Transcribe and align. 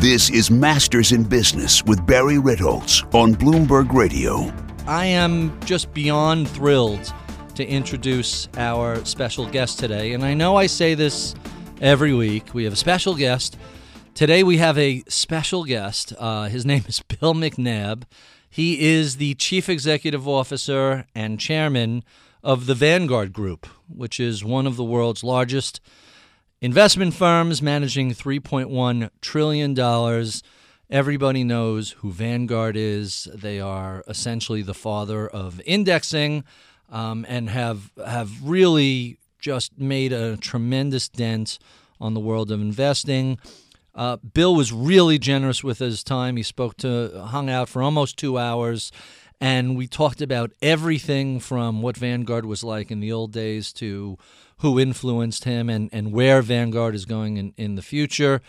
This 0.00 0.30
is 0.30 0.50
Masters 0.50 1.12
in 1.12 1.24
Business 1.24 1.84
with 1.84 2.06
Barry 2.06 2.36
Ritholtz 2.36 3.02
on 3.14 3.34
Bloomberg 3.34 3.92
Radio. 3.92 4.50
I 4.86 5.04
am 5.04 5.60
just 5.66 5.92
beyond 5.92 6.48
thrilled 6.48 7.12
to 7.54 7.66
introduce 7.66 8.48
our 8.56 9.04
special 9.04 9.44
guest 9.44 9.78
today. 9.78 10.14
And 10.14 10.24
I 10.24 10.32
know 10.32 10.56
I 10.56 10.68
say 10.68 10.94
this 10.94 11.34
every 11.82 12.14
week. 12.14 12.54
We 12.54 12.64
have 12.64 12.72
a 12.72 12.76
special 12.76 13.14
guest. 13.14 13.58
Today 14.14 14.42
we 14.42 14.56
have 14.56 14.78
a 14.78 15.02
special 15.06 15.64
guest. 15.64 16.14
Uh, 16.18 16.44
his 16.48 16.64
name 16.72 16.84
is 16.88 17.00
Bill 17.00 17.34
McNabb. 17.34 18.04
He 18.48 18.80
is 18.80 19.18
the 19.18 19.34
Chief 19.34 19.68
Executive 19.68 20.26
Officer 20.26 21.04
and 21.14 21.38
Chairman 21.38 22.04
of 22.42 22.64
the 22.64 22.74
Vanguard 22.74 23.34
Group, 23.34 23.66
which 23.86 24.18
is 24.18 24.42
one 24.42 24.66
of 24.66 24.76
the 24.76 24.82
world's 24.82 25.22
largest 25.22 25.78
investment 26.60 27.14
firms 27.14 27.62
managing 27.62 28.12
$3.1 28.12 29.10
trillion. 29.20 30.24
Everybody 30.90 31.44
knows 31.44 31.92
who 31.92 32.10
Vanguard 32.10 32.76
is. 32.76 33.28
They 33.34 33.60
are 33.60 34.04
essentially 34.08 34.62
the 34.62 34.74
father 34.74 35.26
of 35.26 35.60
indexing 35.64 36.44
um, 36.90 37.24
and 37.28 37.48
have, 37.48 37.92
have 38.04 38.30
really 38.42 39.18
just 39.38 39.78
made 39.78 40.12
a 40.12 40.36
tremendous 40.36 41.08
dent 41.08 41.58
on 42.00 42.14
the 42.14 42.20
world 42.20 42.50
of 42.50 42.60
investing. 42.60 43.38
Uh, 43.94 44.16
Bill 44.16 44.54
was 44.54 44.72
really 44.72 45.18
generous 45.18 45.64
with 45.64 45.78
his 45.78 46.04
time. 46.04 46.36
He 46.36 46.42
spoke 46.42 46.76
to, 46.78 47.24
hung 47.26 47.48
out 47.48 47.68
for 47.68 47.82
almost 47.82 48.16
two 48.16 48.38
hours, 48.38 48.92
and 49.40 49.76
we 49.76 49.86
talked 49.86 50.20
about 50.20 50.52
everything 50.60 51.40
from 51.40 51.82
what 51.82 51.96
Vanguard 51.96 52.44
was 52.46 52.62
like 52.62 52.90
in 52.90 53.00
the 53.00 53.12
old 53.12 53.32
days 53.32 53.72
to 53.74 54.18
who 54.60 54.78
influenced 54.78 55.44
him 55.44 55.68
and, 55.68 55.88
and 55.92 56.12
where 56.12 56.42
Vanguard 56.42 56.94
is 56.94 57.04
going 57.04 57.36
in, 57.36 57.54
in 57.56 57.74
the 57.74 57.82
future. 57.82 58.40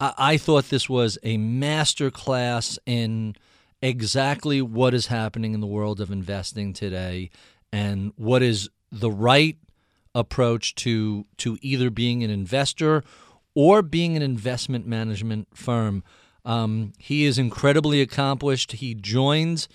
I, 0.00 0.14
I 0.18 0.36
thought 0.36 0.70
this 0.70 0.88
was 0.88 1.18
a 1.22 1.36
master 1.36 2.10
class 2.10 2.78
in 2.86 3.36
exactly 3.80 4.60
what 4.60 4.94
is 4.94 5.06
happening 5.06 5.54
in 5.54 5.60
the 5.60 5.66
world 5.66 6.00
of 6.00 6.10
investing 6.10 6.72
today 6.72 7.30
and 7.72 8.12
what 8.16 8.42
is 8.42 8.68
the 8.90 9.10
right 9.10 9.56
approach 10.14 10.74
to 10.74 11.26
to 11.36 11.58
either 11.60 11.90
being 11.90 12.24
an 12.24 12.30
investor 12.30 13.04
or 13.54 13.82
being 13.82 14.16
an 14.16 14.22
investment 14.22 14.86
management 14.86 15.48
firm. 15.54 16.02
Um, 16.44 16.92
he 16.98 17.24
is 17.24 17.38
incredibly 17.38 18.00
accomplished. 18.00 18.72
He 18.72 18.94
joined 18.94 19.68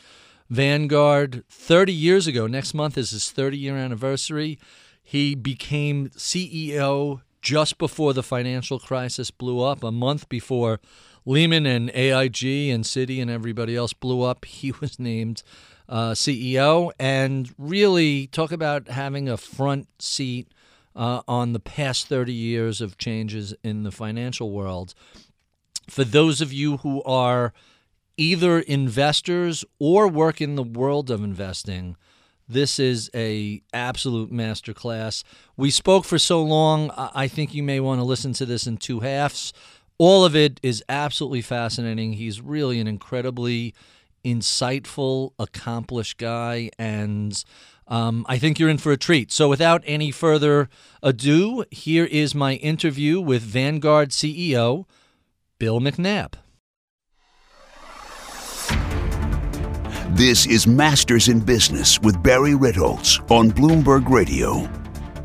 Vanguard 0.49 1.43
30 1.49 1.93
years 1.93 2.25
ago. 2.25 2.47
Next 2.47 2.73
month 2.73 2.97
is 2.97 3.11
his 3.11 3.29
30 3.29 3.57
year 3.57 3.77
anniversary. 3.77 4.57
He 5.03 5.35
became 5.35 6.09
CEO 6.09 7.21
just 7.41 7.77
before 7.77 8.13
the 8.13 8.23
financial 8.23 8.79
crisis 8.79 9.29
blew 9.29 9.61
up, 9.61 9.83
a 9.83 9.91
month 9.91 10.29
before 10.29 10.79
Lehman 11.25 11.65
and 11.65 11.89
AIG 11.91 12.69
and 12.69 12.83
Citi 12.83 13.21
and 13.21 13.29
everybody 13.29 13.75
else 13.75 13.93
blew 13.93 14.21
up. 14.21 14.45
He 14.63 14.71
was 14.71 14.97
named 14.97 15.43
uh, 15.89 16.11
CEO 16.11 16.91
and 16.97 17.53
really 17.57 18.27
talk 18.27 18.51
about 18.51 18.87
having 18.87 19.27
a 19.27 19.37
front 19.37 19.87
seat 20.01 20.47
uh, 20.95 21.21
on 21.27 21.53
the 21.53 21.59
past 21.59 22.07
30 22.07 22.33
years 22.33 22.81
of 22.81 22.97
changes 22.97 23.53
in 23.63 23.83
the 23.83 23.91
financial 23.91 24.51
world. 24.51 24.93
For 25.89 26.03
those 26.03 26.39
of 26.39 26.53
you 26.53 26.77
who 26.77 27.03
are 27.03 27.53
either 28.15 28.59
investors 28.59 29.65
or 29.79 30.07
work 30.07 30.39
in 30.39 30.55
the 30.55 30.63
world 30.63 31.09
of 31.11 31.23
investing, 31.23 31.97
this 32.47 32.79
is 32.79 33.09
a 33.15 33.61
absolute 33.73 34.31
masterclass. 34.31 35.23
We 35.55 35.71
spoke 35.71 36.05
for 36.05 36.19
so 36.19 36.41
long. 36.43 36.91
I 36.91 37.27
think 37.27 37.53
you 37.53 37.63
may 37.63 37.79
want 37.79 37.99
to 37.99 38.05
listen 38.05 38.33
to 38.33 38.45
this 38.45 38.67
in 38.67 38.77
two 38.77 38.99
halves. 39.01 39.53
All 39.97 40.25
of 40.25 40.35
it 40.35 40.59
is 40.63 40.83
absolutely 40.89 41.41
fascinating. 41.41 42.13
He's 42.13 42.41
really 42.41 42.79
an 42.79 42.87
incredibly 42.87 43.73
insightful, 44.25 45.31
accomplished 45.37 46.17
guy, 46.17 46.69
and 46.77 47.43
um, 47.87 48.25
I 48.27 48.37
think 48.37 48.59
you're 48.59 48.69
in 48.69 48.77
for 48.77 48.91
a 48.91 48.97
treat. 48.97 49.31
So, 49.31 49.49
without 49.49 49.83
any 49.85 50.11
further 50.11 50.69
ado, 51.01 51.65
here 51.71 52.05
is 52.05 52.33
my 52.33 52.55
interview 52.55 53.19
with 53.19 53.41
Vanguard 53.43 54.09
CEO 54.09 54.85
Bill 55.59 55.79
McNabb. 55.79 56.33
This 60.13 60.45
is 60.45 60.67
Masters 60.67 61.27
in 61.27 61.39
Business 61.39 61.99
with 61.99 62.21
Barry 62.21 62.51
Ritholtz 62.51 63.19
on 63.31 63.49
Bloomberg 63.49 64.07
Radio. 64.07 64.69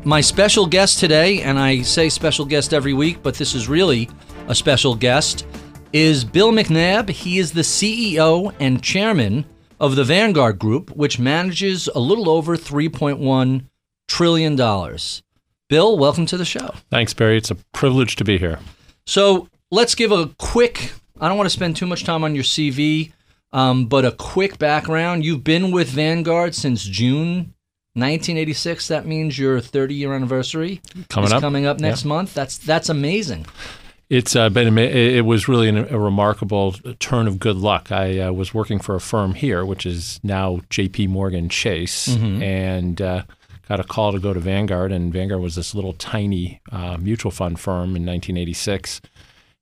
My 0.03 0.19
special 0.19 0.65
guest 0.65 0.97
today, 0.97 1.43
and 1.43 1.59
I 1.59 1.83
say 1.83 2.09
special 2.09 2.43
guest 2.43 2.73
every 2.73 2.93
week, 2.93 3.21
but 3.21 3.35
this 3.35 3.53
is 3.53 3.69
really 3.69 4.09
a 4.47 4.55
special 4.55 4.95
guest, 4.95 5.45
is 5.93 6.25
Bill 6.25 6.51
McNabb. 6.51 7.11
He 7.11 7.37
is 7.37 7.51
the 7.51 7.61
CEO 7.61 8.51
and 8.59 8.81
chairman 8.81 9.45
of 9.79 9.95
the 9.95 10.03
Vanguard 10.03 10.57
Group, 10.57 10.89
which 10.95 11.19
manages 11.19 11.87
a 11.93 11.99
little 11.99 12.27
over 12.27 12.57
$3.1 12.57 13.65
trillion. 14.07 14.55
Bill, 15.69 15.99
welcome 15.99 16.25
to 16.25 16.35
the 16.35 16.45
show. 16.45 16.73
Thanks, 16.89 17.13
Barry. 17.13 17.37
It's 17.37 17.51
a 17.51 17.55
privilege 17.73 18.15
to 18.15 18.23
be 18.23 18.39
here. 18.39 18.57
So 19.05 19.49
let's 19.69 19.93
give 19.93 20.11
a 20.11 20.31
quick, 20.39 20.93
I 21.21 21.27
don't 21.27 21.37
want 21.37 21.45
to 21.45 21.55
spend 21.55 21.75
too 21.75 21.85
much 21.85 22.05
time 22.05 22.23
on 22.23 22.33
your 22.33 22.43
CV. 22.43 23.11
Um, 23.51 23.87
but 23.87 24.05
a 24.05 24.11
quick 24.11 24.59
background: 24.59 25.25
you've 25.25 25.43
been 25.43 25.71
with 25.71 25.89
Vanguard 25.89 26.55
since 26.55 26.83
June 26.83 27.53
1986. 27.95 28.87
That 28.87 29.05
means 29.05 29.37
your 29.37 29.59
30 29.59 29.95
year 29.95 30.13
anniversary 30.13 30.81
coming 31.09 31.27
is 31.27 31.33
up. 31.33 31.41
coming 31.41 31.65
up 31.65 31.79
next 31.79 32.03
yeah. 32.03 32.09
month. 32.09 32.33
That's 32.33 32.57
that's 32.57 32.89
amazing. 32.89 33.45
It's 34.09 34.35
uh, 34.35 34.49
been 34.49 34.75
it 34.77 35.23
was 35.23 35.47
really 35.47 35.69
a 35.69 35.99
remarkable 35.99 36.73
turn 36.99 37.27
of 37.27 37.37
good 37.37 37.57
luck. 37.57 37.91
I 37.91 38.19
uh, 38.19 38.31
was 38.31 38.55
working 38.55 38.79
for 38.79 38.95
a 38.95 38.99
firm 38.99 39.35
here, 39.35 39.63
which 39.63 39.85
is 39.85 40.19
now 40.23 40.61
J.P. 40.71 41.07
Morgan 41.07 41.47
Chase, 41.47 42.07
mm-hmm. 42.07 42.41
and 42.41 42.99
uh, 42.99 43.23
got 43.67 43.79
a 43.79 43.83
call 43.83 44.11
to 44.11 44.19
go 44.19 44.33
to 44.33 44.39
Vanguard. 44.39 44.91
And 44.91 45.13
Vanguard 45.13 45.41
was 45.41 45.53
this 45.53 45.75
little 45.75 45.93
tiny 45.93 46.59
uh, 46.71 46.97
mutual 46.97 47.29
fund 47.29 47.59
firm 47.59 47.95
in 47.95 48.03
1986 48.03 48.99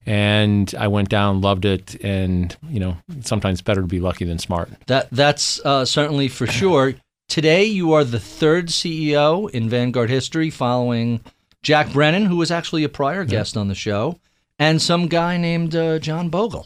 and 0.07 0.73
I 0.79 0.87
went 0.87 1.09
down, 1.09 1.41
loved 1.41 1.65
it, 1.65 2.01
and 2.03 2.55
you 2.69 2.79
know 2.79 2.97
sometimes 3.21 3.61
better 3.61 3.81
to 3.81 3.87
be 3.87 3.99
lucky 3.99 4.25
than 4.25 4.39
smart. 4.39 4.69
That 4.87 5.09
that's 5.11 5.59
uh, 5.63 5.85
certainly 5.85 6.29
for 6.29 6.47
sure. 6.47 6.95
Today 7.27 7.65
you 7.65 7.91
are 7.91 8.05
the 8.05 8.21
third 8.21 8.67
CEO 8.67 9.49
in 9.49 9.67
Vanguard 9.69 10.09
history, 10.09 10.49
following 10.49 11.19
Jack 11.61 11.91
Brennan, 11.91 12.25
who 12.25 12.37
was 12.37 12.51
actually 12.51 12.85
a 12.85 12.89
prior 12.89 13.25
guest 13.25 13.55
yeah. 13.55 13.59
on 13.59 13.67
the 13.67 13.75
show, 13.75 14.17
and 14.57 14.81
some 14.81 15.07
guy 15.07 15.35
named 15.35 15.75
uh, 15.75 15.99
John 15.99 16.29
Bogle. 16.29 16.65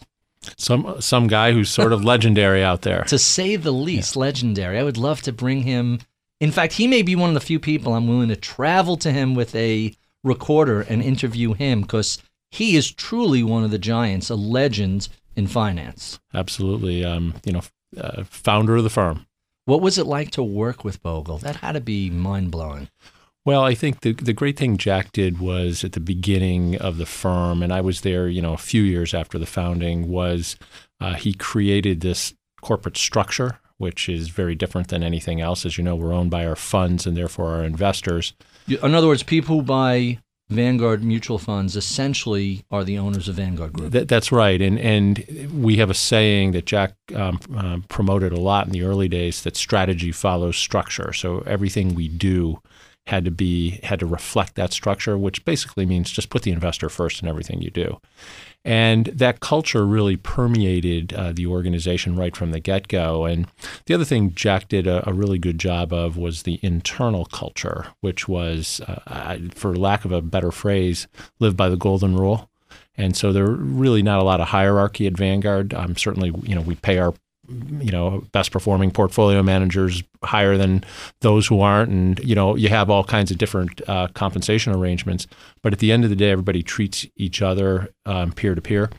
Some 0.58 1.02
some 1.02 1.25
guy 1.25 1.52
who's 1.52 1.72
sort 1.72 1.94
of 1.94 2.03
legendary 2.03 2.63
out 2.63 2.84
there, 2.84 3.03
to 3.08 3.18
say 3.18 3.56
the 3.56 3.73
least. 3.73 4.16
Yeah. 4.16 4.22
Legendary. 4.22 4.78
I 4.78 4.84
would 4.84 4.97
love 4.97 5.23
to 5.23 5.34
bring 5.34 5.63
him. 5.63 6.00
In 6.40 6.52
fact, 6.52 6.73
he 6.73 6.88
may 6.88 7.02
be 7.02 7.16
one 7.16 7.29
of 7.29 7.34
the 7.34 7.40
few 7.40 7.59
people 7.59 7.94
I'm 7.94 8.08
willing 8.08 8.29
to 8.29 8.35
travel 8.35 8.97
to 8.97 9.12
him 9.12 9.34
with 9.34 9.56
a 9.56 9.96
recorder 10.23 10.81
and 10.81 11.02
interview 11.02 11.53
him 11.53 11.81
because 11.81 12.19
he 12.51 12.75
is 12.75 12.91
truly 12.91 13.44
one 13.44 13.63
of 13.63 13.72
the 13.72 13.79
giants, 13.79 14.29
a 14.29 14.35
legend 14.35 15.07
in 15.35 15.47
finance. 15.47 16.19
Absolutely. 16.34 17.03
Um, 17.03 17.35
you 17.45 17.53
know, 17.53 17.62
uh, 17.97 18.23
founder 18.25 18.75
of 18.75 18.84
the 18.84 18.89
firm. 18.89 19.25
What 19.66 19.81
was 19.81 19.97
it 19.97 20.06
like 20.06 20.31
to 20.31 20.44
work 20.44 20.84
with 20.84 21.01
Bogle? 21.01 21.38
That 21.38 21.57
had 21.57 21.73
to 21.73 21.81
be 21.81 22.09
mind 22.09 22.51
blowing. 22.51 22.90
Well, 23.44 23.63
I 23.63 23.73
think 23.73 24.01
the 24.01 24.13
the 24.13 24.34
great 24.34 24.57
thing 24.57 24.78
Jack 24.78 25.11
did 25.11 25.40
was 25.40 25.84
at 25.84 25.94
the 25.94 26.00
beginning 26.00 26.75
of 26.78 26.97
the 26.97 27.06
firm, 27.07 27.63
and 27.63 27.73
I 27.73 27.81
was 27.81 28.01
there, 28.01 28.28
you 28.28 28.41
know, 28.41 28.53
a 28.53 28.57
few 28.57 28.84
years 28.84 29.13
after 29.13 29.40
the 29.40 29.47
founding, 29.47 30.07
was 30.07 30.57
uh, 31.00 31.16
he 31.16 31.34
created 31.34 32.01
this 32.01 32.35
corporate 32.61 32.97
structure, 32.97 33.59
which 33.78 34.07
is 34.07 34.29
very 34.29 34.53
different 34.53 34.90
than 34.90 35.03
anything 35.03 35.41
else. 35.41 35.66
As 35.66 35.78
you 35.78 35.84
know, 35.84 35.95
we're 35.95 36.13
owned 36.13 36.29
by 36.29 36.45
our 36.45 36.56
funds 36.56 37.07
and 37.07 37.17
therefore 37.17 37.56
our 37.56 37.63
investors. 37.63 38.34
In 38.67 38.94
other 38.94 39.07
words, 39.07 39.23
people 39.23 39.57
who 39.57 39.63
buy 39.63 40.19
Vanguard 40.51 41.01
mutual 41.01 41.38
funds 41.39 41.78
essentially 41.78 42.66
are 42.70 42.84
the 42.84 42.97
owners 42.97 43.29
of 43.29 43.35
Vanguard 43.35 43.72
Group. 43.72 43.91
That, 43.91 44.09
that's 44.09 44.34
right, 44.34 44.61
and 44.61 44.78
and 44.78 45.49
we 45.53 45.78
have 45.78 45.90
a 45.90 45.93
saying 45.93 46.52
that 46.52 46.66
Jack 46.66 46.93
um, 47.16 47.40
uh, 47.55 47.78
promoted 47.87 48.34
a 48.34 48.40
lot 48.40 48.66
in 48.67 48.73
the 48.73 48.84
early 48.84 49.08
days 49.08 49.43
that 49.43 49.55
strategy 49.55 50.11
follows 50.11 50.58
structure. 50.58 51.14
So 51.14 51.40
everything 51.47 51.96
we 51.96 52.09
do 52.09 52.61
had 53.07 53.25
to 53.25 53.31
be 53.31 53.79
had 53.83 53.99
to 53.99 54.05
reflect 54.05 54.55
that 54.55 54.71
structure, 54.71 55.17
which 55.17 55.43
basically 55.43 55.85
means 55.85 56.11
just 56.11 56.29
put 56.29 56.43
the 56.43 56.51
investor 56.51 56.89
first 56.89 57.21
in 57.21 57.27
everything 57.27 57.61
you 57.61 57.71
do. 57.71 57.99
And 58.63 59.07
that 59.07 59.39
culture 59.39 59.85
really 59.87 60.17
permeated 60.17 61.13
uh, 61.13 61.31
the 61.33 61.47
organization 61.47 62.15
right 62.15 62.35
from 62.35 62.51
the 62.51 62.59
get 62.59 62.87
go. 62.87 63.25
And 63.25 63.47
the 63.87 63.95
other 63.95 64.05
thing 64.05 64.33
Jack 64.35 64.67
did 64.67 64.85
a, 64.85 65.07
a, 65.09 65.13
really 65.13 65.39
good 65.39 65.57
job 65.57 65.91
of 65.91 66.15
was 66.15 66.43
the 66.43 66.59
internal 66.61 67.25
culture, 67.25 67.87
which 68.01 68.27
was, 68.27 68.79
uh, 68.81 69.39
for 69.55 69.75
lack 69.75 70.05
of 70.05 70.11
a 70.11 70.21
better 70.21 70.51
phrase, 70.51 71.07
live 71.39 71.57
by 71.57 71.69
the 71.69 71.75
golden 71.75 72.15
rule. 72.15 72.51
And 72.95 73.17
so 73.17 73.33
there 73.33 73.45
are 73.45 73.55
really 73.55 74.03
not 74.03 74.19
a 74.19 74.23
lot 74.23 74.41
of 74.41 74.49
hierarchy 74.49 75.07
at 75.07 75.17
Vanguard. 75.17 75.73
Um, 75.73 75.95
certainly, 75.95 76.31
you 76.43 76.53
know, 76.53 76.61
we 76.61 76.75
pay 76.75 76.99
our 76.99 77.15
you 77.79 77.91
know 77.91 78.23
best 78.31 78.51
performing 78.51 78.91
portfolio 78.91 79.43
managers 79.43 80.03
higher 80.23 80.57
than 80.57 80.83
those 81.21 81.47
who 81.47 81.61
aren't 81.61 81.91
and 81.91 82.19
you 82.19 82.35
know 82.35 82.55
you 82.55 82.69
have 82.69 82.89
all 82.89 83.03
kinds 83.03 83.31
of 83.31 83.37
different 83.37 83.81
uh, 83.87 84.07
compensation 84.13 84.73
arrangements 84.73 85.27
but 85.61 85.73
at 85.73 85.79
the 85.79 85.91
end 85.91 86.03
of 86.03 86.09
the 86.09 86.15
day 86.15 86.31
everybody 86.31 86.63
treats 86.63 87.05
each 87.15 87.41
other 87.41 87.89
peer 88.35 88.55
to 88.55 88.61
peer 88.61 88.89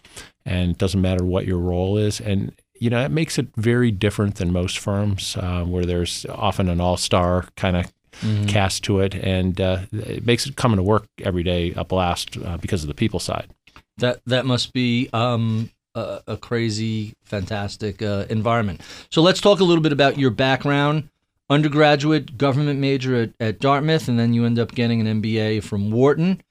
and 0.45 0.73
it 0.73 0.79
doesn't 0.79 1.01
matter 1.01 1.25
what 1.25 1.47
your 1.47 1.59
role 1.59 1.97
is. 1.99 2.21
And 2.21 2.53
you 2.75 2.91
know, 2.91 3.05
it 3.05 3.11
makes 3.11 3.39
it 3.39 3.47
very 3.57 3.91
different 3.93 4.37
than 4.37 4.53
most 4.53 4.79
firms 4.79 5.37
uh, 5.37 5.63
where 5.63 5.85
there's 5.85 6.27
often 6.29 6.69
an 6.69 6.81
all-star 6.81 7.47
kind 7.57 7.77
of 7.77 7.93
mm-hmm. 8.15 8.47
cast 8.47 8.83
to 8.85 8.99
it, 9.01 9.15
and 9.15 9.61
uh, 9.61 9.83
it 9.93 10.27
makes 10.27 10.47
it 10.47 10.57
coming 10.57 10.79
to 10.79 10.83
work 10.83 11.07
every 11.23 11.45
day 11.45 11.73
a 11.77 11.85
blast 11.85 12.37
uh, 12.45 12.57
because 12.57 12.83
of 12.83 12.89
the 12.89 12.95
people 12.95 13.21
side. 13.21 13.51
That 13.99 14.21
that 14.27 14.47
must 14.47 14.73
be 14.73 15.09
um, 15.13 15.71
a, 15.95 16.23
a, 16.27 16.37
crazy, 16.37 17.15
fantastic 17.25 18.03
uh, 18.03 18.27
environment. 18.31 18.81
So 19.11 19.23
let's 19.23 19.41
talk 19.41 19.61
a 19.61 19.65
little 19.65 19.83
bit 19.83 19.93
about 19.93 20.19
your 20.19 20.31
background. 20.31 21.09
Undergraduate 21.51 22.39
government 22.39 22.81
major 22.81 23.15
at, 23.17 23.31
at 23.39 23.61
Dartmouth, 23.61 24.09
and 24.09 24.19
then 24.19 24.33
you 24.33 24.45
end 24.45 24.59
up 24.59 24.73
getting 24.75 25.07
an 25.07 25.23
MBA 25.23 25.63
from 25.63 25.91
Wharton. 25.91 26.43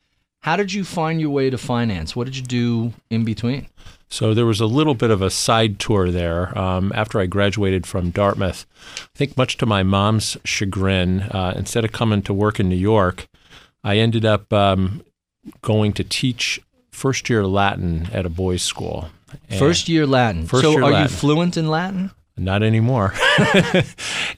How 0.42 0.56
did 0.56 0.74
you 0.74 0.84
find 0.84 1.22
your 1.22 1.30
way 1.30 1.50
to 1.50 1.58
finance? 1.58 2.16
What 2.16 2.26
did 2.26 2.36
you 2.36 2.44
do 2.44 2.94
in 3.10 3.24
between? 3.24 3.68
So 4.10 4.34
there 4.34 4.46
was 4.46 4.60
a 4.60 4.66
little 4.66 4.96
bit 4.96 5.10
of 5.10 5.22
a 5.22 5.30
side 5.30 5.80
tour 5.80 6.12
there 6.12 6.58
um, 6.58 6.92
after 6.94 7.20
I 7.20 7.28
graduated 7.28 7.88
from 7.88 8.10
Dartmouth. 8.10 8.66
I 9.02 9.18
think 9.18 9.38
much 9.38 9.56
to 9.58 9.66
my 9.66 9.84
mom's 9.84 10.38
chagrin, 10.44 11.22
uh, 11.22 11.54
instead 11.56 11.86
of 11.86 11.92
coming 11.92 12.22
to 12.24 12.34
work 12.34 12.60
in 12.60 12.68
New 12.68 12.76
York, 12.76 13.28
I 13.84 13.98
ended 13.98 14.26
up 14.26 14.52
um, 14.52 15.04
going 15.62 15.94
to 15.94 16.04
teach 16.04 16.60
first 16.92 17.30
year 17.30 17.46
Latin 17.46 18.10
at 18.12 18.26
a 18.26 18.30
boys' 18.30 18.64
school. 18.64 19.10
First 19.58 19.90
year 19.90 20.06
Latin. 20.06 20.48
First 20.48 20.64
so 20.64 20.72
year 20.72 20.84
are 20.84 20.92
Latin. 20.92 21.02
you 21.04 21.08
fluent 21.10 21.58
in 21.58 21.70
Latin? 21.70 22.12
Not 22.38 22.64
anymore. 22.64 23.14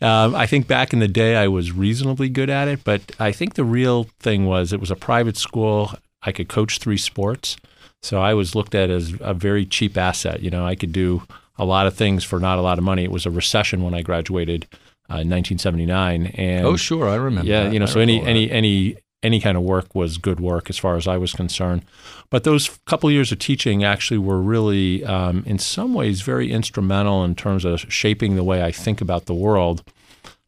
um, 0.01 0.35
I 0.35 0.45
think 0.45 0.67
back 0.67 0.93
in 0.93 0.99
the 0.99 1.07
day 1.07 1.35
I 1.35 1.47
was 1.47 1.71
reasonably 1.71 2.27
good 2.27 2.49
at 2.49 2.67
it, 2.67 2.83
but 2.83 3.01
I 3.19 3.31
think 3.31 3.53
the 3.53 3.63
real 3.63 4.05
thing 4.19 4.45
was 4.45 4.73
it 4.73 4.79
was 4.79 4.91
a 4.91 4.95
private 4.95 5.37
school. 5.37 5.91
I 6.21 6.31
could 6.31 6.49
coach 6.49 6.79
three 6.79 6.97
sports. 6.97 7.55
So 8.01 8.21
I 8.21 8.33
was 8.33 8.55
looked 8.55 8.75
at 8.75 8.89
as 8.89 9.13
a 9.21 9.33
very 9.33 9.65
cheap 9.65 9.97
asset. 9.97 10.41
You 10.41 10.49
know, 10.49 10.65
I 10.65 10.75
could 10.75 10.91
do 10.91 11.23
a 11.57 11.65
lot 11.65 11.87
of 11.87 11.93
things 11.93 12.23
for 12.23 12.39
not 12.39 12.57
a 12.57 12.61
lot 12.61 12.77
of 12.77 12.83
money. 12.83 13.03
It 13.03 13.11
was 13.11 13.25
a 13.25 13.31
recession 13.31 13.83
when 13.83 13.93
I 13.93 14.01
graduated 14.01 14.67
uh, 15.09 15.23
in 15.23 15.29
1979. 15.29 16.27
And 16.35 16.65
oh, 16.65 16.75
sure, 16.75 17.07
I 17.07 17.15
remember. 17.15 17.49
Yeah, 17.49 17.63
that. 17.63 17.73
you 17.73 17.79
know, 17.79 17.85
I 17.85 17.89
so 17.89 17.99
any 17.99 18.19
that. 18.19 18.27
any 18.27 18.51
any 18.51 18.97
any 19.23 19.39
kind 19.39 19.57
of 19.57 19.63
work 19.63 19.95
was 19.95 20.17
good 20.17 20.39
work 20.39 20.69
as 20.69 20.77
far 20.77 20.95
as 20.95 21.07
I 21.07 21.17
was 21.17 21.33
concerned. 21.33 21.83
But 22.29 22.43
those 22.43 22.79
couple 22.85 23.09
of 23.09 23.13
years 23.13 23.31
of 23.31 23.39
teaching 23.39 23.83
actually 23.83 24.19
were 24.19 24.41
really, 24.41 25.03
um, 25.05 25.43
in 25.45 25.57
some 25.57 25.93
ways, 25.93 26.21
very 26.21 26.51
instrumental 26.51 27.23
in 27.23 27.35
terms 27.35 27.65
of 27.65 27.81
shaping 27.91 28.35
the 28.35 28.43
way 28.43 28.63
I 28.63 28.71
think 28.71 29.01
about 29.01 29.25
the 29.25 29.33
world. 29.33 29.83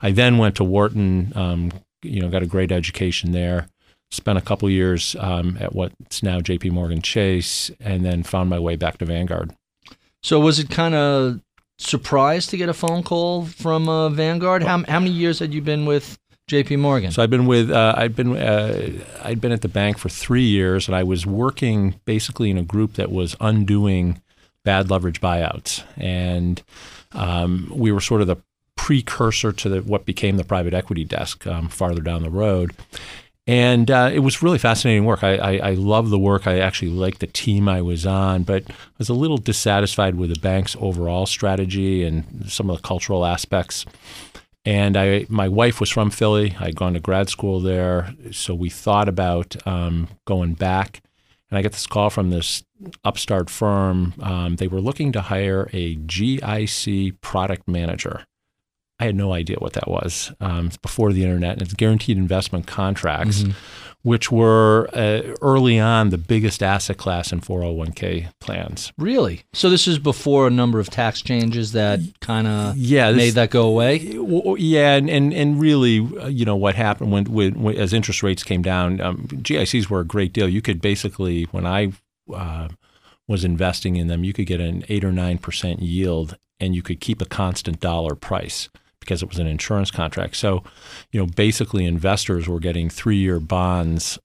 I 0.02 0.12
then 0.12 0.38
went 0.38 0.56
to 0.58 0.64
Wharton, 0.64 1.32
um, 1.36 1.72
you 2.04 2.22
know, 2.22 2.30
got 2.30 2.44
a 2.44 2.48
great 2.48 2.72
education 2.72 3.32
there 3.32 3.70
spent 4.12 4.38
a 4.38 4.42
couple 4.42 4.70
years 4.70 5.16
um, 5.20 5.58
at 5.60 5.76
what's 5.76 6.24
now 6.24 6.40
J.P. 6.40 6.72
Morgan 6.72 7.02
Chase, 7.02 7.70
and 7.80 8.04
then 8.06 8.24
found 8.24 8.50
my 8.50 8.60
way 8.60 8.76
back 8.76 8.98
to 9.00 9.06
Vanguard. 9.06 9.54
So 10.24 10.40
was 10.40 10.60
it 10.60 10.70
kind 10.70 10.96
of 10.96 11.42
surprised 11.78 12.50
to 12.52 12.58
get 12.58 12.70
a 12.70 12.74
phone 12.74 13.04
call 13.04 13.46
from 13.46 13.88
uh, 13.88 14.10
Vanguard? 14.10 14.64
How 14.64 14.84
how 14.88 15.00
many 15.00 15.12
years 15.12 15.40
had 15.40 15.54
you 15.54 15.62
been 15.62 15.86
with 15.86 16.18
J.P. 16.48 16.76
Morgan? 16.76 17.12
So 17.12 17.24
I've 17.24 17.32
been 17.32 17.48
with 17.48 17.72
uh, 17.72 17.96
I've 17.98 18.16
been 18.16 18.38
uh, 18.38 18.92
I'd 19.24 19.42
been 19.42 19.52
at 19.52 19.62
the 19.62 19.68
bank 19.68 19.98
for 19.98 20.10
three 20.10 20.44
years, 20.44 20.88
and 20.88 20.96
I 20.96 21.04
was 21.04 21.26
working 21.26 22.00
basically 22.06 22.52
in 22.52 22.58
a 22.58 22.64
group 22.64 22.94
that 22.94 23.12
was 23.12 23.36
undoing 23.42 24.22
bad 24.64 24.92
leverage 24.92 25.22
buyouts, 25.22 25.84
and 25.98 26.62
um, 27.14 27.72
we 27.74 27.92
were 27.92 28.02
sort 28.02 28.22
of 28.22 28.28
the 28.28 28.38
precursor 28.76 29.52
to 29.52 29.70
the, 29.70 29.82
what 29.82 30.06
became 30.06 30.38
the 30.38 30.44
private 30.44 30.76
equity 30.76 31.04
desk 31.04 31.48
um, 31.48 31.68
farther 31.68 32.02
down 32.02 32.22
the 32.22 32.30
road. 32.30 32.76
And 33.48 33.90
uh, 33.92 34.10
it 34.12 34.20
was 34.20 34.42
really 34.42 34.58
fascinating 34.58 35.06
work. 35.06 35.24
I, 35.24 35.38
I, 35.38 35.58
I 35.58 35.72
love 35.74 36.10
the 36.10 36.18
work. 36.18 36.48
I 36.48 36.60
actually 36.60 36.90
liked 36.90 37.20
the 37.20 37.28
team 37.28 37.70
I 37.70 37.82
was 37.82 38.06
on, 38.06 38.42
but 38.42 38.64
I 38.68 38.74
was 38.98 39.10
a 39.10 39.14
little 39.14 39.38
dissatisfied 39.38 40.16
with 40.16 40.34
the 40.34 40.40
bank's 40.40 40.76
overall 40.80 41.28
strategy 41.28 42.04
and 42.04 42.46
some 42.48 42.72
of 42.72 42.78
the 42.78 42.82
cultural 42.82 43.24
aspects. 43.24 43.86
And 44.66 44.98
I, 44.98 45.28
my 45.30 45.48
wife 45.48 45.80
was 45.80 45.90
from 45.90 46.10
Philly. 46.10 46.56
I'd 46.60 46.76
gone 46.76 46.94
to 46.94 47.00
grad 47.00 47.30
school 47.30 47.60
there, 47.60 48.16
so 48.32 48.56
we 48.56 48.70
thought 48.70 49.08
about 49.08 49.56
um, 49.68 50.08
going 50.26 50.54
back. 50.54 51.02
And 51.52 51.60
I 51.60 51.62
get 51.62 51.74
this 51.74 51.86
call 51.86 52.10
from 52.10 52.32
this 52.32 52.64
upstart 53.04 53.50
firm. 53.50 54.16
Um, 54.22 54.56
they 54.56 54.68
were 54.68 54.82
looking 54.82 55.12
to 55.12 55.22
hire 55.22 55.70
a 55.72 55.96
GIC 55.96 57.22
product 57.22 57.68
manager. 57.68 58.26
I 59.00 59.06
had 59.06 59.16
no 59.16 59.34
idea 59.34 59.58
what 59.60 59.74
that 59.74 59.88
was 59.88 60.32
um, 60.40 60.72
before 60.82 61.14
the 61.14 61.24
internet. 61.24 61.54
And 61.54 61.62
it's 61.62 61.74
guaranteed 61.74 62.18
investment 62.18 62.66
contracts, 62.66 63.44
mm-hmm. 63.44 63.52
Which 64.06 64.32
were 64.32 64.88
uh, 64.94 65.36
early 65.42 65.80
on 65.80 66.12
the 66.12 66.18
biggest 66.18 66.62
asset 66.62 66.96
class 66.96 67.32
in 67.32 67.42
401k 67.42 68.30
plans. 68.40 68.94
Really? 69.00 69.42
So 69.52 69.68
this 69.68 69.88
is 69.88 69.98
before 69.98 70.46
a 70.46 70.52
number 70.52 70.80
of 70.80 70.92
tax 70.92 71.24
changes 71.24 71.72
that 71.72 72.00
kind 72.22 72.46
of 72.46 72.78
yeah, 72.78 73.12
made 73.12 73.32
that 73.32 73.50
go 73.50 73.64
away. 73.68 73.98
Yeah, 74.60 74.94
and 74.94 75.10
and, 75.10 75.34
and 75.34 75.60
really, 75.60 76.08
uh, 76.22 76.28
you 76.28 76.46
know, 76.46 76.56
what 76.56 76.76
happened 76.76 77.12
when, 77.12 77.24
when, 77.26 77.64
when 77.64 77.78
as 77.78 77.94
interest 77.94 78.22
rates 78.22 78.44
came 78.44 78.62
down, 78.62 79.02
um, 79.02 79.28
GICs 79.28 79.90
were 79.90 80.02
a 80.02 80.06
great 80.06 80.34
deal. 80.34 80.48
You 80.48 80.62
could 80.62 80.82
basically, 80.82 81.46
when 81.46 81.66
I 81.66 81.92
uh, 82.32 82.68
was 83.28 83.44
investing 83.44 83.96
in 83.96 84.06
them, 84.06 84.24
you 84.24 84.34
could 84.34 84.46
get 84.46 84.62
an 84.62 84.84
eight 84.88 85.04
or 85.04 85.12
nine 85.12 85.40
percent 85.40 85.82
yield, 85.82 86.38
and 86.60 86.76
you 86.76 86.84
could 86.84 87.00
keep 87.00 87.24
a 87.24 87.26
constant 87.26 87.80
dollar 87.80 88.14
price 88.14 88.70
because 89.06 89.24
it 89.24 89.30
was 89.30 89.40
an 89.40 89.48
insurance 89.48 89.92
contract. 89.92 90.36
So, 90.36 90.64
you 91.12 91.20
know, 91.20 91.28
basically 91.28 91.86
investors 91.86 92.48
were 92.48 92.60
getting 92.60 92.90
three 92.90 93.18
year 93.18 93.40
bonds 93.40 94.20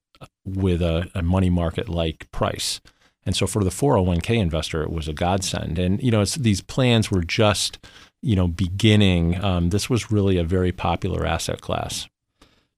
with 0.44 0.82
a, 0.82 1.11
a 1.15 1.23
money 1.23 1.50
market 1.50 1.88
like 1.88 2.31
price. 2.32 2.81
And 3.27 3.37
so 3.37 3.47
for 3.47 3.62
the 3.62 3.71
401k 3.71 4.38
investor, 4.38 4.82
it 4.82 4.91
was 4.91 5.06
a 5.06 5.12
godsend. 5.12 5.79
And, 5.79 6.03
you 6.03 6.11
know, 6.11 6.25
these 6.25 6.61
plans 6.61 7.11
were 7.11 7.23
just, 7.23 7.79
you 8.23 8.35
know, 8.35 8.49
beginning. 8.49 9.43
Um, 9.43 9.71
this 9.71 9.91
was 9.91 10.11
really 10.11 10.38
a 10.38 10.44
very 10.44 10.73
popular 10.73 11.26
asset 11.26 11.61
class. 11.61 12.09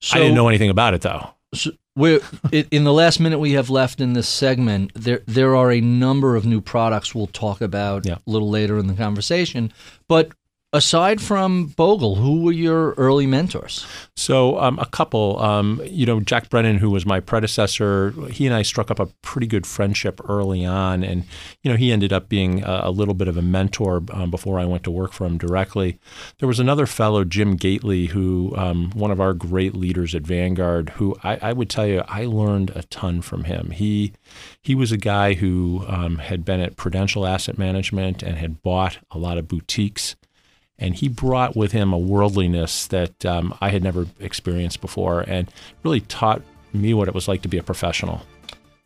So, 0.01 0.17
I 0.17 0.19
didn't 0.21 0.35
know 0.35 0.49
anything 0.49 0.71
about 0.71 0.95
it 0.95 1.03
though. 1.03 1.31
So 1.55 1.71
we're, 1.95 2.21
in 2.53 2.85
the 2.85 2.93
last 2.93 3.21
minute 3.21 3.39
we 3.39 3.53
have 3.53 3.71
left 3.71 4.01
in 4.01 4.15
this 4.15 4.29
segment, 4.29 4.93
there 4.95 5.23
there 5.27 5.55
are 5.55 5.71
a 5.71 5.81
number 5.81 6.35
of 6.35 6.47
new 6.47 6.61
products 6.61 7.15
we'll 7.15 7.27
talk 7.27 7.61
about 7.61 8.07
yeah. 8.07 8.15
a 8.15 8.31
little 8.31 8.51
later 8.51 8.79
in 8.79 8.87
the 8.87 8.95
conversation. 8.95 9.73
But 10.09 10.33
Aside 10.75 11.21
from 11.21 11.67
Bogle, 11.67 12.15
who 12.15 12.41
were 12.41 12.53
your 12.53 12.93
early 12.93 13.27
mentors? 13.27 13.87
So 14.17 14.59
um, 14.59 14.79
a 14.79 14.87
couple. 14.87 15.39
Um, 15.39 15.83
you 15.85 16.07
know, 16.07 16.21
Jack 16.21 16.49
Brennan, 16.49 16.79
who 16.79 16.89
was 16.89 17.05
my 17.05 17.21
predecessor, 17.21 18.13
he 18.31 18.47
and 18.47 18.55
I 18.55 18.63
struck 18.63 18.91
up 18.91 18.99
a 18.99 19.05
pretty 19.21 19.47
good 19.47 19.67
friendship 19.67 20.19
early 20.27 20.65
on, 20.65 21.05
and 21.05 21.25
you 21.63 21.71
know, 21.71 21.77
he 21.77 21.93
ended 21.93 22.11
up 22.11 22.31
being 22.31 22.65
a, 22.65 22.85
a 22.85 22.91
little 22.91 23.13
bit 23.13 23.29
of 23.29 23.37
a 23.37 23.43
mentor 23.43 24.03
um, 24.13 24.31
before 24.31 24.59
I 24.59 24.65
went 24.65 24.83
to 24.85 24.91
work 24.91 25.13
for 25.13 25.27
him 25.27 25.37
directly. 25.37 25.99
There 26.39 26.49
was 26.49 26.59
another 26.59 26.87
fellow, 26.87 27.23
Jim 27.23 27.57
Gately, 27.57 28.07
who 28.07 28.55
um, 28.57 28.93
one 28.93 29.11
of 29.11 29.21
our 29.21 29.35
great 29.35 29.75
leaders 29.75 30.15
at 30.15 30.23
Vanguard, 30.23 30.89
who 30.97 31.15
I, 31.23 31.37
I, 31.43 31.53
would 31.53 31.69
tell 31.69 31.87
you 31.87 32.03
I 32.09 32.25
learned 32.25 32.71
a 32.75 32.83
ton 32.85 33.21
from 33.21 33.45
him. 33.45 33.73
He 33.73 34.15
he 34.63 34.75
was 34.75 34.91
a 34.91 34.97
guy 34.97 35.35
who 35.35 35.85
um, 35.87 36.17
had 36.17 36.47
been 36.47 36.61
at 36.61 36.77
Prudential 36.77 37.27
Asset 37.27 37.59
Management 37.59 38.23
and 38.23 38.39
had 38.39 38.63
bought 38.63 38.97
a 39.11 39.19
lot 39.19 39.37
of 39.37 39.49
boutiques 39.49 40.17
and 40.83 40.97
he 40.97 41.09
brought 41.09 41.57
with 41.57 41.71
him 41.71 41.93
a 41.93 41.99
worldliness 41.99 42.89
that 42.89 43.25
um, 43.25 43.57
I 43.61 43.71
had 43.71 43.85
never 43.85 44.07
experienced 44.19 44.81
before 44.81 45.21
and 45.21 45.49
really 45.85 46.01
taught 46.01 46.43
me 46.73 46.93
what 46.93 47.07
it 47.07 47.15
was 47.15 47.29
like 47.29 47.43
to 47.43 47.49
be 47.49 47.57
a 47.57 47.63
professional. 47.63 48.23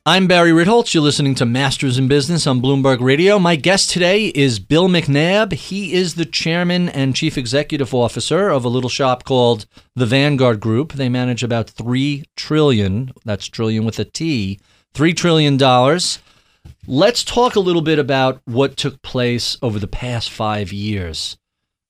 I'm 0.05 0.27
Barry 0.29 0.51
Ritholtz. 0.51 0.93
You're 0.93 1.03
listening 1.03 1.35
to 1.37 1.47
Masters 1.47 1.99
in 1.99 2.07
Business 2.07 2.47
on 2.47 2.61
Bloomberg 2.61 3.01
Radio. 3.01 3.39
My 3.39 3.57
guest 3.57 3.91
today 3.91 4.27
is 4.27 4.61
Bill 4.61 4.89
McNabb. 4.89 5.55
He 5.55 5.95
is 5.95 6.15
the 6.15 6.27
chairman 6.27 6.91
and 6.91 7.17
chief 7.17 7.39
executive 7.39 7.93
officer 7.95 8.51
of 8.51 8.65
a 8.65 8.69
little 8.69 8.91
shop 8.91 9.25
called 9.25 9.67
the 9.97 10.07
Vanguard 10.07 10.61
Group. 10.61 10.93
They 10.93 11.09
manage 11.09 11.43
about 11.43 11.71
three 11.71 12.25
trillion. 12.37 13.11
That's 13.25 13.49
trillion 13.49 13.85
with 13.85 13.99
a 13.99 14.05
T. 14.05 14.61
Three 14.93 15.15
trillion 15.15 15.57
dollars. 15.57 16.21
Let's 16.87 17.25
talk 17.25 17.57
a 17.57 17.61
little 17.61 17.83
bit 17.83 17.99
about 17.99 18.43
what 18.45 18.77
took 18.77 19.03
place 19.03 19.57
over 19.63 19.79
the 19.79 19.89
past 19.89 20.31
five 20.31 20.73
years. 20.73 21.37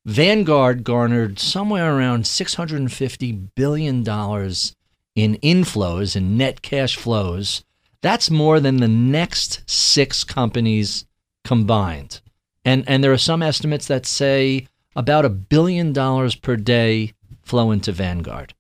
Vanguard 0.07 0.85
garnered 0.85 1.41
somewhere 1.41 1.97
around 1.97 2.23
$650 2.23 3.49
billion 3.57 3.97
in 3.97 4.05
inflows 4.05 6.15
and 6.15 6.39
net 6.39 6.63
cash 6.63 6.95
flows. 6.95 7.65
That's 8.03 8.31
more 8.31 8.61
than 8.61 8.77
the 8.77 8.87
next 8.87 9.69
six 9.69 10.23
companies 10.23 11.07
combined. 11.43 12.21
And, 12.65 12.85
and 12.87 13.03
there 13.03 13.13
are 13.13 13.19
some 13.19 13.43
estimates 13.43 13.89
that 13.89 14.07
say 14.07 14.69
about 14.95 15.25
a 15.25 15.29
billion 15.29 15.93
dollars 15.93 16.37
per 16.37 16.55
day 16.55 17.13
flow 17.43 17.73
into 17.73 17.91
Vanguard. 17.91 18.55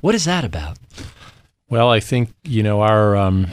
What 0.00 0.16
is 0.16 0.24
that 0.24 0.44
about? 0.44 0.76
Well, 1.68 1.88
I 1.88 2.00
think, 2.00 2.34
you 2.42 2.64
know, 2.64 2.80
our 2.80 3.14
um, 3.14 3.46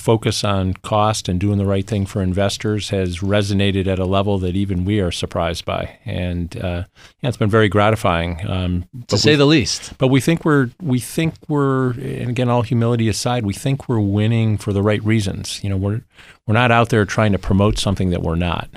focus 0.00 0.42
on 0.42 0.74
cost 0.74 1.28
and 1.28 1.38
doing 1.38 1.58
the 1.58 1.66
right 1.66 1.86
thing 1.86 2.06
for 2.06 2.22
investors 2.22 2.90
has 2.90 3.18
resonated 3.18 3.86
at 3.86 3.98
a 3.98 4.04
level 4.04 4.38
that 4.38 4.56
even 4.56 4.84
we 4.84 5.00
are 5.00 5.12
surprised 5.12 5.64
by, 5.64 5.98
and 6.04 6.56
uh, 6.56 6.84
yeah, 7.20 7.28
it's 7.28 7.36
been 7.36 7.50
very 7.50 7.68
gratifying. 7.68 8.48
Um, 8.48 8.88
to 9.08 9.18
say 9.18 9.32
we, 9.32 9.36
the 9.36 9.46
least. 9.46 9.96
But 9.98 10.08
we 10.08 10.20
think 10.20 10.44
we're 10.44 10.70
we 10.82 10.98
think 10.98 11.34
we're, 11.48 11.90
and 11.92 12.30
again, 12.30 12.48
all 12.48 12.62
humility 12.62 13.08
aside, 13.08 13.44
we 13.44 13.54
think 13.54 13.88
we're 13.88 14.00
winning 14.00 14.58
for 14.58 14.72
the 14.72 14.82
right 14.82 15.02
reasons. 15.04 15.62
You 15.62 15.70
know, 15.70 15.76
we're 15.76 16.02
we're 16.46 16.54
not 16.54 16.72
out 16.72 16.88
there 16.88 17.04
trying 17.04 17.32
to 17.32 17.38
promote 17.38 17.78
something 17.78 18.10
that 18.10 18.22
we're 18.22 18.36
not. 18.36 18.68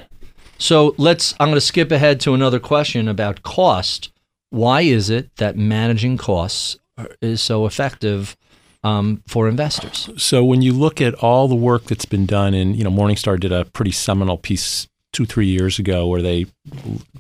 So 0.58 0.94
let's. 0.98 1.34
I'm 1.40 1.48
going 1.48 1.56
to 1.56 1.62
skip 1.62 1.92
ahead 1.92 2.20
to 2.22 2.34
another 2.34 2.60
question 2.60 3.08
about 3.08 3.44
cost. 3.44 4.12
Why 4.50 4.82
is 4.82 5.10
it 5.10 5.36
that 5.38 5.58
managing 5.58 6.18
costs 6.18 6.78
is 7.22 7.42
so 7.42 7.66
effective? 7.66 8.38
Um, 8.84 9.24
for 9.28 9.48
investors. 9.48 10.10
So 10.18 10.44
when 10.44 10.62
you 10.62 10.74
look 10.74 11.02
at 11.02 11.14
all 11.16 11.48
the 11.48 11.56
work 11.56 11.86
that's 11.86 12.06
been 12.06 12.26
done, 12.26 12.54
and 12.54 12.76
you 12.76 12.84
know, 12.84 12.92
Morningstar 12.92 13.40
did 13.40 13.52
a 13.52 13.66
pretty 13.66 13.92
seminal 13.92 14.38
piece 14.38 14.88
two 15.12 15.26
three 15.26 15.48
years 15.48 15.80
ago 15.80 16.08
where 16.08 16.22
they 16.22 16.48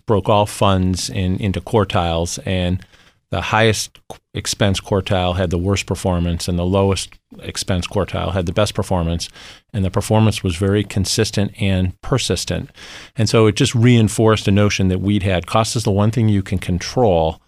broke 0.05 0.27
all 0.27 0.45
funds 0.45 1.09
in, 1.09 1.37
into 1.37 1.61
quartiles, 1.61 2.39
and 2.45 2.85
the 3.29 3.41
highest 3.41 3.99
expense 4.35 4.79
quartile 4.79 5.35
had 5.35 5.49
the 5.49 5.57
worst 5.57 5.85
performance, 5.85 6.47
and 6.47 6.59
the 6.59 6.65
lowest 6.65 7.15
expense 7.39 7.87
quartile 7.87 8.33
had 8.33 8.45
the 8.45 8.53
best 8.53 8.75
performance, 8.75 9.29
and 9.73 9.83
the 9.83 9.89
performance 9.89 10.43
was 10.43 10.55
very 10.55 10.83
consistent 10.83 11.51
and 11.59 11.99
persistent. 12.01 12.69
And 13.15 13.29
so 13.29 13.47
it 13.47 13.55
just 13.55 13.73
reinforced 13.73 14.47
a 14.47 14.51
notion 14.51 14.89
that 14.89 15.01
we'd 15.01 15.23
had 15.23 15.47
cost 15.47 15.75
is 15.75 15.83
the 15.83 15.91
one 15.91 16.11
thing 16.11 16.29
you 16.29 16.43
can 16.43 16.59
control. 16.59 17.41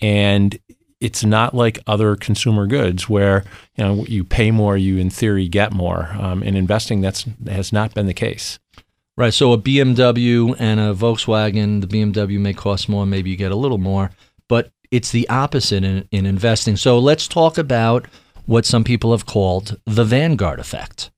And 0.00 0.58
it's 1.00 1.24
not 1.24 1.54
like 1.54 1.78
other 1.86 2.16
consumer 2.16 2.66
goods 2.66 3.08
where 3.08 3.44
you 3.76 3.84
know 3.84 4.04
you 4.06 4.24
pay 4.24 4.50
more, 4.50 4.76
you 4.76 4.98
in 4.98 5.10
theory 5.10 5.48
get 5.48 5.72
more. 5.72 6.08
Um, 6.18 6.42
in 6.42 6.56
investing, 6.56 7.00
that's 7.00 7.24
has 7.46 7.72
not 7.72 7.94
been 7.94 8.06
the 8.06 8.14
case. 8.14 8.58
Right. 9.16 9.34
So 9.34 9.52
a 9.52 9.58
BMW 9.58 10.54
and 10.60 10.78
a 10.78 10.94
Volkswagen, 10.94 11.80
the 11.80 11.88
BMW 11.88 12.38
may 12.38 12.52
cost 12.52 12.88
more, 12.88 13.04
maybe 13.04 13.30
you 13.30 13.36
get 13.36 13.50
a 13.50 13.56
little 13.56 13.78
more, 13.78 14.12
but 14.48 14.70
it's 14.92 15.10
the 15.10 15.28
opposite 15.28 15.82
in, 15.82 16.08
in 16.12 16.24
investing. 16.24 16.76
So 16.76 17.00
let's 17.00 17.26
talk 17.26 17.58
about 17.58 18.06
what 18.46 18.64
some 18.64 18.84
people 18.84 19.10
have 19.10 19.26
called 19.26 19.80
the 19.86 20.04
Vanguard 20.04 20.60
effect. 20.60 21.10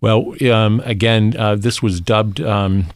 Well, 0.00 0.34
um, 0.52 0.80
again, 0.84 1.34
uh, 1.36 1.56
this 1.56 1.82
was 1.82 2.00
dubbed 2.00 2.40
um, 2.40 2.86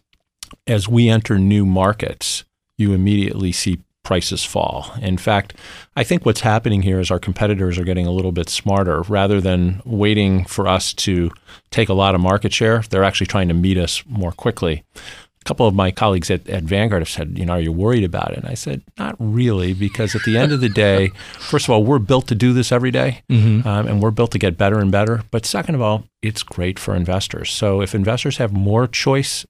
as 0.66 0.88
we 0.88 1.08
enter 1.08 1.38
new 1.38 1.66
markets, 1.66 2.44
you 2.78 2.92
immediately 2.92 3.52
see 3.52 3.80
prices 4.04 4.44
fall. 4.44 4.92
In 5.00 5.18
fact, 5.18 5.54
I 5.96 6.04
think 6.04 6.24
what's 6.24 6.42
happening 6.42 6.82
here 6.82 7.00
is 7.00 7.10
our 7.10 7.18
competitors 7.18 7.78
are 7.78 7.84
getting 7.84 8.06
a 8.06 8.12
little 8.12 8.30
bit 8.30 8.48
smarter. 8.48 9.02
Rather 9.02 9.40
than 9.40 9.82
waiting 9.84 10.44
for 10.44 10.68
us 10.68 10.94
to 10.94 11.32
take 11.70 11.88
a 11.88 11.94
lot 11.94 12.14
of 12.14 12.20
market 12.20 12.52
share, 12.52 12.84
they're 12.90 13.02
actually 13.02 13.26
trying 13.26 13.48
to 13.48 13.54
meet 13.54 13.78
us 13.78 14.04
more 14.06 14.32
quickly. 14.32 14.84
A 14.94 15.44
couple 15.44 15.66
of 15.66 15.74
my 15.74 15.90
colleagues 15.90 16.30
at, 16.30 16.48
at 16.48 16.62
Vanguard 16.62 17.02
have 17.02 17.08
said, 17.08 17.38
you 17.38 17.44
know, 17.44 17.54
are 17.54 17.60
you 17.60 17.72
worried 17.72 18.04
about 18.04 18.32
it? 18.32 18.38
And 18.38 18.46
I 18.46 18.54
said, 18.54 18.82
not 18.98 19.14
really, 19.18 19.74
because 19.74 20.14
at 20.14 20.22
the 20.22 20.38
end 20.38 20.52
of 20.52 20.60
the 20.62 20.70
day, 20.70 21.08
first 21.38 21.66
of 21.66 21.70
all, 21.70 21.84
we're 21.84 21.98
built 21.98 22.28
to 22.28 22.34
do 22.34 22.54
this 22.54 22.72
every 22.72 22.90
day, 22.90 23.22
mm-hmm. 23.28 23.66
um, 23.68 23.86
and 23.86 24.02
we're 24.02 24.10
built 24.10 24.30
to 24.32 24.38
get 24.38 24.56
better 24.56 24.78
and 24.78 24.90
better. 24.90 25.22
But 25.30 25.44
second 25.44 25.74
of 25.74 25.82
all, 25.82 26.04
it's 26.22 26.42
great 26.42 26.78
for 26.78 26.94
investors. 26.94 27.50
So 27.50 27.82
if 27.82 27.94
investors 27.94 28.38
have 28.38 28.52
more 28.52 28.86
choice 28.86 29.44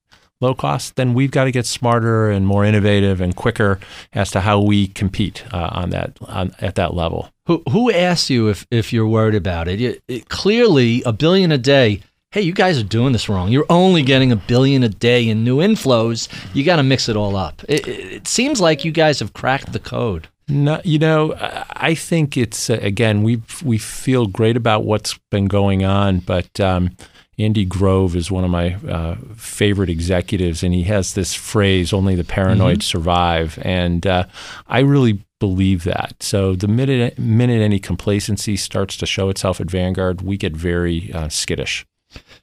low 0.44 0.54
cost, 0.54 0.96
then 0.96 1.14
we've 1.14 1.30
got 1.30 1.44
to 1.44 1.50
get 1.50 1.66
smarter 1.66 2.30
and 2.30 2.46
more 2.46 2.64
innovative 2.64 3.20
and 3.20 3.34
quicker 3.34 3.80
as 4.12 4.30
to 4.32 4.40
how 4.40 4.60
we 4.60 4.88
compete 4.88 5.44
uh, 5.52 5.70
on 5.72 5.90
that 5.90 6.16
on, 6.22 6.54
at 6.60 6.74
that 6.76 6.94
level. 6.94 7.30
Who 7.46 7.62
who 7.70 7.90
asked 7.90 8.30
you 8.30 8.48
if 8.48 8.66
if 8.70 8.92
you're 8.92 9.06
worried 9.06 9.34
about 9.34 9.68
it? 9.68 9.80
it? 9.80 10.02
it? 10.08 10.28
Clearly, 10.28 11.02
a 11.04 11.12
billion 11.12 11.52
a 11.52 11.58
day. 11.58 12.00
Hey, 12.30 12.42
you 12.42 12.52
guys 12.52 12.78
are 12.80 12.84
doing 12.84 13.12
this 13.12 13.28
wrong. 13.28 13.50
You're 13.50 13.66
only 13.70 14.02
getting 14.02 14.32
a 14.32 14.36
billion 14.36 14.82
a 14.82 14.88
day 14.88 15.28
in 15.28 15.44
new 15.44 15.58
inflows. 15.58 16.28
You 16.52 16.64
got 16.64 16.76
to 16.76 16.82
mix 16.82 17.08
it 17.08 17.16
all 17.16 17.36
up. 17.36 17.62
It, 17.68 17.86
it, 17.86 18.26
seems 18.26 18.60
like 18.60 18.84
you 18.84 18.90
guys 18.90 19.20
have 19.20 19.34
cracked 19.34 19.72
the 19.72 19.78
code. 19.78 20.26
No, 20.48 20.80
you 20.84 20.98
know, 20.98 21.36
I 21.38 21.94
think 21.94 22.36
it's 22.36 22.68
uh, 22.70 22.78
again 22.82 23.22
we 23.22 23.42
we 23.62 23.78
feel 23.78 24.26
great 24.26 24.56
about 24.56 24.84
what's 24.84 25.18
been 25.30 25.46
going 25.46 25.84
on, 25.84 26.18
but 26.20 26.58
um, 26.60 26.90
Andy 27.38 27.64
Grove 27.64 28.14
is 28.14 28.30
one 28.30 28.44
of 28.44 28.50
my 28.50 28.74
uh, 28.88 29.16
favorite 29.36 29.90
executives, 29.90 30.62
and 30.62 30.72
he 30.72 30.84
has 30.84 31.14
this 31.14 31.34
phrase, 31.34 31.92
only 31.92 32.14
the 32.14 32.24
paranoid 32.24 32.78
mm-hmm. 32.78 32.82
survive. 32.82 33.58
And 33.62 34.06
uh, 34.06 34.26
I 34.66 34.80
really 34.80 35.24
believe 35.40 35.84
that. 35.84 36.22
So 36.22 36.54
the 36.54 36.68
minute, 36.68 37.18
minute 37.18 37.60
any 37.60 37.78
complacency 37.78 38.56
starts 38.56 38.96
to 38.98 39.06
show 39.06 39.28
itself 39.28 39.60
at 39.60 39.70
Vanguard, 39.70 40.22
we 40.22 40.36
get 40.36 40.56
very 40.56 41.12
uh, 41.12 41.28
skittish. 41.28 41.84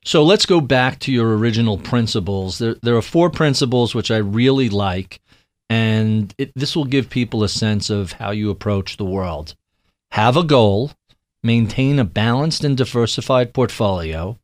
So 0.04 0.24
let's 0.24 0.46
go 0.46 0.60
back 0.60 1.00
to 1.00 1.12
your 1.12 1.38
original 1.38 1.78
principles. 1.78 2.58
There, 2.58 2.76
there 2.82 2.98
are 2.98 3.02
four 3.02 3.30
principles 3.30 3.96
which 3.96 4.12
I 4.12 4.18
really 4.18 4.68
like, 4.68 5.22
and 5.70 6.34
it, 6.38 6.52
this 6.56 6.76
will 6.76 6.86
give 6.86 7.10
people 7.10 7.44
a 7.44 7.50
sense 7.50 7.90
of 7.90 8.14
how 8.14 8.32
you 8.32 8.50
approach 8.50 8.98
the 8.98 9.06
world. 9.06 9.56
Have 10.12 10.36
a 10.36 10.44
goal, 10.44 10.92
maintain 11.44 12.00
a 12.00 12.04
balanced 12.04 12.64
and 12.64 12.76
diversified 12.76 13.54
portfolio, 13.54 14.38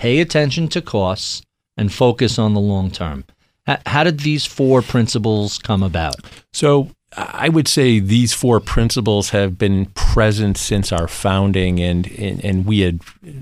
pay 0.00 0.20
attention 0.20 0.66
to 0.66 0.80
costs, 0.80 1.42
and 1.76 1.92
focus 1.92 2.38
on 2.38 2.54
the 2.54 2.60
long 2.60 2.90
term. 2.90 3.22
How 3.84 4.02
did 4.02 4.20
these 4.20 4.46
four 4.46 4.80
principles 4.80 5.58
come 5.58 5.82
about? 5.82 6.16
So, 6.54 6.90
I 7.12 7.48
would 7.48 7.68
say 7.68 7.98
these 7.98 8.32
four 8.32 8.60
principles 8.60 9.30
have 9.30 9.58
been 9.58 9.86
present 9.86 10.56
since 10.56 10.90
our 10.90 11.06
founding, 11.06 11.80
and, 11.80 12.06
and, 12.12 12.44
and, 12.44 12.66
we 12.66 12.80
had 12.80 13.00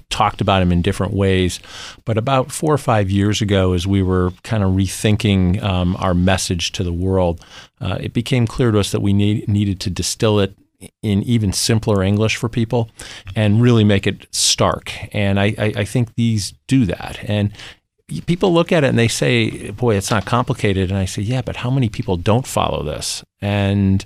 talked 0.09 0.41
about 0.41 0.61
them 0.61 0.73
in 0.73 0.81
different 0.81 1.13
ways. 1.13 1.61
But 2.07 2.17
about 2.17 2.51
four 2.51 2.73
or 2.73 2.79
five 2.79 3.11
years 3.11 3.43
ago, 3.43 3.75
as 3.75 3.87
we 3.87 4.03
were 4.03 4.33
kind 4.43 4.63
of 4.63 4.71
rethinking 4.71 5.63
um, 5.63 5.97
our 5.97 6.15
message 6.15 6.73
to 6.73 6.83
the 6.83 6.95
world, 6.95 7.45
uh, 7.81 7.99
it 8.01 8.15
became 8.15 8.47
clear 8.47 8.71
to 8.71 8.79
us 8.79 8.91
that 8.93 9.03
we 9.03 9.13
need, 9.13 9.47
needed 9.49 9.81
to 9.81 9.91
distill 9.91 10.41
it 10.41 10.57
in 11.03 11.23
even 11.25 11.53
simpler 11.53 12.03
English 12.03 12.37
for 12.37 12.49
people 12.49 12.91
and 13.35 13.61
really 13.61 13.85
make 13.85 14.07
it 14.07 14.27
stark. 14.31 14.93
And 15.15 15.41
I, 15.41 15.55
I, 15.59 15.73
I, 15.79 15.85
think 15.85 16.15
these 16.15 16.55
do 16.69 16.87
that. 16.87 17.19
And 17.25 17.53
people 18.27 18.53
look 18.53 18.71
at 18.71 18.85
it 18.85 18.89
and 18.89 18.99
they 18.99 19.09
say, 19.09 19.71
boy, 19.73 19.97
it's 19.97 20.11
not 20.11 20.25
complicated. 20.25 20.91
And 20.91 20.99
I 20.99 21.05
say, 21.05 21.23
yeah, 21.23 21.43
but 21.43 21.57
how 21.57 21.71
many 21.71 21.89
people 21.89 22.17
don't 22.17 22.47
follow 22.47 22.83
this? 22.83 23.25
And, 23.41 24.05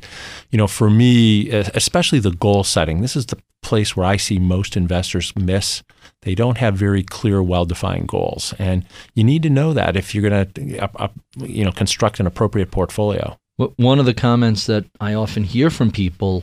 you 0.51 0.57
know, 0.59 0.67
for 0.67 0.89
me, 0.89 1.51
especially 1.51 2.19
the 2.19 2.33
goal 2.33 2.65
setting, 2.65 3.01
this 3.01 3.17
is 3.17 3.27
the 3.27 3.39
place 3.63 3.97
where 3.97 4.07
I 4.07 4.17
see 4.17 4.39
most 4.39 4.77
investors 4.77 5.35
miss. 5.37 5.83
They 6.23 6.35
don't 6.35 6.59
have 6.59 6.75
very 6.75 7.03
clear, 7.03 7.43
well-defined 7.43 8.09
goals, 8.09 8.55
and 8.59 8.85
you 9.15 9.25
need 9.25 9.43
to 9.45 9.51
know 9.51 9.73
that 9.73 9.97
if 9.97 10.15
you're 10.15 10.29
going 10.29 10.47
to, 10.53 10.79
uh, 10.79 10.89
uh, 10.97 11.09
you 11.37 11.65
know, 11.65 11.73
construct 11.73 12.21
an 12.21 12.27
appropriate 12.27 12.71
portfolio. 12.71 13.37
One 13.77 13.99
of 13.99 14.07
the 14.07 14.15
comments 14.15 14.67
that 14.67 14.85
I 15.01 15.15
often 15.15 15.45
hear 15.45 15.71
from 15.71 15.91
people 15.93 16.43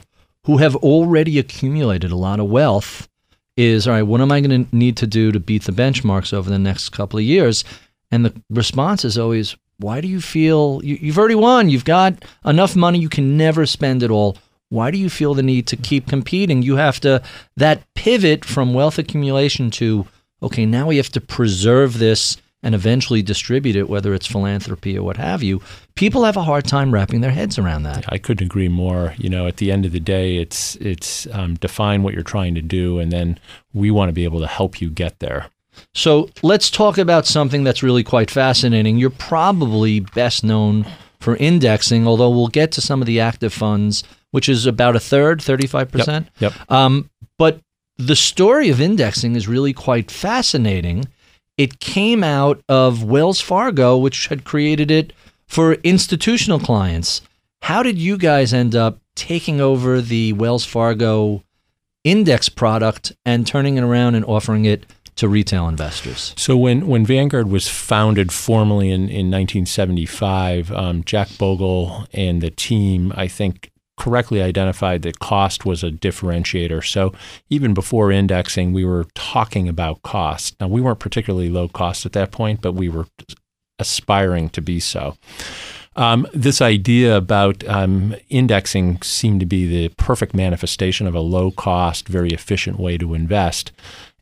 who 0.50 0.58
have 0.58 0.75
already 0.77 1.38
accumulated 1.38 2.10
a 2.10 2.15
lot 2.15 2.39
of 2.39 2.50
wealth 2.50 3.08
is 3.56 3.88
all 3.88 3.94
right, 3.94 4.01
what 4.01 4.20
am 4.20 4.32
I 4.32 4.41
going 4.41 4.65
to 4.65 4.75
need 4.75 4.98
to 4.98 5.06
do 5.06 5.32
to 5.32 5.39
beat 5.39 5.65
the 5.65 5.72
benchmarks 5.72 6.34
over 6.34 6.50
the 6.50 6.58
next 6.58 6.89
couple 6.89 7.20
of 7.20 7.24
years? 7.24 7.63
And 8.10 8.25
the 8.25 8.34
response 8.50 9.06
is 9.06 9.15
always, 9.15 9.56
why 9.77 10.01
do 10.01 10.08
you 10.08 10.20
feel 10.20 10.82
you, 10.84 10.98
you've 11.00 11.20
already 11.20 11.36
won? 11.36 11.70
You've 11.70 11.86
got 11.86 12.25
enough 12.44 12.75
money, 12.75 12.98
you 12.98 13.10
can 13.10 13.38
never 13.38 13.68
spend 13.68 14.01
it 14.01 14.10
all. 14.10 14.39
Why 14.70 14.89
do 14.89 14.98
you 14.98 15.08
feel 15.08 15.36
the 15.36 15.44
need 15.44 15.68
to 15.68 15.77
keep 15.77 16.08
competing? 16.08 16.63
You 16.63 16.77
have 16.77 17.00
to, 17.01 17.22
that 17.56 17.84
pivot 17.94 18.44
from 18.44 18.74
wealth 18.74 18.98
accumulation 18.98 19.70
to, 19.72 20.08
okay, 20.41 20.65
now 20.65 20.88
we 20.88 20.98
have 20.98 21.10
to 21.10 21.22
preserve 21.22 22.00
this 22.00 22.38
and 22.62 22.75
eventually 22.75 23.22
distribute 23.22 23.75
it, 23.75 23.89
whether 23.89 24.13
it's 24.13 24.28
philanthropy 24.28 24.98
or 24.98 25.04
what 25.04 25.18
have 25.18 25.42
you, 25.42 25.62
people 25.96 26.25
have 26.25 26.36
a 26.36 26.44
hard 26.44 26.66
time 26.66 26.94
wrapping 26.94 27.22
their 27.22 27.32
heads 27.32 27.58
around 27.58 27.84
that. 27.84 28.06
I 28.10 28.18
couldn't 28.18 28.46
agree 28.46 28.68
more. 28.68 29.13
You 29.18 29.30
know, 29.30 29.48
at 29.48 29.58
the 29.58 29.72
end 29.72 29.86
of 29.86 29.92
the 29.92 30.00
day, 30.00 30.38
it's 30.38 30.75
it's 30.78 31.28
um, 31.32 31.56
define 31.56 32.04
what 32.04 32.13
you're 32.13 32.24
trying 32.24 32.56
to 32.56 32.62
do, 32.62 33.00
and 33.00 33.12
then 33.12 33.39
we 33.74 33.92
want 33.92 34.10
to 34.10 34.13
be 34.13 34.25
able 34.25 34.39
to 34.42 34.48
help 34.48 34.82
you 34.82 34.89
get 34.89 35.20
there. 35.20 35.48
So 35.94 36.30
let's 36.44 36.70
talk 36.70 36.98
about 36.98 37.25
something 37.25 37.63
that's 37.63 37.82
really 37.82 38.04
quite 38.04 38.30
fascinating. 38.30 38.98
You're 38.98 39.10
probably 39.10 40.01
best 40.01 40.44
known 40.44 40.86
for 41.20 41.36
indexing, 41.38 42.08
although 42.08 42.30
we'll 42.30 42.48
get 42.48 42.72
to 42.74 42.82
some 42.82 43.01
of 43.01 43.06
the 43.06 43.20
active 43.20 43.54
funds, 43.54 44.04
which 44.32 44.50
is 44.50 44.66
about 44.66 44.96
a 44.96 45.00
third, 45.00 45.39
35%. 45.39 46.08
Yep. 46.08 46.25
yep. 46.39 46.72
Um, 46.72 47.10
but 47.38 47.62
the 47.98 48.16
story 48.16 48.70
of 48.70 48.80
indexing 48.80 49.36
is 49.36 49.48
really 49.48 49.74
quite 49.74 50.12
fascinating 50.12 51.06
it 51.60 51.82
came 51.82 52.24
out 52.24 52.63
of 52.70 53.04
Wells 53.04 53.42
Fargo, 53.42 53.98
which 53.98 54.28
had 54.28 54.46
created 54.46 54.89
it 54.89 55.12
for 55.46 55.74
institutional 55.84 56.58
clients. 56.58 57.22
How 57.63 57.84
did 57.84 57.98
you 57.98 58.18
guys 58.18 58.54
end 58.54 58.75
up 58.75 59.01
taking 59.13 59.60
over 59.60 60.00
the 60.00 60.32
Wells 60.32 60.63
Fargo 60.63 61.44
index 62.06 62.48
product 62.48 63.12
and 63.25 63.46
turning 63.46 63.75
it 63.75 63.84
around 63.84 64.16
and 64.16 64.24
offering 64.24 64.63
it 64.63 64.86
to 65.18 65.28
retail 65.28 65.68
investors? 65.68 66.34
So 66.38 66.56
when, 66.56 66.88
when 66.88 67.06
Vanguard 67.06 67.50
was 67.50 67.68
founded 67.68 68.32
formally 68.32 68.88
in, 68.89 69.10
in 69.10 69.30
1975, 69.30 70.72
um, 70.72 71.04
Jack 71.04 71.28
Bogle 71.38 72.08
and 72.13 72.42
the 72.42 72.51
team, 72.51 73.12
I 73.18 73.28
think, 73.28 73.70
correctly 74.00 74.41
identified 74.41 75.03
that 75.03 75.20
cost 75.20 75.65
was 75.65 75.84
a 75.84 75.91
differentiator. 75.91 76.84
So 76.84 77.13
even 77.50 77.75
before 77.75 78.12
indexing, 78.12 78.74
we 78.74 78.86
were 78.86 79.06
talking 79.13 79.70
about 79.70 80.01
cost. 80.01 80.60
Now, 80.60 80.70
we 80.70 80.82
weren't 80.82 81.00
particularly 81.00 81.50
low 81.50 81.68
cost 81.68 82.06
at 82.08 82.13
that 82.13 82.32
point, 82.32 82.62
but 82.62 82.74
we 82.74 82.89
were 82.89 83.06
aspiring 83.77 84.50
to 84.50 84.62
be 84.62 84.79
so. 84.79 85.15
Um, 85.96 86.27
this 86.34 86.62
idea 86.62 87.18
about 87.18 87.68
um, 87.68 88.15
indexing 88.29 89.01
seemed 89.01 89.41
to 89.41 89.46
be 89.46 89.68
the 89.68 89.94
perfect 89.96 90.34
manifestation 90.34 91.08
of 91.08 91.15
a 91.15 91.20
low 91.20 91.51
cost, 91.51 92.08
very 92.08 92.29
efficient 92.29 92.79
way 92.79 92.98
to 92.98 93.13
invest. 93.13 93.72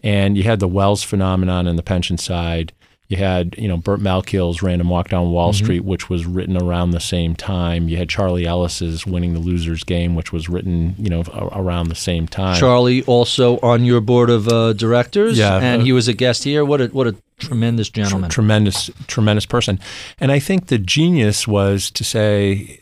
And 0.02 0.38
you 0.38 0.44
had 0.44 0.60
the 0.60 0.68
Wells 0.68 1.04
phenomenon 1.04 1.68
on 1.68 1.76
the 1.76 1.84
pension 1.84 2.18
side. 2.18 2.74
You 3.10 3.18
had, 3.18 3.56
you 3.58 3.70
know, 3.70 3.78
Burt 3.78 4.02
Malkiel's 4.02 4.62
Random 4.62 4.90
Walk 4.90 5.08
Down 5.10 5.32
Wall 5.32 5.54
mm-hmm. 5.54 5.64
Street, 5.64 5.86
which 5.86 6.10
was 6.10 6.26
written 6.26 6.62
around 6.62 6.92
the 6.92 7.00
same 7.00 7.36
time. 7.36 7.88
You 7.88 7.96
had 7.96 8.10
Charlie 8.10 8.46
Ellis's 8.46 9.06
Winning 9.06 9.34
the 9.34 9.40
Loser's 9.40 9.84
Game, 9.84 10.14
which 10.14 10.34
was 10.34 10.50
written, 10.50 10.94
you 10.98 11.10
know, 11.10 11.24
around 11.54 11.88
the 11.88 11.96
same 11.96 12.28
time. 12.28 12.60
Charlie 12.60 13.04
also 13.04 13.60
on 13.60 13.86
your 13.86 14.02
board 14.02 14.30
of 14.30 14.50
uh, 14.50 14.74
directors, 14.74 15.38
yeah, 15.38 15.58
and 15.58 15.82
uh, 15.82 15.86
he 15.86 15.94
was 15.94 16.10
a 16.10 16.14
guest 16.14 16.44
here. 16.44 16.66
What 16.66 16.82
a 16.82 16.88
what 16.88 17.08
a 17.08 17.16
tremendous 17.38 17.90
gentleman, 17.90 18.30
tremendous 18.30 18.90
tremendous 19.08 19.46
person. 19.46 19.80
And 20.20 20.30
I 20.30 20.40
think 20.40 20.68
the 20.68 20.78
genius 20.78 21.48
was 21.48 21.90
to 21.92 22.04
say, 22.04 22.82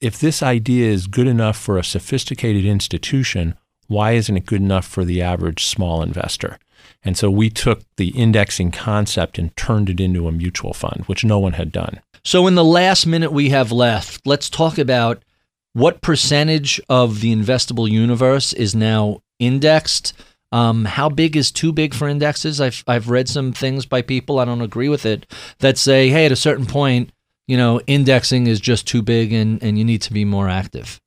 if 0.00 0.18
this 0.18 0.42
idea 0.42 0.90
is 0.90 1.06
good 1.06 1.26
enough 1.26 1.58
for 1.58 1.76
a 1.76 1.84
sophisticated 1.84 2.64
institution, 2.64 3.56
why 3.88 4.12
isn't 4.12 4.36
it 4.36 4.46
good 4.46 4.62
enough 4.62 4.86
for 4.86 5.04
the 5.04 5.20
average 5.20 5.66
small 5.66 6.02
investor? 6.02 6.58
And 7.02 7.16
so 7.16 7.30
we 7.30 7.48
took 7.48 7.82
the 7.96 8.08
indexing 8.08 8.70
concept 8.72 9.38
and 9.38 9.56
turned 9.56 9.88
it 9.88 10.00
into 10.00 10.28
a 10.28 10.32
mutual 10.32 10.74
fund, 10.74 11.04
which 11.06 11.24
no 11.24 11.38
one 11.38 11.54
had 11.54 11.72
done. 11.72 12.00
So, 12.24 12.46
in 12.46 12.54
the 12.54 12.64
last 12.64 13.06
minute 13.06 13.32
we 13.32 13.48
have 13.48 13.72
left, 13.72 14.26
let's 14.26 14.50
talk 14.50 14.76
about 14.76 15.24
what 15.72 16.02
percentage 16.02 16.80
of 16.88 17.20
the 17.20 17.34
investable 17.34 17.88
universe 17.88 18.52
is 18.52 18.74
now 18.74 19.22
indexed. 19.38 20.12
Um, 20.52 20.84
how 20.84 21.08
big 21.08 21.36
is 21.36 21.50
too 21.50 21.72
big 21.72 21.94
for 21.94 22.08
indexes? 22.08 22.60
I've 22.60 22.82
I've 22.86 23.08
read 23.08 23.28
some 23.28 23.52
things 23.52 23.86
by 23.86 24.02
people 24.02 24.38
I 24.38 24.44
don't 24.44 24.60
agree 24.60 24.88
with 24.88 25.06
it 25.06 25.26
that 25.60 25.78
say, 25.78 26.08
hey, 26.08 26.26
at 26.26 26.32
a 26.32 26.36
certain 26.36 26.66
point, 26.66 27.12
you 27.46 27.56
know, 27.56 27.80
indexing 27.86 28.46
is 28.46 28.60
just 28.60 28.86
too 28.86 29.00
big 29.00 29.32
and 29.32 29.62
and 29.62 29.78
you 29.78 29.84
need 29.84 30.02
to 30.02 30.12
be 30.12 30.24
more 30.24 30.48
active. 30.48 31.00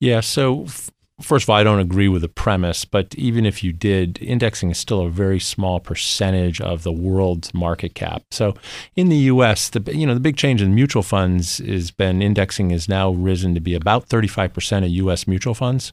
Yeah. 0.00 0.20
So 0.20 0.66
first 1.20 1.44
of 1.44 1.50
all, 1.50 1.56
I 1.56 1.64
don't 1.64 1.78
agree 1.78 2.08
with 2.08 2.22
the 2.22 2.28
premise, 2.28 2.84
but 2.84 3.14
even 3.14 3.46
if 3.46 3.62
you 3.62 3.72
did, 3.72 4.18
indexing 4.20 4.70
is 4.70 4.78
still 4.78 5.02
a 5.02 5.10
very 5.10 5.38
small 5.38 5.80
percentage 5.80 6.60
of 6.60 6.82
the 6.82 6.92
world's 6.92 7.54
market 7.54 7.94
cap. 7.94 8.22
So 8.30 8.54
in 8.96 9.08
the 9.08 9.16
U.S., 9.16 9.68
the 9.68 9.80
you 9.94 10.06
know 10.06 10.14
the 10.14 10.20
big 10.20 10.36
change 10.36 10.60
in 10.60 10.74
mutual 10.74 11.02
funds 11.02 11.58
has 11.58 11.90
been 11.90 12.22
indexing 12.22 12.70
has 12.70 12.88
now 12.88 13.10
risen 13.10 13.54
to 13.54 13.60
be 13.60 13.74
about 13.74 14.08
35% 14.08 14.84
of 14.84 14.90
U.S. 14.90 15.26
mutual 15.26 15.54
funds, 15.54 15.92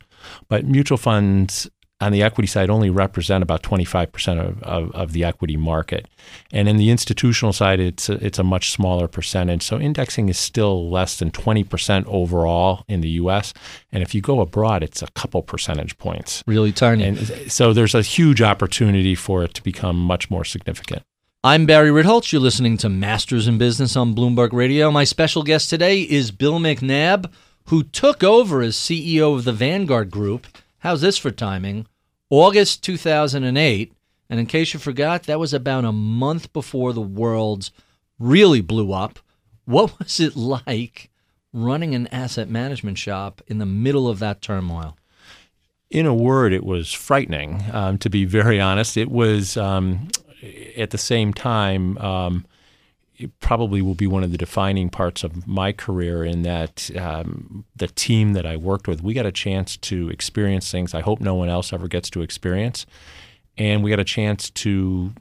but 0.50 0.66
mutual 0.66 0.98
funds 0.98 1.70
on 2.02 2.12
the 2.12 2.24
equity 2.24 2.48
side 2.48 2.70
only 2.70 2.90
represent 2.90 3.44
about 3.44 3.62
25% 3.62 4.40
of, 4.40 4.62
of, 4.64 4.92
of, 4.92 5.12
the 5.14 5.24
equity 5.24 5.56
market. 5.56 6.08
And 6.52 6.68
in 6.68 6.78
the 6.78 6.90
institutional 6.90 7.54
side, 7.54 7.80
it's 7.80 8.10
a, 8.10 8.14
it's 8.26 8.40
a 8.40 8.44
much 8.44 8.72
smaller 8.72 9.08
percentage. 9.08 9.62
So 9.62 9.80
indexing 9.80 10.28
is 10.28 10.38
still 10.38 10.90
less 10.90 11.20
than 11.20 11.32
20% 11.32 12.06
overall 12.08 12.84
in 12.88 13.02
the 13.02 13.10
US. 13.10 13.54
And 13.92 14.02
if 14.02 14.16
you 14.16 14.22
go 14.22 14.42
abroad, 14.42 14.84
it's 14.84 15.02
a 15.02 15.12
couple 15.12 15.44
percentage 15.44 15.98
points. 15.98 16.44
Really 16.48 16.72
tiny. 16.72 17.04
And 17.04 17.52
so 17.52 17.72
there's 17.72 17.96
a 17.96 18.02
huge 18.02 18.42
opportunity 18.42 19.16
for 19.16 19.44
it 19.44 19.54
to 19.54 19.64
become 19.64 19.98
much 19.98 20.32
more 20.32 20.44
significant. 20.44 21.04
I'm 21.44 21.66
Barry 21.66 21.90
Ritholtz. 21.90 22.32
You're 22.32 22.42
listening 22.42 22.78
to 22.78 22.90
Masters 22.90 23.48
in 23.48 23.58
Business 23.58 23.96
on 23.96 24.16
Bloomberg 24.16 24.54
Radio. 24.54 24.92
My 24.92 25.04
special 25.04 25.44
guest 25.44 25.70
today 25.70 26.02
is 26.02 26.30
Bill 26.32 26.60
McNabb, 26.60 27.32
who 27.66 27.84
took 27.84 28.24
over 28.24 28.62
as 28.62 28.76
CEO 28.76 29.36
of 29.36 29.44
the 29.44 29.54
Vanguard 29.54 30.12
Group. 30.12 30.46
How's 30.80 31.02
this 31.02 31.18
for 31.18 31.32
timing? 31.32 31.88
August 32.32 32.82
2008. 32.84 33.94
And 34.30 34.40
in 34.40 34.46
case 34.46 34.74
you 34.74 34.80
forgot, 34.80 35.24
that 35.24 35.40
was 35.40 35.54
about 35.54 35.84
a 35.84 35.92
month 35.92 36.52
before 36.54 36.94
the 36.94 37.02
world 37.02 37.70
really 38.18 38.62
blew 38.62 38.94
up. 38.94 39.20
What 39.66 40.00
was 40.00 40.20
it 40.20 40.36
like 40.36 41.12
running 41.54 41.94
an 41.94 42.08
asset 42.08 42.50
management 42.50 42.98
shop 42.98 43.42
in 43.46 43.60
the 43.60 43.66
middle 43.66 44.08
of 44.08 44.20
that 44.20 44.42
turmoil? 44.42 44.98
In 45.90 46.06
a 46.06 46.16
word, 46.16 46.54
it 46.54 46.64
was 46.64 46.94
frightening, 46.94 47.66
um, 47.74 47.98
to 47.98 48.10
be 48.10 48.24
very 48.24 48.62
honest. 48.62 48.96
It 48.96 49.12
was, 49.12 49.58
um, 49.58 50.08
at 50.78 50.92
the 50.92 50.98
same 50.98 51.34
time, 51.34 51.98
um, 51.98 52.46
probably 53.40 53.82
will 53.82 53.96
be 53.96 54.08
one 54.08 54.24
of 54.24 54.32
the 54.32 54.38
defining 54.38 54.90
parts 54.90 55.24
of 55.24 55.48
my 55.48 55.72
career 55.72 56.24
in 56.24 56.44
that 56.44 56.90
um, 56.98 57.66
the 57.76 57.88
team 57.88 58.34
that 58.34 58.46
I 58.46 58.58
worked 58.58 58.88
with, 58.88 59.02
we 59.02 59.14
got 59.14 59.26
a 59.26 59.32
chance 59.32 59.78
to 59.78 60.10
experience 60.10 60.72
things 60.72 60.94
I 60.94 61.02
hope 61.02 61.20
no 61.20 61.36
one 61.36 61.50
else 61.50 61.74
ever 61.74 61.88
gets 61.88 62.10
to 62.12 62.22
experience. 62.22 62.86
And 63.58 63.84
we 63.84 63.90
got 63.90 64.00
a 64.00 64.06
chance 64.06 64.50
to, 64.52 65.14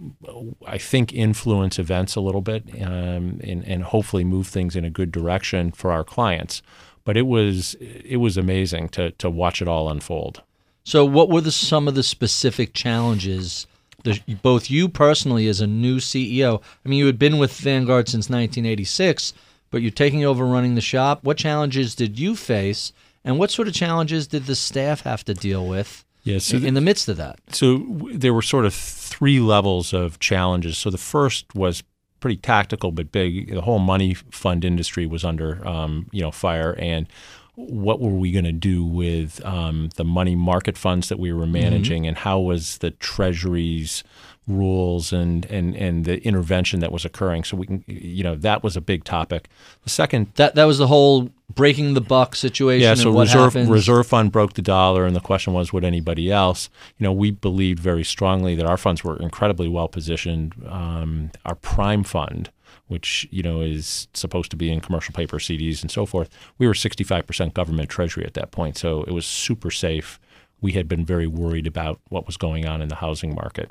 I 0.66 0.78
think, 0.78 1.12
influence 1.12 1.78
events 1.78 2.14
a 2.14 2.20
little 2.20 2.40
bit 2.40 2.64
um, 2.80 3.40
and, 3.42 3.64
and 3.66 3.82
hopefully 3.82 4.24
move 4.24 4.46
things 4.46 4.76
in 4.76 4.84
a 4.84 4.90
good 4.90 5.10
direction 5.10 5.72
for 5.72 5.90
our 5.90 6.04
clients. 6.04 6.62
But 7.04 7.16
it 7.16 7.26
was 7.26 7.74
it 7.80 8.18
was 8.18 8.36
amazing 8.36 8.90
to 8.90 9.10
to 9.12 9.28
watch 9.28 9.60
it 9.60 9.68
all 9.68 9.90
unfold. 9.90 10.42
So, 10.84 11.04
what 11.04 11.28
were 11.28 11.40
the, 11.40 11.50
some 11.50 11.88
of 11.88 11.94
the 11.94 12.02
specific 12.02 12.72
challenges 12.72 13.66
the, 14.04 14.20
both 14.42 14.70
you 14.70 14.88
personally 14.88 15.46
as 15.48 15.60
a 15.60 15.66
new 15.66 15.96
CEO. 15.96 16.62
I 16.84 16.88
mean, 16.88 16.98
you 16.98 17.06
had 17.06 17.18
been 17.18 17.38
with 17.38 17.56
Vanguard 17.56 18.08
since 18.08 18.28
1986, 18.28 19.32
but 19.70 19.82
you're 19.82 19.90
taking 19.90 20.24
over 20.24 20.44
running 20.44 20.74
the 20.74 20.80
shop. 20.80 21.24
What 21.24 21.36
challenges 21.36 21.94
did 21.94 22.18
you 22.18 22.36
face, 22.36 22.92
and 23.24 23.38
what 23.38 23.50
sort 23.50 23.68
of 23.68 23.74
challenges 23.74 24.26
did 24.26 24.46
the 24.46 24.56
staff 24.56 25.02
have 25.02 25.24
to 25.24 25.34
deal 25.34 25.66
with? 25.66 26.04
Yeah, 26.22 26.38
so 26.38 26.56
in, 26.56 26.62
the, 26.62 26.68
in 26.68 26.74
the 26.74 26.80
midst 26.80 27.08
of 27.08 27.16
that. 27.16 27.38
So 27.50 27.78
there 28.12 28.34
were 28.34 28.42
sort 28.42 28.66
of 28.66 28.74
three 28.74 29.40
levels 29.40 29.92
of 29.94 30.18
challenges. 30.18 30.76
So 30.76 30.90
the 30.90 30.98
first 30.98 31.54
was 31.54 31.82
pretty 32.20 32.36
tactical 32.36 32.92
but 32.92 33.10
big. 33.10 33.52
The 33.52 33.62
whole 33.62 33.78
money 33.78 34.14
fund 34.14 34.64
industry 34.64 35.06
was 35.06 35.24
under 35.24 35.66
um, 35.66 36.08
you 36.12 36.20
know 36.20 36.30
fire, 36.30 36.74
and 36.78 37.08
what 37.54 38.00
were 38.00 38.10
we 38.10 38.32
going 38.32 38.44
to 38.44 38.52
do 38.52 38.84
with 38.84 39.44
um, 39.44 39.90
the 39.96 40.04
money 40.04 40.34
market 40.34 40.76
funds 40.76 41.08
that 41.08 41.18
we 41.18 41.32
were 41.32 41.42
mm-hmm. 41.42 41.52
managing, 41.52 42.02
mm-hmm. 42.02 42.08
and 42.08 42.18
how 42.18 42.38
was 42.38 42.78
the 42.78 42.90
Treasury's 42.92 44.04
rules 44.46 45.12
and, 45.12 45.44
and 45.46 45.76
and 45.76 46.04
the 46.04 46.20
intervention 46.24 46.80
that 46.80 46.92
was 46.92 47.04
occurring? 47.04 47.44
So 47.44 47.56
we 47.56 47.66
can, 47.66 47.84
you 47.86 48.24
know, 48.24 48.36
that 48.36 48.62
was 48.62 48.76
a 48.76 48.80
big 48.80 49.04
topic. 49.04 49.48
The 49.84 49.90
second 49.90 50.32
that 50.34 50.54
that 50.54 50.64
was 50.64 50.78
the 50.78 50.86
whole 50.86 51.30
breaking 51.54 51.94
the 51.94 52.00
buck 52.00 52.34
situation. 52.36 52.82
Yeah, 52.82 52.94
so 52.94 53.10
reserve 53.10 53.54
happens. 53.54 53.68
reserve 53.68 54.06
fund 54.06 54.32
broke 54.32 54.54
the 54.54 54.62
dollar, 54.62 55.04
and 55.04 55.14
the 55.14 55.20
question 55.20 55.52
was, 55.52 55.72
would 55.72 55.84
anybody 55.84 56.30
else? 56.30 56.70
You 56.98 57.04
know, 57.04 57.12
we 57.12 57.30
believed 57.30 57.80
very 57.80 58.04
strongly 58.04 58.54
that 58.54 58.66
our 58.66 58.76
funds 58.76 59.04
were 59.04 59.16
incredibly 59.16 59.68
well 59.68 59.88
positioned. 59.88 60.54
Um, 60.68 61.30
our 61.44 61.54
prime 61.56 62.04
fund 62.04 62.50
which 62.90 63.26
you 63.30 63.42
know 63.42 63.60
is 63.60 64.08
supposed 64.14 64.50
to 64.50 64.56
be 64.56 64.70
in 64.70 64.80
commercial 64.80 65.14
paper 65.14 65.38
CDs 65.38 65.80
and 65.80 65.90
so 65.90 66.04
forth. 66.04 66.28
We 66.58 66.66
were 66.66 66.74
65% 66.74 67.54
government 67.54 67.88
treasury 67.88 68.24
at 68.24 68.34
that 68.34 68.50
point, 68.50 68.76
so 68.76 69.04
it 69.04 69.12
was 69.12 69.24
super 69.24 69.70
safe. 69.70 70.18
We 70.60 70.72
had 70.72 70.88
been 70.88 71.06
very 71.06 71.26
worried 71.26 71.66
about 71.66 72.00
what 72.08 72.26
was 72.26 72.36
going 72.36 72.66
on 72.66 72.82
in 72.82 72.88
the 72.88 72.96
housing 72.96 73.34
market, 73.34 73.70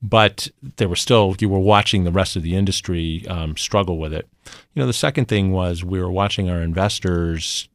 but 0.00 0.48
there 0.76 0.88
were 0.88 0.96
still 0.96 1.34
you 1.40 1.48
were 1.48 1.58
watching 1.58 2.04
the 2.04 2.12
rest 2.12 2.36
of 2.36 2.42
the 2.42 2.54
industry 2.54 3.26
um, 3.28 3.56
struggle 3.56 3.98
with 3.98 4.14
it. 4.14 4.28
You 4.74 4.80
know, 4.80 4.86
the 4.86 4.92
second 4.92 5.26
thing 5.26 5.50
was 5.50 5.84
we 5.84 6.00
were 6.00 6.10
watching 6.10 6.48
our 6.48 6.62
investors 6.62 7.68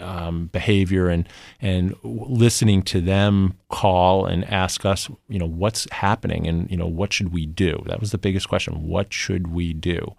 um, 0.00 0.46
behavior 0.52 1.08
and 1.08 1.28
and 1.60 1.94
listening 2.02 2.82
to 2.82 3.00
them 3.00 3.54
call 3.68 4.26
and 4.26 4.44
ask 4.44 4.84
us, 4.84 5.08
you 5.28 5.38
know, 5.38 5.46
what's 5.46 5.90
happening 5.90 6.46
and 6.46 6.70
you 6.70 6.76
know 6.76 6.86
what 6.86 7.12
should 7.12 7.32
we 7.32 7.46
do? 7.46 7.82
That 7.86 8.00
was 8.00 8.10
the 8.10 8.18
biggest 8.18 8.48
question. 8.48 8.86
What 8.86 9.12
should 9.12 9.48
we 9.48 9.72
do? 9.72 10.14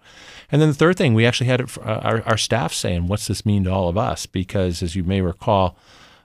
And 0.50 0.60
then 0.60 0.68
the 0.68 0.74
third 0.74 0.96
thing, 0.96 1.14
we 1.14 1.26
actually 1.26 1.48
had 1.48 1.60
uh, 1.60 1.80
our, 1.82 2.22
our 2.22 2.38
staff 2.38 2.72
saying, 2.72 3.06
"What's 3.06 3.26
this 3.26 3.44
mean 3.46 3.64
to 3.64 3.72
all 3.72 3.88
of 3.88 3.98
us?" 3.98 4.26
Because 4.26 4.82
as 4.82 4.96
you 4.96 5.04
may 5.04 5.20
recall. 5.20 5.76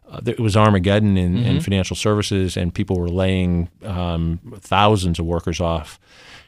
Uh, 0.10 0.20
it 0.26 0.42
was 0.42 0.58
Armageddon 0.58 1.16
in, 1.16 1.36
mm-hmm. 1.36 1.46
in, 1.46 1.62
financial 1.62 1.96
services, 1.96 2.58
and 2.58 2.74
people 2.74 3.00
were 3.00 3.08
laying 3.08 3.70
um, 3.86 4.42
thousands 4.60 5.20
of 5.20 5.26
workers 5.26 5.62
off 5.62 6.02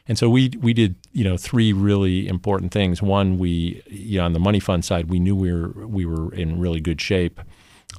and 0.06 0.18
so 0.18 0.28
we 0.28 0.50
we 0.60 0.74
did 0.74 0.96
you 1.12 1.24
know 1.24 1.36
three 1.36 1.72
really 1.72 2.28
important 2.28 2.72
things. 2.72 3.00
One, 3.00 3.38
we 3.38 3.82
you 3.86 4.18
know, 4.18 4.24
on 4.24 4.32
the 4.32 4.40
money 4.40 4.60
fund 4.60 4.84
side, 4.84 5.08
we 5.08 5.18
knew 5.18 5.34
we 5.34 5.52
were 5.52 5.86
we 5.86 6.04
were 6.04 6.32
in 6.34 6.60
really 6.60 6.80
good 6.80 7.00
shape. 7.00 7.40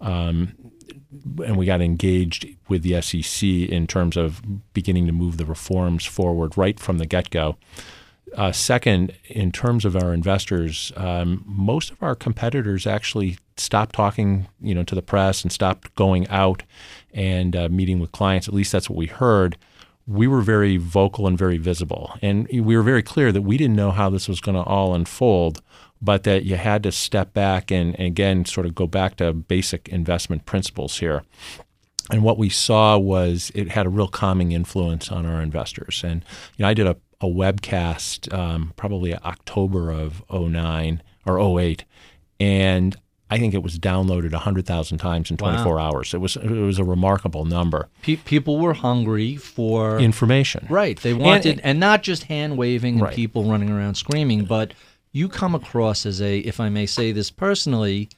Um, 0.01 0.53
and 1.45 1.57
we 1.57 1.65
got 1.65 1.81
engaged 1.81 2.45
with 2.67 2.83
the 2.83 3.01
SEC 3.01 3.47
in 3.47 3.87
terms 3.87 4.17
of 4.17 4.41
beginning 4.73 5.07
to 5.07 5.13
move 5.13 5.37
the 5.37 5.45
reforms 5.45 6.05
forward 6.05 6.57
right 6.57 6.79
from 6.79 6.97
the 6.97 7.05
get 7.05 7.29
go. 7.29 7.55
Uh, 8.35 8.51
second, 8.51 9.13
in 9.29 9.51
terms 9.51 9.85
of 9.85 9.95
our 9.95 10.13
investors, 10.13 10.91
um, 10.97 11.43
most 11.47 11.89
of 11.89 12.03
our 12.03 12.15
competitors 12.15 12.85
actually 12.85 13.37
stopped 13.55 13.95
talking, 13.95 14.47
you 14.59 14.75
know, 14.75 14.83
to 14.83 14.93
the 14.93 15.01
press 15.01 15.41
and 15.41 15.51
stopped 15.51 15.95
going 15.95 16.27
out 16.27 16.63
and 17.13 17.55
uh, 17.55 17.69
meeting 17.69 17.99
with 17.99 18.11
clients. 18.11 18.47
At 18.47 18.53
least 18.53 18.73
that's 18.73 18.89
what 18.89 18.97
we 18.97 19.07
heard 19.07 19.57
we 20.07 20.27
were 20.27 20.41
very 20.41 20.77
vocal 20.77 21.25
and 21.27 21.37
very 21.37 21.57
visible. 21.57 22.13
And 22.21 22.47
we 22.51 22.75
were 22.75 22.83
very 22.83 23.01
clear 23.01 23.31
that 23.31 23.41
we 23.41 23.57
didn't 23.57 23.75
know 23.75 23.91
how 23.91 24.09
this 24.09 24.27
was 24.27 24.39
going 24.39 24.55
to 24.55 24.63
all 24.63 24.93
unfold. 24.93 25.61
but 26.01 26.23
that 26.23 26.43
you 26.43 26.55
had 26.55 26.83
to 26.83 26.91
step 26.91 27.33
back 27.33 27.71
and, 27.71 27.95
and 27.97 28.05
again 28.05 28.45
sort 28.45 28.65
of 28.67 28.75
go 28.75 28.85
back 28.85 29.15
to 29.15 29.33
basic 29.33 29.87
investment 29.89 30.45
principles 30.45 30.99
here. 30.99 31.23
And 32.11 32.21
what 32.21 32.37
we 32.37 32.49
saw 32.49 32.97
was 32.97 33.51
it 33.55 33.69
had 33.69 33.85
a 33.87 33.89
real 33.89 34.07
calming 34.07 34.51
influence 34.51 35.11
on 35.11 35.25
our 35.25 35.41
investors. 35.41 36.03
And 36.03 36.23
you 36.57 36.63
know, 36.63 36.69
I 36.69 36.73
did 36.75 36.85
a, 36.85 36.97
a 37.21 37.25
webcast 37.25 38.31
um, 38.31 38.73
probably 38.75 39.15
October 39.15 39.89
of 39.89 40.21
09 40.29 41.01
or 41.25 41.59
08, 41.59 41.85
and 42.39 42.95
I 43.29 43.39
think 43.39 43.53
it 43.55 43.63
was 43.63 43.79
downloaded 43.79 44.31
100,000 44.33 44.97
times 44.99 45.31
in 45.31 45.37
24 45.37 45.75
Wow. 45.77 45.81
hours. 45.81 46.13
It 46.13 46.19
was 46.21 46.35
it 46.35 46.47
was 46.49 46.77
a 46.77 46.83
remarkable 46.83 47.43
number. 47.45 47.87
Pe- 48.03 48.17
people 48.17 48.59
were 48.59 48.73
hungry 48.75 49.35
for 49.35 49.99
Information. 49.99 50.67
Right. 50.69 50.99
They 50.99 51.13
wanted, 51.13 51.53
and, 51.57 51.65
And- 51.65 51.79
not 51.79 52.03
just 52.03 52.23
hand 52.23 52.55
waving 52.57 52.95
and 52.95 53.03
Right. 53.03 53.15
people 53.15 53.43
running 53.45 53.69
around 53.71 53.95
screaming, 53.95 54.45
but 54.45 54.73
you 55.11 55.27
come 55.27 55.55
across 55.55 56.05
as 56.05 56.21
a, 56.21 56.39
if 56.39 56.59
I 56.59 56.69
may 56.69 56.85
say 56.85 57.11
this 57.11 57.31
personally, 57.31 58.09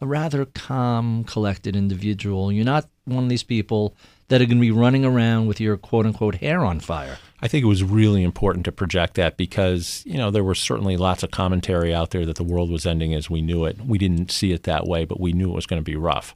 a 0.00 0.06
rather 0.06 0.44
calm, 0.44 1.24
collected 1.24 1.74
individual. 1.74 2.52
You're 2.52 2.64
not 2.64 2.86
one 3.06 3.24
of 3.24 3.30
these 3.30 3.42
people 3.42 3.94
that 4.28 4.40
are 4.40 4.46
going 4.46 4.58
to 4.58 4.60
be 4.60 4.70
running 4.70 5.04
around 5.04 5.46
with 5.46 5.60
your 5.60 5.76
quote 5.76 6.06
unquote 6.06 6.36
hair 6.36 6.64
on 6.64 6.80
fire. 6.80 7.18
I 7.44 7.48
think 7.48 7.62
it 7.62 7.68
was 7.68 7.84
really 7.84 8.22
important 8.22 8.64
to 8.64 8.72
project 8.72 9.16
that 9.16 9.36
because, 9.36 10.02
you 10.06 10.16
know, 10.16 10.30
there 10.30 10.42
was 10.42 10.58
certainly 10.58 10.96
lots 10.96 11.22
of 11.22 11.30
commentary 11.30 11.94
out 11.94 12.08
there 12.08 12.24
that 12.24 12.36
the 12.36 12.42
world 12.42 12.70
was 12.70 12.86
ending 12.86 13.12
as 13.12 13.28
we 13.28 13.42
knew 13.42 13.66
it. 13.66 13.78
We 13.82 13.98
didn't 13.98 14.30
see 14.30 14.52
it 14.52 14.62
that 14.62 14.86
way, 14.86 15.04
but 15.04 15.20
we 15.20 15.34
knew 15.34 15.50
it 15.50 15.54
was 15.54 15.66
going 15.66 15.78
to 15.78 15.84
be 15.84 15.94
rough. 15.94 16.34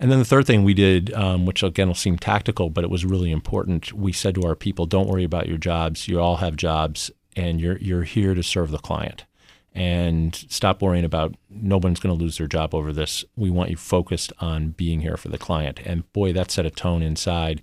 And 0.00 0.10
then 0.10 0.18
the 0.18 0.24
third 0.24 0.46
thing 0.46 0.64
we 0.64 0.72
did, 0.72 1.12
um, 1.12 1.44
which 1.44 1.62
again 1.62 1.88
will 1.88 1.94
seem 1.94 2.16
tactical, 2.16 2.70
but 2.70 2.84
it 2.84 2.90
was 2.90 3.04
really 3.04 3.30
important, 3.30 3.92
we 3.92 4.12
said 4.12 4.34
to 4.36 4.44
our 4.44 4.54
people, 4.54 4.86
don't 4.86 5.10
worry 5.10 5.24
about 5.24 5.46
your 5.46 5.58
jobs. 5.58 6.08
You 6.08 6.20
all 6.20 6.36
have 6.36 6.56
jobs, 6.56 7.10
and 7.36 7.60
you're, 7.60 7.76
you're 7.76 8.04
here 8.04 8.32
to 8.34 8.42
serve 8.42 8.70
the 8.70 8.78
client. 8.78 9.26
And 9.74 10.34
stop 10.48 10.80
worrying 10.80 11.04
about 11.04 11.34
no 11.50 11.76
one's 11.76 12.00
going 12.00 12.16
to 12.16 12.24
lose 12.24 12.38
their 12.38 12.46
job 12.46 12.74
over 12.74 12.94
this. 12.94 13.26
We 13.36 13.50
want 13.50 13.68
you 13.68 13.76
focused 13.76 14.32
on 14.40 14.70
being 14.70 15.00
here 15.00 15.18
for 15.18 15.28
the 15.28 15.36
client. 15.36 15.80
And 15.84 16.10
boy, 16.14 16.32
that 16.32 16.50
set 16.50 16.64
a 16.64 16.70
tone 16.70 17.02
inside. 17.02 17.60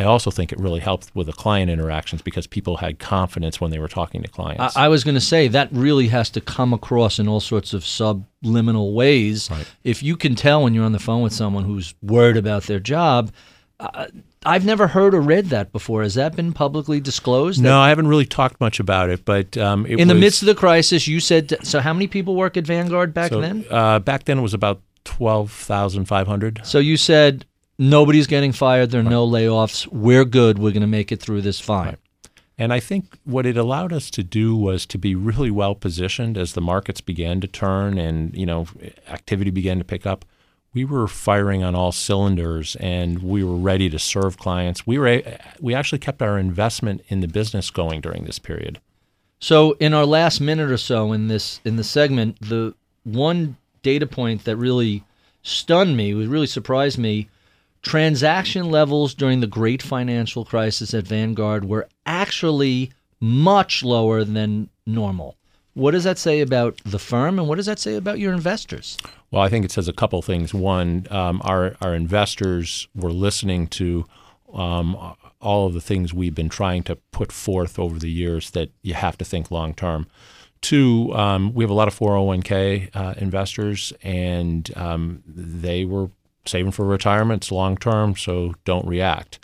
I 0.00 0.04
also 0.04 0.30
think 0.30 0.52
it 0.52 0.58
really 0.58 0.80
helped 0.80 1.10
with 1.14 1.26
the 1.26 1.32
client 1.32 1.70
interactions 1.70 2.22
because 2.22 2.46
people 2.46 2.76
had 2.76 2.98
confidence 2.98 3.60
when 3.60 3.70
they 3.70 3.78
were 3.78 3.88
talking 3.88 4.22
to 4.22 4.28
clients. 4.28 4.76
I, 4.76 4.86
I 4.86 4.88
was 4.88 5.04
going 5.04 5.14
to 5.14 5.20
say 5.20 5.48
that 5.48 5.68
really 5.72 6.08
has 6.08 6.30
to 6.30 6.40
come 6.40 6.72
across 6.72 7.18
in 7.18 7.28
all 7.28 7.40
sorts 7.40 7.72
of 7.72 7.84
subliminal 7.84 8.94
ways. 8.94 9.50
Right. 9.50 9.66
If 9.84 10.02
you 10.02 10.16
can 10.16 10.34
tell 10.34 10.62
when 10.62 10.74
you're 10.74 10.84
on 10.84 10.92
the 10.92 10.98
phone 10.98 11.22
with 11.22 11.32
someone 11.32 11.64
who's 11.64 11.94
worried 12.02 12.36
about 12.36 12.64
their 12.64 12.80
job, 12.80 13.32
uh, 13.80 14.06
I've 14.44 14.64
never 14.64 14.86
heard 14.86 15.14
or 15.14 15.20
read 15.20 15.46
that 15.46 15.72
before. 15.72 16.02
Has 16.02 16.14
that 16.14 16.36
been 16.36 16.52
publicly 16.52 17.00
disclosed? 17.00 17.60
no, 17.60 17.78
I 17.78 17.88
haven't 17.88 18.06
really 18.06 18.26
talked 18.26 18.60
much 18.60 18.78
about 18.78 19.10
it, 19.10 19.24
but 19.24 19.56
um, 19.56 19.84
it 19.86 19.98
in 19.98 20.08
the 20.08 20.14
was- 20.14 20.20
midst 20.20 20.42
of 20.42 20.46
the 20.46 20.54
crisis, 20.54 21.08
you 21.08 21.20
said. 21.20 21.56
So, 21.66 21.80
how 21.80 21.92
many 21.92 22.06
people 22.06 22.36
work 22.36 22.56
at 22.56 22.64
Vanguard 22.64 23.12
back 23.12 23.30
so, 23.30 23.40
then? 23.40 23.64
Uh, 23.68 23.98
back 23.98 24.24
then, 24.24 24.38
it 24.38 24.42
was 24.42 24.54
about 24.54 24.80
twelve 25.04 25.50
thousand 25.50 26.04
five 26.06 26.26
hundred. 26.26 26.60
So 26.64 26.78
you 26.78 26.96
said 26.96 27.46
nobody's 27.78 28.26
getting 28.26 28.52
fired. 28.52 28.90
There 28.90 29.00
are 29.00 29.04
no 29.04 29.26
layoffs. 29.26 29.86
We're 29.88 30.24
good. 30.24 30.58
We're 30.58 30.72
going 30.72 30.80
to 30.82 30.86
make 30.86 31.12
it 31.12 31.20
through 31.20 31.42
this 31.42 31.60
fine. 31.60 31.96
And 32.58 32.72
I 32.72 32.80
think 32.80 33.18
what 33.24 33.44
it 33.44 33.56
allowed 33.56 33.92
us 33.92 34.10
to 34.10 34.22
do 34.22 34.56
was 34.56 34.86
to 34.86 34.98
be 34.98 35.14
really 35.14 35.50
well 35.50 35.74
positioned 35.74 36.38
as 36.38 36.54
the 36.54 36.62
markets 36.62 37.02
began 37.02 37.40
to 37.42 37.46
turn 37.46 37.98
and 37.98 38.34
you 38.34 38.46
know 38.46 38.66
activity 39.08 39.50
began 39.50 39.78
to 39.78 39.84
pick 39.84 40.06
up. 40.06 40.24
We 40.72 40.84
were 40.84 41.08
firing 41.08 41.62
on 41.62 41.74
all 41.74 41.90
cylinders, 41.90 42.76
and 42.76 43.22
we 43.22 43.42
were 43.42 43.56
ready 43.56 43.88
to 43.88 43.98
serve 43.98 44.38
clients. 44.38 44.86
We 44.86 44.98
were 44.98 45.22
we 45.60 45.74
actually 45.74 45.98
kept 45.98 46.22
our 46.22 46.38
investment 46.38 47.02
in 47.08 47.20
the 47.20 47.28
business 47.28 47.70
going 47.70 48.00
during 48.00 48.24
this 48.24 48.38
period. 48.38 48.80
So 49.38 49.72
in 49.72 49.92
our 49.92 50.06
last 50.06 50.40
minute 50.40 50.70
or 50.70 50.78
so 50.78 51.12
in 51.12 51.28
this 51.28 51.60
in 51.64 51.76
the 51.76 51.84
segment, 51.84 52.40
the 52.40 52.74
one 53.04 53.56
data 53.82 54.06
point 54.06 54.44
that 54.44 54.56
really 54.56 55.04
stunned 55.42 55.96
me, 55.96 56.12
was 56.14 56.26
really 56.26 56.46
surprised 56.46 56.98
me, 56.98 57.28
transaction 57.86 58.68
levels 58.68 59.14
during 59.14 59.38
the 59.38 59.46
great 59.46 59.80
financial 59.80 60.44
crisis 60.44 60.92
at 60.92 61.06
Vanguard 61.06 61.64
were 61.64 61.88
actually 62.04 62.90
much 63.20 63.84
lower 63.84 64.24
than 64.24 64.68
normal. 64.86 65.36
What 65.74 65.92
does 65.92 66.02
that 66.02 66.18
say 66.18 66.40
about 66.40 66.80
the 66.84 66.98
firm 66.98 67.38
and 67.38 67.46
what 67.46 67.56
does 67.56 67.66
that 67.66 67.78
say 67.78 67.94
about 67.94 68.18
your 68.18 68.32
investors? 68.32 68.98
Well, 69.30 69.42
I 69.42 69.48
think 69.48 69.64
it 69.64 69.70
says 69.70 69.86
a 69.86 69.92
couple 69.92 70.20
things. 70.20 70.52
One, 70.52 71.06
um, 71.10 71.40
our 71.44 71.76
our 71.80 71.94
investors 71.94 72.88
were 72.92 73.12
listening 73.12 73.68
to 73.68 74.04
um, 74.52 75.14
all 75.40 75.66
of 75.66 75.74
the 75.74 75.80
things 75.80 76.12
we've 76.12 76.34
been 76.34 76.48
trying 76.48 76.82
to 76.84 76.96
put 77.12 77.30
forth 77.30 77.78
over 77.78 78.00
the 78.00 78.10
years 78.10 78.50
that 78.50 78.70
you 78.82 78.94
have 78.94 79.16
to 79.18 79.24
think 79.24 79.50
long 79.52 79.74
term. 79.74 80.08
Two, 80.60 81.14
um, 81.14 81.54
we 81.54 81.62
have 81.62 81.70
a 81.70 81.74
lot 81.74 81.86
of 81.86 81.96
401k 81.96 82.90
uh, 82.96 83.14
investors, 83.18 83.92
and 84.02 84.76
um, 84.76 85.22
they 85.26 85.84
were 85.84 86.10
saving 86.48 86.72
for 86.72 86.84
retirement. 86.84 87.44
It's 87.44 87.52
long 87.52 87.76
term, 87.76 88.16
so 88.16 88.54
don't 88.64 88.86
react. 88.86 89.38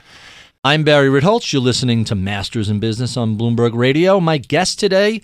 I'm 0.64 0.84
Barry 0.84 1.08
Ritholtz. 1.08 1.52
You're 1.52 1.62
listening 1.62 2.04
to 2.04 2.14
Masters 2.14 2.68
in 2.68 2.78
Business 2.78 3.16
on 3.16 3.36
Bloomberg 3.36 3.74
Radio. 3.74 4.20
My 4.20 4.38
guest 4.38 4.78
today, 4.78 5.20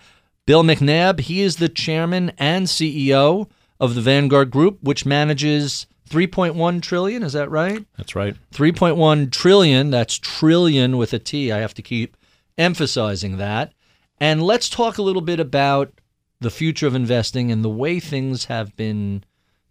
Bill 0.46 0.64
McNabb. 0.64 1.20
He 1.20 1.42
is 1.42 1.56
the 1.56 1.68
chairman 1.68 2.32
and 2.38 2.66
CEO 2.66 3.48
of 3.78 3.94
the 3.94 4.00
Vanguard 4.00 4.50
Group, 4.50 4.82
which 4.82 5.06
manages 5.06 5.86
3.1 6.10 6.82
trillion. 6.82 7.22
Is 7.22 7.34
that 7.34 7.50
right? 7.50 7.86
That's 7.96 8.16
right. 8.16 8.34
3.1 8.52 9.30
trillion. 9.30 9.90
That's 9.90 10.18
trillion 10.18 10.96
with 10.96 11.12
a 11.12 11.18
T. 11.18 11.52
I 11.52 11.58
have 11.58 11.74
to 11.74 11.82
keep 11.82 12.16
emphasizing 12.56 13.36
that. 13.36 13.72
And 14.20 14.42
let's 14.42 14.68
talk 14.68 14.98
a 14.98 15.02
little 15.02 15.22
bit 15.22 15.38
about 15.38 15.92
the 16.40 16.50
future 16.50 16.86
of 16.86 16.94
investing 16.94 17.52
and 17.52 17.64
the 17.64 17.68
way 17.68 18.00
things 18.00 18.46
have 18.46 18.74
been 18.76 19.24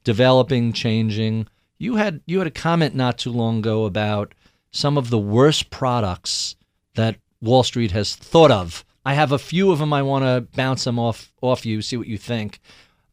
developing, 0.03 0.71
changing. 0.71 1.47
You 1.77 1.95
had 1.95 2.21
you 2.25 2.39
had 2.39 2.47
a 2.47 2.51
comment 2.51 2.95
not 2.95 3.17
too 3.17 3.31
long 3.31 3.59
ago 3.59 3.85
about 3.85 4.33
some 4.71 4.97
of 4.97 5.09
the 5.09 5.17
worst 5.17 5.69
products 5.69 6.55
that 6.95 7.17
Wall 7.41 7.63
Street 7.63 7.91
has 7.91 8.15
thought 8.15 8.51
of. 8.51 8.83
I 9.05 9.13
have 9.13 9.31
a 9.31 9.39
few 9.39 9.71
of 9.71 9.79
them. 9.79 9.93
I 9.93 10.01
want 10.01 10.25
to 10.25 10.47
bounce 10.55 10.83
them 10.83 10.99
off 10.99 11.31
off 11.41 11.65
you, 11.65 11.81
see 11.81 11.97
what 11.97 12.07
you 12.07 12.17
think. 12.17 12.59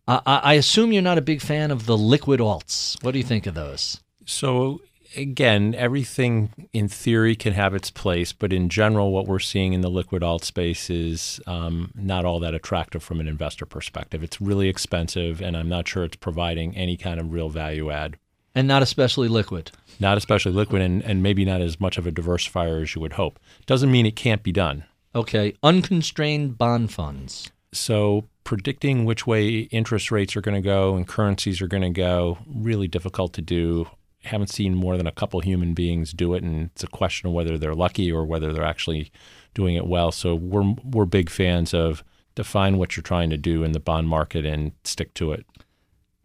Uh, 0.07 0.21
I 0.27 0.55
assume 0.55 0.93
you're 0.93 1.03
not 1.03 1.17
a 1.17 1.23
big 1.23 1.41
fan 1.41 1.71
of 1.71 1.87
the 1.87 1.97
liquid 1.97 2.41
alts. 2.41 3.03
What 3.03 3.13
do 3.13 3.19
you 3.19 3.25
think 3.25 3.47
of 3.47 3.55
those? 3.55 4.03
So 4.27 4.83
again, 5.17 5.75
everything 5.75 6.69
in 6.73 6.89
theory 6.89 7.37
can 7.37 7.53
have 7.55 7.75
its 7.75 7.91
place, 7.91 8.33
but 8.33 8.53
in 8.53 8.69
general, 8.69 9.13
what 9.13 9.27
we're 9.27 9.39
seeing 9.39 9.73
in 9.73 9.81
the 9.81 9.89
liquid 9.91 10.23
alt 10.23 10.45
space 10.45 10.91
is 10.91 11.41
um, 11.47 11.91
not 11.95 12.25
all 12.25 12.41
that 12.41 12.55
attractive 12.55 13.03
from 13.03 13.21
an 13.21 13.29
investor 13.29 13.65
perspective. 13.67 14.23
It's 14.23 14.41
really 14.41 14.69
expensive, 14.69 15.41
and 15.41 15.57
I'm 15.57 15.69
not 15.69 15.89
sure 15.89 16.05
it's 16.05 16.17
providing 16.17 16.77
any 16.77 16.97
kind 16.97 17.21
of 17.21 17.33
real 17.33 17.49
value 17.49 17.91
add. 17.91 18.19
And 18.55 18.69
not 18.69 18.83
especially 18.83 19.29
liquid. 19.29 19.71
Not 19.99 20.19
especially 20.19 20.53
liquid, 20.53 20.83
and, 20.83 21.03
and 21.03 21.23
maybe 21.23 21.45
not 21.45 21.61
as 21.61 21.81
much 21.81 21.99
of 21.99 22.07
a 22.07 22.13
diversifier 22.13 22.83
as 22.83 22.95
you 22.95 23.01
would 23.01 23.15
hope. 23.15 23.39
Doesn't 23.67 23.91
mean 23.91 24.07
it 24.07 24.17
can't 24.17 24.43
be 24.43 24.53
done. 24.53 24.85
Okay, 25.15 25.55
unconstrained 25.63 26.59
bond 26.59 26.93
funds. 26.93 27.51
So 27.73 28.29
predicting 28.45 29.05
which 29.05 29.27
way 29.27 29.61
interest 29.71 30.11
rates 30.11 30.37
are 30.37 30.41
going 30.41 30.55
to 30.55 30.61
go 30.61 30.97
and 30.97 31.07
currencies 31.07 31.61
are 31.61 31.67
going 31.67 31.83
to 31.83 31.91
go 31.91 32.39
really 32.47 32.89
difficult 32.89 33.33
to 33.35 33.43
do. 33.43 33.89
Haven't 34.25 34.51
seen 34.51 34.75
more 34.75 34.97
than 34.97 35.07
a 35.07 35.13
couple 35.13 35.41
human 35.41 35.75
beings 35.75 36.13
do 36.13 36.35
it, 36.35 36.43
and 36.43 36.71
it's 36.73 36.83
a 36.83 36.89
question 36.89 37.29
of 37.29 37.35
whether 37.35 37.59
they're 37.59 37.75
lucky 37.75 38.11
or 38.11 38.25
whether 38.25 38.53
they're 38.53 38.65
actually 38.65 39.13
doing 39.53 39.75
it 39.75 39.87
well. 39.87 40.13
So 40.13 40.35
we're 40.35 40.75
we're 40.83 41.05
big 41.05 41.31
fans 41.31 41.75
of 41.75 42.03
define 42.35 42.79
what 42.79 42.97
you're 42.97 43.03
trying 43.03 43.31
to 43.31 43.37
do 43.37 43.63
in 43.63 43.73
the 43.73 43.81
bond 43.81 44.09
market 44.09 44.45
and 44.45 44.73
stick 44.83 45.15
to 45.15 45.33
it. 45.33 45.47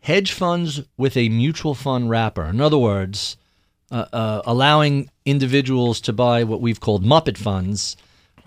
Hedge 0.01 0.31
funds 0.31 0.81
with 0.97 1.17
a 1.17 1.29
mutual 1.29 1.75
fund 1.75 2.09
wrapper. 2.09 2.45
In 2.45 2.61
other 2.61 2.77
words, 2.77 3.37
uh, 3.91 4.05
uh, 4.13 4.41
allowing 4.45 5.09
individuals 5.25 5.99
to 6.01 6.13
buy 6.13 6.43
what 6.43 6.61
we've 6.61 6.79
called 6.79 7.03
Muppet 7.03 7.37
funds, 7.37 7.97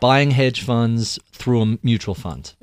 buying 0.01 0.31
hedge 0.31 0.63
funds 0.63 1.19
through 1.33 1.63
a 1.63 1.79
mutual 1.83 2.15
fund. 2.15 2.55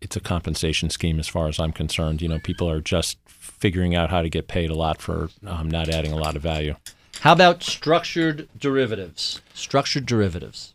It's 0.00 0.16
a 0.16 0.20
compensation 0.20 0.90
scheme 0.90 1.20
as 1.20 1.28
far 1.28 1.48
as 1.48 1.60
I'm 1.60 1.72
concerned. 1.72 2.22
You 2.22 2.28
know, 2.28 2.38
people 2.38 2.68
are 2.68 2.80
just 2.80 3.18
figuring 3.26 3.94
out 3.94 4.10
how 4.10 4.22
to 4.22 4.28
get 4.28 4.48
paid 4.48 4.70
a 4.70 4.74
lot 4.74 5.00
for 5.00 5.30
um, 5.46 5.70
not 5.70 5.88
adding 5.88 6.12
a 6.12 6.16
lot 6.16 6.34
of 6.34 6.42
value. 6.42 6.74
How 7.20 7.32
about 7.32 7.62
structured 7.62 8.48
derivatives? 8.58 9.40
Structured 9.54 10.06
derivatives. 10.06 10.74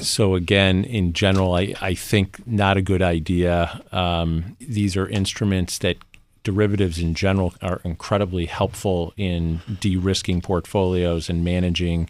So 0.00 0.34
again, 0.34 0.82
in 0.82 1.12
general, 1.12 1.54
I, 1.54 1.74
I 1.80 1.94
think 1.94 2.44
not 2.46 2.76
a 2.76 2.82
good 2.82 3.02
idea. 3.02 3.80
Um, 3.92 4.56
these 4.60 4.96
are 4.96 5.08
instruments 5.08 5.78
that 5.78 5.96
derivatives 6.44 6.98
in 6.98 7.14
general 7.14 7.54
are 7.60 7.80
incredibly 7.84 8.46
helpful 8.46 9.12
in 9.16 9.60
de-risking 9.80 10.40
portfolios 10.40 11.28
and 11.28 11.42
managing 11.42 12.08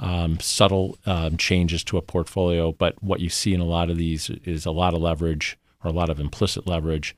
um, 0.00 0.40
subtle 0.40 0.98
um, 1.06 1.36
changes 1.36 1.84
to 1.84 1.96
a 1.96 2.02
portfolio. 2.02 2.72
But 2.72 3.00
what 3.02 3.20
you 3.20 3.28
see 3.28 3.54
in 3.54 3.60
a 3.60 3.64
lot 3.64 3.90
of 3.90 3.96
these 3.96 4.30
is 4.44 4.66
a 4.66 4.72
lot 4.72 4.94
of 4.94 5.00
leverage 5.00 5.56
or 5.84 5.90
a 5.90 5.94
lot 5.94 6.10
of 6.10 6.18
implicit 6.18 6.66
leverage, 6.66 7.14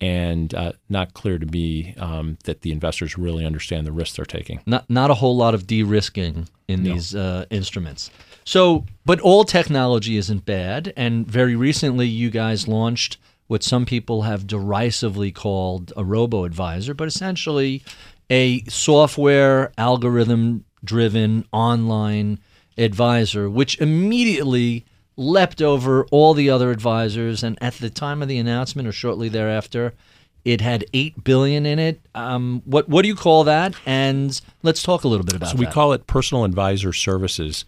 and 0.00 0.54
uh, 0.54 0.72
not 0.88 1.14
clear 1.14 1.38
to 1.38 1.46
me 1.46 1.94
um, 1.98 2.36
that 2.44 2.62
the 2.62 2.72
investors 2.72 3.16
really 3.16 3.46
understand 3.46 3.86
the 3.86 3.92
risk 3.92 4.16
they're 4.16 4.24
taking. 4.24 4.60
Not 4.66 4.88
not 4.90 5.10
a 5.10 5.14
whole 5.14 5.36
lot 5.36 5.54
of 5.54 5.66
de-risking 5.66 6.48
in 6.66 6.82
these 6.82 7.14
uh, 7.14 7.44
instruments. 7.50 8.10
So, 8.44 8.84
but 9.04 9.20
all 9.20 9.44
technology 9.44 10.16
isn't 10.16 10.44
bad. 10.44 10.92
And 10.96 11.26
very 11.26 11.56
recently, 11.56 12.06
you 12.06 12.30
guys 12.30 12.66
launched 12.66 13.18
what 13.46 13.62
some 13.62 13.86
people 13.86 14.22
have 14.22 14.46
derisively 14.46 15.30
called 15.32 15.92
a 15.96 16.04
robo 16.04 16.44
advisor, 16.44 16.94
but 16.94 17.08
essentially 17.08 17.82
a 18.30 18.62
software 18.64 19.72
algorithm 19.78 20.64
driven 20.84 21.44
online 21.52 22.38
advisor, 22.76 23.48
which 23.48 23.80
immediately 23.80 24.84
leapt 25.16 25.62
over 25.62 26.04
all 26.10 26.34
the 26.34 26.50
other 26.50 26.70
advisors. 26.70 27.42
And 27.42 27.56
at 27.60 27.74
the 27.74 27.90
time 27.90 28.22
of 28.22 28.28
the 28.28 28.38
announcement 28.38 28.88
or 28.88 28.92
shortly 28.92 29.28
thereafter, 29.28 29.94
it 30.44 30.60
had 30.60 30.84
eight 30.92 31.24
billion 31.24 31.66
in 31.66 31.78
it. 31.78 32.00
Um, 32.14 32.62
what 32.64 32.88
what 32.88 33.02
do 33.02 33.08
you 33.08 33.16
call 33.16 33.44
that? 33.44 33.74
And 33.84 34.40
let's 34.62 34.82
talk 34.82 35.04
a 35.04 35.08
little 35.08 35.26
bit 35.26 35.34
about. 35.34 35.48
It. 35.48 35.52
So 35.52 35.58
we 35.58 35.64
that. 35.64 35.74
call 35.74 35.92
it 35.92 36.06
personal 36.06 36.44
advisor 36.44 36.92
services. 36.92 37.64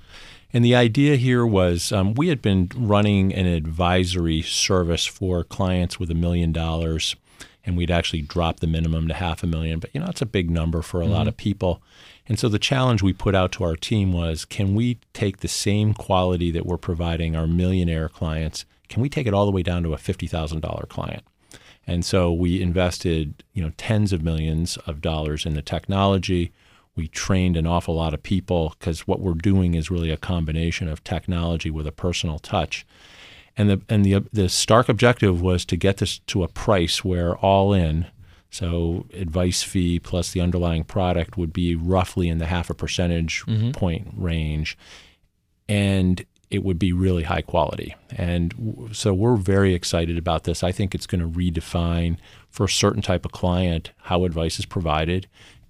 And 0.53 0.65
the 0.65 0.75
idea 0.75 1.17
here 1.17 1.47
was 1.47 1.93
um, 1.93 2.15
we 2.15 2.29
had 2.29 2.41
been 2.41 2.71
running 2.75 3.35
an 3.35 3.47
advisory 3.47 4.43
service 4.43 5.05
for 5.05 5.45
clients 5.45 6.01
with 6.01 6.11
a 6.11 6.15
million 6.15 6.53
dollars, 6.53 7.17
and 7.65 7.77
we'd 7.77 7.91
actually 7.91 8.23
dropped 8.23 8.61
the 8.61 8.67
minimum 8.67 9.09
to 9.09 9.15
half 9.15 9.43
a 9.43 9.47
million. 9.47 9.79
But 9.79 9.91
you 9.93 10.01
know, 10.01 10.07
it's 10.09 10.23
a 10.23 10.27
big 10.27 10.51
number 10.51 10.81
for 10.81 11.01
a 11.01 11.05
mm-hmm. 11.05 11.13
lot 11.13 11.29
of 11.29 11.37
people. 11.37 11.83
And 12.27 12.39
so 12.39 12.49
the 12.49 12.59
challenge 12.59 13.03
we 13.03 13.13
put 13.13 13.35
out 13.35 13.53
to 13.53 13.65
our 13.65 13.77
team 13.77 14.13
was 14.13 14.45
can 14.45 14.75
we 14.75 14.99
take 15.13 15.39
the 15.39 15.49
same 15.49 15.95
quality 15.95 16.51
that 16.51 16.67
we're 16.67 16.79
providing 16.79 17.37
our 17.37 17.47
millionaire 17.47 18.09
clients, 18.09 18.65
can 18.89 19.03
we 19.03 19.09
take 19.09 19.27
it 19.27 19.35
all 19.35 19.47
the 19.47 19.53
way 19.53 19.63
down 19.63 19.83
to 19.83 19.95
a 19.95 19.99
$50,000 19.99 20.89
client? 20.89 21.25
And 21.87 22.05
so 22.05 22.31
we 22.31 22.61
invested, 22.61 23.43
you 23.55 23.63
know, 23.63 23.73
tens 23.79 24.13
of 24.13 24.23
millions 24.23 24.77
of 24.87 25.01
dollars 25.01 25.47
in 25.47 25.55
the 25.55 25.63
technology. 25.63 26.53
We 26.99 27.07
trained 27.07 27.57
an 27.57 27.65
awful 27.67 27.95
lot 27.95 28.13
of 28.13 28.25
people 28.25 28.75
because 28.77 29.07
what 29.07 29.21
we're 29.21 29.35
doing 29.35 29.75
is 29.75 29.89
really 29.89 30.11
a 30.11 30.17
combination 30.17 30.89
of 30.89 31.05
technology 31.05 31.71
with 31.71 31.87
a 31.87 31.93
personal 31.93 32.41
touch. 32.41 32.85
And 33.57 33.71
the 33.71 33.81
and 33.89 34.05
the 34.05 34.25
the 34.33 34.49
stark 34.49 34.89
objective 34.89 35.41
was 35.41 35.65
to 35.67 35.77
get 35.77 35.99
this 35.99 36.19
to 36.19 36.43
a 36.43 36.49
price 36.49 37.05
where 37.05 37.37
all 37.37 37.73
in, 37.73 38.07
so 38.51 39.07
advice 39.15 39.63
fee 39.63 40.01
plus 40.01 40.33
the 40.33 40.41
underlying 40.41 40.83
product 40.83 41.39
would 41.39 41.53
be 41.53 41.77
roughly 41.77 42.29
in 42.29 42.39
the 42.39 42.47
half 42.47 42.69
a 42.69 42.75
percentage 42.75 43.45
mm-hmm. 43.47 43.71
point 43.71 44.09
range. 44.17 44.77
And 45.69 46.27
it 46.51 46.65
would 46.65 46.79
be 46.79 46.93
really 46.93 47.25
high 47.25 47.43
quality. 47.43 47.95
And 48.11 48.89
so 48.93 49.15
we're 49.15 49.37
very 49.37 49.75
excited 49.75 50.19
about 50.19 50.45
this. 50.45 50.65
I 50.65 50.73
think 50.73 50.95
it's 50.95 51.07
going 51.07 51.21
to 51.21 51.29
redefine 51.29 52.17
for 52.49 52.65
a 52.65 52.69
certain 52.71 53.03
type 53.03 53.25
of 53.25 53.33
client 53.33 53.93
how 53.99 54.25
advice 54.25 54.59
is 54.59 54.67
provided. 54.67 55.29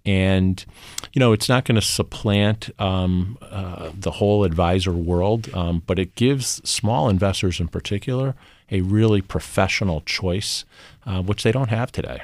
And, 0.09 0.65
you 1.13 1.21
know, 1.21 1.35
it's 1.35 1.51
not 1.51 1.67
going 1.67 1.75
to 1.75 1.87
supplant 1.87 2.71
um, 2.81 3.37
uh, 3.43 3.91
the 3.93 4.13
whole 4.13 4.45
advisor 4.45 4.93
world, 4.93 5.53
um, 5.55 5.83
but 5.87 5.99
it 5.99 6.15
gives 6.15 6.67
small 6.69 7.11
investors 7.11 7.61
in 7.61 7.69
particular 7.69 8.35
a 8.71 8.81
really 8.81 9.21
professional 9.21 10.01
choice, 10.01 10.65
uh, 11.05 11.21
which 11.21 11.43
they 11.43 11.53
don't 11.53 11.69
have 11.69 11.93
today. 11.93 12.23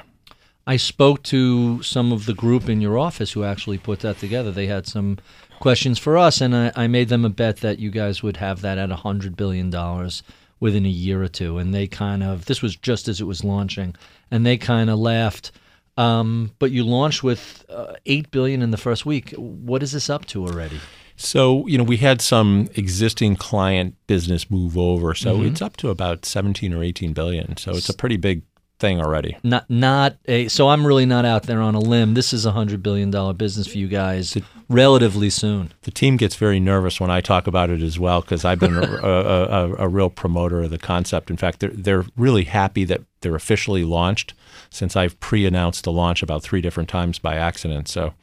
I 0.65 0.77
spoke 0.77 1.21
to 1.23 1.83
some 1.83 2.11
of 2.11 2.25
the 2.25 2.33
group 2.33 2.67
in 2.69 2.81
your 2.81 2.97
office 2.97 3.33
who 3.33 3.43
actually 3.43 3.77
put 3.77 3.99
that 3.99 4.17
together. 4.17 4.51
They 4.51 4.65
had 4.65 4.87
some 4.87 5.19
questions 5.59 5.99
for 5.99 6.17
us, 6.17 6.41
and 6.41 6.55
I, 6.55 6.71
I 6.75 6.87
made 6.87 7.09
them 7.09 7.23
a 7.23 7.29
bet 7.29 7.57
that 7.57 7.77
you 7.77 7.91
guys 7.91 8.23
would 8.23 8.37
have 8.37 8.61
that 8.61 8.79
at 8.79 8.89
hundred 8.89 9.37
billion 9.37 9.69
dollars 9.69 10.23
within 10.59 10.87
a 10.87 10.89
year 10.89 11.21
or 11.21 11.27
two. 11.27 11.59
And 11.59 11.71
they 11.71 11.85
kind 11.85 12.23
of 12.23 12.45
this 12.45 12.63
was 12.63 12.75
just 12.75 13.07
as 13.07 13.21
it 13.21 13.25
was 13.25 13.43
launching, 13.43 13.93
and 14.31 14.43
they 14.43 14.57
kind 14.57 14.89
of 14.89 14.97
laughed. 14.97 15.51
Um, 15.97 16.51
but 16.59 16.71
you 16.71 16.83
launched 16.83 17.23
with 17.23 17.65
uh, 17.69 17.93
eight 18.05 18.31
billion 18.31 18.61
in 18.61 18.71
the 18.71 18.77
first 18.77 19.05
week. 19.05 19.31
What 19.37 19.81
is 19.81 19.91
this 19.91 20.09
up 20.09 20.25
to 20.25 20.45
already? 20.45 20.79
So, 21.17 21.65
you 21.67 21.77
know, 21.77 21.83
we 21.83 21.97
had 21.97 22.21
some 22.21 22.67
existing 22.75 23.37
client 23.37 23.95
business 24.07 24.51
move 24.51 24.77
over. 24.77 25.13
So 25.13 25.37
mm-hmm. 25.37 25.45
it's 25.47 25.61
up 25.61 25.77
to 25.77 25.89
about 25.89 26.25
17 26.25 26.73
or 26.73 26.83
18 26.83 27.13
billion. 27.13 27.55
So 27.57 27.71
it's 27.71 27.87
a 27.87 27.95
pretty 27.95 28.17
big 28.17 28.41
thing 28.79 28.99
already. 28.99 29.37
Not 29.43 29.69
not 29.69 30.17
a 30.25 30.47
so 30.47 30.69
I'm 30.69 30.85
really 30.85 31.05
not 31.05 31.25
out 31.25 31.43
there 31.43 31.61
on 31.61 31.75
a 31.75 31.79
limb. 31.79 32.13
This 32.13 32.33
is 32.33 32.45
a 32.45 32.51
hundred 32.51 32.83
billion 32.83 33.11
dollar 33.11 33.33
business 33.33 33.67
for 33.67 33.77
you 33.77 33.87
guys 33.87 34.33
the, 34.33 34.43
relatively 34.69 35.29
soon. 35.29 35.71
The 35.83 35.91
team 35.91 36.17
gets 36.17 36.35
very 36.35 36.59
nervous 36.59 36.99
when 36.99 37.09
I 37.09 37.21
talk 37.21 37.47
about 37.47 37.69
it 37.69 37.81
as 37.81 37.97
well 37.97 38.21
because 38.21 38.43
I've 38.43 38.59
been 38.59 38.75
a, 38.77 38.81
a, 38.81 39.45
a, 39.45 39.75
a, 39.79 39.87
real 39.87 40.09
promoter 40.09 40.63
of 40.63 40.71
the 40.71 40.77
concept. 40.77 41.29
In 41.29 41.37
fact, 41.37 41.59
they're 41.59 41.69
they're 41.69 42.05
really 42.17 42.43
happy 42.43 42.83
that 42.85 43.01
they're 43.21 43.35
officially 43.35 43.83
launched 43.83 44.33
since 44.69 44.95
I've 44.95 45.19
pre-announced 45.19 45.85
the 45.85 45.91
launch 45.91 46.21
about 46.21 46.43
three 46.43 46.61
different 46.61 46.89
times 46.89 47.17
by 47.17 47.35
accident. 47.35 47.87
So, 47.87 48.13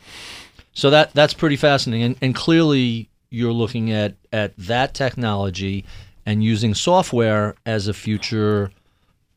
so 0.75 0.91
that 0.91 1.13
that's 1.15 1.35
pretty 1.35 1.57
fascinating, 1.57 2.05
and, 2.05 2.17
and 2.21 2.35
clearly 2.35 3.09
you're 3.31 3.53
looking 3.53 3.91
at 3.91 4.15
at 4.33 4.57
that 4.59 4.93
technology 4.93 5.87
and 6.27 6.45
using 6.45 6.75
software 6.75 7.55
as 7.67 7.89
a 7.89 7.95
future 7.95 8.71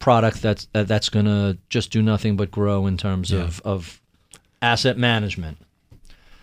product 0.06 0.40
that's 0.40 0.68
uh, 0.76 0.84
that's 0.84 1.10
going 1.10 1.26
to 1.26 1.58
just 1.68 1.90
do 1.90 2.00
nothing 2.00 2.38
but 2.38 2.52
grow 2.52 2.86
in 2.86 2.96
terms 2.96 3.32
yeah. 3.32 3.40
of, 3.40 3.60
of 3.66 4.00
asset 4.62 5.00
management. 5.00 5.58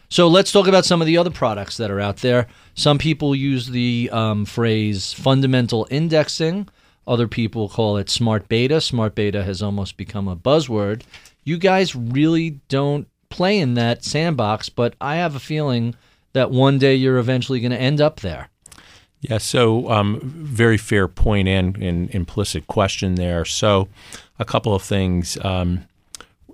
So 0.08 0.26
let's 0.26 0.50
talk 0.50 0.66
about 0.66 0.84
some 0.84 1.00
of 1.00 1.06
the 1.06 1.16
other 1.16 1.30
products 1.30 1.76
that 1.76 1.88
are 1.88 2.00
out 2.00 2.16
there. 2.16 2.48
Some 2.74 2.98
people 2.98 3.36
use 3.36 3.68
the 3.68 4.10
um, 4.12 4.46
phrase 4.46 5.12
fundamental 5.12 5.86
indexing. 5.92 6.68
Other 7.06 7.28
people 7.28 7.68
call 7.68 7.98
it 7.98 8.10
smart 8.10 8.48
beta. 8.48 8.80
Smart 8.80 9.14
beta 9.14 9.44
has 9.44 9.62
almost 9.62 9.96
become 9.96 10.26
a 10.26 10.34
buzzword. 10.34 11.02
You 11.44 11.56
guys 11.56 11.94
really 11.94 12.58
don't 12.68 13.06
play 13.28 13.60
in 13.60 13.74
that 13.74 14.02
sandbox, 14.02 14.70
but 14.70 14.96
I 15.00 15.14
have 15.16 15.36
a 15.36 15.40
feeling 15.40 15.94
that 16.32 16.50
one 16.50 16.80
day 16.80 16.96
you're 16.96 17.18
eventually 17.18 17.60
going 17.60 17.70
to 17.70 17.80
end 17.80 18.00
up 18.00 18.18
there. 18.18 18.48
Yeah, 19.22 19.38
so 19.38 19.88
um, 19.88 20.18
very 20.20 20.76
fair 20.76 21.06
point 21.06 21.46
and, 21.46 21.76
and, 21.76 22.12
implicit 22.12 22.66
question 22.66 23.14
there. 23.14 23.44
So, 23.44 23.88
a 24.40 24.44
couple 24.44 24.74
of 24.74 24.82
things. 24.82 25.38
Um, 25.44 25.86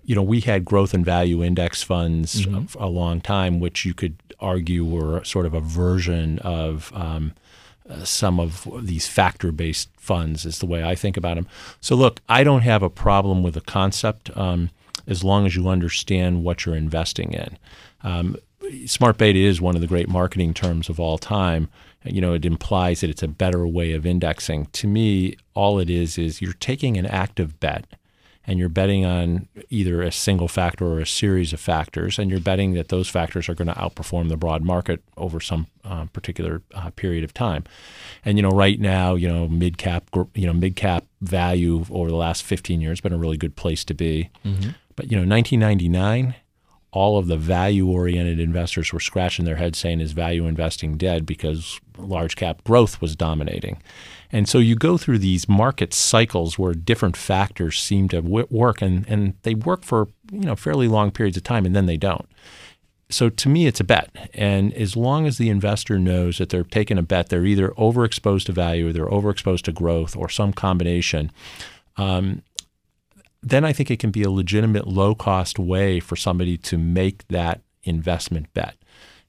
you 0.04 0.14
know, 0.14 0.22
we 0.22 0.40
had 0.40 0.66
growth 0.66 0.92
and 0.92 1.04
value 1.04 1.42
index 1.42 1.82
funds 1.82 2.46
mm-hmm. 2.46 2.78
a 2.78 2.86
long 2.86 3.22
time, 3.22 3.58
which 3.58 3.86
you 3.86 3.94
could 3.94 4.16
argue 4.38 4.84
were 4.84 5.24
sort 5.24 5.46
of 5.46 5.54
a 5.54 5.60
version 5.60 6.38
of 6.40 6.92
um, 6.94 7.32
uh, 7.88 8.04
some 8.04 8.38
of 8.38 8.68
these 8.82 9.08
factor 9.08 9.50
based 9.50 9.88
funds, 9.96 10.44
is 10.44 10.58
the 10.58 10.66
way 10.66 10.84
I 10.84 10.94
think 10.94 11.16
about 11.16 11.36
them. 11.36 11.46
So, 11.80 11.96
look, 11.96 12.20
I 12.28 12.44
don't 12.44 12.62
have 12.62 12.82
a 12.82 12.90
problem 12.90 13.42
with 13.42 13.54
the 13.54 13.62
concept 13.62 14.30
um, 14.36 14.68
as 15.06 15.24
long 15.24 15.46
as 15.46 15.56
you 15.56 15.68
understand 15.68 16.44
what 16.44 16.66
you're 16.66 16.76
investing 16.76 17.32
in. 17.32 17.56
Um, 18.02 18.36
smart 18.84 19.16
beta 19.16 19.38
is 19.38 19.58
one 19.58 19.74
of 19.74 19.80
the 19.80 19.86
great 19.86 20.08
marketing 20.08 20.52
terms 20.52 20.90
of 20.90 21.00
all 21.00 21.16
time 21.16 21.70
you 22.04 22.20
know, 22.20 22.34
it 22.34 22.44
implies 22.44 23.00
that 23.00 23.10
it's 23.10 23.22
a 23.22 23.28
better 23.28 23.66
way 23.66 23.92
of 23.92 24.06
indexing. 24.06 24.66
To 24.66 24.86
me, 24.86 25.36
all 25.54 25.78
it 25.78 25.90
is 25.90 26.18
is 26.18 26.40
you're 26.40 26.52
taking 26.54 26.96
an 26.96 27.06
active 27.06 27.58
bet 27.60 27.86
and 28.48 28.58
you're 28.58 28.70
betting 28.70 29.04
on 29.04 29.46
either 29.68 30.02
a 30.02 30.10
single 30.10 30.48
factor 30.48 30.86
or 30.86 31.00
a 31.00 31.06
series 31.06 31.52
of 31.52 31.60
factors, 31.60 32.18
and 32.18 32.30
you're 32.30 32.40
betting 32.40 32.72
that 32.72 32.88
those 32.88 33.06
factors 33.06 33.46
are 33.46 33.54
going 33.54 33.68
to 33.68 33.74
outperform 33.74 34.30
the 34.30 34.38
broad 34.38 34.62
market 34.62 35.02
over 35.18 35.38
some 35.38 35.66
uh, 35.84 36.06
particular 36.06 36.62
uh, 36.74 36.88
period 36.90 37.24
of 37.24 37.34
time. 37.34 37.64
And 38.24 38.38
you 38.38 38.42
know, 38.42 38.48
right 38.48 38.80
now, 38.80 39.16
you 39.16 39.28
know, 39.28 39.48
mid 39.48 39.76
cap, 39.76 40.08
you 40.34 40.46
know, 40.46 40.54
mid 40.54 40.76
cap 40.76 41.04
value 41.20 41.84
over 41.90 42.08
the 42.08 42.16
last 42.16 42.42
15 42.42 42.80
years 42.80 42.92
has 42.92 43.00
been 43.02 43.12
a 43.12 43.18
really 43.18 43.36
good 43.36 43.54
place 43.54 43.84
to 43.84 43.92
be. 43.92 44.30
Mm-hmm. 44.46 44.70
But 44.96 45.10
you 45.10 45.16
know, 45.16 45.28
1999 45.28 46.34
all 46.90 47.18
of 47.18 47.26
the 47.26 47.36
value 47.36 47.86
oriented 47.86 48.40
investors 48.40 48.92
were 48.92 49.00
scratching 49.00 49.44
their 49.44 49.56
heads 49.56 49.78
saying, 49.78 50.00
is 50.00 50.12
value 50.12 50.46
investing 50.46 50.96
dead 50.96 51.26
because 51.26 51.80
large 51.98 52.36
cap 52.36 52.64
growth 52.64 53.00
was 53.00 53.14
dominating? 53.14 53.82
And 54.30 54.48
so 54.48 54.58
you 54.58 54.74
go 54.74 54.98
through 54.98 55.18
these 55.18 55.48
market 55.48 55.94
cycles 55.94 56.58
where 56.58 56.74
different 56.74 57.16
factors 57.16 57.80
seem 57.80 58.08
to 58.08 58.20
work 58.20 58.82
and, 58.82 59.06
and 59.08 59.34
they 59.42 59.54
work 59.54 59.84
for 59.84 60.08
you 60.30 60.40
know 60.40 60.56
fairly 60.56 60.88
long 60.88 61.10
periods 61.10 61.36
of 61.36 61.44
time 61.44 61.64
and 61.64 61.74
then 61.74 61.86
they 61.86 61.96
don't. 61.96 62.28
So 63.10 63.30
to 63.30 63.48
me, 63.48 63.66
it's 63.66 63.80
a 63.80 63.84
bet. 63.84 64.10
And 64.34 64.74
as 64.74 64.94
long 64.94 65.26
as 65.26 65.38
the 65.38 65.48
investor 65.48 65.98
knows 65.98 66.38
that 66.38 66.50
they're 66.50 66.62
taking 66.62 66.98
a 66.98 67.02
bet, 67.02 67.30
they're 67.30 67.46
either 67.46 67.70
overexposed 67.70 68.44
to 68.46 68.52
value 68.52 68.88
or 68.88 68.92
they're 68.92 69.06
overexposed 69.06 69.62
to 69.62 69.72
growth 69.72 70.14
or 70.14 70.28
some 70.28 70.52
combination. 70.52 71.30
Um, 71.96 72.42
then 73.42 73.64
I 73.64 73.72
think 73.72 73.90
it 73.90 73.98
can 73.98 74.10
be 74.10 74.22
a 74.22 74.30
legitimate 74.30 74.86
low 74.86 75.14
cost 75.14 75.58
way 75.58 76.00
for 76.00 76.16
somebody 76.16 76.56
to 76.58 76.78
make 76.78 77.26
that 77.28 77.62
investment 77.84 78.52
bet. 78.52 78.76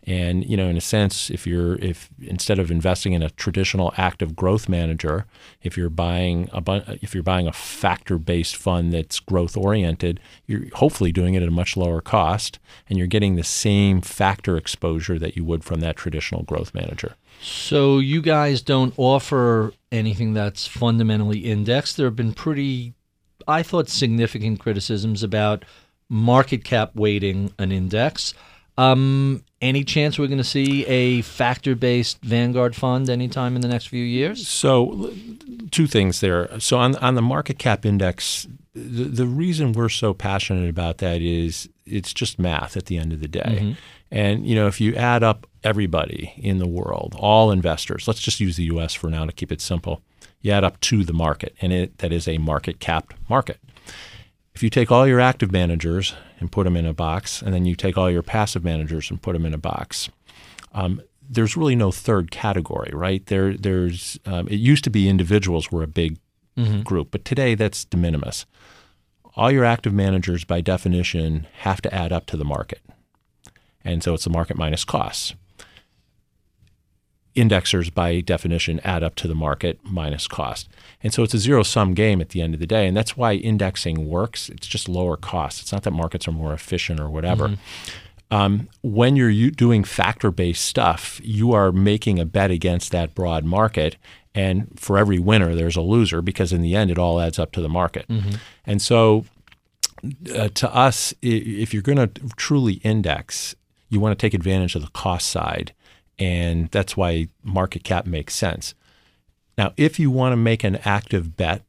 And 0.03 0.43
you 0.49 0.55
know, 0.57 0.67
in 0.67 0.77
a 0.77 0.81
sense, 0.81 1.29
if 1.29 1.45
you're 1.45 1.75
if 1.75 2.09
instead 2.21 2.57
of 2.57 2.71
investing 2.71 3.13
in 3.13 3.21
a 3.21 3.29
traditional 3.31 3.93
active 3.97 4.35
growth 4.35 4.69
manager, 4.69 5.25
if 5.61 5.77
you're 5.77 5.89
buying 5.89 6.49
a 6.53 6.97
if 7.01 7.13
you're 7.13 7.21
buying 7.21 7.47
a 7.47 7.53
factor 7.53 8.17
based 8.17 8.55
fund 8.55 8.93
that's 8.93 9.19
growth 9.19 9.57
oriented, 9.57 10.19
you're 10.47 10.63
hopefully 10.75 11.11
doing 11.11 11.33
it 11.33 11.43
at 11.43 11.49
a 11.49 11.51
much 11.51 11.75
lower 11.75 12.01
cost, 12.01 12.59
and 12.89 12.97
you're 12.97 13.07
getting 13.07 13.35
the 13.35 13.43
same 13.43 14.01
factor 14.01 14.55
exposure 14.57 15.19
that 15.19 15.35
you 15.35 15.43
would 15.43 15.63
from 15.63 15.81
that 15.81 15.97
traditional 15.97 16.43
growth 16.43 16.73
manager. 16.73 17.15
So 17.41 17.99
you 17.99 18.21
guys 18.21 18.61
don't 18.61 18.93
offer 18.97 19.73
anything 19.91 20.33
that's 20.33 20.65
fundamentally 20.65 21.39
indexed. 21.39 21.97
There 21.97 22.07
have 22.07 22.15
been 22.15 22.33
pretty 22.33 22.93
I 23.49 23.63
thought, 23.63 23.89
significant 23.89 24.59
criticisms 24.59 25.23
about 25.23 25.65
market 26.09 26.63
cap 26.63 26.95
weighting 26.95 27.51
an 27.57 27.71
index. 27.71 28.33
Um, 28.77 29.43
any 29.61 29.83
chance 29.83 30.17
we're 30.17 30.27
going 30.27 30.37
to 30.37 30.43
see 30.43 30.85
a 30.85 31.21
factor 31.21 31.75
based 31.75 32.21
Vanguard 32.21 32.75
fund 32.75 33.09
anytime 33.09 33.55
in 33.55 33.61
the 33.61 33.67
next 33.67 33.87
few 33.87 34.03
years? 34.03 34.47
So 34.47 35.11
two 35.71 35.85
things 35.85 36.21
there. 36.21 36.59
So 36.59 36.77
on 36.77 36.95
on 36.97 37.15
the 37.15 37.21
market 37.21 37.59
cap 37.59 37.85
index, 37.85 38.47
the, 38.73 39.03
the 39.03 39.25
reason 39.25 39.73
we're 39.73 39.89
so 39.89 40.13
passionate 40.13 40.69
about 40.69 40.99
that 40.99 41.21
is 41.21 41.67
it's 41.85 42.13
just 42.13 42.39
math 42.39 42.77
at 42.77 42.85
the 42.85 42.97
end 42.97 43.11
of 43.11 43.19
the 43.19 43.27
day. 43.27 43.41
Mm-hmm. 43.41 43.71
And 44.11 44.47
you 44.47 44.55
know, 44.55 44.67
if 44.67 44.79
you 44.79 44.95
add 44.95 45.23
up 45.23 45.45
everybody 45.63 46.33
in 46.37 46.59
the 46.59 46.67
world, 46.67 47.15
all 47.19 47.51
investors, 47.51 48.07
let's 48.07 48.21
just 48.21 48.39
use 48.39 48.55
the 48.55 48.63
U.S. 48.65 48.93
for 48.93 49.09
now 49.09 49.25
to 49.25 49.31
keep 49.31 49.51
it 49.51 49.61
simple. 49.61 50.01
You 50.41 50.51
add 50.51 50.63
up 50.63 50.79
to 50.81 51.03
the 51.03 51.13
market, 51.13 51.55
and 51.61 51.73
it 51.73 51.97
that 51.97 52.11
is 52.13 52.27
a 52.27 52.37
market 52.37 52.79
capped 52.79 53.15
market. 53.29 53.59
If 54.53 54.63
you 54.63 54.69
take 54.69 54.91
all 54.91 55.07
your 55.07 55.19
active 55.19 55.51
managers 55.51 56.15
and 56.39 56.51
put 56.51 56.63
them 56.63 56.75
in 56.75 56.85
a 56.85 56.93
box, 56.93 57.41
and 57.41 57.53
then 57.53 57.65
you 57.65 57.75
take 57.75 57.97
all 57.97 58.09
your 58.09 58.23
passive 58.23 58.63
managers 58.63 59.09
and 59.09 59.21
put 59.21 59.33
them 59.33 59.45
in 59.45 59.53
a 59.53 59.57
box, 59.57 60.09
um, 60.73 61.01
there's 61.29 61.55
really 61.55 61.75
no 61.75 61.91
third 61.91 62.31
category, 62.31 62.91
right? 62.93 63.25
There, 63.27 63.55
there's. 63.55 64.19
Um, 64.25 64.47
it 64.47 64.55
used 64.55 64.83
to 64.85 64.89
be 64.89 65.07
individuals 65.07 65.71
were 65.71 65.83
a 65.83 65.87
big 65.87 66.17
group, 66.83 67.09
but 67.11 67.23
today 67.23 67.55
that's 67.55 67.85
de 67.85 67.95
minimis. 67.97 68.45
All 69.35 69.51
your 69.51 69.63
active 69.63 69.93
managers, 69.93 70.43
by 70.43 70.59
definition, 70.59 71.47
have 71.59 71.81
to 71.81 71.93
add 71.93 72.11
up 72.11 72.25
to 72.27 72.37
the 72.37 72.43
market, 72.43 72.81
and 73.85 74.03
so 74.03 74.13
it's 74.13 74.25
the 74.25 74.29
market 74.29 74.57
minus 74.57 74.83
costs. 74.83 75.35
Indexers, 77.39 77.93
by 77.93 78.21
definition, 78.21 78.79
add 78.83 79.03
up 79.03 79.15
to 79.15 79.27
the 79.27 79.35
market 79.35 79.79
minus 79.83 80.27
cost, 80.27 80.69
and 81.01 81.13
so 81.13 81.23
it's 81.23 81.33
a 81.33 81.39
zero 81.39 81.63
sum 81.63 81.93
game 81.93 82.21
at 82.21 82.29
the 82.29 82.41
end 82.41 82.53
of 82.53 82.59
the 82.59 82.67
day, 82.67 82.87
and 82.87 82.95
that's 82.95 83.17
why 83.17 83.33
indexing 83.33 84.07
works. 84.07 84.49
It's 84.49 84.67
just 84.67 84.87
lower 84.87 85.17
cost. 85.17 85.61
It's 85.61 85.71
not 85.71 85.83
that 85.83 85.91
markets 85.91 86.27
are 86.27 86.31
more 86.31 86.53
efficient 86.53 86.99
or 86.99 87.09
whatever 87.09 87.57
um, 88.31 88.69
when 88.81 89.15
you're 89.15 89.49
doing 89.51 89.83
factor 89.83 90.31
based 90.31 90.65
stuff, 90.65 91.19
you 91.23 91.51
are 91.53 91.71
making 91.71 92.19
a 92.19 92.25
bet 92.25 92.51
against 92.51 92.91
that 92.91 93.15
broad 93.15 93.43
market. 93.43 93.97
And 94.35 94.79
for 94.79 94.97
every 94.97 95.17
winner, 95.19 95.55
there's 95.55 95.75
a 95.75 95.81
loser 95.81 96.21
because 96.21 96.53
in 96.53 96.61
the 96.61 96.75
end, 96.75 96.91
it 96.91 96.99
all 96.99 97.19
adds 97.19 97.39
up 97.39 97.51
to 97.53 97.61
the 97.61 97.69
market. 97.69 98.05
And 98.65 98.81
so, 98.81 99.25
uh, 100.33 100.49
to 100.49 100.73
us, 100.73 101.13
if 101.21 101.73
you're 101.73 101.83
going 101.83 101.97
to 101.97 102.07
truly 102.37 102.73
index, 102.75 103.55
you 103.89 103.99
want 103.99 104.17
to 104.17 104.23
take 104.23 104.35
advantage 104.35 104.75
of 104.75 104.83
the 104.83 104.91
cost 104.91 105.27
side. 105.27 105.73
And 106.19 106.69
that's 106.69 106.97
why 106.97 107.29
market 107.43 107.83
cap 107.83 108.05
makes 108.05 108.35
sense. 108.35 108.75
Now, 109.57 109.73
if 109.77 109.99
you 109.99 110.11
want 110.11 110.33
to 110.33 110.37
make 110.37 110.63
an 110.63 110.77
active 110.85 111.35
bet, 111.35 111.63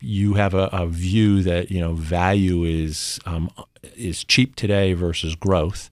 you 0.00 0.34
have 0.34 0.54
a, 0.54 0.68
a 0.72 0.86
view 0.86 1.42
that 1.42 1.70
you 1.70 1.80
know 1.80 1.94
value 1.94 2.64
is 2.64 3.18
um, 3.26 3.50
is 3.96 4.24
cheap 4.24 4.54
today 4.56 4.92
versus 4.92 5.34
growth, 5.34 5.90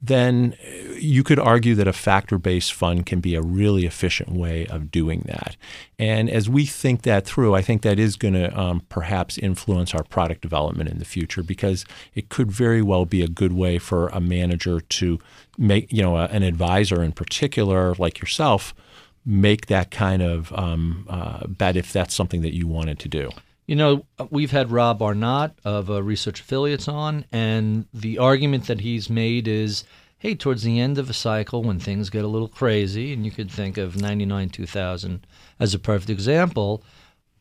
then 0.00 0.54
you 0.96 1.24
could 1.24 1.40
argue 1.40 1.74
that 1.74 1.88
a 1.88 1.92
factor-based 1.92 2.72
fund 2.72 3.04
can 3.04 3.20
be 3.20 3.34
a 3.34 3.42
really 3.42 3.84
efficient 3.84 4.30
way 4.30 4.66
of 4.66 4.90
doing 4.92 5.24
that. 5.26 5.56
And 5.98 6.30
as 6.30 6.48
we 6.48 6.66
think 6.66 7.02
that 7.02 7.24
through, 7.24 7.54
I 7.54 7.62
think 7.62 7.82
that 7.82 7.98
is 7.98 8.14
going 8.16 8.34
to 8.34 8.56
um, 8.58 8.82
perhaps 8.88 9.38
influence 9.38 9.94
our 9.94 10.04
product 10.04 10.40
development 10.40 10.88
in 10.88 10.98
the 10.98 11.04
future 11.04 11.42
because 11.42 11.84
it 12.14 12.28
could 12.28 12.50
very 12.50 12.80
well 12.80 13.06
be 13.06 13.22
a 13.22 13.28
good 13.28 13.52
way 13.52 13.78
for 13.78 14.08
a 14.08 14.20
manager 14.20 14.80
to 14.80 15.18
make, 15.56 15.92
you 15.92 16.02
know, 16.02 16.16
a, 16.16 16.26
an 16.26 16.44
advisor 16.44 17.02
in 17.02 17.10
particular, 17.10 17.94
like 17.94 18.20
yourself, 18.20 18.74
make 19.26 19.66
that 19.66 19.90
kind 19.90 20.22
of 20.22 20.52
um, 20.52 21.06
uh, 21.08 21.46
bet 21.48 21.76
if 21.76 21.92
that's 21.92 22.14
something 22.14 22.42
that 22.42 22.54
you 22.54 22.68
wanted 22.68 23.00
to 23.00 23.08
do. 23.08 23.30
You 23.68 23.76
know, 23.76 24.06
we've 24.30 24.50
had 24.50 24.72
Rob 24.72 25.02
Arnott 25.02 25.52
of 25.62 25.90
uh, 25.90 26.02
Research 26.02 26.40
Affiliates 26.40 26.88
on, 26.88 27.26
and 27.30 27.86
the 27.92 28.16
argument 28.16 28.66
that 28.66 28.80
he's 28.80 29.10
made 29.10 29.46
is 29.46 29.84
hey, 30.16 30.34
towards 30.34 30.62
the 30.62 30.80
end 30.80 30.96
of 30.96 31.10
a 31.10 31.12
cycle 31.12 31.62
when 31.62 31.78
things 31.78 32.08
get 32.08 32.24
a 32.24 32.28
little 32.28 32.48
crazy, 32.48 33.12
and 33.12 33.26
you 33.26 33.30
could 33.30 33.50
think 33.50 33.76
of 33.76 34.00
99 34.00 34.48
2000 34.48 35.26
as 35.60 35.74
a 35.74 35.78
perfect 35.78 36.08
example, 36.08 36.82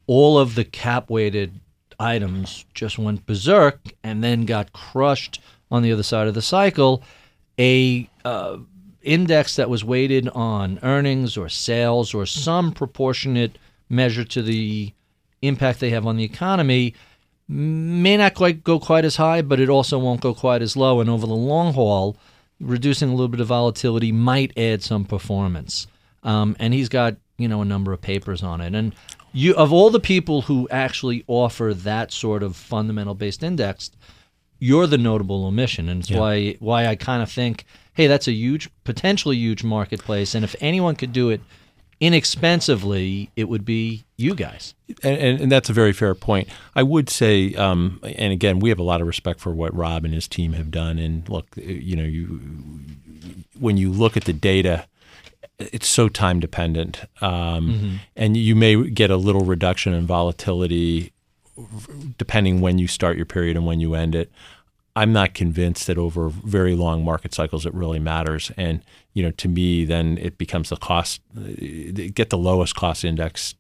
all 0.06 0.38
of 0.38 0.56
the 0.56 0.66
cap 0.66 1.10
weighted 1.10 1.62
items 1.98 2.66
just 2.74 3.00
went 3.00 3.26
berserk 3.26 3.80
and 4.04 4.22
then 4.22 4.46
got 4.46 4.74
crushed 4.74 5.40
on 5.72 5.82
the 5.82 5.94
other 5.94 6.04
side 6.04 6.28
of 6.28 6.34
the 6.34 6.42
cycle. 6.42 7.02
A 7.58 8.10
uh, 8.26 8.58
index 9.02 9.56
that 9.56 9.70
was 9.70 9.86
weighted 9.86 10.28
on 10.30 10.78
earnings 10.84 11.38
or 11.38 11.48
sales 11.48 12.14
or 12.14 12.26
some 12.26 12.74
proportionate 12.74 13.58
measure 13.90 14.26
to 14.26 14.42
the 14.42 14.94
impact 15.42 15.80
they 15.80 15.90
have 15.92 16.06
on 16.06 16.18
the 16.18 16.24
economy 16.24 16.94
may 17.48 18.18
not 18.18 18.34
quite 18.34 18.64
go 18.64 18.80
quite 18.80 19.06
as 19.06 19.16
high, 19.16 19.42
but 19.42 19.60
it 19.60 19.70
also 19.70 19.98
won't 19.98 20.22
go 20.22 20.34
quite 20.34 20.62
as 20.62 20.76
low. 20.76 21.00
And 21.00 21.10
over 21.10 21.26
the 21.26 21.34
long 21.34 21.74
haul, 21.74 22.18
reducing 22.60 23.10
a 23.10 23.12
little 23.12 23.28
bit 23.28 23.40
of 23.40 23.48
volatility 23.48 24.12
might 24.12 24.58
add 24.58 24.84
some 24.84 25.06
performance. 25.06 25.88
Um, 26.24 26.56
and 26.60 26.74
he's 26.74 26.90
got 26.90 27.16
you 27.38 27.48
know 27.48 27.62
a 27.62 27.66
number 27.66 27.94
of 27.94 28.02
papers 28.02 28.44
on 28.44 28.62
it. 28.62 28.76
And 28.76 28.94
you 29.32 29.56
of 29.56 29.72
all 29.72 29.90
the 29.90 30.00
people 30.00 30.42
who 30.42 30.68
actually 30.70 31.24
offer 31.28 31.74
that 31.74 32.12
sort 32.12 32.44
of 32.44 32.56
fundamental 32.56 33.16
based 33.16 33.44
index, 33.44 33.92
you're 34.60 34.88
the 34.88 34.98
notable 34.98 35.46
omission, 35.46 35.88
and 35.88 36.02
it's 36.02 36.12
why 36.12 36.56
why 36.60 36.88
I 36.88 36.96
kind 36.96 37.24
of 37.24 37.32
think, 37.32 37.66
hey, 37.94 38.08
that's 38.08 38.28
a 38.28 38.34
huge, 38.34 38.70
potentially 38.84 39.38
huge 39.38 39.64
marketplace, 39.64 40.36
and 40.36 40.44
if 40.44 40.56
anyone 40.60 40.96
could 40.96 41.14
do 41.14 41.30
it 41.30 41.42
inexpensively, 42.00 43.32
it 43.36 43.50
would 43.50 43.66
be 43.66 44.06
you 44.18 44.36
guys. 44.36 44.74
And, 45.04 45.18
and, 45.18 45.42
and 45.42 45.52
that's 45.52 45.70
a 45.70 45.74
very 45.74 45.94
fair 45.94 46.16
point. 46.16 46.48
I 46.76 46.84
would 46.84 47.10
say, 47.10 47.54
um, 47.56 48.00
and 48.04 48.32
again, 48.32 48.60
we 48.60 48.70
have 48.70 48.80
a 48.80 48.84
lot 48.84 49.02
of 49.02 49.08
respect 49.08 49.40
for 49.40 49.52
what 49.52 49.76
Rob 49.76 50.06
and 50.06 50.14
his 50.14 50.28
team 50.28 50.54
have 50.54 50.72
done. 50.72 51.00
And 51.00 51.28
look, 51.30 51.48
you 51.56 51.96
know, 51.96 52.04
you 52.04 52.40
when 53.60 53.78
you 53.78 53.92
look 53.92 54.16
at 54.16 54.26
the 54.26 54.34
data, 54.34 54.88
it's 55.60 55.88
so 55.88 56.08
time 56.08 56.40
dependent, 56.40 57.06
um, 57.22 58.00
and 58.16 58.38
you 58.38 58.56
may 58.56 58.90
get 58.90 59.10
a 59.10 59.18
little 59.18 59.44
reduction 59.44 59.94
in 59.94 60.06
volatility 60.06 61.12
depending 62.20 62.62
when 62.62 62.78
you 62.78 62.88
start 62.88 63.18
your 63.18 63.26
period 63.26 63.58
and 63.58 63.66
when 63.66 63.80
you 63.80 63.96
end 63.96 64.14
it. 64.14 64.32
I'm 64.98 65.14
not 65.14 65.36
convinced 65.36 65.86
that 65.86 66.00
over 66.00 66.30
very 66.30 66.74
long 66.74 67.06
market 67.06 67.32
cycles 67.32 67.68
it 67.68 67.74
really 67.76 68.00
matters. 68.00 68.52
And 68.58 68.84
you 69.14 69.22
know, 69.22 69.30
to 69.32 69.48
me, 69.48 69.86
then 69.86 70.18
it 70.18 70.40
becomes 70.40 70.70
the 70.70 70.76
cost. 70.76 71.22
Get 71.36 72.32
the 72.32 72.38
lowest 72.38 72.76
cost 72.76 73.06
index 73.06 73.54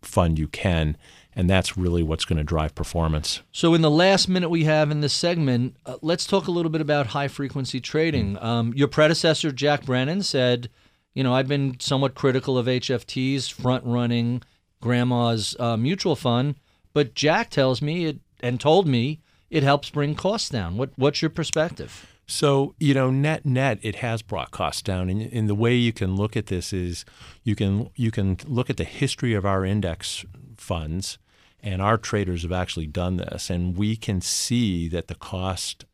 fund 0.00 0.38
you 0.38 0.46
can, 0.46 0.96
and 1.34 1.50
that's 1.50 1.76
really 1.76 2.04
what's 2.04 2.24
going 2.24 2.36
to 2.36 2.44
drive 2.44 2.76
performance. 2.76 3.42
So, 3.50 3.74
in 3.74 3.82
the 3.82 3.90
last 3.90 4.28
minute 4.28 4.48
we 4.48 4.62
have 4.64 4.92
in 4.92 5.00
this 5.00 5.12
segment, 5.12 5.76
uh, 5.86 5.96
let's 6.02 6.24
talk 6.24 6.46
a 6.46 6.52
little 6.52 6.70
bit 6.70 6.80
about 6.80 7.08
high 7.08 7.28
frequency 7.28 7.80
trading. 7.80 8.38
Um, 8.40 8.72
your 8.76 8.88
predecessor, 8.88 9.50
Jack 9.50 9.84
Brennan, 9.84 10.22
said, 10.22 10.70
you 11.14 11.24
know, 11.24 11.34
I've 11.34 11.48
been 11.48 11.80
somewhat 11.80 12.14
critical 12.14 12.56
of 12.56 12.66
HFTs 12.66 13.50
front 13.52 13.84
running 13.84 14.42
grandma's 14.80 15.56
uh, 15.58 15.76
mutual 15.76 16.14
fund, 16.14 16.54
but 16.92 17.14
Jack 17.14 17.50
tells 17.50 17.82
me 17.82 18.06
it 18.06 18.20
and 18.40 18.60
told 18.60 18.86
me 18.86 19.20
it 19.50 19.62
helps 19.62 19.90
bring 19.90 20.14
costs 20.14 20.48
down. 20.48 20.76
What, 20.76 20.90
what's 20.96 21.20
your 21.20 21.30
perspective? 21.30 22.06
So, 22.26 22.76
you 22.78 22.94
know, 22.94 23.10
net 23.10 23.44
net, 23.44 23.80
it 23.82 23.96
has 23.96 24.22
brought 24.22 24.52
costs 24.52 24.82
down. 24.82 25.10
And, 25.10 25.48
the 25.48 25.54
way 25.54 25.74
you 25.74 25.92
can 25.92 26.14
look 26.14 26.36
at 26.36 26.46
this 26.46 26.72
is 26.72 27.04
you 27.42 27.56
can 27.56 27.90
you 27.96 28.12
can 28.12 28.38
look 28.46 28.70
at 28.70 28.76
the 28.76 28.84
history 28.84 29.34
of 29.34 29.44
our 29.44 29.64
index 29.64 30.24
funds, 30.56 31.18
and 31.60 31.82
our 31.82 31.98
traders 31.98 32.42
have 32.42 32.52
actually 32.52 32.86
done 32.86 33.16
this, 33.16 33.50
and 33.50 33.76
we 33.76 33.96
can 33.96 34.20
see 34.20 34.86
that 34.88 35.08
the 35.08 35.16
cost 35.16 35.84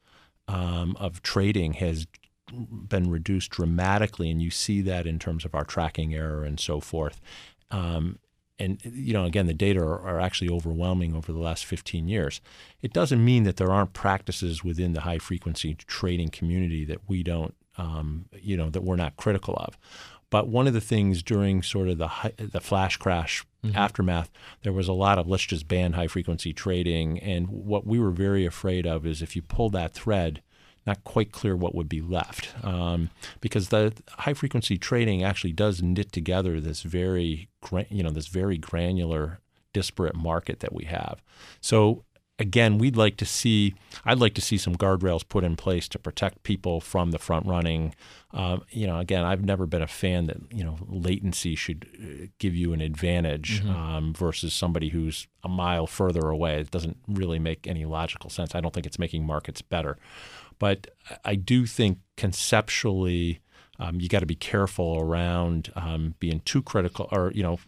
um, 0.47 0.95
of 1.01 1.23
trading 1.23 1.75
has 1.75 2.07
been 2.53 3.11
reduced 3.11 3.51
dramatically, 3.51 4.31
and 4.31 4.43
you 4.43 4.51
see 4.51 4.83
that 4.83 5.07
in 5.07 5.19
terms 5.19 5.47
of 5.47 5.55
our 5.55 5.65
tracking 5.65 6.15
error 6.15 6.45
and 6.45 6.61
so 6.61 6.81
forth. 6.81 7.19
Um, 7.71 8.19
and 8.59 8.81
you 8.85 9.13
know, 9.13 9.25
again, 9.25 9.47
the 9.47 9.55
data 9.55 9.81
are, 9.81 10.01
are, 10.01 10.21
actually 10.21 10.49
overwhelming 10.49 11.15
over 11.15 11.33
the 11.33 11.39
last 11.39 11.67
15 11.67 12.09
years. 12.09 12.41
It 12.81 12.93
doesn't 12.93 13.25
mean 13.25 13.45
that 13.45 13.57
there 13.57 13.71
aren't 13.71 13.93
practices 13.93 14.65
within 14.65 14.93
the 14.93 15.03
high 15.03 15.19
frequency 15.19 15.75
trading 15.75 16.31
community 16.31 16.85
that 16.87 17.01
we 17.09 17.23
don't, 17.23 17.55
um, 17.77 18.27
you 18.33 18.57
know, 18.57 18.71
that 18.71 18.83
we're 18.83 18.97
not 18.97 19.17
critical 19.17 19.55
of. 19.59 19.77
But 20.31 20.49
one 20.49 20.67
of 20.67 20.75
the 20.75 20.81
things 20.81 21.23
during 21.23 21.63
sort 21.63 21.89
of 21.89 21.99
the 21.99 22.09
high, 22.09 22.33
the 22.37 22.61
flash 22.61 22.97
crash 22.97 23.45
mm-hmm. 23.65 23.77
aftermath, 23.77 24.31
there 24.63 24.73
was 24.73 24.89
a 24.89 24.93
lot 24.93 25.19
of 25.19 25.29
let's 25.29 25.45
just 25.45 25.69
ban 25.69 25.93
high 25.93 26.09
frequency 26.09 26.53
trading, 26.53 27.19
and 27.21 27.49
what 27.49 27.87
we 27.87 28.01
were 28.01 28.11
very 28.11 28.45
afraid 28.45 28.87
of 28.87 29.07
is 29.07 29.23
if 29.23 29.37
you 29.37 29.43
pull 29.43 29.71
that 29.71 29.93
thread, 29.93 30.43
not 30.87 31.03
quite 31.05 31.33
clear 31.33 31.57
what 31.57 31.75
would 31.75 31.89
be 31.89 32.01
left 32.01 32.55
um, 32.65 33.11
because 33.41 33.69
the 33.69 33.93
high 34.11 34.35
frequency 34.35 34.79
trading 34.79 35.23
actually 35.23 35.53
does 35.53 35.83
knit 35.83 36.13
together 36.13 36.61
this 36.61 36.83
very 36.83 37.49
you 37.91 38.03
know 38.03 38.11
this 38.11 38.29
very 38.29 38.57
granular 38.57 39.41
disparate 39.73 40.15
market 40.15 40.61
that 40.61 40.73
we 40.73 40.85
have. 40.85 41.21
So 41.61 42.05
again 42.39 42.77
we'd 42.77 42.97
like 42.97 43.17
to 43.17 43.25
see 43.25 43.75
i'd 44.05 44.19
like 44.19 44.35
to 44.35 44.43
see 44.43 44.59
some 44.59 44.77
guardrails 44.77 45.27
put 45.27 45.43
in 45.43 45.57
place 45.57 45.89
to 45.89 45.99
protect 45.99 46.43
people 46.43 46.83
from 46.83 47.11
the 47.11 47.19
front 47.19 47.47
running. 47.47 47.95
Um, 48.33 48.63
you 48.71 48.87
know 48.87 48.99
again 48.99 49.25
i've 49.25 49.45
never 49.45 49.65
been 49.67 49.81
a 49.81 49.87
fan 49.87 50.27
that 50.27 50.37
you 50.53 50.63
know 50.63 50.77
latency 50.87 51.55
should 51.55 52.31
give 52.39 52.55
you 52.55 52.75
an 52.75 52.83
advantage 52.83 53.63
mm-hmm. 53.63 53.71
um, 53.71 54.13
versus 54.13 54.53
somebody 54.53 54.91
who's 54.91 55.27
a 55.43 55.49
mile 55.49 55.87
further 55.87 56.29
away. 56.29 56.61
It 56.61 56.71
doesn't 56.71 56.99
really 57.07 57.39
make 57.39 57.67
any 57.67 57.85
logical 57.85 58.31
sense. 58.31 58.55
I 58.55 58.61
don't 58.61 58.75
think 58.75 58.85
it's 58.87 58.99
making 58.99 59.25
markets 59.25 59.63
better 59.63 59.97
but 60.59 60.89
I 61.25 61.35
do 61.35 61.67
think 61.67 61.99
conceptually, 62.17 63.41
um, 63.79 64.01
you 64.01 64.09
got 64.09 64.21
to 64.21 64.27
be 64.27 64.35
careful 64.35 64.99
around 65.01 65.73
um, 65.77 66.15
being 66.19 66.41
too 66.41 66.63
critical 66.63 67.09
or, 67.13 67.31
you 67.35 67.43
know, 67.43 67.59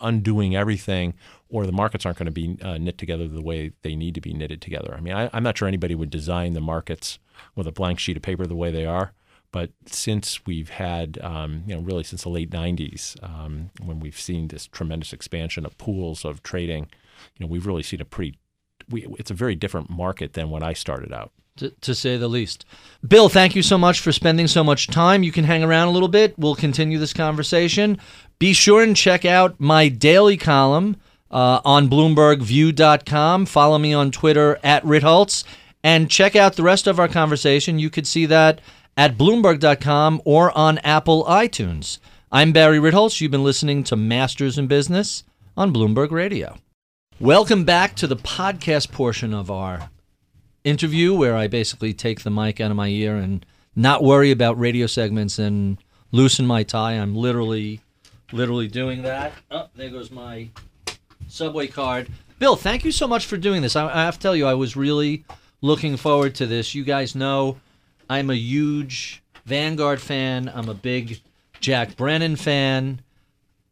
undoing 0.00 0.54
everything, 0.54 1.14
or 1.48 1.66
the 1.66 1.72
markets 1.72 2.04
aren't 2.04 2.18
going 2.18 2.26
to 2.26 2.32
be 2.32 2.58
uh, 2.62 2.78
knit 2.78 2.98
together 2.98 3.26
the 3.26 3.42
way 3.42 3.72
they 3.82 3.96
need 3.96 4.14
to 4.14 4.20
be 4.20 4.34
knitted 4.34 4.60
together. 4.60 4.94
I 4.96 5.00
mean, 5.00 5.14
I, 5.14 5.30
I'm 5.32 5.42
not 5.42 5.56
sure 5.56 5.66
anybody 5.66 5.94
would 5.94 6.10
design 6.10 6.52
the 6.52 6.60
markets 6.60 7.18
with 7.54 7.66
a 7.66 7.72
blank 7.72 7.98
sheet 7.98 8.16
of 8.16 8.22
paper 8.22 8.46
the 8.46 8.54
way 8.54 8.70
they 8.70 8.86
are. 8.86 9.12
But 9.52 9.70
since 9.86 10.44
we've 10.44 10.68
had, 10.68 11.18
um, 11.22 11.62
you 11.66 11.74
know, 11.74 11.80
really 11.80 12.04
since 12.04 12.24
the 12.24 12.28
late 12.28 12.50
90s, 12.50 13.22
um, 13.22 13.70
when 13.82 14.00
we've 14.00 14.18
seen 14.18 14.48
this 14.48 14.66
tremendous 14.66 15.12
expansion 15.12 15.64
of 15.64 15.78
pools 15.78 16.24
of 16.24 16.42
trading, 16.42 16.90
you 17.36 17.46
know, 17.46 17.50
we've 17.50 17.66
really 17.66 17.82
seen 17.82 18.00
a 18.00 18.04
pretty, 18.04 18.38
we, 18.90 19.06
it's 19.18 19.30
a 19.30 19.34
very 19.34 19.54
different 19.54 19.88
market 19.88 20.34
than 20.34 20.50
when 20.50 20.62
I 20.62 20.74
started 20.74 21.12
out. 21.12 21.32
To, 21.56 21.70
to 21.70 21.94
say 21.94 22.16
the 22.18 22.28
least. 22.28 22.66
Bill, 23.06 23.28
thank 23.30 23.56
you 23.56 23.62
so 23.62 23.78
much 23.78 24.00
for 24.00 24.12
spending 24.12 24.46
so 24.46 24.62
much 24.62 24.88
time. 24.88 25.22
You 25.22 25.32
can 25.32 25.44
hang 25.44 25.64
around 25.64 25.88
a 25.88 25.90
little 25.90 26.08
bit. 26.08 26.38
We'll 26.38 26.54
continue 26.54 26.98
this 26.98 27.14
conversation. 27.14 27.98
Be 28.38 28.52
sure 28.52 28.82
and 28.82 28.94
check 28.94 29.24
out 29.24 29.58
my 29.58 29.88
daily 29.88 30.36
column 30.36 30.96
uh, 31.30 31.60
on 31.64 31.88
BloombergView.com. 31.88 33.46
Follow 33.46 33.78
me 33.78 33.94
on 33.94 34.10
Twitter 34.10 34.58
at 34.62 34.82
Ritholtz 34.84 35.44
and 35.82 36.10
check 36.10 36.36
out 36.36 36.56
the 36.56 36.62
rest 36.62 36.86
of 36.86 36.98
our 36.98 37.08
conversation. 37.08 37.78
You 37.78 37.90
could 37.90 38.06
see 38.06 38.26
that 38.26 38.60
at 38.96 39.16
Bloomberg.com 39.16 40.22
or 40.24 40.56
on 40.56 40.78
Apple 40.78 41.24
iTunes. 41.24 41.98
I'm 42.32 42.52
Barry 42.52 42.78
Ritholtz. 42.78 43.20
You've 43.20 43.30
been 43.30 43.44
listening 43.44 43.84
to 43.84 43.96
Masters 43.96 44.58
in 44.58 44.66
Business 44.66 45.24
on 45.56 45.72
Bloomberg 45.72 46.10
Radio. 46.10 46.58
Welcome 47.18 47.64
back 47.64 47.94
to 47.96 48.06
the 48.06 48.16
podcast 48.16 48.92
portion 48.92 49.32
of 49.32 49.50
our 49.50 49.90
interview 50.66 51.14
where 51.14 51.36
I 51.36 51.46
basically 51.46 51.94
take 51.94 52.22
the 52.22 52.30
mic 52.30 52.60
out 52.60 52.70
of 52.70 52.76
my 52.76 52.88
ear 52.88 53.16
and 53.16 53.46
not 53.76 54.02
worry 54.02 54.30
about 54.30 54.58
radio 54.58 54.86
segments 54.86 55.38
and 55.38 55.78
loosen 56.10 56.46
my 56.46 56.64
tie. 56.64 56.94
I'm 56.94 57.14
literally, 57.14 57.80
literally 58.32 58.66
doing 58.68 59.02
that. 59.02 59.32
Oh, 59.50 59.68
there 59.76 59.90
goes 59.90 60.10
my 60.10 60.48
subway 61.28 61.68
card. 61.68 62.08
Bill, 62.38 62.56
thank 62.56 62.84
you 62.84 62.92
so 62.92 63.06
much 63.06 63.26
for 63.26 63.36
doing 63.36 63.62
this. 63.62 63.76
I, 63.76 63.86
I 63.86 64.04
have 64.04 64.16
to 64.16 64.20
tell 64.20 64.36
you, 64.36 64.46
I 64.46 64.54
was 64.54 64.76
really 64.76 65.24
looking 65.62 65.96
forward 65.96 66.34
to 66.36 66.46
this. 66.46 66.74
You 66.74 66.84
guys 66.84 67.14
know 67.14 67.58
I'm 68.10 68.28
a 68.28 68.34
huge 68.34 69.22
Vanguard 69.44 70.00
fan. 70.00 70.50
I'm 70.52 70.68
a 70.68 70.74
big 70.74 71.20
Jack 71.60 71.96
Brennan 71.96 72.36
fan. 72.36 73.00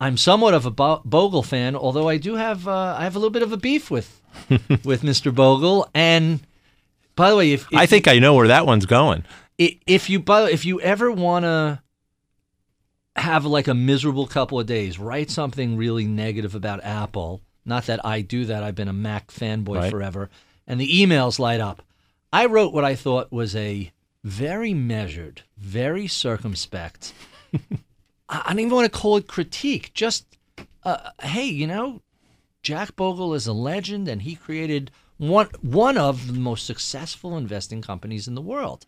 I'm 0.01 0.17
somewhat 0.17 0.55
of 0.55 0.65
a 0.65 0.71
Bo- 0.71 1.03
Bogle 1.05 1.43
fan, 1.43 1.75
although 1.75 2.09
I 2.09 2.19
do 2.19 2.35
have 2.37 2.69
uh, 2.69 2.97
I 2.99 3.05
have 3.05 3.17
a 3.17 3.19
little 3.19 3.31
bit 3.31 3.43
of 3.43 3.53
a 3.53 3.57
beef 3.57 3.91
with 3.91 4.21
with 4.85 5.03
Mr. 5.03 5.35
Bogle. 5.35 5.89
And 5.95 6.41
by 7.17 7.31
the 7.31 7.37
way, 7.37 7.53
if, 7.53 7.67
if 7.73 7.79
I 7.79 7.87
think 7.87 8.09
I 8.09 8.19
know 8.19 8.35
where 8.35 8.49
that 8.49 8.67
one's 8.67 8.87
going. 8.87 9.25
if 9.59 10.11
you 10.11 10.19
bu- 10.21 10.47
if 10.47 10.65
you 10.65 10.81
ever 10.81 11.11
want 11.13 11.45
to 11.45 11.81
have 13.17 13.45
like 13.45 13.69
a 13.69 13.75
miserable 13.75 14.27
couple 14.27 14.59
of 14.59 14.67
days, 14.67 14.99
write 14.99 15.31
something 15.31 15.77
really 15.77 16.05
negative 16.07 16.55
about 16.55 16.83
Apple. 16.85 17.41
Not 17.65 17.87
that 17.87 18.05
I 18.05 18.21
do 18.21 18.45
that. 18.47 18.63
I've 18.63 18.75
been 18.75 18.89
a 18.89 18.93
Mac 18.93 19.29
fanboy 19.29 19.77
Right. 19.77 19.91
forever, 19.91 20.29
and 20.67 20.81
the 20.81 20.89
emails 21.03 21.39
light 21.39 21.61
up. 21.61 21.83
I 22.33 22.47
wrote 22.47 22.73
what 22.73 22.85
I 22.85 22.95
thought 22.97 23.33
was 23.33 23.55
a 23.55 23.93
very 24.25 24.75
measured, 24.75 25.43
very 25.57 26.07
circumspect. 26.09 27.13
I 28.29 28.43
I 28.47 28.49
don't 28.49 28.61
even 28.61 28.75
want 28.75 28.93
to 28.93 28.99
call 28.99 29.17
it 29.19 29.29
critique. 29.29 29.93
Just, 29.95 30.27
uh, 30.83 31.11
hey, 31.23 31.45
you 31.45 31.67
know, 31.67 32.01
Jack 32.63 32.97
Bogle 32.97 33.35
is 33.35 33.47
a 33.47 33.53
legend, 33.53 34.09
and 34.09 34.23
he 34.23 34.35
created 34.35 34.91
one 35.19 35.49
one 35.63 35.97
of 35.97 36.27
the 36.27 36.33
most 36.33 36.67
successful 36.67 37.37
investing 37.37 37.83
companies 37.83 38.27
in 38.29 38.35
the 38.35 38.43
world. 38.43 38.87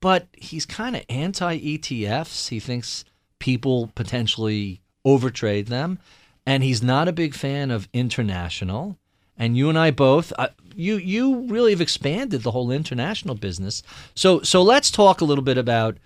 But 0.00 0.28
he's 0.32 0.66
kind 0.66 0.96
of 0.96 1.04
anti 1.08 1.58
ETFs. 1.58 2.48
He 2.48 2.60
thinks 2.60 3.04
people 3.38 3.90
potentially 3.94 4.80
overtrade 5.06 5.66
them, 5.66 5.98
and 6.44 6.62
he's 6.62 6.82
not 6.82 7.08
a 7.08 7.12
big 7.12 7.34
fan 7.34 7.70
of 7.70 7.88
international. 7.92 8.98
And 9.38 9.56
you 9.56 9.68
and 9.68 9.78
I 9.78 9.90
both, 9.90 10.32
uh, 10.38 10.48
you 10.74 10.96
you 10.96 11.46
really 11.46 11.72
have 11.72 11.80
expanded 11.80 12.42
the 12.42 12.52
whole 12.52 12.70
international 12.70 13.34
business. 13.34 13.82
So 14.14 14.40
so 14.40 14.62
let's 14.62 14.90
talk 14.90 15.20
a 15.20 15.24
little 15.24 15.44
bit 15.44 15.58
about 15.58 15.98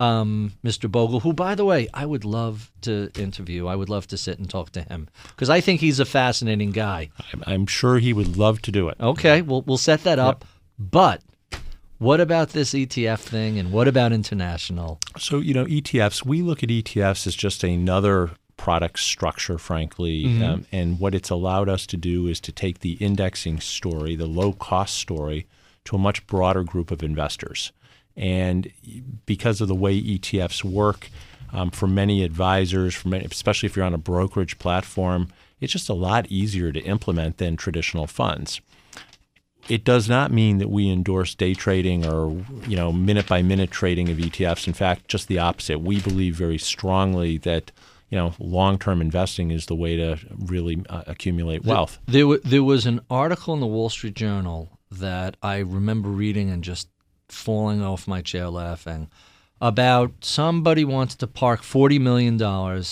um, 0.00 0.52
Mr. 0.64 0.90
Bogle, 0.90 1.20
who, 1.20 1.32
by 1.32 1.54
the 1.54 1.64
way, 1.64 1.88
I 1.92 2.06
would 2.06 2.24
love 2.24 2.70
to 2.82 3.10
interview. 3.18 3.66
I 3.66 3.76
would 3.76 3.88
love 3.88 4.06
to 4.08 4.16
sit 4.16 4.38
and 4.38 4.48
talk 4.48 4.70
to 4.72 4.82
him 4.82 5.08
because 5.28 5.50
I 5.50 5.60
think 5.60 5.80
he's 5.80 6.00
a 6.00 6.04
fascinating 6.04 6.70
guy. 6.70 7.10
I'm, 7.32 7.42
I'm 7.46 7.66
sure 7.66 7.98
he 7.98 8.12
would 8.12 8.36
love 8.36 8.62
to 8.62 8.72
do 8.72 8.88
it. 8.88 8.96
Okay, 9.00 9.42
we'll 9.42 9.62
we'll 9.62 9.78
set 9.78 10.04
that 10.04 10.18
up. 10.18 10.44
But 10.78 11.22
what 11.98 12.20
about 12.20 12.50
this 12.50 12.74
ETF 12.74 13.18
thing, 13.18 13.58
and 13.58 13.72
what 13.72 13.88
about 13.88 14.12
international? 14.12 15.00
So, 15.18 15.38
you 15.38 15.52
know, 15.52 15.64
ETFs, 15.64 16.24
we 16.24 16.42
look 16.42 16.62
at 16.62 16.68
ETFs 16.68 17.26
as 17.26 17.34
just 17.34 17.64
another 17.64 18.30
product 18.56 18.98
structure, 18.98 19.58
frankly. 19.58 20.24
Um, 20.42 20.66
and 20.70 21.00
what 21.00 21.14
it's 21.14 21.30
allowed 21.30 21.68
us 21.68 21.86
to 21.86 21.96
do 21.96 22.26
is 22.26 22.40
to 22.42 22.52
take 22.52 22.80
the 22.80 22.92
indexing 22.94 23.60
story, 23.60 24.14
the 24.14 24.26
low 24.26 24.52
cost 24.52 24.96
story, 24.96 25.46
to 25.84 25.96
a 25.96 25.98
much 25.98 26.26
broader 26.26 26.62
group 26.62 26.90
of 26.90 27.02
investors. 27.02 27.72
And 28.18 28.70
because 29.24 29.60
of 29.60 29.68
the 29.68 29.74
way 29.74 29.98
ETFs 29.98 30.62
work, 30.62 31.08
um, 31.52 31.70
for 31.70 31.86
many 31.86 32.24
advisors, 32.24 32.94
for 32.94 33.08
many, 33.08 33.24
especially 33.24 33.68
if 33.68 33.76
you're 33.76 33.86
on 33.86 33.94
a 33.94 33.98
brokerage 33.98 34.58
platform, 34.58 35.28
it's 35.60 35.72
just 35.72 35.88
a 35.88 35.94
lot 35.94 36.26
easier 36.26 36.72
to 36.72 36.80
implement 36.80 37.38
than 37.38 37.56
traditional 37.56 38.06
funds 38.06 38.60
it 39.68 39.84
does 39.84 40.08
not 40.08 40.32
mean 40.32 40.58
that 40.58 40.70
we 40.70 40.90
endorse 40.90 41.34
day 41.34 41.54
trading 41.54 42.06
or 42.06 42.44
you 42.66 42.76
know 42.76 42.92
minute 42.92 43.26
by 43.26 43.42
minute 43.42 43.70
trading 43.70 44.08
of 44.08 44.16
ETFs. 44.16 44.66
In 44.66 44.72
fact, 44.72 45.08
just 45.08 45.28
the 45.28 45.38
opposite. 45.38 45.80
We 45.80 46.00
believe 46.00 46.34
very 46.34 46.58
strongly 46.58 47.38
that 47.38 47.70
you 48.10 48.16
know 48.16 48.34
long 48.38 48.78
term 48.78 49.00
investing 49.00 49.50
is 49.50 49.66
the 49.66 49.74
way 49.74 49.96
to 49.96 50.18
really 50.36 50.84
uh, 50.88 51.02
accumulate 51.06 51.64
wealth. 51.64 51.98
There, 52.06 52.38
there 52.38 52.62
was 52.62 52.86
an 52.86 53.00
article 53.10 53.54
in 53.54 53.60
the 53.60 53.66
Wall 53.66 53.90
Street 53.90 54.14
Journal 54.14 54.78
that 54.90 55.36
I 55.42 55.58
remember 55.58 56.08
reading 56.08 56.50
and 56.50 56.64
just 56.64 56.88
falling 57.28 57.82
off 57.82 58.08
my 58.08 58.22
chair 58.22 58.48
laughing 58.48 59.08
about 59.60 60.12
somebody 60.24 60.84
wants 60.84 61.14
to 61.16 61.26
park 61.26 61.62
$40 61.62 62.00
million 62.00 62.82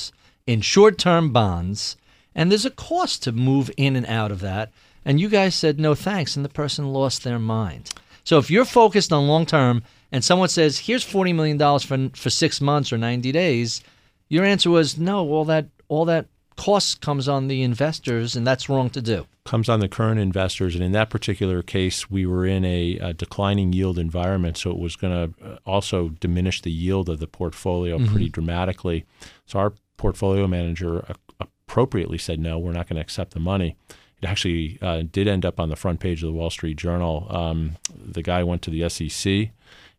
in 0.47 0.61
short 0.61 0.99
term 0.99 1.33
bonds, 1.33 1.97
and 2.35 2.51
there's 2.51 2.67
a 2.67 2.71
cost 2.71 3.23
to 3.23 3.33
move 3.33 3.71
in 3.77 3.97
and 3.97 4.07
out 4.07 4.31
of 4.31 4.41
that. 4.41 4.73
And 5.05 5.21
you 5.21 5.29
guys 5.29 5.55
said 5.55 5.79
no 5.79 5.95
thanks, 5.95 6.37
and 6.37 6.45
the 6.45 6.51
person 6.51 6.93
lost 6.93 7.23
their 7.23 7.39
mind. 7.39 7.93
So 8.25 8.39
if 8.39 8.51
you're 8.51 8.65
focused 8.65 9.13
on 9.13 9.29
long 9.29 9.47
term 9.47 9.85
and 10.11 10.25
someone 10.25 10.49
says, 10.49 10.81
here's 10.81 11.05
$40 11.05 11.35
million 11.35 11.79
for, 11.79 12.17
for 12.19 12.31
six 12.31 12.61
months 12.61 12.93
or 12.93 12.99
90 12.99 13.31
days, 13.31 13.83
your 14.29 14.45
answer 14.45 14.71
was 14.71 14.99
no, 14.99 15.29
all 15.29 15.45
that, 15.45 15.69
all 15.89 16.05
that 16.07 16.27
cost 16.57 17.01
comes 17.01 17.29
on 17.29 17.49
the 17.49 17.63
investors, 17.63 18.35
and 18.35 18.47
that's 18.47 18.69
wrong 18.69 18.91
to 18.91 19.03
do. 19.03 19.27
Comes 19.45 19.69
on 19.69 19.81
the 19.81 19.89
current 19.89 20.19
investors, 20.19 20.75
and 20.75 20.83
in 20.83 20.93
that 20.93 21.11
particular 21.11 21.63
case, 21.63 22.11
we 22.11 22.27
were 22.27 22.45
in 22.47 22.65
a, 22.65 22.99
a 22.99 23.13
declining 23.13 23.73
yield 23.73 23.99
environment, 23.99 24.57
so 24.57 24.71
it 24.71 24.79
was 24.79 24.97
going 24.97 25.35
to 25.35 25.59
also 25.65 26.09
diminish 26.21 26.63
the 26.63 26.73
yield 26.73 27.09
of 27.09 27.21
the 27.21 27.27
portfolio 27.27 27.99
pretty 27.99 28.29
dramatically. 28.29 29.05
So 29.47 29.59
our 29.59 29.73
portfolio 29.97 30.47
manager 30.47 31.05
appropriately 31.41 32.19
said, 32.19 32.41
"No, 32.41 32.59
we're 32.59 32.73
not 32.73 32.89
going 32.89 32.97
to 32.97 33.03
accept 33.03 33.35
the 33.35 33.41
money." 33.41 33.77
It 34.23 34.27
actually 34.27 34.79
uh, 34.81 35.03
did 35.11 35.29
end 35.29 35.45
up 35.45 35.61
on 35.61 35.69
the 35.69 35.77
front 35.77 36.01
page 36.01 36.23
of 36.23 36.29
the 36.29 36.33
Wall 36.33 36.49
Street 36.51 36.79
Journal. 36.79 37.27
Um, 37.29 37.77
the 37.95 38.23
guy 38.23 38.43
went 38.43 38.63
to 38.63 38.71
the 38.71 38.89
SEC. 38.89 39.51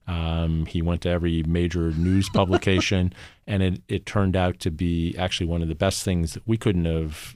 Um, 0.07 0.65
he 0.65 0.81
went 0.81 1.01
to 1.01 1.09
every 1.09 1.43
major 1.43 1.91
news 1.91 2.29
publication, 2.29 3.13
and 3.47 3.61
it, 3.61 3.81
it 3.87 4.05
turned 4.05 4.35
out 4.35 4.59
to 4.59 4.71
be 4.71 5.15
actually 5.17 5.47
one 5.47 5.61
of 5.61 5.67
the 5.67 5.75
best 5.75 6.03
things 6.03 6.33
that 6.33 6.43
we 6.47 6.57
couldn't 6.57 6.85
have 6.85 7.35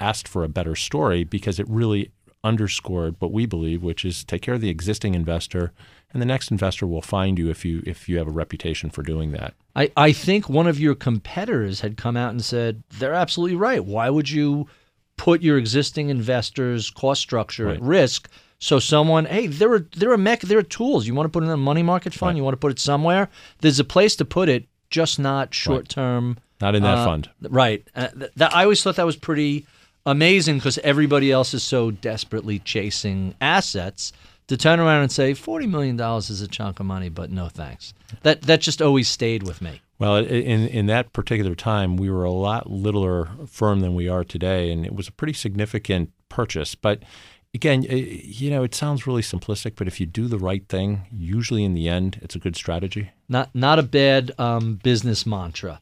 asked 0.00 0.28
for 0.28 0.44
a 0.44 0.48
better 0.48 0.74
story 0.74 1.24
because 1.24 1.58
it 1.58 1.68
really 1.68 2.10
underscored 2.44 3.16
what 3.18 3.32
we 3.32 3.44
believe, 3.44 3.82
which 3.82 4.04
is 4.04 4.24
take 4.24 4.42
care 4.42 4.54
of 4.54 4.60
the 4.60 4.70
existing 4.70 5.14
investor, 5.14 5.72
and 6.12 6.22
the 6.22 6.26
next 6.26 6.50
investor 6.50 6.86
will 6.86 7.02
find 7.02 7.38
you 7.38 7.50
if 7.50 7.64
you 7.64 7.82
if 7.84 8.08
you 8.08 8.18
have 8.18 8.28
a 8.28 8.32
reputation 8.32 8.88
for 8.88 9.02
doing 9.02 9.32
that. 9.32 9.54
I, 9.74 9.90
I 9.96 10.12
think 10.12 10.48
one 10.48 10.66
of 10.66 10.78
your 10.78 10.94
competitors 10.94 11.80
had 11.80 11.96
come 11.96 12.16
out 12.16 12.30
and 12.30 12.44
said 12.44 12.82
they're 12.98 13.12
absolutely 13.12 13.56
right. 13.56 13.84
Why 13.84 14.08
would 14.08 14.30
you 14.30 14.68
put 15.16 15.42
your 15.42 15.58
existing 15.58 16.08
investors' 16.08 16.90
cost 16.90 17.20
structure 17.20 17.68
at 17.68 17.82
risk? 17.82 18.30
So 18.58 18.78
someone, 18.78 19.26
hey, 19.26 19.46
there 19.48 19.72
are 19.72 19.86
there 19.96 20.10
are 20.12 20.18
mech, 20.18 20.40
there 20.40 20.58
are 20.58 20.62
tools. 20.62 21.06
You 21.06 21.14
want 21.14 21.26
to 21.26 21.30
put 21.30 21.42
it 21.42 21.46
in 21.46 21.52
a 21.52 21.56
money 21.58 21.82
market 21.82 22.14
fund. 22.14 22.30
Right. 22.30 22.36
You 22.38 22.44
want 22.44 22.54
to 22.54 22.58
put 22.58 22.72
it 22.72 22.78
somewhere. 22.78 23.28
There's 23.60 23.78
a 23.78 23.84
place 23.84 24.16
to 24.16 24.24
put 24.24 24.48
it, 24.48 24.66
just 24.90 25.18
not 25.18 25.52
short 25.54 25.88
term. 25.88 26.38
Not 26.60 26.74
in 26.74 26.82
that 26.82 26.98
Uh, 26.98 27.04
fund. 27.04 27.28
Right. 27.42 27.86
Uh, 27.94 28.08
th- 28.08 28.30
that, 28.36 28.54
I 28.54 28.62
always 28.62 28.82
thought 28.82 28.96
that 28.96 29.04
was 29.04 29.16
pretty 29.16 29.66
amazing 30.06 30.56
because 30.56 30.78
everybody 30.78 31.30
else 31.30 31.52
is 31.52 31.62
so 31.62 31.90
desperately 31.90 32.58
chasing 32.60 33.34
assets 33.42 34.12
to 34.46 34.56
turn 34.56 34.80
around 34.80 35.02
and 35.02 35.12
say 35.12 35.34
forty 35.34 35.66
million 35.66 35.96
dollars 35.96 36.30
is 36.30 36.40
a 36.40 36.48
chunk 36.48 36.80
of 36.80 36.86
money, 36.86 37.10
but 37.10 37.30
no 37.30 37.48
thanks. 37.48 37.92
That 38.22 38.42
that 38.42 38.62
just 38.62 38.80
always 38.80 39.08
stayed 39.08 39.42
with 39.42 39.60
me. 39.60 39.82
Well, 39.98 40.16
in 40.16 40.68
in 40.68 40.86
that 40.86 41.12
particular 41.12 41.54
time, 41.54 41.96
we 41.98 42.08
were 42.10 42.24
a 42.24 42.30
lot 42.32 42.70
littler 42.70 43.28
firm 43.46 43.80
than 43.80 43.94
we 43.94 44.08
are 44.08 44.24
today, 44.24 44.70
and 44.72 44.86
it 44.86 44.94
was 44.94 45.08
a 45.08 45.12
pretty 45.12 45.32
significant 45.34 46.10
purchase. 46.28 46.74
But 46.74 47.02
again, 47.56 47.80
i- 47.90 48.20
you 48.40 48.48
know, 48.50 48.62
it 48.68 48.74
sounds 48.74 49.06
really 49.06 49.22
simplistic, 49.22 49.72
but 49.76 49.88
if 49.88 49.98
you 50.00 50.06
do 50.06 50.28
the 50.28 50.38
right 50.50 50.64
thing, 50.68 50.90
usually 51.12 51.64
in 51.64 51.74
the 51.74 51.88
end, 51.88 52.18
it's 52.22 52.36
a 52.36 52.38
good 52.38 52.56
strategy. 52.56 53.04
Not 53.28 53.48
not 53.54 53.78
a 53.78 53.82
bad 53.82 54.22
um, 54.38 54.64
business 54.82 55.24
mantra. 55.26 55.80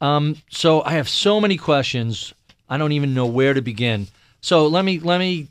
Um, 0.00 0.36
so 0.50 0.82
I 0.82 0.92
have 0.92 1.08
so 1.08 1.40
many 1.40 1.56
questions. 1.56 2.34
I 2.68 2.78
don't 2.78 2.92
even 2.92 3.14
know 3.14 3.26
where 3.26 3.54
to 3.54 3.62
begin. 3.62 4.08
So 4.40 4.66
let 4.76 4.84
me 4.84 4.94
let 5.00 5.18
me 5.18 5.48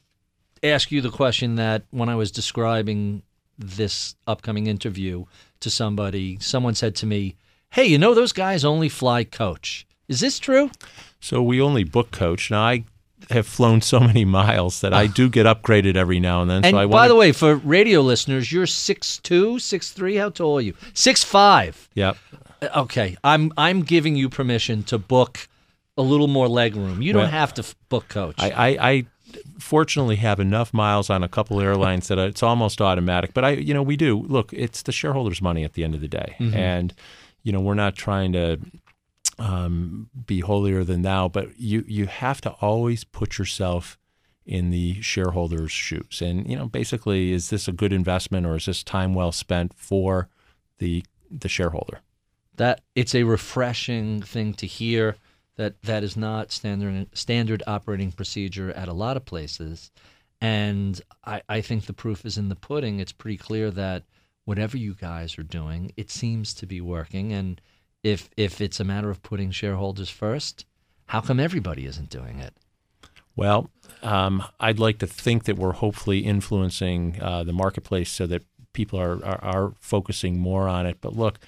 ask 0.76 0.92
you 0.92 1.02
the 1.02 1.18
question 1.22 1.56
that 1.56 1.84
when 1.92 2.10
I 2.10 2.16
was 2.16 2.32
describing 2.32 3.24
this 3.58 4.16
upcoming 4.28 4.68
interview 4.68 5.26
to 5.60 5.70
somebody, 5.70 6.38
someone 6.40 6.76
said 6.76 6.96
to 6.96 7.06
me, 7.06 7.36
"Hey, 7.76 7.86
you 7.92 7.98
know 7.98 8.14
those 8.14 8.34
guys 8.34 8.64
only 8.66 8.90
fly 8.90 9.24
coach. 9.24 9.86
Is 10.08 10.20
this 10.20 10.40
true?" 10.40 10.70
So 11.20 11.42
we 11.42 11.62
only 11.62 11.84
book 11.86 12.12
coach. 12.12 12.52
Now 12.52 12.64
I 12.74 12.84
have 13.30 13.48
flown 13.48 13.82
so 13.82 14.00
many 14.00 14.26
miles 14.40 14.82
that 14.82 14.94
I 14.94 15.08
do 15.08 15.30
get 15.30 15.46
upgraded 15.46 15.96
every 15.96 16.20
now 16.20 16.42
and 16.42 16.50
then. 16.50 16.66
And 16.66 16.74
so 16.74 16.78
I 16.78 16.86
by 16.86 16.88
wanna- 16.88 17.08
the 17.10 17.16
way, 17.16 17.32
for 17.32 17.56
radio 17.56 18.02
listeners, 18.02 18.52
you're 18.52 18.66
6'2", 18.66 19.56
6'3", 19.60 20.20
How 20.20 20.30
tall 20.30 20.58
are 20.58 20.62
you? 20.62 20.74
Six 20.94 21.24
five. 21.24 21.90
Yep. 21.96 22.18
Uh, 22.62 22.68
okay, 22.78 23.18
I'm 23.24 23.52
I'm 23.58 23.82
giving 23.84 24.16
you 24.16 24.30
permission 24.30 24.84
to 24.84 24.98
book 24.98 25.48
a 25.98 26.02
little 26.02 26.28
more 26.28 26.48
leg 26.48 26.76
room. 26.76 27.02
You 27.02 27.14
don't 27.14 27.24
Well, 27.24 27.32
have 27.32 27.54
to 27.56 27.66
book 27.90 28.08
coach. 28.10 28.36
I, 28.40 28.50
I, 28.50 28.90
I 28.90 29.06
fortunately 29.60 30.16
have 30.18 30.40
enough 30.40 30.74
miles 30.74 31.10
on 31.10 31.24
a 31.24 31.28
couple 31.28 31.60
airlines 31.62 32.08
that 32.08 32.18
it's 32.18 32.42
almost 32.44 32.82
automatic. 32.82 33.34
But 33.34 33.46
I, 33.46 33.50
you 33.52 33.74
know, 33.74 33.84
we 33.84 33.96
do 33.96 34.20
look. 34.20 34.52
It's 34.54 34.82
the 34.82 34.92
shareholders' 34.92 35.42
money 35.42 35.64
at 35.64 35.74
the 35.74 35.84
end 35.84 35.94
of 35.96 36.02
the 36.02 36.08
day, 36.08 36.36
mm-hmm. 36.40 36.56
and 36.56 36.94
you 37.44 37.52
know, 37.52 37.60
we're 37.60 37.74
not 37.74 37.96
trying 37.96 38.34
to 38.34 38.60
um, 39.40 40.10
be 40.26 40.42
holier 40.42 40.84
than 40.84 41.02
thou. 41.02 41.28
But 41.28 41.60
you, 41.60 41.84
you 41.88 42.06
have 42.08 42.42
to 42.42 42.52
always 42.62 43.04
put 43.04 43.38
yourself 43.38 43.98
in 44.46 44.72
the 44.72 45.02
shareholders' 45.02 45.72
shoes, 45.72 46.22
and 46.22 46.50
you 46.50 46.58
know, 46.58 46.68
basically, 46.68 47.32
is 47.32 47.50
this 47.50 47.68
a 47.68 47.72
good 47.72 47.94
investment 47.94 48.46
or 48.46 48.58
is 48.58 48.66
this 48.66 48.84
time 48.84 49.14
well 49.14 49.32
spent 49.32 49.74
for 49.74 50.28
the 50.80 51.04
the 51.32 51.48
shareholder? 51.48 52.02
that 52.58 52.82
it's 52.96 53.16
a 53.16 53.24
refreshing 53.24 54.22
thing 54.22 54.54
to 54.54 54.68
hear 54.68 55.16
that 55.56 55.82
that 55.84 56.04
is 56.04 56.18
not 56.18 56.52
standard 56.52 57.08
standard 57.14 57.64
operating 57.68 58.12
procedure 58.12 58.72
at 58.72 58.88
a 58.88 58.94
lot 58.94 59.18
of 59.18 59.26
places 59.26 59.92
and 60.42 61.00
I, 61.26 61.42
I 61.48 61.62
think 61.62 61.86
the 61.86 61.94
proof 61.94 62.26
is 62.26 62.38
in 62.38 62.50
the 62.50 62.56
pudding 62.56 63.00
it's 63.00 63.12
pretty 63.12 63.38
clear 63.38 63.72
that 63.72 64.04
whatever 64.46 64.78
you 64.78 64.96
guys 64.96 65.38
are 65.38 65.44
doing 65.44 65.92
it 65.98 66.12
seems 66.12 66.54
to 66.56 66.66
be 66.66 66.82
working 66.82 67.32
and 67.34 67.62
if 68.04 68.30
if 68.38 68.62
it's 68.62 68.80
a 68.80 68.84
matter 68.84 69.10
of 69.10 69.22
putting 69.24 69.52
shareholders 69.52 70.10
first 70.10 70.66
how 71.08 71.22
come 71.22 71.40
everybody 71.40 71.86
isn't 71.86 72.10
doing 72.10 72.40
it 72.40 72.54
Well, 73.36 73.70
um, 74.02 74.44
I'd 74.60 74.80
like 74.80 75.00
to 75.00 75.08
think 75.08 75.46
that 75.46 75.58
we're 75.58 75.74
hopefully 75.74 76.20
influencing 76.20 77.20
uh, 77.22 77.44
the 77.44 77.54
marketplace 77.54 78.12
so 78.12 78.28
that 78.28 78.44
people 78.74 79.00
are, 79.00 79.24
are, 79.26 79.44
are 79.44 79.74
focusing 79.80 80.38
more 80.38 80.68
on 80.68 80.86
it. 80.86 80.98
But 81.02 81.16
look, 81.16 81.40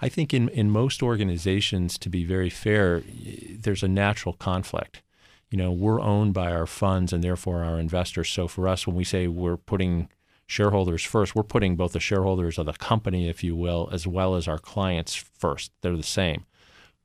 I 0.00 0.08
think 0.08 0.34
in, 0.34 0.48
in 0.50 0.70
most 0.70 1.02
organizations, 1.02 1.98
to 1.98 2.08
be 2.08 2.24
very 2.24 2.50
fair, 2.50 3.02
there's 3.50 3.82
a 3.82 3.88
natural 3.88 4.34
conflict. 4.34 5.02
You 5.50 5.58
know, 5.58 5.72
we're 5.72 6.00
owned 6.00 6.34
by 6.34 6.52
our 6.52 6.66
funds 6.66 7.12
and 7.12 7.22
therefore 7.22 7.62
our 7.62 7.78
investors. 7.78 8.28
So 8.30 8.48
for 8.48 8.68
us, 8.68 8.86
when 8.86 8.96
we 8.96 9.04
say 9.04 9.26
we're 9.26 9.56
putting 9.56 10.08
shareholders 10.46 11.02
first, 11.02 11.34
we're 11.34 11.42
putting 11.42 11.76
both 11.76 11.92
the 11.92 12.00
shareholders 12.00 12.58
of 12.58 12.66
the 12.66 12.72
company, 12.72 13.28
if 13.28 13.42
you 13.42 13.56
will, 13.56 13.88
as 13.92 14.06
well 14.06 14.34
as 14.34 14.48
our 14.48 14.58
clients 14.58 15.14
first. 15.14 15.72
They're 15.80 15.96
the 15.96 16.02
same. 16.02 16.44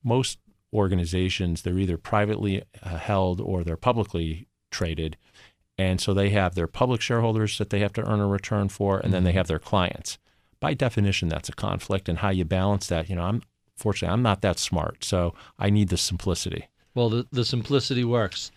Most 0.04 0.40
organizations, 0.74 1.62
they're 1.62 1.80
either 1.80 1.98
privately 1.98 2.64
uh, 2.84 2.98
held 2.98 3.40
or 3.42 3.64
they're 3.64 3.78
publicly 3.78 4.48
traded. 4.72 5.18
And 5.78 6.02
so 6.02 6.14
they 6.14 6.30
have 6.32 6.56
their 6.56 6.68
public 6.68 7.02
shareholders 7.02 7.58
that 7.58 7.70
they 7.70 7.80
have 7.80 7.94
to 7.94 8.10
earn 8.10 8.20
a 8.20 8.28
return 8.28 8.68
for, 8.70 9.00
and 9.00 9.14
then 9.14 9.24
they 9.24 9.34
have 9.34 9.48
their 9.48 9.60
clients. 9.60 10.18
By 10.60 10.74
definition, 10.74 11.30
that's 11.30 11.50
a 11.50 11.54
conflict. 11.54 12.10
And 12.10 12.20
how 12.20 12.30
you 12.30 12.46
balance 12.46 12.88
that, 12.88 13.10
you 13.10 13.16
know, 13.16 13.24
I'm 13.24 13.44
fortunately, 13.76 14.14
I'm 14.14 14.24
not 14.24 14.42
that 14.42 14.58
smart. 14.60 15.04
So 15.04 15.36
I 15.60 15.70
need 15.70 15.90
the 15.90 15.98
simplicity. 15.98 16.68
Well, 16.96 17.10
the, 17.10 17.28
the 17.32 17.46
simplicity 17.46 18.04
works. 18.04 18.52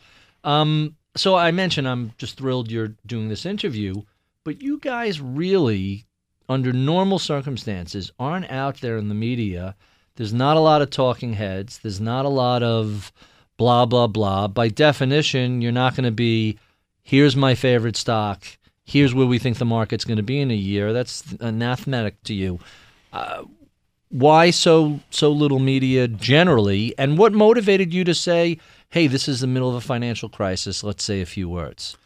Um, 0.45 0.97
so 1.15 1.37
I 1.37 1.51
mentioned 1.51 1.87
I'm 1.87 2.13
just 2.17 2.39
thrilled 2.39 2.71
you're 2.71 2.95
doing 3.05 3.29
this 3.29 3.45
interview, 3.45 4.03
but 4.45 4.63
you 4.63 4.79
guys 4.79 5.21
really, 5.21 6.07
under 6.49 6.73
normal 6.73 7.19
circumstances, 7.19 8.13
aren't 8.19 8.51
out 8.51 8.81
there 8.81 8.97
in 8.97 9.09
the 9.09 9.15
media. 9.15 9.75
There's 10.17 10.33
not 10.33 10.57
a 10.57 10.61
lot 10.61 10.83
of 10.83 10.91
talking 10.91 11.35
heads. 11.35 11.79
There's 11.79 12.01
not 12.01 12.25
a 12.25 12.31
lot 12.31 12.63
of 12.63 13.13
blah, 13.57 13.87
blah, 13.87 14.07
blah. 14.07 14.49
By 14.49 14.69
definition, 14.69 15.63
you're 15.63 15.73
not 15.73 15.95
going 15.95 16.05
to 16.05 16.11
be, 16.11 16.59
here's 17.03 17.37
my 17.37 17.55
favorite 17.55 17.97
stock. 17.97 18.45
Here's 18.85 19.15
where 19.15 19.27
we 19.27 19.39
think 19.39 19.59
the 19.59 19.65
market's 19.65 20.05
going 20.05 20.17
to 20.17 20.23
be 20.23 20.41
in 20.41 20.51
a 20.51 20.55
year. 20.55 20.93
That's 20.93 21.23
anathematic 21.41 22.23
to 22.25 22.35
you 22.35 22.59
uh, 23.13 23.45
why 24.09 24.51
so 24.51 25.01
so 25.11 25.31
little 25.31 25.59
media 25.59 26.09
generally 26.09 26.95
and 26.99 27.17
what 27.17 27.33
motivated 27.33 27.95
you 27.95 28.03
to 28.05 28.15
say 28.15 28.59
hey 28.91 29.07
this 29.07 29.29
is 29.29 29.41
the 29.41 29.47
middle 29.47 29.69
of 29.69 29.75
a 29.77 29.81
financial 29.81 30.29
crisis 30.29 30.83
let's 30.83 31.05
say 31.05 31.21
a 31.21 31.27
few 31.27 31.49
words 31.49 31.97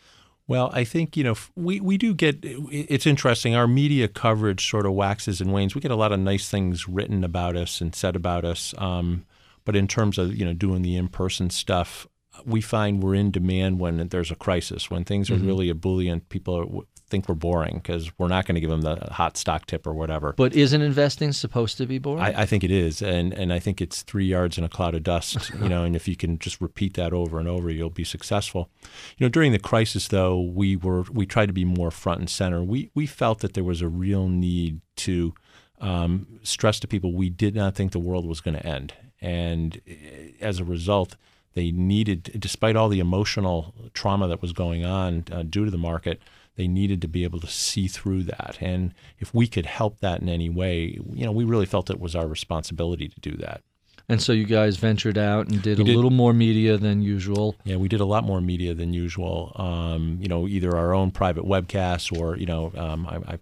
Well, 0.47 0.71
I 0.75 0.85
think 0.85 1.17
you 1.17 1.25
know 1.25 1.37
we 1.57 1.81
we 1.81 1.97
do 1.97 2.15
get. 2.15 2.39
It's 2.43 3.07
interesting. 3.07 3.55
Our 3.55 3.67
media 3.67 4.09
coverage 4.09 4.69
sort 4.69 4.87
of 4.87 4.93
waxes 4.93 5.41
and 5.41 5.53
wanes. 5.53 5.75
We 5.75 5.81
get 5.81 5.91
a 5.91 5.97
lot 5.97 6.13
of 6.13 6.21
nice 6.21 6.49
things 6.49 6.87
written 6.87 7.25
about 7.25 7.57
us 7.57 7.81
and 7.81 7.95
said 7.95 8.15
about 8.15 8.45
us. 8.45 8.75
Um, 8.77 9.25
but 9.65 9.75
in 9.75 9.89
terms 9.89 10.19
of 10.19 10.37
you 10.37 10.45
know 10.45 10.53
doing 10.53 10.83
the 10.83 10.97
in 10.97 11.09
person 11.09 11.49
stuff, 11.49 12.07
we 12.45 12.61
find 12.61 13.03
we're 13.03 13.15
in 13.15 13.31
demand 13.31 13.81
when 13.81 14.09
there's 14.09 14.31
a 14.31 14.37
crisis. 14.37 14.91
When 14.91 15.05
things 15.05 15.31
are 15.31 15.37
really 15.37 15.71
ebullient, 15.71 16.29
people 16.29 16.85
think 17.15 17.29
we're 17.29 17.35
boring 17.37 17.77
because 17.77 18.11
we're 18.19 18.27
not 18.27 18.45
going 18.45 18.57
to 18.57 18.61
give 18.61 18.71
them 18.71 18.81
the 18.81 18.97
hot 19.13 19.37
stock 19.37 19.67
tip 19.67 19.87
or 19.87 19.95
whatever. 19.95 20.33
but 20.33 20.53
isn't 20.53 20.83
investing 20.83 21.31
supposed 21.33 21.79
to 21.79 21.87
be 21.87 21.99
boring 21.99 22.21
I, 22.25 22.43
I 22.43 22.47
think 22.47 22.65
it 22.65 22.73
is, 22.73 23.01
and 23.01 23.33
and 23.33 23.53
I 23.53 23.61
think 23.61 23.81
it's 23.81 24.03
three 24.03 24.27
yards 24.27 24.59
in 24.59 24.65
a 24.65 24.69
cloud 24.69 24.95
of 24.95 25.03
dust. 25.05 25.53
You 25.65 25.69
know, 25.69 25.85
and 25.85 25.95
if 25.95 26.09
you 26.09 26.17
can 26.17 26.39
just 26.39 26.61
repeat 26.61 26.95
that 26.95 27.13
over 27.13 27.39
and 27.39 27.49
over, 27.49 27.71
you'll 27.71 27.89
be 27.89 28.05
successful. 28.05 28.69
You 29.17 29.25
know, 29.25 29.31
during 29.31 29.53
the 29.53 29.59
crisis, 29.59 30.09
though, 30.09 30.41
we 30.41 30.77
were 30.77 31.03
we 31.13 31.25
tried 31.27 31.47
to 31.47 31.53
be 31.53 31.65
more 31.65 31.91
front 31.91 32.19
and 32.21 32.29
center. 32.29 32.63
We 32.63 32.91
we 32.95 33.07
felt 33.07 33.39
that 33.39 33.55
there 33.55 33.65
was 33.65 33.81
a 33.81 33.89
real 33.89 34.29
need 34.29 34.81
to 34.97 35.33
um, 35.81 36.27
stress 36.43 36.81
to 36.81 36.89
people 36.89 37.13
we 37.15 37.31
did 37.31 37.55
not 37.55 37.77
think 37.77 37.93
the 37.93 38.01
world 38.01 38.27
was 38.27 38.41
going 38.41 38.57
to 38.57 38.67
end, 38.67 38.93
and 39.21 39.81
eh, 39.87 40.33
as 40.41 40.59
a 40.59 40.65
result, 40.65 41.17
they 41.55 41.71
needed, 41.71 42.37
despite 42.39 42.77
all 42.77 42.89
the 42.89 43.01
emotional 43.01 43.73
trauma 43.95 44.27
that 44.29 44.43
was 44.43 44.53
going 44.53 44.85
on 44.85 45.25
uh, 45.31 45.43
due 45.45 45.65
to 45.65 45.71
the 45.71 45.79
market, 45.79 46.21
they 46.57 46.69
needed 46.69 47.01
to 47.03 47.09
be 47.09 47.25
able 47.25 47.41
to 47.41 47.49
see 47.49 47.89
through 47.89 48.23
that. 48.25 48.57
And 48.61 48.95
if 49.19 49.35
we 49.35 49.47
could 49.47 49.67
help 49.67 50.01
that 50.01 50.21
in 50.21 50.29
any 50.29 50.49
way, 50.49 50.99
you 51.13 51.25
know, 51.25 51.33
we 51.33 51.45
really 51.45 51.67
felt 51.67 51.91
it 51.91 52.01
was 52.01 52.15
our 52.15 52.27
responsibility 52.27 53.09
to 53.09 53.21
do 53.21 53.37
that. 53.39 53.63
and 54.09 54.21
so 54.23 54.33
you 54.33 54.45
guys 54.45 54.77
ventured 54.77 55.17
out 55.19 55.49
and 55.49 55.63
did 55.63 55.79
a 55.79 55.83
little 55.83 56.11
more 56.11 56.33
media 56.33 56.77
than 56.77 57.03
usual 57.03 57.57
Yeah, 57.65 57.77
we 57.77 57.89
did 57.89 58.01
a 58.01 58.05
lot 58.05 58.23
more 58.25 58.41
media 58.41 58.75
than 58.75 58.93
usual. 58.93 59.53
Um, 59.57 60.19
you 60.21 60.29
know, 60.29 60.47
either 60.47 60.77
our 60.77 60.95
own 60.95 61.11
private 61.11 61.45
webcasts 61.45 62.17
or, 62.17 62.37
you 62.37 62.47
know, 62.47 62.71
um, 62.77 63.07
I, 63.07 63.35
I, 63.35 63.39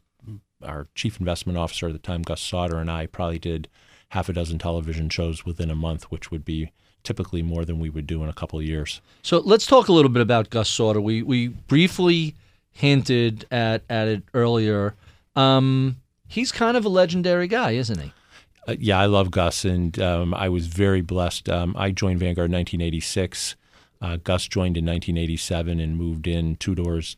our 0.64 0.86
chief 0.94 1.18
investment 1.18 1.58
officer 1.58 1.88
at 1.88 1.92
the 1.92 1.98
time, 1.98 2.22
Gus 2.22 2.40
Sauter, 2.40 2.78
and 2.78 2.90
I 2.90 3.06
probably 3.06 3.40
did 3.40 3.68
half 4.10 4.28
a 4.28 4.32
dozen 4.32 4.58
television 4.58 5.08
shows 5.08 5.44
within 5.44 5.70
a 5.70 5.74
month, 5.74 6.04
which 6.04 6.30
would 6.30 6.44
be 6.44 6.70
typically 7.02 7.42
more 7.42 7.64
than 7.64 7.80
we 7.80 7.90
would 7.90 8.06
do 8.06 8.22
in 8.22 8.28
a 8.28 8.32
couple 8.32 8.58
of 8.60 8.64
years. 8.64 9.00
so 9.22 9.38
let's 9.40 9.66
talk 9.66 9.88
a 9.88 9.92
little 9.92 10.08
bit 10.08 10.22
about 10.22 10.50
gus 10.50 10.68
sauter 10.68 11.00
we 11.00 11.20
we 11.20 11.48
briefly 11.48 12.36
hinted 12.72 13.46
at 13.50 13.82
at 13.88 14.08
it 14.08 14.22
earlier 14.34 14.94
um, 15.36 15.96
he's 16.26 16.52
kind 16.52 16.76
of 16.76 16.84
a 16.84 16.88
legendary 16.88 17.46
guy 17.46 17.72
isn't 17.72 18.00
he 18.00 18.12
Uh, 18.68 18.76
yeah, 18.78 18.96
I 19.00 19.06
love 19.06 19.32
Gus, 19.32 19.64
and 19.64 19.98
um, 19.98 20.32
I 20.34 20.48
was 20.48 20.68
very 20.68 21.00
blessed. 21.00 21.48
Um, 21.48 21.74
I 21.76 21.90
joined 21.90 22.20
Vanguard 22.20 22.48
in 22.48 22.56
1986. 22.56 23.56
Uh, 24.00 24.18
Gus 24.22 24.46
joined 24.46 24.76
in 24.76 24.86
1987 24.86 25.80
and 25.80 25.96
moved 25.96 26.28
in 26.28 26.54
two 26.56 26.76
doors 26.76 27.16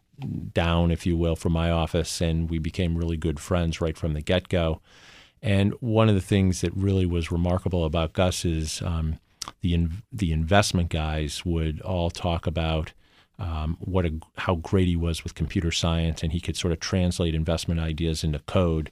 down, 0.55 0.91
if 0.91 1.05
you 1.05 1.17
will, 1.19 1.37
from 1.37 1.53
my 1.53 1.71
office, 1.71 2.23
and 2.23 2.49
we 2.49 2.59
became 2.59 2.97
really 2.97 3.19
good 3.19 3.39
friends 3.39 3.81
right 3.81 3.97
from 3.97 4.15
the 4.15 4.23
get 4.23 4.49
go. 4.49 4.81
And 5.43 5.75
one 5.81 6.09
of 6.09 6.15
the 6.15 6.21
things 6.23 6.63
that 6.63 6.75
really 6.75 7.05
was 7.05 7.31
remarkable 7.31 7.85
about 7.85 8.15
Gus 8.15 8.45
is 8.47 8.81
um, 8.81 9.19
the 9.61 9.75
in, 9.75 10.03
the 10.11 10.33
investment 10.33 10.89
guys 10.89 11.45
would 11.45 11.81
all 11.83 12.11
talk 12.11 12.47
about 12.47 12.95
um, 13.39 13.77
what 13.81 14.07
a, 14.07 14.13
how 14.39 14.57
great 14.57 14.87
he 14.87 14.97
was 14.97 15.25
with 15.25 15.35
computer 15.35 15.73
science, 15.73 16.23
and 16.23 16.33
he 16.33 16.41
could 16.41 16.57
sort 16.57 16.73
of 16.73 16.81
translate 16.81 17.35
investment 17.35 17.81
ideas 17.81 18.23
into 18.23 18.39
code. 18.41 18.91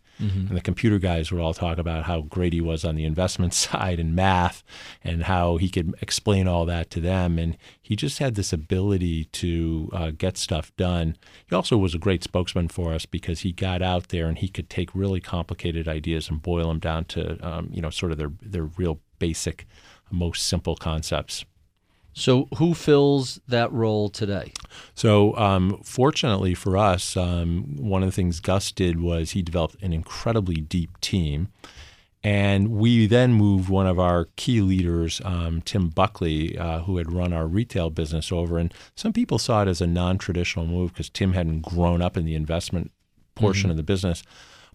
And 0.49 0.57
the 0.57 0.61
computer 0.61 0.99
guys 0.99 1.31
would 1.31 1.41
all 1.41 1.55
talk 1.55 1.79
about 1.79 2.05
how 2.05 2.23
great 2.23 2.53
he 2.53 2.61
was 2.61 2.85
on 2.85 2.97
the 2.97 3.05
investment 3.05 3.55
side 3.55 4.01
and 4.01 4.15
math, 4.17 4.63
and 5.05 5.25
how 5.25 5.59
he 5.59 5.69
could 5.69 5.95
explain 6.01 6.49
all 6.49 6.67
that 6.67 6.91
to 6.91 7.01
them. 7.01 7.39
And 7.39 7.57
he 7.81 7.95
just 7.95 8.19
had 8.19 8.35
this 8.35 8.53
ability 8.53 9.27
to 9.27 9.91
uh, 9.93 10.11
get 10.11 10.37
stuff 10.37 10.75
done. 10.77 11.17
He 11.47 11.55
also 11.55 11.77
was 11.77 11.95
a 11.95 11.99
great 11.99 12.25
spokesman 12.25 12.69
for 12.69 12.93
us 12.93 13.07
because 13.07 13.41
he 13.41 13.53
got 13.53 13.83
out 13.83 14.09
there 14.09 14.27
and 14.27 14.39
he 14.39 14.49
could 14.49 14.69
take 14.69 14.95
really 14.95 15.21
complicated 15.21 15.87
ideas 15.87 16.29
and 16.29 16.43
boil 16.43 16.69
them 16.69 16.79
down 16.79 17.05
to 17.07 17.39
um, 17.47 17.69
you 17.73 17.81
know 17.81 17.91
sort 17.91 18.13
of 18.13 18.19
their 18.19 18.33
their 18.43 18.65
real 18.65 19.01
basic, 19.19 19.67
most 20.11 20.45
simple 20.49 20.75
concepts. 20.75 21.45
So 22.13 22.49
who 22.59 22.75
fills 22.75 23.41
that 23.49 23.73
role 23.73 24.09
today 24.09 24.53
So, 24.95 25.37
um, 25.37 25.81
fortunately 25.85 26.55
for 26.55 26.77
us, 26.77 27.17
um, 27.17 27.77
one 27.77 28.03
of 28.03 28.09
the 28.09 28.13
things 28.13 28.41
Gus 28.41 28.73
did 28.73 29.01
was 29.01 29.33
he 29.33 29.43
developed 29.43 29.83
an 29.83 29.93
incredibly 29.93 30.57
deep 30.57 31.01
team. 31.01 31.49
And 32.25 32.69
we 32.69 33.07
then 33.09 33.33
moved 33.33 33.69
one 33.69 33.89
of 33.89 33.99
our 33.99 34.29
key 34.37 34.61
leaders, 34.61 35.21
um, 35.25 35.61
Tim 35.63 35.89
Buckley, 35.89 36.57
uh, 36.57 36.81
who 36.81 36.99
had 36.99 37.13
run 37.13 37.33
our 37.33 37.49
retail 37.49 37.91
business 37.91 38.31
over. 38.31 38.59
And 38.59 38.73
some 38.95 39.13
people 39.13 39.39
saw 39.39 39.63
it 39.63 39.69
as 39.69 39.81
a 39.81 39.89
non 39.89 40.19
traditional 40.19 40.67
move 40.67 40.93
because 40.93 41.11
Tim 41.11 41.33
hadn't 41.33 41.63
grown 41.63 42.01
up 42.01 42.17
in 42.17 42.25
the 42.25 42.37
investment 42.37 42.93
portion 43.35 43.71
of 43.71 43.77
the 43.77 43.83
business. 43.83 44.23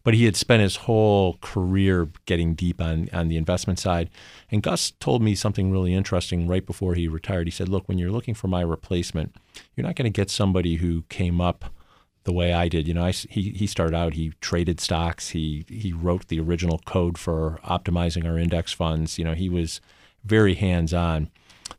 But 0.07 0.13
he 0.13 0.23
had 0.23 0.37
spent 0.37 0.61
his 0.61 0.77
whole 0.77 1.37
career 1.41 2.07
getting 2.25 2.53
deep 2.55 2.79
on, 2.79 3.09
on 3.11 3.27
the 3.27 3.35
investment 3.35 3.77
side. 3.77 4.09
And 4.49 4.63
Gus 4.63 4.91
told 5.01 5.21
me 5.21 5.35
something 5.35 5.69
really 5.69 5.93
interesting 5.93 6.47
right 6.47 6.65
before 6.65 6.93
he 6.93 7.09
retired. 7.09 7.45
He 7.45 7.51
said, 7.51 7.67
Look, 7.67 7.89
when 7.89 7.97
you're 7.97 8.09
looking 8.09 8.33
for 8.33 8.47
my 8.47 8.61
replacement, 8.61 9.35
you're 9.75 9.85
not 9.85 9.97
going 9.97 10.09
to 10.09 10.09
get 10.09 10.29
somebody 10.29 10.77
who 10.77 11.01
came 11.09 11.41
up 11.41 11.73
the 12.23 12.31
way 12.31 12.53
I 12.53 12.69
did. 12.69 12.87
You 12.87 12.93
know, 12.93 13.03
I, 13.03 13.11
he, 13.11 13.49
he 13.49 13.67
started 13.67 13.97
out, 13.97 14.13
he 14.13 14.31
traded 14.39 14.79
stocks, 14.79 15.31
he, 15.31 15.65
he 15.67 15.91
wrote 15.91 16.29
the 16.29 16.39
original 16.39 16.79
code 16.85 17.17
for 17.17 17.59
optimizing 17.65 18.25
our 18.25 18.37
index 18.37 18.71
funds. 18.71 19.19
You 19.19 19.25
know, 19.25 19.33
he 19.33 19.49
was 19.49 19.81
very 20.23 20.53
hands 20.53 20.93
on. 20.93 21.29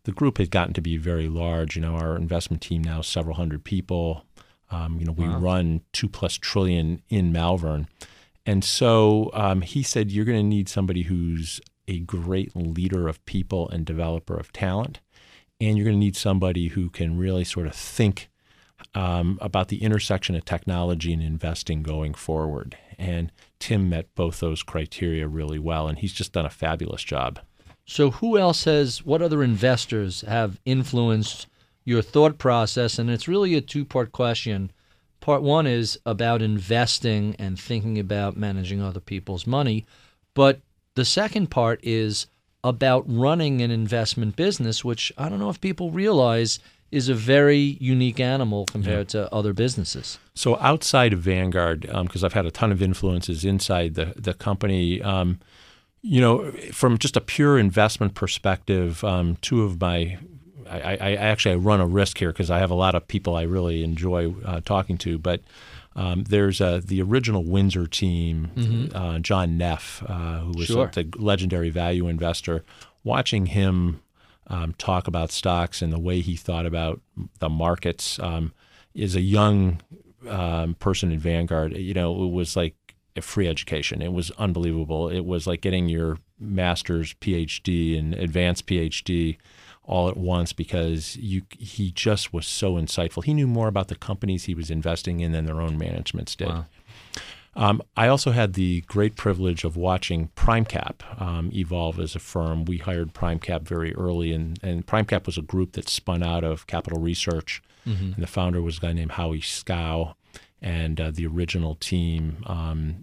The 0.04 0.12
group 0.12 0.36
has 0.36 0.50
gotten 0.50 0.74
to 0.74 0.82
be 0.82 0.98
very 0.98 1.30
large. 1.30 1.76
You 1.76 1.80
know, 1.80 1.94
our 1.94 2.14
investment 2.14 2.60
team 2.60 2.84
now 2.84 3.00
is 3.00 3.06
several 3.06 3.36
hundred 3.36 3.64
people. 3.64 4.26
Um, 4.70 4.98
you 5.00 5.06
know, 5.06 5.12
we 5.12 5.26
Wow. 5.26 5.38
run 5.38 5.80
two 5.94 6.10
plus 6.10 6.34
trillion 6.34 7.00
in 7.08 7.32
Malvern. 7.32 7.88
And 8.48 8.64
so 8.64 9.30
um, 9.34 9.60
he 9.60 9.82
said, 9.82 10.10
you're 10.10 10.24
going 10.24 10.38
to 10.38 10.42
need 10.42 10.70
somebody 10.70 11.02
who's 11.02 11.60
a 11.86 11.98
great 11.98 12.56
leader 12.56 13.06
of 13.06 13.22
people 13.26 13.68
and 13.68 13.84
developer 13.84 14.38
of 14.38 14.54
talent. 14.54 15.00
And 15.60 15.76
you're 15.76 15.84
going 15.84 15.98
to 15.98 16.00
need 16.00 16.16
somebody 16.16 16.68
who 16.68 16.88
can 16.88 17.18
really 17.18 17.44
sort 17.44 17.66
of 17.66 17.74
think 17.74 18.30
um, 18.94 19.36
about 19.42 19.68
the 19.68 19.82
intersection 19.82 20.34
of 20.34 20.46
technology 20.46 21.12
and 21.12 21.22
investing 21.22 21.82
going 21.82 22.14
forward. 22.14 22.78
And 22.96 23.32
Tim 23.58 23.90
met 23.90 24.14
both 24.14 24.40
those 24.40 24.62
criteria 24.62 25.28
really 25.28 25.58
well, 25.58 25.86
and 25.86 25.98
he's 25.98 26.14
just 26.14 26.32
done 26.32 26.46
a 26.46 26.50
fabulous 26.50 27.04
job. 27.04 27.40
So, 27.84 28.12
who 28.12 28.38
else 28.38 28.64
has, 28.64 29.04
what 29.04 29.20
other 29.20 29.42
investors 29.42 30.22
have 30.22 30.58
influenced 30.64 31.48
your 31.84 32.00
thought 32.00 32.38
process? 32.38 32.98
And 32.98 33.10
it's 33.10 33.28
really 33.28 33.54
a 33.56 33.60
two 33.60 33.84
part 33.84 34.10
question. 34.12 34.72
Part 35.28 35.42
one 35.42 35.66
is 35.66 35.98
about 36.06 36.40
investing 36.40 37.36
and 37.38 37.60
thinking 37.60 37.98
about 37.98 38.38
managing 38.38 38.80
other 38.80 38.98
people's 38.98 39.46
money. 39.46 39.84
But 40.32 40.62
the 40.94 41.04
second 41.04 41.50
part 41.50 41.80
is 41.82 42.28
about 42.64 43.04
running 43.06 43.60
an 43.60 43.70
investment 43.70 44.36
business, 44.36 44.86
which 44.86 45.12
I 45.18 45.28
don't 45.28 45.38
know 45.38 45.50
if 45.50 45.60
people 45.60 45.90
realize 45.90 46.60
is 46.90 47.10
a 47.10 47.14
very 47.14 47.76
unique 47.78 48.20
animal 48.20 48.64
compared 48.64 49.10
to 49.10 49.30
other 49.30 49.52
businesses. 49.52 50.18
So 50.34 50.56
outside 50.60 51.12
of 51.12 51.18
Vanguard, 51.18 51.82
because 51.82 52.24
I've 52.24 52.32
had 52.32 52.46
a 52.46 52.50
ton 52.50 52.72
of 52.72 52.80
influences 52.80 53.44
inside 53.44 53.96
the 53.96 54.14
the 54.16 54.32
company, 54.32 55.02
um, 55.02 55.40
you 56.00 56.22
know, 56.22 56.50
from 56.72 56.96
just 56.96 57.18
a 57.18 57.20
pure 57.20 57.58
investment 57.58 58.14
perspective, 58.14 59.04
um, 59.04 59.36
two 59.42 59.62
of 59.62 59.78
my 59.78 60.16
I, 60.70 60.96
I 61.00 61.14
actually 61.14 61.52
I 61.52 61.56
run 61.56 61.80
a 61.80 61.86
risk 61.86 62.18
here 62.18 62.30
because 62.32 62.50
I 62.50 62.58
have 62.58 62.70
a 62.70 62.74
lot 62.74 62.94
of 62.94 63.06
people 63.08 63.36
I 63.36 63.42
really 63.42 63.82
enjoy 63.84 64.34
uh, 64.44 64.60
talking 64.64 64.98
to, 64.98 65.18
but. 65.18 65.40
Um, 65.96 66.22
there's 66.28 66.60
uh, 66.60 66.80
the 66.84 67.02
original 67.02 67.42
Windsor 67.42 67.88
team, 67.88 68.90
uh, 68.94 69.18
John 69.18 69.58
Neff, 69.58 70.00
uh, 70.06 70.38
who 70.40 70.52
was 70.56 70.66
Sure. 70.68 70.88
the 70.94 71.08
legendary 71.16 71.70
value 71.70 72.06
investor. 72.06 72.62
Watching 73.02 73.46
him 73.46 74.00
um, 74.46 74.74
talk 74.78 75.08
about 75.08 75.32
stocks 75.32 75.82
and 75.82 75.92
the 75.92 75.98
way 75.98 76.20
he 76.20 76.36
thought 76.36 76.66
about 76.66 77.00
the 77.40 77.48
markets 77.48 78.20
um, 78.20 78.52
is 78.94 79.16
a 79.16 79.20
young 79.20 79.80
um, 80.28 80.74
person 80.74 81.10
in 81.10 81.18
Vanguard. 81.18 81.76
You 81.76 81.94
know, 81.94 82.22
it 82.22 82.30
was 82.30 82.54
like 82.54 82.76
a 83.16 83.20
free 83.20 83.48
education. 83.48 84.00
It 84.00 84.12
was 84.12 84.30
unbelievable. 84.38 85.08
It 85.08 85.24
was 85.24 85.48
like 85.48 85.62
getting 85.62 85.88
your 85.88 86.18
master's, 86.38 87.14
PhD, 87.14 87.98
and 87.98 88.14
advanced 88.14 88.66
PhD 88.66 89.36
all 89.88 90.08
at 90.08 90.16
once 90.16 90.52
because 90.52 91.16
you 91.16 91.42
he 91.58 91.90
just 91.90 92.32
was 92.32 92.46
so 92.46 92.74
insightful. 92.74 93.24
He 93.24 93.34
knew 93.34 93.48
more 93.48 93.66
about 93.66 93.88
the 93.88 93.96
companies 93.96 94.44
he 94.44 94.54
was 94.54 94.70
investing 94.70 95.20
in 95.20 95.32
than 95.32 95.46
their 95.46 95.60
own 95.60 95.78
managements 95.78 96.36
did. 96.36 96.48
Wow. 96.48 96.66
Um, 97.56 97.82
I 97.96 98.06
also 98.06 98.30
had 98.30 98.52
the 98.52 98.82
great 98.82 99.16
privilege 99.16 99.64
of 99.64 99.76
watching 99.76 100.28
PrimeCap 100.36 101.20
um, 101.20 101.50
evolve 101.52 101.98
as 101.98 102.14
a 102.14 102.20
firm. 102.20 102.64
We 102.66 102.78
hired 102.78 103.14
PrimeCap 103.14 103.62
very 103.62 103.92
early, 103.96 104.32
and, 104.32 104.60
and 104.62 104.86
PrimeCap 104.86 105.26
was 105.26 105.36
a 105.38 105.42
group 105.42 105.72
that 105.72 105.88
spun 105.88 106.22
out 106.22 106.44
of 106.44 106.68
Capital 106.68 107.00
Research. 107.00 107.60
And 108.14 108.22
the 108.22 108.28
founder 108.28 108.62
was 108.62 108.78
a 108.78 108.80
guy 108.82 108.92
named 108.92 109.12
Howie 109.12 109.40
Schow. 109.40 110.14
And 110.60 111.00
uh, 111.00 111.12
the 111.12 111.24
original 111.24 111.76
team, 111.76 112.42
um, 112.46 112.96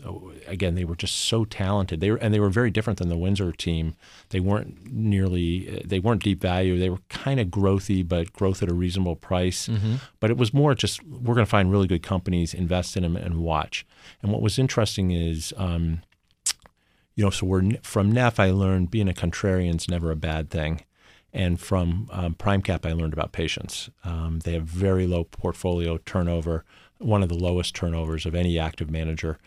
again, 0.46 0.76
they 0.76 0.84
were 0.84 0.96
just 0.98 1.16
so 1.16 1.46
talented. 1.46 2.02
They 2.02 2.12
were, 2.12 2.18
and 2.18 2.34
they 2.34 2.40
were 2.42 2.50
very 2.50 2.70
different 2.70 3.00
than 3.00 3.08
the 3.08 3.18
Windsor 3.18 3.54
team. 3.54 3.96
They 4.30 4.42
weren't 4.42 4.92
nearly, 4.92 5.82
they 5.86 6.00
weren't 6.00 6.22
deep 6.22 6.42
value. 6.42 6.78
They 6.78 6.90
were 6.90 7.00
kind 7.08 7.40
of 7.40 7.48
growthy, 7.48 8.06
but 8.06 8.34
growth 8.34 8.62
at 8.62 8.68
a 8.70 8.74
reasonable 8.74 9.16
price. 9.16 9.70
But 10.20 10.32
it 10.32 10.38
was 10.38 10.54
more 10.54 10.76
just 10.76 11.02
we're 11.06 11.34
going 11.34 11.46
to 11.46 11.50
find 11.50 11.72
really 11.72 11.88
good 11.88 12.04
companies, 12.04 12.54
invest 12.54 12.98
in 12.98 13.04
them, 13.04 13.16
and 13.16 13.38
watch. 13.38 13.86
And 14.22 14.34
what 14.34 14.42
was 14.42 14.60
interesting 14.60 15.12
is, 15.12 15.54
um, 15.56 16.02
you 17.16 17.24
know, 17.24 17.30
so 17.30 17.46
we're 17.46 17.72
from 17.84 18.12
Neff. 18.12 18.38
I 18.38 18.52
learned 18.52 18.92
being 18.92 19.08
a 19.08 19.14
contrarian 19.14 19.78
is 19.78 19.88
never 19.88 20.12
a 20.12 20.18
bad 20.18 20.50
thing. 20.50 20.82
And 21.32 21.60
from 21.60 22.08
um, 22.12 22.36
PrimeCap, 22.36 22.86
I 22.86 22.94
learned 22.94 23.12
about 23.12 23.34
patience. 23.34 23.90
Um, 24.06 24.40
they 24.46 24.54
have 24.54 24.64
very 24.64 25.06
low 25.06 25.26
portfolio 25.26 25.98
turnover, 25.98 26.64
one 27.00 27.24
of 27.24 27.30
the 27.30 27.36
lowest 27.36 27.76
turnovers 27.76 28.26
of 28.26 28.36
any 28.36 28.58
active 28.60 28.90
manager. 28.90 29.38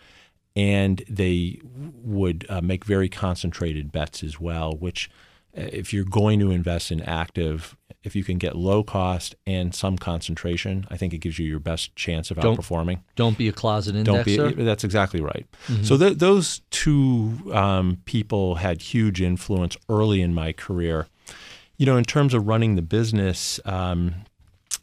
And 0.56 1.02
they 1.08 1.60
would 2.02 2.44
uh, 2.48 2.60
make 2.60 2.84
very 2.84 3.08
concentrated 3.08 3.92
bets 3.92 4.24
as 4.24 4.40
well, 4.40 4.72
which, 4.72 5.08
uh, 5.56 5.60
if 5.72 5.92
you're 5.92 6.04
going 6.04 6.40
to 6.40 6.50
invest 6.50 6.90
in 6.90 7.00
active, 7.02 7.76
if 8.02 8.16
you 8.16 8.24
can 8.24 8.38
get 8.38 8.56
low 8.56 8.82
cost 8.82 9.36
and 9.46 9.72
some 9.74 9.96
concentration, 9.98 10.86
I 10.90 10.96
think 10.96 11.12
it 11.14 11.18
gives 11.18 11.38
you 11.38 11.46
your 11.46 11.60
best 11.60 11.94
chance 11.94 12.30
of 12.32 12.38
Don't- 12.38 12.58
outperforming. 12.58 13.00
Don't 13.14 13.38
be 13.38 13.46
a 13.48 13.52
closet 13.52 14.02
Don't 14.04 14.24
indexer. 14.24 14.56
be. 14.56 14.64
That's 14.64 14.82
exactly 14.84 15.20
right. 15.20 15.46
So 15.82 15.96
th- 15.96 16.18
those 16.18 16.60
two 16.70 17.34
um, 17.52 17.98
people 18.04 18.56
had 18.56 18.82
huge 18.82 19.20
influence 19.22 19.76
early 19.88 20.22
in 20.22 20.34
my 20.34 20.52
career. 20.52 21.06
You 21.76 21.86
know, 21.86 21.96
in 21.96 22.04
terms 22.04 22.34
of 22.34 22.48
running 22.48 22.74
the 22.74 22.82
business, 22.82 23.60
um, 23.64 24.14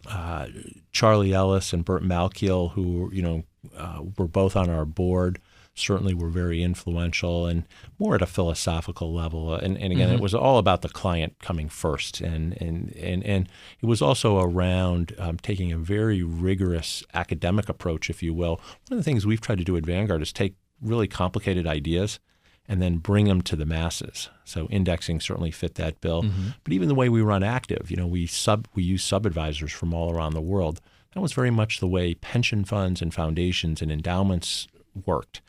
uh, 0.08 0.48
Charlie 0.92 1.34
Ellis 1.34 1.74
and 1.74 1.86
Burt 1.86 2.04
Malkiel, 2.04 2.72
who 2.72 3.10
you 3.14 3.22
know 3.22 3.44
uh, 3.78 4.02
were 4.18 4.28
both 4.28 4.56
on 4.56 4.70
our 4.70 4.86
board, 4.86 5.40
certainly 5.74 6.14
were 6.14 6.30
very 6.30 6.64
influential 6.64 7.46
and 7.46 7.64
more 8.00 8.16
at 8.16 8.22
a 8.22 8.26
philosophical 8.26 9.14
level. 9.14 9.54
And, 9.54 9.78
and 9.78 9.92
again, 9.92 10.10
it 10.10 10.20
was 10.20 10.34
all 10.34 10.58
about 10.58 10.82
the 10.82 10.90
client 10.90 11.36
coming 11.40 11.70
first, 11.70 12.22
and 12.22 12.60
and 12.62 12.96
and 12.96 13.24
and 13.24 13.50
it 13.82 13.86
was 13.86 14.02
also 14.02 14.40
around 14.40 15.16
um, 15.20 15.38
taking 15.38 15.72
a 15.72 15.78
very 15.78 16.24
rigorous 16.24 17.04
academic 17.14 17.70
approach, 17.70 18.10
if 18.10 18.24
you 18.24 18.34
will. 18.34 18.62
One 18.88 18.98
of 18.98 18.98
the 18.98 19.04
things 19.04 19.26
we've 19.26 19.42
tried 19.42 19.60
to 19.60 19.64
do 19.64 19.78
at 19.78 19.86
Vanguard 19.86 20.22
is 20.22 20.34
take 20.34 20.56
really 20.82 21.08
complicated 21.08 21.68
ideas 21.68 22.20
and 22.68 22.82
then 22.82 22.98
bring 22.98 23.26
them 23.26 23.42
to 23.44 23.56
the 23.56 23.66
masses. 23.66 24.30
So 24.44 24.68
indexing 24.70 25.20
certainly 25.20 25.52
fit 25.52 25.76
that 25.76 26.02
bill. 26.02 26.24
Mm-hmm. 26.24 26.48
But 26.64 26.74
even 26.74 26.88
the 26.88 26.96
way 26.96 27.10
we 27.10 27.22
run 27.22 27.44
active, 27.44 27.92
you 27.92 27.98
know, 27.98 28.08
we 28.08 28.26
sub 28.28 28.68
we 28.74 28.84
use 28.84 29.04
sub 29.04 29.26
advisors 29.26 29.72
from 29.72 29.94
all 29.94 30.14
around 30.14 30.34
the 30.34 30.42
world. 30.42 30.82
That 31.14 31.22
was 31.22 31.34
very 31.34 31.52
much 31.52 31.80
the 31.80 31.88
way 31.88 32.14
pension 32.16 32.66
funds 32.66 33.02
and 33.02 33.14
foundations 33.14 33.82
and 33.82 33.92
endowments 33.92 34.68
worked. 35.06 35.42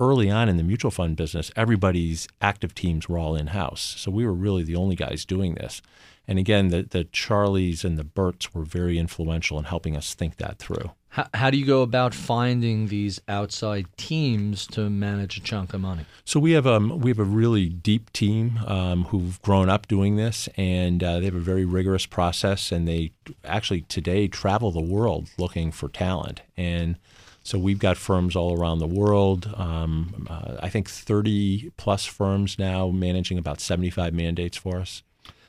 Early 0.00 0.28
on 0.28 0.48
in 0.48 0.56
the 0.56 0.64
mutual 0.64 0.90
fund 0.90 1.16
business, 1.16 1.52
everybody's 1.54 2.26
active 2.40 2.74
teams 2.74 3.08
were 3.08 3.16
all 3.16 3.36
in 3.36 3.48
house. 3.48 3.94
So 3.96 4.10
we 4.10 4.26
were 4.26 4.32
really 4.32 4.64
the 4.64 4.74
only 4.74 4.96
guys 4.96 5.24
doing 5.24 5.54
this. 5.54 5.80
And 6.26 6.38
again, 6.38 6.68
the, 6.68 6.82
the 6.82 7.04
Charlies 7.04 7.84
and 7.84 7.96
the 7.96 8.04
Burts 8.04 8.52
were 8.52 8.64
very 8.64 8.98
influential 8.98 9.58
in 9.58 9.64
helping 9.64 9.96
us 9.96 10.14
think 10.14 10.36
that 10.36 10.58
through. 10.58 10.90
How, 11.14 11.28
how 11.32 11.50
do 11.50 11.56
you 11.56 11.64
go 11.64 11.82
about 11.82 12.12
finding 12.12 12.88
these 12.88 13.20
outside 13.28 13.86
teams 13.96 14.66
to 14.68 14.90
manage 14.90 15.36
a 15.36 15.40
chunk 15.40 15.72
of 15.72 15.80
money? 15.80 16.06
So 16.24 16.40
we 16.40 16.50
have 16.52 16.66
um 16.66 16.98
we 16.98 17.08
have 17.08 17.20
a 17.20 17.24
really 17.24 17.68
deep 17.68 18.12
team 18.12 18.58
um, 18.66 19.04
who've 19.04 19.40
grown 19.40 19.68
up 19.68 19.86
doing 19.86 20.16
this, 20.16 20.48
and 20.56 21.04
uh, 21.04 21.20
they 21.20 21.26
have 21.26 21.36
a 21.36 21.38
very 21.38 21.64
rigorous 21.64 22.04
process. 22.04 22.72
And 22.72 22.88
they 22.88 23.12
actually 23.44 23.82
today 23.82 24.26
travel 24.26 24.72
the 24.72 24.80
world 24.82 25.28
looking 25.38 25.70
for 25.70 25.88
talent. 25.88 26.40
And 26.56 26.96
so 27.44 27.60
we've 27.60 27.78
got 27.78 27.96
firms 27.96 28.34
all 28.34 28.58
around 28.58 28.80
the 28.80 28.88
world. 28.88 29.48
Um, 29.56 30.26
uh, 30.28 30.56
I 30.60 30.68
think 30.68 30.90
30 30.90 31.70
plus 31.76 32.04
firms 32.04 32.58
now 32.58 32.88
managing 32.88 33.38
about 33.38 33.60
75 33.60 34.14
mandates 34.14 34.56
for 34.56 34.80
us. 34.80 35.04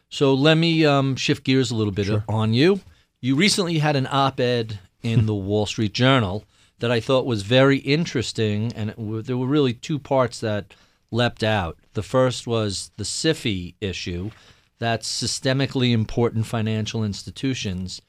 So 0.10 0.36
let 0.36 0.60
me 0.60 0.86
um, 0.86 1.16
shift 1.16 1.44
gears 1.44 1.72
a 1.72 1.76
little 1.76 1.94
bit 1.94 2.22
on 2.30 2.54
you. 2.54 2.82
You 3.20 3.36
recently 3.36 3.80
had 3.80 3.96
an 3.96 4.06
op-ed 4.12 4.78
in 5.06 5.22
hmm. 5.22 5.26
the 5.28 5.36
Wall 5.36 5.66
Street 5.66 5.94
Journal 5.94 6.44
that 6.80 6.92
I 6.92 7.00
thought 7.00 7.26
was 7.26 7.44
very 7.44 7.78
interesting, 7.78 8.74
and 8.74 8.90
w- 8.96 9.22
there 9.22 9.38
were 9.38 9.48
really 9.48 9.74
two 9.74 10.00
parts 10.00 10.40
that 10.42 10.74
leapt 11.12 11.44
out. 11.44 11.78
The 11.94 12.04
first 12.04 12.46
was 12.48 12.92
the 12.98 13.06
SIFI 13.06 13.76
issue, 13.80 14.32
that's 14.78 15.10
systemically 15.10 15.94
important 15.94 16.46
financial 16.46 17.04
institutions. 17.04 18.02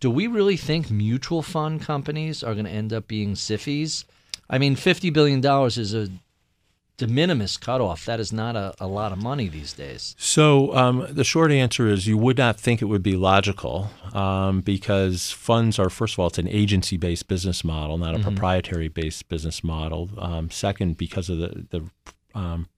Do 0.00 0.10
we 0.10 0.26
really 0.26 0.56
think 0.56 0.90
mutual 0.90 1.42
fund 1.42 1.82
companies 1.82 2.42
are 2.42 2.54
going 2.54 2.64
to 2.64 2.70
end 2.70 2.92
up 2.92 3.06
being 3.06 3.34
SIFIs? 3.34 4.04
I 4.48 4.58
mean, 4.58 4.76
fifty 4.76 5.10
billion 5.10 5.40
dollars 5.40 5.76
is 5.76 5.94
a 5.94 6.08
de 6.96 7.06
minimis 7.06 7.56
cutoff. 7.56 8.04
That 8.06 8.20
is 8.20 8.32
not 8.32 8.54
a, 8.56 8.72
a 8.78 8.86
lot 8.86 9.10
of 9.12 9.22
money 9.22 9.48
these 9.48 9.72
days. 9.72 10.14
So 10.18 10.74
um, 10.76 11.06
the 11.10 11.24
short 11.24 11.50
answer 11.50 11.88
is 11.88 12.06
you 12.06 12.16
would 12.18 12.38
not 12.38 12.58
think 12.58 12.80
it 12.80 12.84
would 12.84 13.02
be 13.02 13.16
logical 13.16 13.90
um, 14.12 14.60
because 14.60 15.30
funds 15.32 15.78
are, 15.78 15.90
first 15.90 16.14
of 16.14 16.20
all, 16.20 16.28
it's 16.28 16.38
an 16.38 16.48
agency-based 16.48 17.26
business 17.26 17.64
model, 17.64 17.98
not 17.98 18.14
a 18.14 18.18
Mm-hmm. 18.18 18.28
proprietary-based 18.28 19.28
business 19.28 19.64
model. 19.64 20.08
Um, 20.18 20.50
second, 20.50 20.96
because 20.96 21.28
of 21.28 21.38
the 21.38 21.66
the 21.70 21.90
um, 22.38 22.68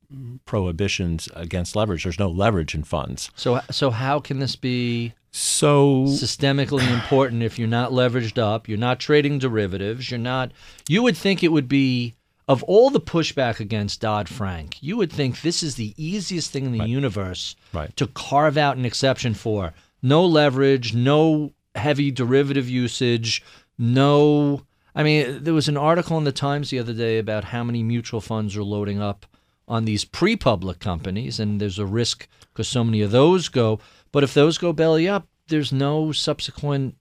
prohibitions 0.44 1.28
against 1.34 1.76
leverage, 1.76 2.04
there's 2.04 2.18
no 2.18 2.28
leverage 2.30 2.74
in 2.74 2.84
funds. 2.84 3.30
So 3.36 3.60
so 3.70 3.90
how 3.90 4.20
can 4.20 4.38
this 4.38 4.56
be 4.56 5.12
So 5.30 6.04
systemically 6.06 6.90
important 7.00 7.42
if 7.42 7.58
you're 7.58 7.68
not 7.68 7.90
leveraged 7.90 8.38
up, 8.38 8.68
you're 8.68 8.78
not 8.78 8.98
trading 9.00 9.38
derivatives, 9.38 10.10
you're 10.10 10.18
not 10.18 10.52
you 10.88 11.02
would 11.02 11.16
think 11.16 11.42
it 11.42 11.52
would 11.52 11.68
be 11.68 12.14
of 12.48 12.62
all 12.64 12.90
the 12.90 13.00
pushback 13.00 13.58
against 13.60 14.00
Dodd-Frank, 14.00 14.82
you 14.82 14.96
would 14.96 15.12
think 15.12 15.40
this 15.40 15.62
is 15.62 15.74
the 15.74 15.94
easiest 15.96 16.50
thing 16.52 16.66
in 16.66 16.72
the 16.72 16.86
universe 16.86 17.56
Right. 17.72 17.94
to 17.96 18.06
carve 18.06 18.56
out 18.56 18.76
an 18.76 18.84
exception 18.84 19.34
for. 19.34 19.74
No 20.02 20.24
leverage, 20.24 20.94
no 20.94 21.52
heavy 21.74 22.10
derivative 22.10 22.68
usage, 22.68 23.42
no 23.78 24.62
I 24.94 25.02
mean, 25.02 25.44
there 25.44 25.52
was 25.52 25.68
an 25.68 25.76
article 25.76 26.16
in 26.16 26.24
the 26.24 26.32
Times 26.32 26.70
the 26.70 26.78
other 26.78 26.94
day 26.94 27.18
about 27.18 27.44
how 27.44 27.62
many 27.62 27.82
mutual 27.82 28.22
funds 28.22 28.56
are 28.56 28.62
loading 28.64 28.98
up 29.02 29.26
on 29.68 29.84
these 29.84 30.06
pre-public 30.06 30.78
companies, 30.78 31.38
and 31.38 31.60
there's 31.60 31.78
a 31.78 31.84
risk 31.84 32.26
because 32.52 32.66
so 32.66 32.82
many 32.82 33.02
of 33.02 33.10
those 33.10 33.50
go. 33.50 33.78
But 34.10 34.24
if 34.24 34.32
those 34.32 34.56
go 34.56 34.72
belly 34.72 35.06
up, 35.06 35.26
there's 35.48 35.70
no 35.70 36.12
subsequent 36.12 36.96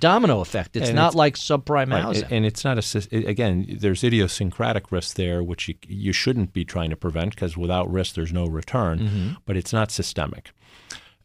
domino 0.00 0.40
effect. 0.40 0.76
It's 0.76 0.88
And 0.88 0.96
not 0.96 1.08
it's- 1.08 1.14
like 1.14 1.36
subprime 1.36 1.90
Right, 1.90 2.02
housing. 2.02 2.28
And 2.30 2.44
it's 2.44 2.64
not 2.64 2.78
a 2.78 3.16
again. 3.26 3.66
There's 3.80 4.02
idiosyncratic 4.04 4.90
risk 4.92 5.16
there, 5.16 5.42
which 5.42 5.68
you, 5.68 5.74
you 5.86 6.12
shouldn't 6.12 6.52
be 6.52 6.64
trying 6.64 6.90
to 6.90 6.96
prevent 6.96 7.34
because 7.34 7.56
without 7.56 7.90
risk, 7.90 8.14
there's 8.14 8.32
no 8.32 8.46
return. 8.46 8.98
Mm-hmm. 8.98 9.28
But 9.46 9.56
it's 9.56 9.72
not 9.72 9.90
systemic. 9.90 10.50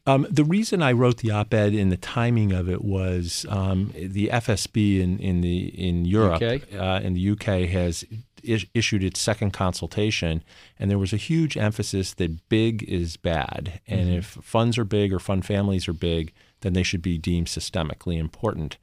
Um, 0.07 0.25
the 0.31 0.43
reason 0.45 0.81
I 0.81 0.91
wrote 0.93 1.17
the 1.17 1.29
op-ed 1.31 1.73
and 1.73 1.91
the 1.91 1.97
timing 1.97 2.51
of 2.51 2.67
it 2.69 2.83
was 2.83 3.45
um, 3.49 3.93
the 3.95 4.29
FSB 4.29 5.01
in, 5.01 5.19
in 5.19 5.41
the 5.41 5.65
in 5.67 6.05
Europe 6.05 6.41
uh, 6.41 6.99
in 7.03 7.13
the 7.13 7.29
UK 7.31 7.69
has 7.69 8.05
is- 8.41 8.65
issued 8.73 9.03
its 9.03 9.19
second 9.19 9.51
consultation, 9.51 10.43
and 10.79 10.89
there 10.89 10.97
was 10.97 11.13
a 11.13 11.17
huge 11.17 11.57
emphasis 11.57 12.13
that 12.15 12.47
big 12.49 12.81
is 12.83 13.17
bad, 13.17 13.81
and 13.87 14.09
if 14.09 14.25
funds 14.41 14.77
are 14.77 14.85
big 14.85 15.13
or 15.13 15.19
fund 15.19 15.45
families 15.45 15.87
are 15.87 15.93
big, 15.93 16.31
then 16.61 16.73
they 16.73 16.83
should 16.83 17.01
be 17.01 17.17
deemed 17.17 17.47
systemically 17.47 18.17
important. 18.17 18.77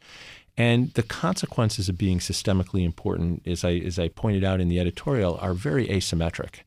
And 0.57 0.93
the 0.95 1.03
consequences 1.03 1.89
of 1.89 1.99
being 1.99 2.18
systemically 2.18 2.85
important, 2.85 3.43
as 3.47 3.64
I 3.64 3.72
as 3.74 3.99
I 3.99 4.09
pointed 4.09 4.45
out 4.45 4.61
in 4.61 4.68
the 4.68 4.81
editorial, 4.81 5.39
are 5.41 5.53
very 5.53 5.87
asymmetric 5.89 6.61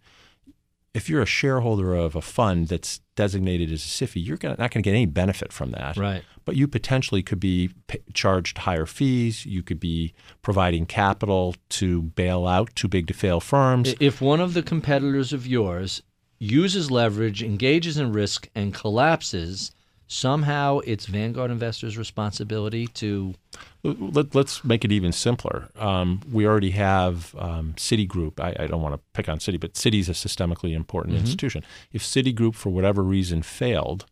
if 0.93 1.09
you're 1.09 1.21
a 1.21 1.25
shareholder 1.25 1.93
of 1.93 2.15
a 2.15 2.21
fund 2.21 2.67
that's 2.67 2.99
designated 3.15 3.71
as 3.71 3.83
a 3.83 3.87
SIFI, 3.87 4.25
you're 4.25 4.37
gonna, 4.37 4.55
not 4.57 4.71
going 4.71 4.81
to 4.83 4.89
get 4.89 4.95
any 4.95 5.05
benefit 5.05 5.53
from 5.53 5.71
that. 5.71 5.97
Right. 5.97 6.23
But 6.45 6.55
you 6.55 6.67
potentially 6.67 7.21
could 7.21 7.39
be 7.39 7.69
charged 8.13 8.59
higher 8.59 8.87
fees. 8.87 9.45
You 9.45 9.61
could 9.61 9.79
be 9.79 10.13
providing 10.41 10.87
capital 10.87 11.55
to 11.69 12.01
bail 12.01 12.47
out 12.47 12.75
too 12.75 12.87
big 12.87 13.07
to 13.07 13.13
fail 13.13 13.39
firms. 13.39 13.93
if 13.99 14.19
one 14.19 14.39
of 14.39 14.53
the 14.53 14.63
competitors 14.63 15.31
of 15.31 15.45
yours 15.45 16.01
uses 16.39 16.89
leverage, 16.89 17.43
engages 17.43 17.97
in 17.97 18.11
risk, 18.11 18.49
and 18.55 18.73
collapses, 18.73 19.71
somehow 20.09 20.79
it's 20.79 21.05
Vanguard 21.05 21.51
investors' 21.51 21.97
responsibility 21.97 22.87
to. 22.87 23.35
Let, 23.83 24.35
us 24.35 24.63
make 24.65 24.83
it 24.83 24.91
even 24.91 25.13
simpler. 25.13 25.69
Um, 25.77 26.19
we 26.29 26.45
already 26.45 26.71
have 26.71 27.33
um, 27.37 27.73
Citigroup. 27.77 28.39
I, 28.41 28.63
I 28.63 28.67
don't 28.67 28.81
want 28.81 28.95
to 28.95 29.01
pick 29.13 29.29
on 29.29 29.39
Citi, 29.39 29.57
but 29.59 29.73
Citi's 29.75 30.09
a 30.09 30.11
systemically 30.11 30.73
important 30.73 31.15
Mm-hmm. 31.15 31.21
institution. 31.25 31.63
If 31.93 32.03
Citigroup, 32.03 32.55
for 32.55 32.71
whatever 32.71 33.01
reason, 33.03 33.41
failed, 33.41 34.05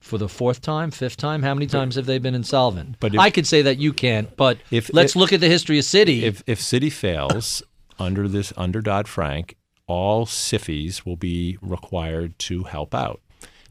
For 0.00 0.18
the 0.18 0.28
fourth 0.28 0.60
time, 0.60 0.90
fifth 0.90 1.16
time, 1.16 1.42
how 1.42 1.54
many 1.54 1.66
times 1.66 1.94
have 1.94 2.04
they 2.06 2.18
been 2.18 2.34
insolvent? 2.34 2.96
But 3.00 3.14
if- 3.14 3.20
I 3.20 3.30
could 3.30 3.46
say 3.46 3.62
that 3.62 3.78
you 3.78 3.92
can't. 3.94 4.36
But 4.36 4.58
If- 4.70 4.92
let's 4.92 5.12
if- 5.12 5.16
look 5.16 5.32
at 5.32 5.40
the 5.40 5.48
history 5.48 5.78
of 5.78 5.84
Citi. 5.84 6.22
if 6.22 6.42
if 6.46 6.60
Citi 6.60 6.92
fails 6.92 7.62
under 7.98 8.28
this 8.28 8.52
under 8.56 8.80
Dodd 8.82 9.08
Frank, 9.08 9.56
all 9.86 10.26
SIFIs 10.26 11.06
will 11.06 11.16
be 11.16 11.56
required 11.62 12.38
to 12.40 12.64
help 12.64 12.94
out. 12.94 13.20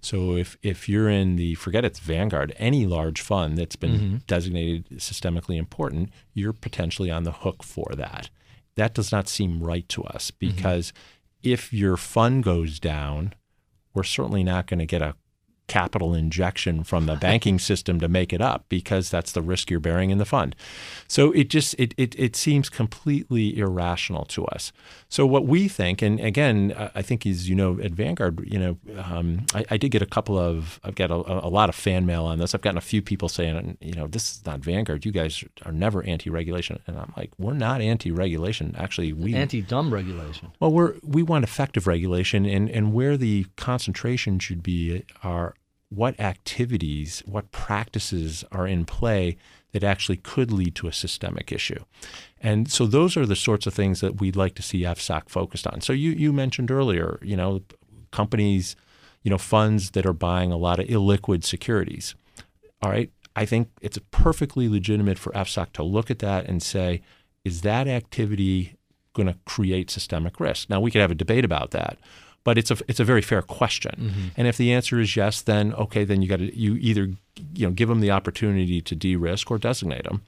So 0.06 0.36
if 0.36 0.56
if 0.62 0.88
you're 0.88 1.10
in 1.10 1.36
the 1.36 1.56
forget 1.56 1.84
it's 1.84 1.97
Vanguard, 1.97 2.53
any 2.58 2.86
large 2.86 3.22
fund 3.22 3.58
that's 3.58 3.76
been 3.76 3.91
mm-hmm. 3.91 4.16
designated 4.28 4.88
systemically 4.99 5.58
important, 5.58 6.12
you're 6.36 6.53
potentially 6.53 7.10
on 7.10 7.24
the 7.24 7.32
hook 7.32 7.64
for 7.64 7.88
that. 7.95 8.30
That 8.76 8.93
does 8.93 9.12
not 9.12 9.28
seem 9.28 9.64
right 9.64 9.89
to 9.89 10.03
us 10.03 10.30
mm-hmm. 10.30 10.56
because 10.56 10.93
if 11.41 11.74
your 11.74 11.97
fund 11.97 12.43
goes 12.43 12.80
down, 12.80 13.34
we're 13.95 14.03
certainly 14.03 14.43
not 14.43 14.68
going 14.68 14.78
to 14.78 14.86
get 14.86 15.01
a 15.01 15.16
capital 15.68 16.13
injection 16.13 16.84
from 16.84 17.05
the 17.07 17.16
banking 17.16 17.57
system 17.70 17.99
to 17.99 18.07
make 18.07 18.32
it 18.32 18.41
up 18.41 18.66
because 18.70 19.09
that's 19.09 19.32
the 19.32 19.41
risk 19.41 19.72
you're 19.72 19.80
bearing 19.80 20.09
in 20.11 20.18
the 20.20 20.26
fund. 20.26 20.55
So 21.07 21.32
it 21.32 21.49
just 21.49 21.76
it 21.80 21.93
it, 21.97 22.13
it 22.20 22.36
seems 22.36 22.70
completely 22.70 23.57
irrational 23.57 24.26
to 24.26 24.45
us. 24.45 24.72
So 25.09 25.26
what 25.26 25.45
we 25.47 25.68
think, 25.68 26.01
and 26.01 26.20
again, 26.20 26.74
I- 26.95 27.01
think 27.01 27.26
is 27.26 27.47
you 27.49 27.55
know 27.55 27.80
at 27.82 27.91
Vanguard, 27.91 28.41
you 28.45 28.59
know, 28.59 28.78
um, 29.03 29.45
I, 29.53 29.66
I 29.72 29.78
did 29.78 29.89
get 29.91 30.01
a 30.01 30.05
couple 30.07 30.38
of 30.38 30.80
I've 30.84 30.95
got 30.95 31.11
a, 31.11 31.16
a 31.16 31.49
lot 31.49 31.70
of 31.70 31.76
fan 31.76 32.05
mail 32.05 32.26
on 32.26 32.39
this. 32.39 32.53
I've 32.55 32.61
gotten 32.61 32.78
a 32.78 32.82
few 32.82 33.01
people 33.01 33.30
saying, 33.30 33.78
you 33.82 33.93
know, 33.93 34.07
this 34.07 34.32
is 34.32 34.45
not 34.45 34.59
Vanguard. 34.61 35.05
You 35.05 35.11
guys 35.11 35.43
are 35.66 35.72
never 35.72 36.03
anti-regulation, 36.03 36.80
and 36.88 36.97
I'm 36.97 37.13
like, 37.18 37.32
we're 37.38 37.53
not 37.53 37.82
anti-regulation. 37.82 38.76
Actually, 38.78 39.13
we 39.13 39.34
Anti-dumb 39.36 39.93
regulation. 39.93 40.51
well, 40.59 40.72
we're 40.72 40.95
we 41.03 41.24
want 41.24 41.43
effective 41.43 41.88
regulation, 41.88 42.45
and 42.45 42.70
and 42.70 42.93
where 42.93 43.18
the 43.18 43.45
concentration 43.55 44.39
should 44.39 44.63
be 44.63 45.03
are 45.24 45.55
what 45.95 46.19
activities, 46.19 47.23
what 47.25 47.51
practices 47.51 48.43
are 48.51 48.67
in 48.67 48.85
play 48.85 49.37
that 49.71 49.83
actually 49.83 50.17
could 50.17 50.51
lead 50.51 50.75
to 50.75 50.87
a 50.87 50.93
systemic 50.93 51.51
issue. 51.51 51.83
And 52.39 52.71
so 52.71 52.85
those 52.85 53.17
are 53.17 53.25
the 53.25 53.35
sorts 53.35 53.67
of 53.67 53.73
things 53.73 54.01
that 54.01 54.21
we'd 54.21 54.35
like 54.35 54.55
to 54.55 54.61
see 54.61 54.83
FSOC 54.83 55.29
focused 55.29 55.67
on. 55.67 55.81
So 55.81 55.91
you 55.93 56.11
you 56.11 56.31
mentioned 56.31 56.71
earlier, 56.71 57.19
you 57.21 57.35
know, 57.35 57.61
companies, 58.11 58.75
you 59.23 59.31
know, 59.31 59.37
funds 59.37 59.91
that 59.91 60.05
are 60.05 60.13
buying 60.13 60.51
a 60.51 60.57
lot 60.57 60.79
of 60.79 60.87
illiquid 60.87 61.43
securities. 61.43 62.15
All 62.81 62.89
right. 62.89 63.11
I 63.35 63.45
think 63.45 63.69
it's 63.81 63.99
perfectly 64.11 64.69
legitimate 64.69 65.19
for 65.19 65.31
FSOC 65.33 65.73
to 65.73 65.83
look 65.83 66.09
at 66.09 66.19
that 66.19 66.45
and 66.45 66.63
say, 66.63 67.01
is 67.43 67.61
that 67.61 67.87
activity 67.87 68.75
going 69.13 69.27
to 69.27 69.37
create 69.45 69.91
systemic 69.91 70.39
risk? 70.39 70.69
Now 70.69 70.79
we 70.79 70.91
could 70.91 71.01
have 71.01 71.11
a 71.11 71.15
debate 71.15 71.43
about 71.43 71.71
that, 71.71 71.97
but 72.45 72.57
it's 72.57 72.71
a 72.71 72.77
it's 72.87 73.01
a 73.01 73.03
very 73.03 73.21
fair 73.21 73.41
question. 73.41 73.95
Mm-hmm. 73.97 74.27
And 74.37 74.47
if 74.47 74.55
the 74.55 74.71
answer 74.71 75.01
is 75.01 75.17
yes, 75.17 75.41
then 75.41 75.73
okay, 75.73 76.05
then 76.05 76.21
you 76.21 76.29
got 76.29 76.39
to 76.39 76.57
you 76.57 76.75
either 76.75 77.09
you 77.53 77.67
know 77.67 77.71
give 77.71 77.89
them 77.89 77.99
the 77.99 78.11
opportunity 78.11 78.79
to 78.81 78.95
de-risk 78.95 79.51
or 79.51 79.57
designate 79.57 80.05
them. 80.05 80.21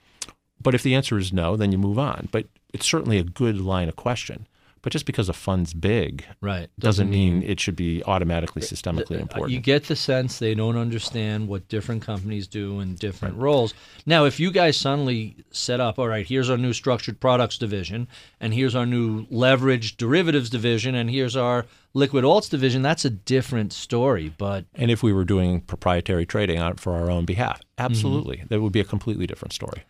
But 0.62 0.76
if 0.76 0.84
the 0.84 0.96
answer 0.96 1.18
is 1.18 1.32
no, 1.32 1.56
then 1.56 1.72
you 1.72 1.78
move 1.78 2.00
on. 2.00 2.28
But 2.32 2.48
it's 2.74 2.86
certainly 2.86 3.20
a 3.20 3.24
good 3.24 3.62
line 3.62 3.88
of 3.88 3.96
question. 3.96 4.48
But 4.82 4.94
just 4.94 5.06
because 5.06 5.28
a 5.30 5.34
fund's 5.34 5.74
big 5.74 6.26
Right. 6.42 6.70
doesn't 6.80 7.10
mean 7.10 7.44
it 7.44 7.60
should 7.60 7.76
be 7.76 8.04
automatically 8.06 8.62
systemically 8.62 9.18
Uh, 9.18 9.22
important. 9.22 9.52
You 9.52 9.60
get 9.60 9.86
the 9.86 9.96
sense 9.96 10.40
they 10.40 10.56
don't 10.56 10.78
understand 10.78 11.48
what 11.48 11.68
different 11.68 12.02
companies 12.04 12.48
do 12.48 12.80
in 12.80 12.96
different 12.96 13.36
roles. 13.38 13.74
Now, 14.06 14.26
if 14.26 14.40
you 14.40 14.52
guys 14.52 14.78
suddenly 14.78 15.36
set 15.52 15.80
up, 15.80 16.00
all 16.00 16.08
right, 16.08 16.26
here's 16.26 16.50
our 16.50 16.58
new 16.58 16.74
structured 16.74 17.20
products 17.20 17.58
division, 17.58 18.08
and 18.40 18.54
here's 18.54 18.76
our 18.76 18.86
new 18.86 19.26
leveraged 19.28 19.98
derivatives 19.98 20.50
division, 20.50 20.96
and 20.96 21.10
here's 21.10 21.36
our 21.36 21.66
liquid 21.94 22.24
alts 22.24 22.50
division, 22.50 22.82
that's 22.84 23.06
a 23.06 23.10
different 23.10 23.74
story. 23.74 24.32
But 24.38 24.66
and 24.76 24.92
if 24.92 25.02
we 25.02 25.12
were 25.12 25.26
doing 25.26 25.62
proprietary 25.62 26.26
trading 26.26 26.60
on 26.60 26.76
for 26.76 26.94
our 26.94 27.10
own 27.10 27.26
behalf, 27.26 27.62
absolutely, 27.78 28.44
that 28.50 28.62
would 28.62 28.72
be 28.74 28.80
a 28.80 28.84
completely 28.86 29.26
different 29.28 29.54
story. 29.54 29.84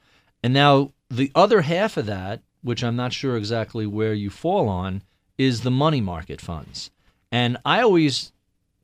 and 0.43 0.53
now 0.53 0.93
the 1.09 1.31
other 1.35 1.61
half 1.61 1.97
of 1.97 2.05
that, 2.05 2.41
which 2.67 2.83
I'm 2.83 2.97
not 2.97 3.13
sure 3.13 3.37
exactly 3.37 3.87
where 3.87 4.13
you 4.13 4.29
fall 4.29 4.67
on, 4.67 5.01
is 5.37 5.61
the 5.61 5.71
money 5.71 6.01
market 6.01 6.41
funds. 6.41 6.91
And 7.31 7.57
I 7.65 7.81
always 7.81 8.33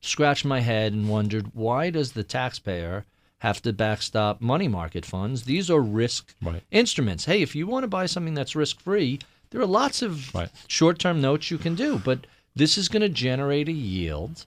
scratched 0.02 0.46
my 0.46 0.62
head 0.62 0.94
and 0.94 1.10
wondered 1.10 1.52
why 1.54 1.90
does 1.90 2.14
the 2.14 2.24
taxpayer 2.24 3.06
have 3.40 3.62
to 3.64 3.74
backstop 3.74 4.40
money 4.40 4.70
market 4.70 5.06
funds? 5.06 5.44
These 5.44 5.70
are 5.70 5.82
risk 5.82 6.34
Right. 6.42 6.64
instruments. 6.72 7.26
Hey, 7.26 7.42
if 7.42 7.56
you 7.56 7.68
want 7.68 7.84
to 7.84 7.90
buy 7.90 8.06
something 8.06 8.34
that's 8.34 8.56
risk 8.56 8.80
free, 8.80 9.20
there 9.50 9.60
are 9.62 9.66
lots 9.68 10.02
of 10.02 10.34
Right. 10.34 10.50
short 10.68 10.98
term 10.98 11.20
notes 11.20 11.52
you 11.52 11.58
can 11.58 11.76
do, 11.76 12.00
but 12.00 12.26
this 12.56 12.78
is 12.78 12.88
going 12.88 13.02
to 13.02 13.10
generate 13.10 13.68
a 13.68 13.74
yield 13.74 14.46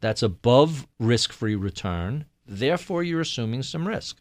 that's 0.00 0.22
above 0.22 0.86
risk 1.00 1.32
free 1.32 1.56
return. 1.56 2.24
Therefore, 2.46 3.02
you're 3.02 3.20
assuming 3.22 3.64
some 3.64 3.88
risk. 3.88 4.18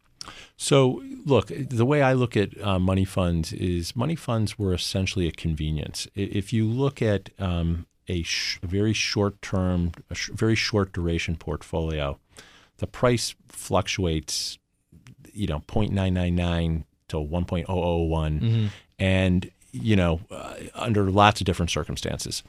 So, 0.57 1.03
look, 1.25 1.47
the 1.47 1.85
way 1.85 2.01
I 2.01 2.13
look 2.13 2.37
at 2.37 2.59
uh, 2.61 2.79
money 2.79 3.05
funds 3.05 3.51
is 3.53 3.95
money 3.95 4.15
funds 4.15 4.57
were 4.57 4.73
essentially 4.73 5.27
a 5.27 5.31
convenience. 5.31 6.07
If 6.15 6.53
you 6.53 6.65
look 6.65 7.01
at 7.01 7.29
um, 7.39 7.85
a, 8.07 8.23
sh- 8.23 8.59
a 8.63 8.67
very 8.67 8.93
short 8.93 9.41
term, 9.41 9.91
a 10.09 10.15
sh- 10.15 10.29
very 10.33 10.55
short 10.55 10.93
duration 10.93 11.35
portfolio, 11.35 12.19
the 12.77 12.87
price 12.87 13.35
fluctuates, 13.49 14.57
you 15.33 15.47
know, 15.47 15.59
0.999 15.67 16.83
to 17.09 17.17
1.001, 17.17 18.69
and, 18.99 19.51
you 19.71 19.95
know, 19.95 20.21
uh, 20.31 20.55
under 20.73 21.09
lots 21.11 21.41
of 21.41 21.45
different 21.45 21.69
circumstances. 21.71 22.43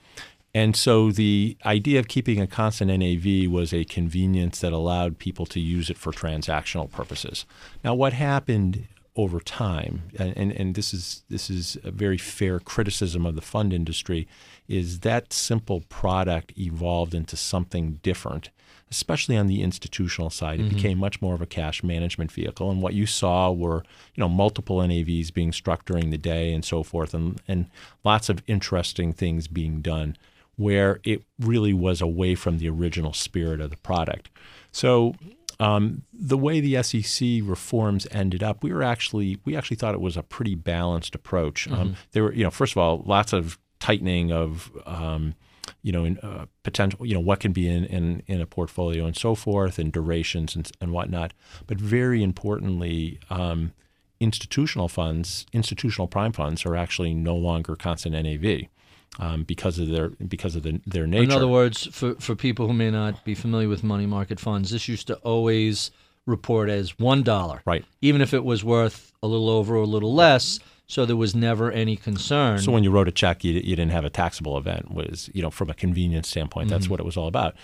And 0.56 0.74
so 0.74 1.10
the 1.10 1.58
idea 1.66 2.00
of 2.00 2.08
keeping 2.08 2.40
a 2.40 2.46
constant 2.46 2.90
NAV 2.90 3.50
was 3.50 3.74
a 3.74 3.84
convenience 3.84 4.60
that 4.60 4.72
allowed 4.72 5.18
people 5.18 5.44
to 5.44 5.60
use 5.60 5.90
it 5.90 5.98
for 5.98 6.12
transactional 6.12 6.90
purposes. 6.90 7.44
Now, 7.84 7.94
what 7.94 8.14
happened 8.14 8.86
over 9.16 9.38
time, 9.38 10.04
and, 10.18 10.52
and, 10.52 10.74
this 10.74 10.94
is 10.94 11.24
this 11.28 11.50
is 11.50 11.76
a 11.84 11.90
very 11.90 12.16
fair 12.16 12.58
criticism 12.58 13.26
of 13.26 13.34
the 13.34 13.42
fund 13.42 13.74
industry, 13.74 14.26
is 14.66 15.00
that 15.00 15.30
simple 15.30 15.82
product 15.90 16.54
evolved 16.56 17.14
into 17.14 17.36
something 17.36 18.00
different 18.02 18.48
especially 18.88 19.36
on 19.36 19.48
the 19.48 19.64
institutional 19.64 20.30
side. 20.30 20.60
It 20.60 20.66
mm-hmm. 20.66 20.76
became 20.76 20.98
much 20.98 21.20
more 21.20 21.34
of 21.34 21.42
a 21.42 21.46
cash 21.46 21.82
management 21.82 22.30
vehicle. 22.30 22.70
And 22.70 22.80
what 22.80 22.94
you 22.94 23.04
saw 23.04 23.50
were, 23.50 23.82
you 24.14 24.20
know, 24.20 24.28
multiple 24.28 24.78
NAVs 24.78 25.34
being 25.34 25.50
struck 25.50 25.84
during 25.84 26.10
the 26.10 26.16
day 26.16 26.52
and 26.52 26.64
so 26.64 26.84
forth, 26.84 27.12
and, 27.12 27.42
and 27.48 27.66
lots 28.04 28.28
of 28.28 28.44
interesting 28.46 29.12
things 29.12 29.48
being 29.48 29.80
done 29.80 30.16
where 30.56 31.00
it 31.04 31.22
really 31.38 31.72
was 31.72 32.00
away 32.00 32.34
from 32.34 32.58
the 32.58 32.68
original 32.68 33.12
spirit 33.12 33.60
of 33.60 33.70
the 33.70 33.76
product. 33.78 34.30
So 34.72 35.14
um, 35.60 36.02
the 36.12 36.36
way 36.36 36.60
the 36.60 36.82
SEC 36.82 37.40
reforms 37.42 38.06
ended 38.10 38.42
up, 38.42 38.62
we 38.62 38.72
were 38.72 38.82
actually 38.82 39.38
we 39.44 39.56
actually 39.56 39.76
thought 39.76 39.94
it 39.94 40.00
was 40.00 40.16
a 40.16 40.22
pretty 40.22 40.54
balanced 40.54 41.14
approach. 41.14 41.66
Um, 41.68 41.72
mm-hmm. 41.72 41.82
Um, 41.82 41.96
there 42.12 42.22
were, 42.24 42.32
you 42.32 42.44
know, 42.44 42.50
first 42.50 42.72
of 42.72 42.78
all, 42.78 43.02
lots 43.06 43.32
of 43.32 43.58
tightening 43.80 44.32
of 44.32 44.70
um, 44.86 45.34
you 45.82 45.92
know, 45.92 46.04
in, 46.04 46.18
uh, 46.18 46.46
potential, 46.62 47.06
you 47.06 47.14
know, 47.14 47.20
what 47.20 47.40
can 47.40 47.52
be 47.52 47.68
in, 47.68 47.84
in, 47.84 48.22
in 48.26 48.40
a 48.40 48.46
portfolio 48.46 49.06
and 49.06 49.16
so 49.16 49.34
forth, 49.34 49.78
and 49.78 49.92
durations 49.92 50.56
and, 50.56 50.70
and 50.80 50.92
whatnot. 50.92 51.32
But 51.66 51.78
very 51.78 52.22
importantly, 52.22 53.20
um, 53.30 53.72
institutional 54.20 54.88
funds, 54.88 55.46
institutional 55.52 56.08
prime 56.08 56.32
funds, 56.32 56.66
are 56.66 56.76
actually 56.76 57.14
no 57.14 57.36
longer 57.36 57.76
constant 57.76 58.14
NAV. 58.14 58.68
Um, 59.18 59.44
because 59.44 59.78
of 59.78 59.88
their 59.88 60.10
because 60.10 60.56
of 60.56 60.62
the, 60.62 60.78
their 60.86 61.06
nature. 61.06 61.24
In 61.24 61.32
other 61.32 61.48
words, 61.48 61.86
for 61.86 62.16
for 62.16 62.34
people 62.34 62.66
who 62.66 62.74
may 62.74 62.90
not 62.90 63.24
be 63.24 63.34
familiar 63.34 63.66
with 63.66 63.82
money 63.82 64.04
market 64.04 64.38
funds, 64.38 64.70
this 64.70 64.88
used 64.88 65.06
to 65.06 65.14
always 65.16 65.90
report 66.26 66.68
as 66.68 66.98
one 66.98 67.22
dollar, 67.22 67.62
right? 67.64 67.82
Even 68.02 68.20
if 68.20 68.34
it 68.34 68.44
was 68.44 68.62
worth 68.62 69.12
a 69.22 69.26
little 69.26 69.48
over 69.48 69.74
or 69.74 69.82
a 69.82 69.86
little 69.86 70.14
less, 70.14 70.60
so 70.86 71.06
there 71.06 71.16
was 71.16 71.34
never 71.34 71.72
any 71.72 71.96
concern. 71.96 72.58
So 72.58 72.72
when 72.72 72.84
you 72.84 72.90
wrote 72.90 73.08
a 73.08 73.12
check, 73.12 73.42
you, 73.42 73.54
you 73.54 73.74
didn't 73.74 73.92
have 73.92 74.04
a 74.04 74.10
taxable 74.10 74.58
event. 74.58 74.90
Was 74.90 75.30
you 75.32 75.42
know 75.42 75.50
from 75.50 75.70
a 75.70 75.74
convenience 75.74 76.28
standpoint, 76.28 76.68
that's 76.68 76.84
mm-hmm. 76.84 76.92
what 76.92 77.00
it 77.00 77.06
was 77.06 77.16
all 77.16 77.28
about. 77.28 77.54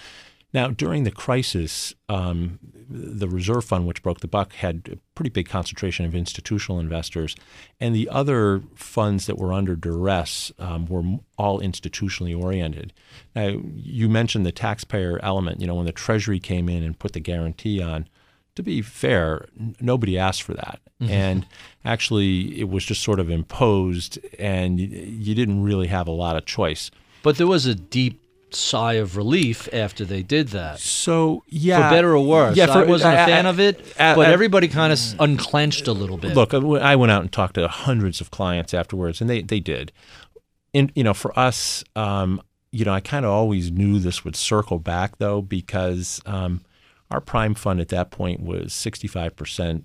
Now 0.53 0.69
during 0.69 1.05
the 1.05 1.11
crisis, 1.11 1.95
um, 2.09 2.59
the 2.89 3.29
reserve 3.29 3.65
fund, 3.65 3.87
which 3.87 4.03
broke 4.03 4.21
the 4.21 4.29
buck, 4.29 4.53
had 4.55 4.89
a 4.93 4.97
pretty 5.15 5.31
big 5.31 5.49
concentration 5.49 6.05
of 6.05 6.15
institutional 6.15 6.79
investors, 6.79 7.35
and 7.81 7.95
the 7.95 8.09
other 8.09 8.63
funds 8.75 9.27
that 9.27 9.39
were 9.39 9.53
under 9.53 9.75
duress 9.77 10.53
um, 10.59 10.87
were 10.87 11.19
all 11.39 11.61
institutionally 11.61 12.39
oriented. 12.39 12.93
Now 13.35 13.61
you 13.75 14.09
mentioned 14.09 14.45
the 14.45 14.53
taxpayer 14.53 15.19
element. 15.23 15.61
You 15.61 15.67
know 15.67 15.75
when 15.75 15.87
the 15.87 15.93
Treasury 15.93 16.39
came 16.39 16.69
in 16.69 16.83
and 16.83 16.99
put 16.99 17.13
the 17.13 17.21
guarantee 17.21 17.83
on 17.83 18.09
to 18.55 18.63
be 18.63 18.83
fair, 18.83 19.47
nobody 19.81 20.19
asked 20.19 20.43
for 20.43 20.55
that. 20.55 20.81
Mm-hmm. 21.01 21.13
And 21.13 21.47
actually, 21.85 22.61
it 22.61 22.69
was 22.69 22.85
just 22.85 23.03
sort 23.03 23.19
of 23.19 23.31
imposed, 23.31 24.19
and 24.39 24.79
you 24.79 25.35
didn't 25.35 25.63
really 25.63 25.87
have 25.87 26.07
a 26.07 26.13
lot 26.13 26.37
of 26.37 26.45
choice. 26.45 26.91
But 27.23 27.39
there 27.39 27.47
was 27.47 27.67
a 27.67 27.75
deep 27.75 28.22
sigh 28.55 28.95
of 28.95 29.17
relief 29.17 29.69
after 29.73 30.05
they 30.05 30.23
did 30.23 30.49
that. 30.49 30.79
So 30.79 31.45
yeah, 31.49 31.89
for 31.89 31.95
better 31.95 32.17
or 32.17 32.25
worse. 32.25 32.57
Yeah, 32.57 32.67
for, 32.67 32.73
I 32.73 32.85
wasn't 32.85 33.15
uh, 33.15 33.23
a 33.23 33.27
fan 33.27 33.47
uh, 33.47 33.51
of 33.51 33.61
it, 33.61 33.81
uh, 33.99 34.15
but 34.15 34.31
everybody 34.31 34.69
kind 34.69 34.93
of 34.93 34.99
unclenched 35.21 35.89
a 35.89 35.93
little 35.93 36.17
bit. 36.17 36.35
Look, 36.35 36.55
I 36.55 36.97
went 36.97 37.13
out 37.13 37.23
and 37.23 37.33
talked 37.33 37.55
to 37.55 37.69
hundreds 37.69 38.21
of 38.21 38.31
clients 38.31 38.75
afterwards, 38.75 39.21
and 39.21 39.29
they 39.29 39.43
they 39.43 39.61
did. 39.61 39.93
And 40.75 40.93
you 40.95 41.05
know, 41.05 41.15
for 41.15 41.39
us, 41.39 41.85
um, 41.97 42.41
you 42.71 42.85
know, 42.85 42.93
I 42.93 43.01
kind 43.01 43.25
of 43.25 43.31
always 43.31 43.71
knew 43.71 43.99
this 43.99 44.25
would 44.25 44.37
circle 44.37 44.79
back 44.79 45.19
though 45.19 45.43
because. 45.43 46.21
Um, 46.27 46.63
our 47.11 47.21
prime 47.21 47.53
fund 47.53 47.79
at 47.79 47.89
that 47.89 48.11
point 48.11 48.41
was 48.41 48.73
65% 48.73 49.85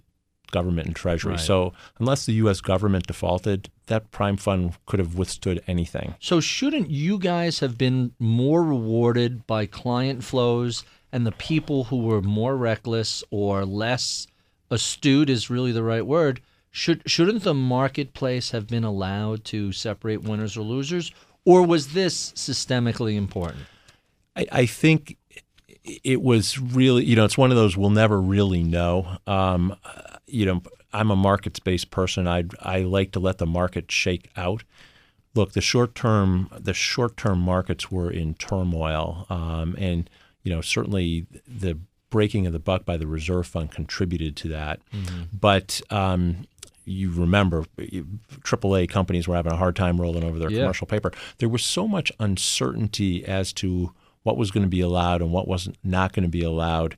government 0.52 0.88
and 0.88 0.95
treasury. 0.95 1.34
Right. 1.34 1.39
So 1.39 1.74
unless 2.00 2.26
the 2.26 2.34
U.S. 2.34 2.62
government 2.62 3.08
defaulted, 3.08 3.70
that 3.88 4.12
prime 4.12 4.38
fund 4.38 4.76
could 4.86 5.00
have 5.00 5.16
withstood 5.16 5.62
anything. 5.68 6.16
So 6.20 6.39
shouldn't 6.39 6.89
you 6.89 7.20
guys 7.20 7.60
have 7.60 7.78
been 7.78 8.14
more 8.20 8.64
rewarded 8.64 9.48
by 9.48 9.66
client 9.66 10.24
flows 10.24 10.84
and 11.12 11.26
the 11.26 11.32
people 11.32 11.86
who 11.86 12.02
were 12.02 12.22
more 12.22 12.56
reckless 12.58 13.24
or 13.32 13.66
less 13.66 14.28
astute 14.70 15.30
is 15.30 15.50
really 15.50 15.72
the 15.72 15.84
right 15.84 16.06
word? 16.06 16.41
Should 16.72 17.04
shouldn't 17.10 17.43
the 17.43 17.54
marketplace 17.54 18.52
have 18.52 18.68
been 18.68 18.84
allowed 18.84 19.43
to 19.45 19.72
separate 19.72 20.22
winners 20.22 20.56
or 20.56 20.62
losers, 20.62 21.12
or 21.43 21.66
was 21.66 21.93
this 21.93 22.34
systemically 22.34 23.16
important? 23.16 23.64
I, 24.36 24.45
I 24.52 24.66
think 24.68 25.18
it 26.04 26.22
was 26.22 26.60
really, 26.60 27.06
you 27.06 27.16
know, 27.16 27.26
it's 27.26 27.38
one 27.38 27.52
of 27.52 27.58
those 27.58 27.78
we'll 27.78 27.90
never 27.90 28.20
really 28.20 28.64
know. 28.64 29.18
Um, 29.26 29.76
you 30.28 30.46
know, 30.46 30.62
I'm 30.94 31.12
a 31.12 31.16
markets 31.16 31.60
based 31.60 31.92
person. 31.92 32.28
I 32.28 32.46
I 32.62 32.80
like 32.80 33.12
to 33.12 33.20
let 33.20 33.38
the 33.38 33.46
market 33.46 33.92
shake 33.92 34.30
out. 34.36 34.64
Look, 35.36 35.54
the 35.54 35.62
short 35.62 35.96
term 35.96 36.50
the 36.58 36.74
short 36.74 37.18
term 37.18 37.40
markets 37.40 37.92
were 37.92 38.10
in 38.10 38.34
turmoil, 38.36 39.26
um, 39.30 39.76
and 39.78 40.10
you 40.44 40.54
know 40.54 40.62
certainly 40.62 41.28
the 41.48 41.78
breaking 42.10 42.48
of 42.48 42.54
the 42.54 42.60
buck 42.60 42.86
by 42.86 42.98
the 42.98 43.08
reserve 43.08 43.48
fund 43.48 43.72
contributed 43.72 44.36
to 44.38 44.48
that. 44.50 44.80
Mm-hmm. 44.94 45.24
But 45.38 45.82
um, 45.90 46.48
you 46.86 47.12
remember 47.12 47.66
AAA 47.78 48.90
companies 48.90 49.28
were 49.28 49.36
having 49.36 49.52
a 49.52 49.58
hard 49.58 49.76
time 49.76 50.00
rolling 50.00 50.24
over 50.24 50.40
their 50.40 50.50
yeah. 50.50 50.62
commercial 50.62 50.88
paper. 50.88 51.12
There 51.40 51.50
was 51.50 51.64
so 51.64 51.88
much 51.88 52.12
uncertainty 52.20 53.26
as 53.26 53.52
to 53.54 53.94
what 54.28 54.36
was 54.36 54.51
going 54.51 54.63
to 54.63 54.69
be 54.69 54.82
allowed 54.82 55.21
and 55.21 55.32
what 55.32 55.47
wasn't 55.47 55.78
not 55.86 56.11
going 56.11 56.25
to 56.25 56.30
be 56.30 56.43
allowed. 56.43 56.97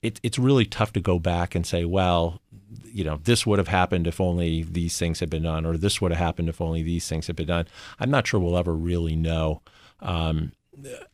It, 0.00 0.18
it's 0.22 0.38
really 0.38 0.64
tough 0.64 0.94
to 0.94 1.00
go 1.00 1.18
back 1.18 1.54
and 1.54 1.66
say, 1.66 1.84
well, 1.84 2.40
you 2.86 3.04
know, 3.04 3.18
this 3.22 3.46
would 3.46 3.58
have 3.58 3.68
happened 3.68 4.06
if 4.06 4.18
only 4.18 4.62
these 4.62 4.98
things 4.98 5.20
had 5.20 5.28
been 5.28 5.42
done, 5.42 5.66
or 5.66 5.76
this 5.76 6.00
would 6.00 6.10
have 6.10 6.18
happened 6.18 6.48
if 6.48 6.62
only 6.62 6.82
these 6.82 7.06
things 7.06 7.26
had 7.26 7.36
been 7.36 7.48
done. 7.48 7.66
I'm 8.00 8.10
not 8.10 8.26
sure 8.26 8.40
we'll 8.40 8.56
ever 8.56 8.74
really 8.74 9.14
know. 9.14 9.60
Um, 10.00 10.52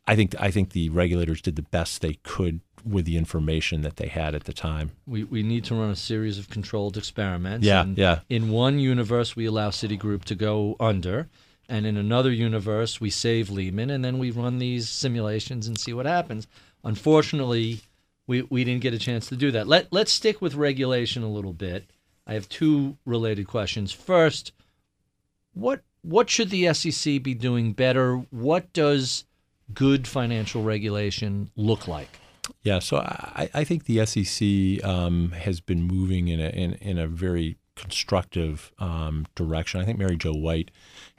I 0.06 0.14
think 0.14 0.36
I 0.38 0.52
think 0.52 0.70
the 0.70 0.88
regulators 0.90 1.42
did 1.42 1.56
the 1.56 1.62
best 1.62 2.00
they 2.00 2.14
could 2.22 2.60
with 2.84 3.06
the 3.06 3.16
information 3.16 3.82
that 3.82 3.96
they 3.96 4.06
had 4.06 4.36
at 4.36 4.44
the 4.44 4.52
time. 4.52 4.92
We, 5.04 5.24
we 5.24 5.42
need 5.42 5.64
to 5.64 5.74
run 5.74 5.90
a 5.90 5.96
series 5.96 6.38
of 6.38 6.48
controlled 6.48 6.96
experiments. 6.96 7.66
Yeah, 7.66 7.84
yeah. 7.96 8.20
In 8.28 8.50
one 8.50 8.78
universe, 8.78 9.34
we 9.34 9.46
allow 9.46 9.70
Citigroup 9.70 10.24
to 10.26 10.36
go 10.36 10.76
under 10.78 11.28
and 11.70 11.86
in 11.86 11.96
another 11.96 12.32
universe 12.32 13.00
we 13.00 13.08
save 13.08 13.48
Lehman, 13.48 13.88
and 13.88 14.04
then 14.04 14.18
we 14.18 14.30
run 14.30 14.58
these 14.58 14.88
simulations 14.88 15.66
and 15.66 15.78
see 15.78 15.92
what 15.92 16.04
happens. 16.04 16.46
Unfortunately, 16.84 17.80
we, 18.26 18.42
we 18.42 18.64
didn't 18.64 18.82
get 18.82 18.92
a 18.92 18.98
chance 18.98 19.28
to 19.28 19.36
do 19.36 19.50
that. 19.52 19.68
Let 19.68 19.92
let's 19.92 20.12
stick 20.12 20.42
with 20.42 20.54
regulation 20.54 21.22
a 21.22 21.30
little 21.30 21.52
bit. 21.52 21.90
I 22.26 22.34
have 22.34 22.48
two 22.48 22.98
related 23.06 23.46
questions. 23.46 23.92
First, 23.92 24.52
what 25.54 25.82
what 26.02 26.28
should 26.28 26.50
the 26.50 26.72
SEC 26.74 27.22
be 27.22 27.34
doing 27.34 27.72
better? 27.72 28.16
What 28.30 28.72
does 28.72 29.24
good 29.72 30.08
financial 30.08 30.62
regulation 30.62 31.50
look 31.56 31.86
like? 31.86 32.18
Yeah, 32.62 32.80
so 32.80 32.98
I, 32.98 33.48
I 33.54 33.64
think 33.64 33.84
the 33.84 34.04
SEC 34.04 34.84
um, 34.84 35.30
has 35.32 35.60
been 35.60 35.82
moving 35.82 36.28
in 36.28 36.40
a 36.40 36.48
in, 36.48 36.74
in 36.74 36.98
a 36.98 37.06
very 37.06 37.58
constructive 37.76 38.72
um, 38.78 39.26
direction. 39.34 39.80
I 39.80 39.84
think 39.84 39.98
Mary 39.98 40.16
Jo 40.16 40.32
White 40.32 40.70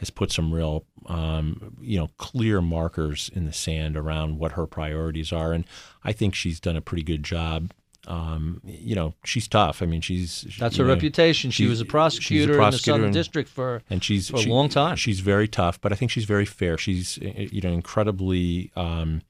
has 0.02 0.10
put 0.10 0.32
some 0.32 0.52
real, 0.52 0.84
um, 1.06 1.78
you 1.80 1.96
know, 1.96 2.10
clear 2.18 2.60
markers 2.60 3.30
in 3.36 3.46
the 3.46 3.54
sand 3.54 3.96
around 3.96 4.40
what 4.40 4.54
her 4.54 4.66
priorities 4.66 5.32
are, 5.32 5.54
and 5.54 5.64
I 6.04 6.12
think 6.12 6.34
she's 6.34 6.60
done 6.60 6.76
a 6.76 6.82
pretty 6.82 7.04
good 7.04 7.22
job. 7.24 7.72
Um, 8.08 8.62
you 8.66 8.96
know, 8.96 9.14
she's 9.24 9.48
tough. 9.48 9.84
I 9.84 9.86
mean, 9.86 10.02
she's 10.02 10.48
that's 10.58 10.78
her 10.78 10.84
know, 10.84 10.94
reputation. 10.94 11.52
She 11.52 11.68
was 11.68 11.82
a 11.82 11.86
prosecutor, 11.86 12.54
a 12.54 12.56
prosecutor 12.56 12.66
in 12.66 12.72
the 12.72 12.78
Southern 12.80 13.06
and, 13.06 13.14
District 13.14 13.48
for 13.48 13.84
and 13.92 14.04
she's 14.04 14.32
for 14.32 14.38
a 14.38 14.42
she, 14.42 14.50
long 14.50 14.70
time. 14.70 14.96
She's 14.96 15.20
very 15.20 15.48
tough, 15.48 15.80
but 15.80 15.94
I 15.94 15.96
think 15.96 16.10
she's 16.10 16.26
very 16.26 16.46
fair. 16.46 16.80
She's 16.80 17.20
you 17.20 17.62
know 17.62 17.72
incredibly 17.72 18.72
um, 18.76 19.22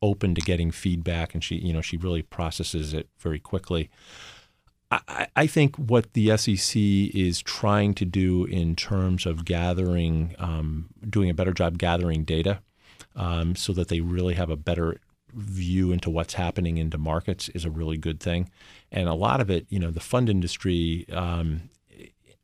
open 0.00 0.34
to 0.36 0.40
getting 0.40 0.70
feedback, 0.70 1.34
and 1.34 1.44
she 1.44 1.56
you 1.56 1.74
know 1.74 1.82
she 1.82 1.98
really 1.98 2.22
processes 2.22 2.94
it 2.94 3.10
very 3.18 3.38
quickly. 3.38 3.90
I, 4.90 5.26
I 5.34 5.46
think 5.46 5.76
what 5.76 6.12
the 6.12 6.36
SEC 6.36 6.76
is 6.76 7.40
trying 7.42 7.94
to 7.94 8.04
do 8.04 8.44
in 8.44 8.76
terms 8.76 9.26
of 9.26 9.44
gathering, 9.44 10.34
um, 10.38 10.90
doing 11.08 11.30
a 11.30 11.34
better 11.34 11.52
job 11.52 11.78
gathering 11.78 12.24
data, 12.24 12.60
um, 13.16 13.56
so 13.56 13.72
that 13.72 13.88
they 13.88 14.00
really 14.00 14.34
have 14.34 14.50
a 14.50 14.56
better 14.56 15.00
view 15.32 15.90
into 15.90 16.10
what's 16.10 16.34
happening 16.34 16.78
into 16.78 16.96
markets 16.96 17.48
is 17.50 17.64
a 17.64 17.70
really 17.70 17.96
good 17.96 18.20
thing. 18.20 18.50
And 18.92 19.08
a 19.08 19.14
lot 19.14 19.40
of 19.40 19.50
it, 19.50 19.66
you 19.68 19.80
know, 19.80 19.90
the 19.90 20.00
fund 20.00 20.28
industry, 20.28 21.06
um, 21.10 21.70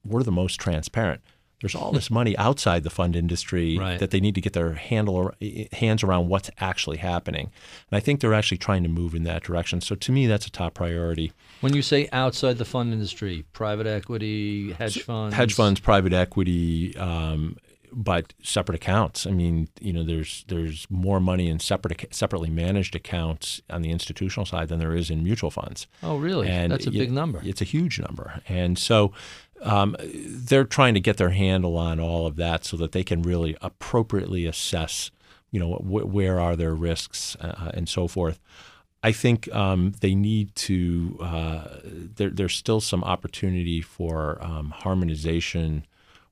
we're 0.05 0.23
the 0.23 0.33
most 0.33 0.59
transparent 0.59 1.21
there's 1.61 1.75
all 1.75 1.93
this 1.93 2.11
money 2.11 2.37
outside 2.39 2.85
the 2.85 2.91
fund 2.91 3.15
industry 3.15 3.79
right. 3.79 3.99
that 3.99 4.11
they 4.11 4.21
need 4.21 4.35
to 4.35 4.41
get 4.41 4.55
their 4.55 4.75
handle 4.75 5.33
hands 5.73 6.03
around 6.03 6.29
what's 6.29 6.51
actually 6.59 6.97
happening. 6.97 7.51
And 7.91 7.97
I 7.97 8.01
think 8.01 8.21
they're 8.21 8.35
actually 8.35 8.59
trying 8.59 8.83
to 8.83 8.89
move 8.89 9.15
in 9.15 9.25
that 9.25 9.43
direction. 9.43 9.81
So 9.81 9.95
to 9.95 10.13
me, 10.13 10.27
that's 10.27 10.47
a 10.47 10.51
top 10.51 10.75
priority. 10.75 11.33
When 11.61 11.75
you 11.75 11.83
say 11.83 12.09
outside 12.13 12.59
the 12.59 12.65
fund 12.65 12.93
industry, 12.93 13.45
private 13.53 13.87
equity, 13.87 14.73
hedge 14.73 15.03
funds, 15.03 15.35
hedge 15.35 15.55
funds, 15.55 15.81
private 15.81 16.13
equity, 16.13 16.97
um, 16.97 17.57
but 17.93 18.33
separate 18.43 18.77
accounts. 18.77 19.27
I 19.27 19.31
mean, 19.31 19.69
you 19.81 19.93
know, 19.93 20.05
there's 20.05 20.45
there's 20.49 20.87
more 20.91 21.21
money 21.21 21.49
in 21.49 21.59
separate 21.59 22.15
separately 22.15 22.51
managed 22.51 22.95
accounts 22.95 23.61
on 23.69 23.83
the 23.83 23.91
institutional 23.91 24.47
side 24.47 24.69
than 24.69 24.79
there 24.79 24.95
is 24.95 25.11
in 25.11 25.23
mutual 25.23 25.51
funds. 25.51 25.87
Oh, 26.03 26.17
really? 26.17 26.49
And 26.49 26.73
That's 26.73 26.87
a 26.87 26.91
big 26.91 27.11
number. 27.13 27.41
It's 27.45 27.61
a 27.61 27.65
huge 27.65 27.99
number, 28.01 28.41
and 28.49 28.79
so 28.79 29.13
um, 29.63 29.97
they're 30.01 30.65
trying 30.65 30.95
to 30.95 31.01
get 31.01 31.17
their 31.19 31.31
handle 31.31 31.77
on 31.77 32.01
all 32.01 32.27
of 32.27 32.37
that 32.37 32.65
so 32.65 32.77
that 32.79 32.93
they 32.93 33.05
can 33.05 33.23
really 33.23 33.57
appropriately 33.61 34.47
assess, 34.47 35.11
you 35.51 35.61
know, 35.61 35.75
wh- 35.75 36.13
where 36.13 36.41
are 36.41 36.57
their 36.57 36.75
risks 36.75 37.37
uh, 37.41 37.71
and 37.75 37.89
so 37.89 38.09
forth. 38.09 38.41
I 39.03 39.13
think 39.13 39.53
um, 39.55 39.95
they 40.01 40.15
need 40.15 40.55
to. 40.57 41.19
Uh, 41.21 41.65
there, 41.85 42.31
there's 42.31 42.55
still 42.55 42.81
some 42.81 43.03
opportunity 43.03 43.81
for 43.81 44.39
um, 44.43 44.71
harmonization 44.71 45.87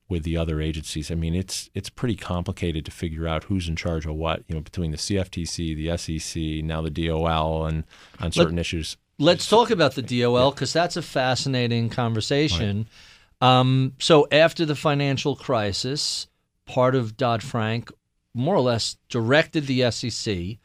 with 0.07 0.23
the 0.23 0.37
other 0.37 0.61
agencies. 0.61 1.09
I 1.09 1.15
mean, 1.15 1.33
it's 1.33 1.69
it's 1.73 1.89
pretty 1.89 2.15
complicated 2.15 2.85
to 2.85 2.91
figure 2.91 3.27
out 3.27 3.45
who's 3.45 3.67
in 3.67 3.75
charge 3.75 4.05
of 4.05 4.15
what. 4.15 4.43
You 4.47 4.55
know, 4.55 4.61
between 4.61 4.91
the 4.91 4.97
CFTC, 4.97 5.75
the 5.75 5.97
SEC, 5.97 6.65
now 6.65 6.81
the 6.81 6.91
DOL, 6.91 7.65
and 7.65 7.85
on 8.19 8.31
certain 8.31 8.59
issues. 8.59 8.97
Let's 9.17 9.49
talk 9.49 9.69
about 9.69 9.95
the 9.95 10.01
DOL 10.01 10.51
because 10.51 10.71
that's 10.71 10.95
a 10.95 11.01
fascinating 11.01 11.89
conversation. 11.89 12.87
Um, 13.41 13.93
so 13.99 14.27
after 14.31 14.65
the 14.65 14.75
financial 14.75 15.35
crisis, 15.35 16.27
part 16.65 16.95
of 16.95 17.17
Dodd 17.17 17.41
Frank 17.43 17.91
more 18.33 18.55
or 18.55 18.61
less 18.61 18.95
directed 19.09 19.65
the 19.65 19.89
SEC 19.91 20.57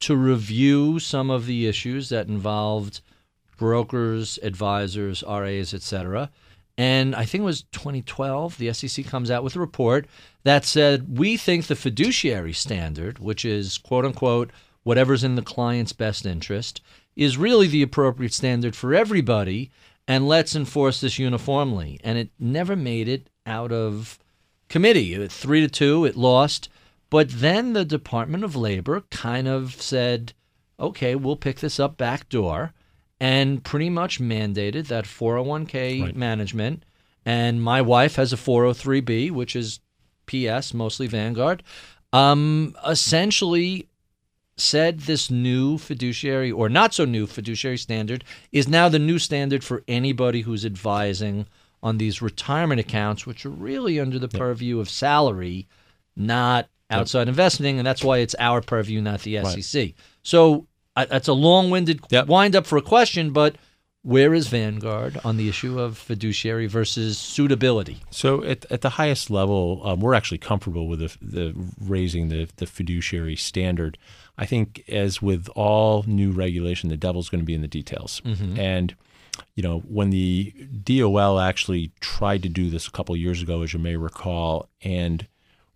to 0.00 0.16
review 0.16 0.98
some 0.98 1.30
of 1.30 1.46
the 1.46 1.66
issues 1.66 2.08
that 2.08 2.28
involved 2.28 3.00
brokers, 3.56 4.38
advisors, 4.42 5.22
RAs, 5.22 5.74
etc. 5.74 6.30
And 6.78 7.14
I 7.14 7.26
think 7.26 7.42
it 7.42 7.44
was 7.44 7.64
2012, 7.72 8.56
the 8.56 8.72
SEC 8.72 9.04
comes 9.04 9.30
out 9.30 9.44
with 9.44 9.54
a 9.54 9.60
report 9.60 10.06
that 10.44 10.64
said, 10.64 11.18
we 11.18 11.36
think 11.36 11.66
the 11.66 11.76
fiduciary 11.76 12.54
standard, 12.54 13.18
which 13.18 13.44
is 13.44 13.76
quote 13.76 14.06
unquote 14.06 14.50
whatever's 14.82 15.22
in 15.22 15.34
the 15.34 15.42
client's 15.42 15.92
best 15.92 16.24
interest, 16.24 16.80
is 17.16 17.36
really 17.36 17.66
the 17.66 17.82
appropriate 17.82 18.32
standard 18.32 18.74
for 18.74 18.94
everybody, 18.94 19.70
and 20.08 20.26
let's 20.26 20.56
enforce 20.56 21.02
this 21.02 21.18
uniformly. 21.18 22.00
And 22.02 22.16
it 22.16 22.30
never 22.38 22.74
made 22.74 23.08
it 23.08 23.28
out 23.44 23.72
of 23.72 24.18
committee. 24.70 25.28
Three 25.28 25.60
to 25.60 25.68
two, 25.68 26.06
it 26.06 26.16
lost. 26.16 26.70
But 27.10 27.28
then 27.30 27.72
the 27.72 27.84
Department 27.84 28.44
of 28.44 28.54
Labor 28.56 29.02
kind 29.10 29.48
of 29.48 29.74
said, 29.82 30.32
okay, 30.78 31.14
we'll 31.16 31.36
pick 31.36 31.58
this 31.60 31.80
up 31.80 31.96
back 31.96 32.28
door 32.28 32.72
and 33.20 33.62
pretty 33.64 33.90
much 33.90 34.20
mandated 34.20 34.86
that 34.86 35.04
401k 35.04 36.02
Right. 36.02 36.16
management. 36.16 36.84
And 37.26 37.62
my 37.62 37.82
wife 37.82 38.14
has 38.16 38.32
a 38.32 38.36
403b, 38.36 39.30
which 39.30 39.54
is 39.54 39.80
PS, 40.26 40.72
mostly 40.72 41.06
Vanguard. 41.06 41.62
Um, 42.12 42.74
essentially 42.86 43.88
said 44.56 45.00
this 45.00 45.30
new 45.30 45.78
fiduciary 45.78 46.50
or 46.52 46.68
not 46.68 46.92
so 46.94 47.04
new 47.04 47.26
fiduciary 47.26 47.78
standard 47.78 48.24
is 48.52 48.68
now 48.68 48.88
the 48.88 48.98
new 48.98 49.18
standard 49.18 49.64
for 49.64 49.82
anybody 49.88 50.42
who's 50.42 50.64
advising 50.66 51.46
on 51.82 51.98
these 51.98 52.20
retirement 52.20 52.78
accounts, 52.80 53.26
which 53.26 53.44
are 53.46 53.50
really 53.50 53.98
under 53.98 54.18
the 54.18 54.28
purview 54.28 54.78
of 54.80 54.88
salary, 54.90 55.66
not 56.20 56.68
outside 56.90 57.28
investing, 57.28 57.78
and 57.78 57.86
that's 57.86 58.02
why 58.04 58.18
it's 58.18 58.34
our 58.38 58.60
purview, 58.60 59.00
not 59.00 59.20
the 59.22 59.36
SEC. 59.62 59.94
So 60.22 60.66
I, 60.96 61.04
that's 61.04 61.28
a 61.28 61.32
long-winded 61.32 62.00
Yep. 62.10 62.26
wind 62.26 62.56
up 62.56 62.66
for 62.66 62.76
a 62.78 62.82
question, 62.82 63.32
but 63.32 63.56
where 64.02 64.32
is 64.34 64.48
Vanguard 64.48 65.20
on 65.24 65.36
the 65.36 65.48
issue 65.48 65.78
of 65.78 65.96
fiduciary 65.98 66.66
versus 66.66 67.18
suitability? 67.18 67.98
So 68.10 68.42
at, 68.42 68.64
at 68.72 68.80
the 68.80 68.88
highest 68.90 69.30
level, 69.30 69.80
um, 69.84 70.00
we're 70.00 70.14
actually 70.14 70.38
comfortable 70.38 70.88
with 70.88 71.00
the, 71.00 71.16
the 71.20 71.54
raising 71.80 72.28
the, 72.28 72.48
the 72.56 72.66
fiduciary 72.66 73.36
standard. 73.36 73.98
I 74.38 74.46
think, 74.46 74.82
as 74.88 75.20
with 75.20 75.48
all 75.54 76.02
new 76.06 76.32
regulation, 76.32 76.88
the 76.88 76.96
devil's 76.96 77.28
going 77.28 77.42
to 77.42 77.46
be 77.46 77.54
in 77.54 77.60
the 77.60 77.68
details. 77.68 78.22
And 78.24 78.94
you 79.54 79.62
know, 79.62 79.80
when 79.80 80.10
the 80.10 80.52
DOL 80.82 81.38
actually 81.38 81.92
tried 82.00 82.42
to 82.42 82.48
do 82.48 82.68
this 82.70 82.86
a 82.88 82.90
couple 82.90 83.16
years 83.16 83.42
ago, 83.42 83.62
as 83.62 83.72
you 83.72 83.78
may 83.78 83.96
recall, 83.96 84.68
and 84.82 85.26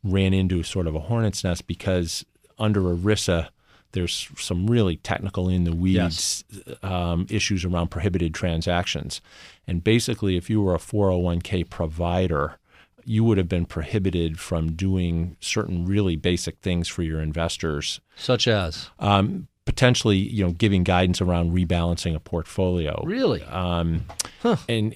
ran 0.05 0.35
into 0.35 0.63
sort 0.63 0.87
of 0.87 0.95
a 0.95 1.01
hornet's 1.01 1.43
nest 1.43 1.67
because 1.67 2.25
under 2.59 2.81
ERISA, 2.81 3.49
there's 3.93 4.29
some 4.37 4.67
really 4.67 4.97
technical 4.99 5.49
in 5.49 5.65
the 5.65 5.75
weeds 5.75 6.45
um, 6.83 7.27
issues 7.31 7.65
around 7.65 7.91
prohibited 7.91 8.35
transactions. 8.35 9.21
And 9.67 9.83
basically, 9.83 10.37
if 10.37 10.51
you 10.51 10.61
were 10.61 10.75
a 10.75 10.79
401k 10.79 11.71
provider, 11.71 12.59
you 13.05 13.25
would 13.25 13.39
have 13.39 13.49
been 13.49 13.67
prohibited 13.67 14.39
from 14.39 14.73
doing 14.73 15.37
certain 15.41 15.87
really 15.87 16.17
basic 16.17 16.59
things 16.59 16.89
for 16.89 17.03
your 17.03 17.21
investors. 17.21 18.01
Such 18.17 18.47
as? 18.47 18.91
Um, 18.99 19.49
potentially 19.65 20.19
you 20.19 20.45
know 20.45 20.53
giving 20.53 20.85
guidance 20.85 21.21
around 21.21 21.53
rebalancing 21.53 22.15
a 22.15 22.21
portfolio. 22.21 23.03
Really? 23.05 23.43
um, 23.45 24.05
and 24.69 24.95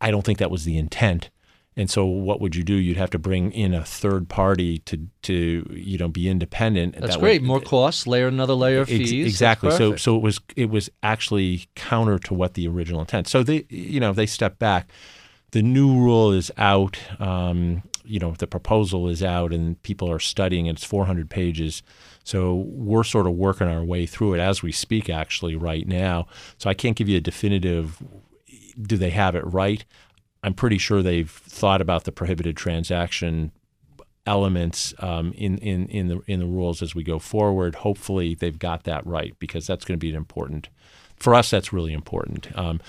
i 0.00 0.10
don't 0.10 0.24
think 0.24 0.38
that 0.38 0.50
was 0.50 0.64
the 0.64 0.78
intent 0.78 1.30
and 1.78 1.90
so 1.90 2.06
what 2.06 2.40
would 2.40 2.56
you 2.56 2.62
do? 2.62 2.74
You'd 2.74 2.96
have 2.96 3.10
to 3.10 3.18
bring 3.18 3.52
in 3.52 3.74
a 3.74 3.84
third 3.84 4.28
party 4.28 4.78
to 4.80 5.06
to 5.22 5.66
you 5.70 5.98
know 5.98 6.08
be 6.08 6.28
independent. 6.28 6.94
That's 6.98 7.14
That 7.14 7.20
great. 7.20 7.42
would- 7.42 7.46
More 7.48 7.60
costs, 7.60 8.06
layer 8.06 8.28
another 8.28 8.54
layer 8.54 8.80
of 8.80 8.88
Ex- 8.90 9.10
fees. 9.10 9.26
Exactly. 9.26 9.70
So 9.72 9.96
so 9.96 10.16
it 10.16 10.22
was 10.22 10.40
it 10.56 10.70
was 10.70 10.88
actually 11.02 11.66
counter 11.74 12.18
to 12.20 12.34
what 12.34 12.54
the 12.54 12.66
original 12.68 13.00
intent. 13.00 13.28
So 13.28 13.42
they 13.42 13.66
you 13.68 14.00
know 14.00 14.12
they 14.12 14.26
stepped 14.26 14.58
back. 14.58 14.90
The 15.52 15.62
new 15.62 15.94
rule 15.98 16.32
is 16.32 16.50
out 16.56 16.98
um, 17.20 17.82
you 18.04 18.18
know 18.20 18.32
the 18.38 18.46
proposal 18.46 19.08
is 19.08 19.22
out 19.22 19.52
and 19.52 19.80
people 19.82 20.10
are 20.10 20.18
studying 20.18 20.66
it. 20.66 20.72
it's 20.72 20.84
400 20.84 21.28
pages. 21.28 21.82
So 22.24 22.54
we're 22.54 23.04
sort 23.04 23.26
of 23.26 23.34
working 23.34 23.68
our 23.68 23.84
way 23.84 24.06
through 24.06 24.34
it 24.34 24.40
as 24.40 24.62
we 24.62 24.72
speak 24.72 25.08
actually 25.10 25.54
right 25.56 25.86
now. 25.86 26.26
So 26.58 26.68
i 26.70 26.74
can't 26.74 26.96
give 26.96 27.08
you 27.08 27.18
a 27.18 27.20
definitive 27.20 28.02
do 28.82 28.96
they 28.96 29.10
have 29.10 29.34
it 29.34 29.44
right 29.46 29.84
i'm 30.46 30.54
pretty 30.54 30.78
sure 30.78 31.02
they've 31.02 31.30
thought 31.30 31.82
about 31.82 32.04
the 32.04 32.12
prohibited 32.12 32.56
transaction 32.56 33.52
elements 34.26 34.92
um, 34.98 35.32
in, 35.34 35.58
in, 35.58 35.86
in 35.86 36.08
the 36.08 36.20
in 36.26 36.40
the 36.40 36.46
rules 36.46 36.82
as 36.82 36.94
we 36.94 37.02
go 37.02 37.18
forward. 37.18 37.76
Hopefully, 37.76 38.34
they've 38.34 38.58
got 38.58 38.84
that 38.84 39.06
right 39.06 39.34
because 39.38 39.66
that's 39.66 39.84
going 39.84 39.98
to 39.98 40.04
be 40.04 40.10
an 40.10 40.16
important 40.16 40.68
for 41.16 41.34
us. 41.34 41.50
That's 41.50 41.72
really 41.72 41.92
important. 41.92 42.48
Um, 42.58 42.80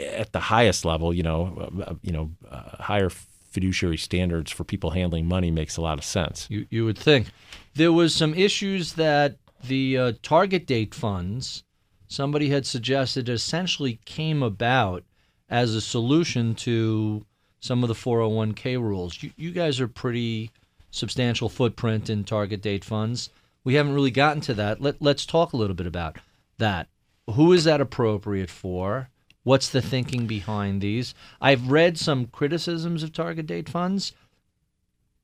at 0.00 0.32
the 0.32 0.40
highest 0.40 0.84
level, 0.84 1.14
you 1.14 1.22
know, 1.22 1.70
uh, 1.86 1.94
you 2.02 2.12
know, 2.12 2.30
uh, 2.50 2.82
higher 2.82 3.08
fiduciary 3.08 3.98
standards 3.98 4.50
for 4.50 4.64
people 4.64 4.90
handling 4.90 5.26
money 5.26 5.50
makes 5.50 5.76
a 5.76 5.80
lot 5.80 5.98
of 5.98 6.04
sense. 6.04 6.46
You 6.50 6.66
you 6.70 6.84
would 6.84 6.98
think 6.98 7.28
there 7.74 7.92
was 7.92 8.14
some 8.14 8.34
issues 8.34 8.94
that 8.94 9.36
the 9.64 9.96
uh, 9.96 10.12
target 10.22 10.66
date 10.66 10.94
funds 10.94 11.62
somebody 12.08 12.50
had 12.50 12.66
suggested 12.66 13.28
essentially 13.28 14.00
came 14.04 14.42
about 14.42 15.04
as 15.52 15.74
a 15.74 15.80
solution 15.82 16.54
to 16.54 17.24
some 17.60 17.84
of 17.84 17.88
the 17.88 17.94
401k 17.94 18.80
rules. 18.80 19.22
You, 19.22 19.30
you 19.36 19.52
guys 19.52 19.80
are 19.80 19.86
pretty 19.86 20.50
substantial 20.90 21.50
footprint 21.50 22.08
in 22.10 22.24
target 22.24 22.62
date 22.62 22.84
funds. 22.84 23.28
We 23.62 23.74
haven't 23.74 23.94
really 23.94 24.10
gotten 24.10 24.40
to 24.42 24.54
that. 24.54 24.80
Let, 24.80 25.00
let's 25.00 25.26
talk 25.26 25.52
a 25.52 25.56
little 25.58 25.76
bit 25.76 25.86
about 25.86 26.16
that. 26.56 26.88
Who 27.30 27.52
is 27.52 27.64
that 27.64 27.82
appropriate 27.82 28.50
for? 28.50 29.10
What's 29.44 29.68
the 29.68 29.82
thinking 29.82 30.26
behind 30.26 30.80
these? 30.80 31.14
I've 31.40 31.70
read 31.70 31.98
some 31.98 32.26
criticisms 32.26 33.02
of 33.02 33.12
target 33.12 33.46
date 33.46 33.68
funds 33.68 34.12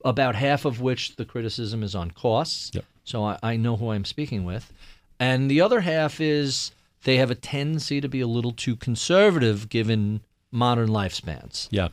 about 0.04 0.34
half 0.34 0.64
of 0.66 0.80
which 0.80 1.16
the 1.16 1.24
criticism 1.24 1.82
is 1.82 1.94
on 1.94 2.10
costs. 2.10 2.70
Yep. 2.74 2.84
So 3.04 3.24
I, 3.24 3.38
I 3.42 3.56
know 3.56 3.76
who 3.76 3.90
I'm 3.90 4.04
speaking 4.04 4.44
with. 4.44 4.72
And 5.18 5.50
the 5.50 5.62
other 5.62 5.80
half 5.80 6.20
is 6.20 6.72
they 7.04 7.16
have 7.16 7.30
a 7.30 7.34
tendency 7.34 8.00
to 8.00 8.08
be 8.08 8.20
a 8.20 8.26
little 8.26 8.52
too 8.52 8.76
conservative 8.76 9.68
given 9.68 10.20
modern 10.50 10.88
lifespans. 10.88 11.68
Yeah. 11.70 11.88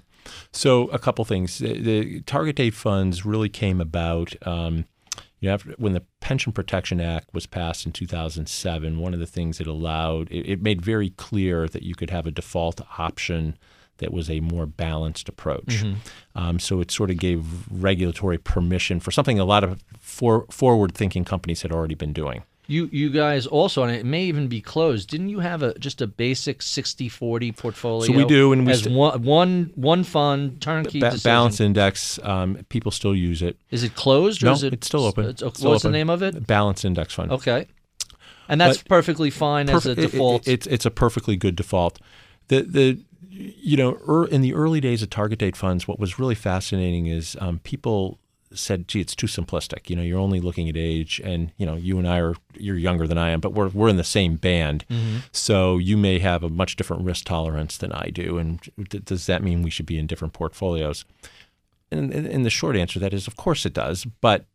So 0.52 0.88
a 0.88 1.00
couple 1.00 1.24
things. 1.26 1.60
The, 1.60 1.80
the 1.80 2.22
target 2.22 2.56
date 2.56 2.74
funds 2.74 3.26
really 3.26 3.50
came 3.50 3.80
about. 3.80 4.36
Um, 4.48 4.86
you 5.40 5.50
know, 5.50 5.54
after, 5.54 5.76
when 5.78 5.94
the 5.94 6.04
Pension 6.22 6.52
Protection 6.54 7.00
Act 7.00 7.30
was 7.34 7.46
passed 7.46 7.86
in 7.86 7.92
2007, 7.92 9.00
one 9.00 9.14
of 9.14 9.20
the 9.20 9.28
things 9.28 9.60
it 9.60 9.68
allowed, 9.68 10.32
it, 10.32 10.50
it 10.50 10.62
made 10.62 10.82
very 10.82 11.12
clear 11.12 11.68
that 11.68 11.84
you 11.84 11.94
could 11.94 12.10
have 12.10 12.26
a 12.26 12.32
default 12.32 12.82
option 12.98 13.58
that 13.98 14.12
was 14.12 14.30
a 14.30 14.40
more 14.40 14.66
balanced 14.66 15.30
approach. 15.30 15.84
Um, 16.36 16.60
so 16.60 16.80
it 16.82 16.92
sort 16.92 17.12
of 17.12 17.18
gave 17.18 17.46
regulatory 17.70 18.38
permission 18.38 19.00
for 19.00 19.12
something 19.12 19.40
a 19.40 19.46
lot 19.46 19.64
of 19.64 19.84
for, 20.00 20.46
forward-thinking 20.50 21.26
companies 21.26 21.62
had 21.62 21.72
already 21.72 21.96
been 21.96 22.12
doing. 22.14 22.44
You 22.68 22.90
you 22.92 23.10
guys 23.12 23.46
also, 23.46 23.84
and 23.84 23.96
it 23.96 24.06
may 24.06 24.24
even 24.24 24.48
be 24.48 24.60
closed. 24.62 25.10
Didn't 25.10 25.30
you 25.30 25.40
have 25.40 25.62
a 25.62 25.78
just 25.78 26.02
a 26.02 26.08
basic 26.08 26.60
60-40 26.60 27.56
portfolio? 27.56 28.08
So 28.12 28.18
we 28.18 28.26
do, 28.26 28.52
and 28.54 28.66
we 28.66 28.72
as 28.74 28.80
st- 28.84 28.96
one, 28.96 29.22
one 29.24 29.72
one 29.76 30.04
fund 30.04 30.62
turnkey 30.62 31.00
Ba- 31.00 31.18
balance 31.24 31.60
index, 31.60 32.20
um, 32.24 32.58
people 32.70 32.92
still 32.92 33.16
use 33.16 33.42
it. 33.42 33.58
Is 33.70 33.84
it 33.84 33.96
closed 33.96 34.42
or 34.42 34.48
No, 34.48 34.52
is 34.54 34.64
it? 34.64 34.74
it's 34.74 34.88
still 34.88 35.06
open. 35.06 35.26
It's, 35.26 35.42
still 35.42 35.72
what's 35.72 35.84
the 35.84 35.92
name 35.92 36.10
of 36.10 36.24
it? 36.24 36.48
Balance 36.48 36.84
index 36.84 37.14
fund. 37.14 37.32
Okay, 37.32 37.68
and 38.50 38.60
that's 38.60 38.78
But- 38.80 38.90
perfectly 38.90 39.30
fine 39.30 39.70
as 39.70 39.86
a 39.86 39.90
Perfe- 39.90 39.92
it- 39.92 40.00
it- 40.00 40.12
default. 40.12 40.48
it's 40.48 40.68
it's 40.68 40.86
a 40.86 40.92
perfectly 40.92 41.36
good 41.36 41.56
default. 41.56 42.00
The 42.48 42.62
the 42.64 43.00
you 43.30 43.78
know 43.78 44.00
er, 44.08 44.26
in 44.26 44.42
the 44.42 44.54
early 44.54 44.80
days 44.82 45.02
of 45.04 45.10
target 45.10 45.40
date 45.40 45.56
funds, 45.56 45.88
what 45.88 46.00
was 46.00 46.18
really 46.18 46.36
fascinating 46.36 47.06
is 47.08 47.36
um, 47.40 47.60
people 47.60 48.18
said, 48.56 48.88
"Gee, 48.88 49.02
it's 49.02 49.16
too 49.16 49.28
simplistic. 49.28 49.90
You 49.90 49.96
know, 49.96 50.02
you're 50.02 50.20
only 50.20 50.40
looking 50.40 50.70
at 50.70 50.78
age, 50.78 51.22
and 51.24 51.52
you 51.58 51.66
know, 51.66 51.76
you 51.76 51.98
and 51.98 52.08
I 52.08 52.20
are 52.20 52.36
you're 52.54 52.78
younger 52.78 53.08
than 53.08 53.18
I 53.18 53.30
am, 53.30 53.40
but 53.40 53.54
we're 53.54 53.70
we're 53.70 53.90
in 53.90 53.98
the 53.98 54.04
same 54.04 54.36
band. 54.36 54.86
Mm-hmm. 54.90 55.18
So 55.32 55.78
you 55.78 55.98
may 55.98 56.20
have 56.20 56.44
a 56.44 56.50
much 56.50 56.76
different 56.76 57.04
risk 57.04 57.26
tolerance 57.26 57.78
than 57.78 57.92
I 57.92 58.10
do, 58.10 58.38
and 58.38 58.60
d- 58.90 59.00
does 59.00 59.26
that 59.28 59.44
mean 59.44 59.62
we 59.62 59.70
should 59.70 59.86
be 59.86 59.98
in 59.98 60.08
different 60.08 60.34
portfolios?" 60.34 61.06
And, 61.92 62.12
and, 62.12 62.26
and 62.26 62.46
the 62.46 62.50
short 62.50 62.76
answer 62.76 62.94
to 62.94 63.00
that 63.00 63.14
is, 63.14 63.28
of 63.28 63.36
course, 63.36 63.66
it 63.66 63.74
does. 63.74 64.06
But 64.20 64.46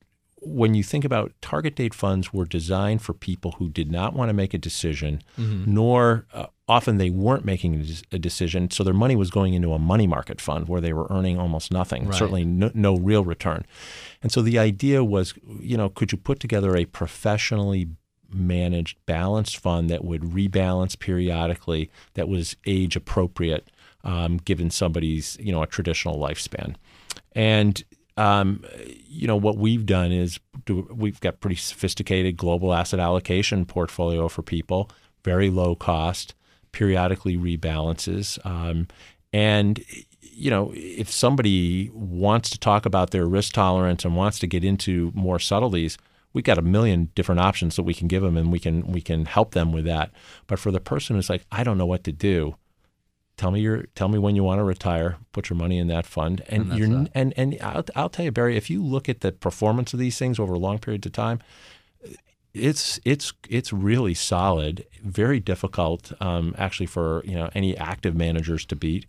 when 0.42 0.74
you 0.74 0.82
think 0.82 1.04
about 1.04 1.32
target 1.42 1.74
date 1.76 1.92
funds 1.94 2.32
were 2.32 2.46
designed 2.46 3.02
for 3.02 3.12
people 3.12 3.52
who 3.58 3.68
did 3.68 3.92
not 3.92 4.14
want 4.14 4.28
to 4.28 4.32
make 4.32 4.54
a 4.54 4.58
decision, 4.58 5.22
nor 5.36 6.26
uh, 6.32 6.46
often 6.68 6.96
they 6.98 7.10
weren't 7.10 7.44
making 7.44 7.74
a 7.80 8.16
a 8.16 8.18
decision, 8.18 8.70
so 8.70 8.82
their 8.82 8.94
money 8.94 9.16
was 9.16 9.30
going 9.30 9.54
into 9.54 9.72
a 9.72 9.78
money 9.78 10.06
market 10.06 10.40
fund 10.40 10.68
where 10.68 10.80
they 10.80 10.92
were 10.92 11.06
earning 11.10 11.38
almost 11.38 11.70
nothing, 11.72 12.06
Right. 12.06 12.14
certainly 12.18 12.44
no, 12.44 12.70
no 12.74 12.96
real 12.96 13.24
return. 13.24 13.64
And 14.22 14.32
so 14.32 14.40
the 14.42 14.58
idea 14.58 15.04
was, 15.04 15.34
you 15.60 15.76
know, 15.76 15.88
could 15.88 16.10
you 16.12 16.18
put 16.18 16.40
together 16.40 16.76
a 16.76 16.84
professionally 16.86 17.88
managed 18.32 18.96
balanced 19.06 19.58
fund 19.58 19.90
that 19.90 20.04
would 20.04 20.22
rebalance 20.22 20.98
periodically, 20.98 21.90
that 22.14 22.28
was 22.28 22.56
age 22.66 22.96
appropriate, 22.96 23.70
um, 24.04 24.36
given 24.38 24.70
somebody's, 24.70 25.36
you 25.40 25.52
know, 25.52 25.62
a 25.62 25.66
traditional 25.66 26.16
lifespan. 26.18 26.76
And 27.32 27.82
um, 28.20 28.62
you 29.08 29.26
know 29.26 29.36
what 29.36 29.56
we've 29.56 29.86
done 29.86 30.12
is 30.12 30.38
we've 30.90 31.20
got 31.20 31.40
pretty 31.40 31.56
sophisticated 31.56 32.36
global 32.36 32.74
asset 32.74 33.00
allocation 33.00 33.64
portfolio 33.64 34.28
for 34.28 34.42
people, 34.42 34.90
very 35.24 35.48
low 35.48 35.74
cost, 35.74 36.34
periodically 36.72 37.38
rebalances, 37.38 38.38
um, 38.44 38.86
and 39.32 39.82
you 40.20 40.50
know 40.50 40.70
if 40.74 41.10
somebody 41.10 41.90
wants 41.94 42.50
to 42.50 42.58
talk 42.58 42.84
about 42.84 43.10
their 43.10 43.26
risk 43.26 43.54
tolerance 43.54 44.04
and 44.04 44.14
wants 44.14 44.38
to 44.40 44.46
get 44.46 44.64
into 44.64 45.10
more 45.14 45.38
subtleties. 45.38 45.96
We've 46.32 46.44
got 46.44 46.58
a 46.58 46.62
million 46.62 47.10
different 47.16 47.40
options 47.40 47.74
that 47.74 47.82
we 47.82 47.92
can 47.92 48.06
give 48.06 48.22
them, 48.22 48.36
and 48.36 48.52
we 48.52 48.60
can 48.60 48.86
we 48.86 49.00
can 49.00 49.24
help 49.24 49.52
them 49.52 49.72
with 49.72 49.84
that. 49.86 50.12
But 50.46 50.60
for 50.60 50.70
the 50.70 50.78
person 50.78 51.16
who's 51.16 51.28
like, 51.28 51.44
I 51.50 51.64
don't 51.64 51.76
know 51.76 51.86
what 51.86 52.04
to 52.04 52.12
do, 52.12 52.54
tell 53.40 53.50
me 53.50 53.60
your 53.60 53.84
tell 53.94 54.08
me 54.08 54.18
when 54.18 54.36
you 54.36 54.44
want 54.44 54.58
to 54.58 54.64
retire 54.64 55.16
put 55.32 55.48
your 55.50 55.56
money 55.56 55.78
in 55.78 55.86
that 55.88 56.04
fund 56.06 56.42
and, 56.48 56.70
And 56.70 56.78
you're 56.78 56.88
that. 56.88 57.10
and 57.14 57.32
and 57.36 57.56
I'll, 57.62 57.84
I'll 57.96 58.08
tell 58.10 58.24
you 58.26 58.32
barry 58.32 58.56
if 58.56 58.68
you 58.68 58.82
look 58.94 59.08
at 59.08 59.20
the 59.22 59.32
performance 59.32 59.92
of 59.94 59.98
these 59.98 60.18
things 60.18 60.38
over 60.38 60.54
a 60.54 60.58
long 60.58 60.78
periods 60.78 61.06
of 61.06 61.12
time 61.12 61.38
it's 62.52 62.98
it's 63.04 63.32
it's 63.48 63.72
really 63.72 64.14
solid 64.14 64.84
very 65.04 65.40
difficult 65.40 66.12
um, 66.20 66.54
actually 66.58 66.86
for 66.86 67.22
you 67.24 67.34
know 67.34 67.48
any 67.54 67.76
active 67.76 68.14
managers 68.14 68.64
to 68.66 68.76
beat 68.76 69.06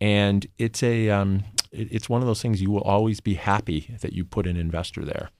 and 0.00 0.46
it's 0.58 0.82
a 0.82 1.08
um, 1.10 1.44
it- 1.72 1.88
it's 1.90 2.08
one 2.08 2.20
of 2.20 2.26
those 2.26 2.42
things 2.42 2.60
you 2.60 2.70
will 2.70 2.82
always 2.82 3.20
be 3.20 3.34
happy 3.34 3.96
that 4.02 4.12
you 4.12 4.24
put 4.24 4.46
an 4.46 4.56
investor 4.56 5.02
there 5.04 5.30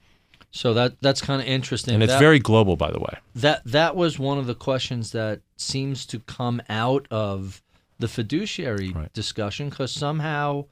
So 0.52 0.72
that 0.74 0.94
that's 1.02 1.20
kind 1.20 1.40
of 1.42 1.46
interesting. 1.46 1.94
and 1.94 2.02
it's 2.02 2.12
That- 2.14 2.18
very 2.18 2.38
global 2.40 2.76
by 2.76 2.90
the 2.90 2.98
way 3.00 3.14
that 3.36 3.62
that 3.66 3.94
was 3.94 4.18
one 4.18 4.38
of 4.38 4.46
the 4.46 4.54
questions 4.54 5.12
that 5.12 5.40
seems 5.56 6.06
to 6.06 6.18
come 6.20 6.62
out 6.70 7.06
of 7.10 7.60
the 7.98 8.08
fiduciary 8.08 8.90
Right. 8.90 9.12
discussion 9.12 9.68
because 9.68 9.92
somehow 9.92 10.66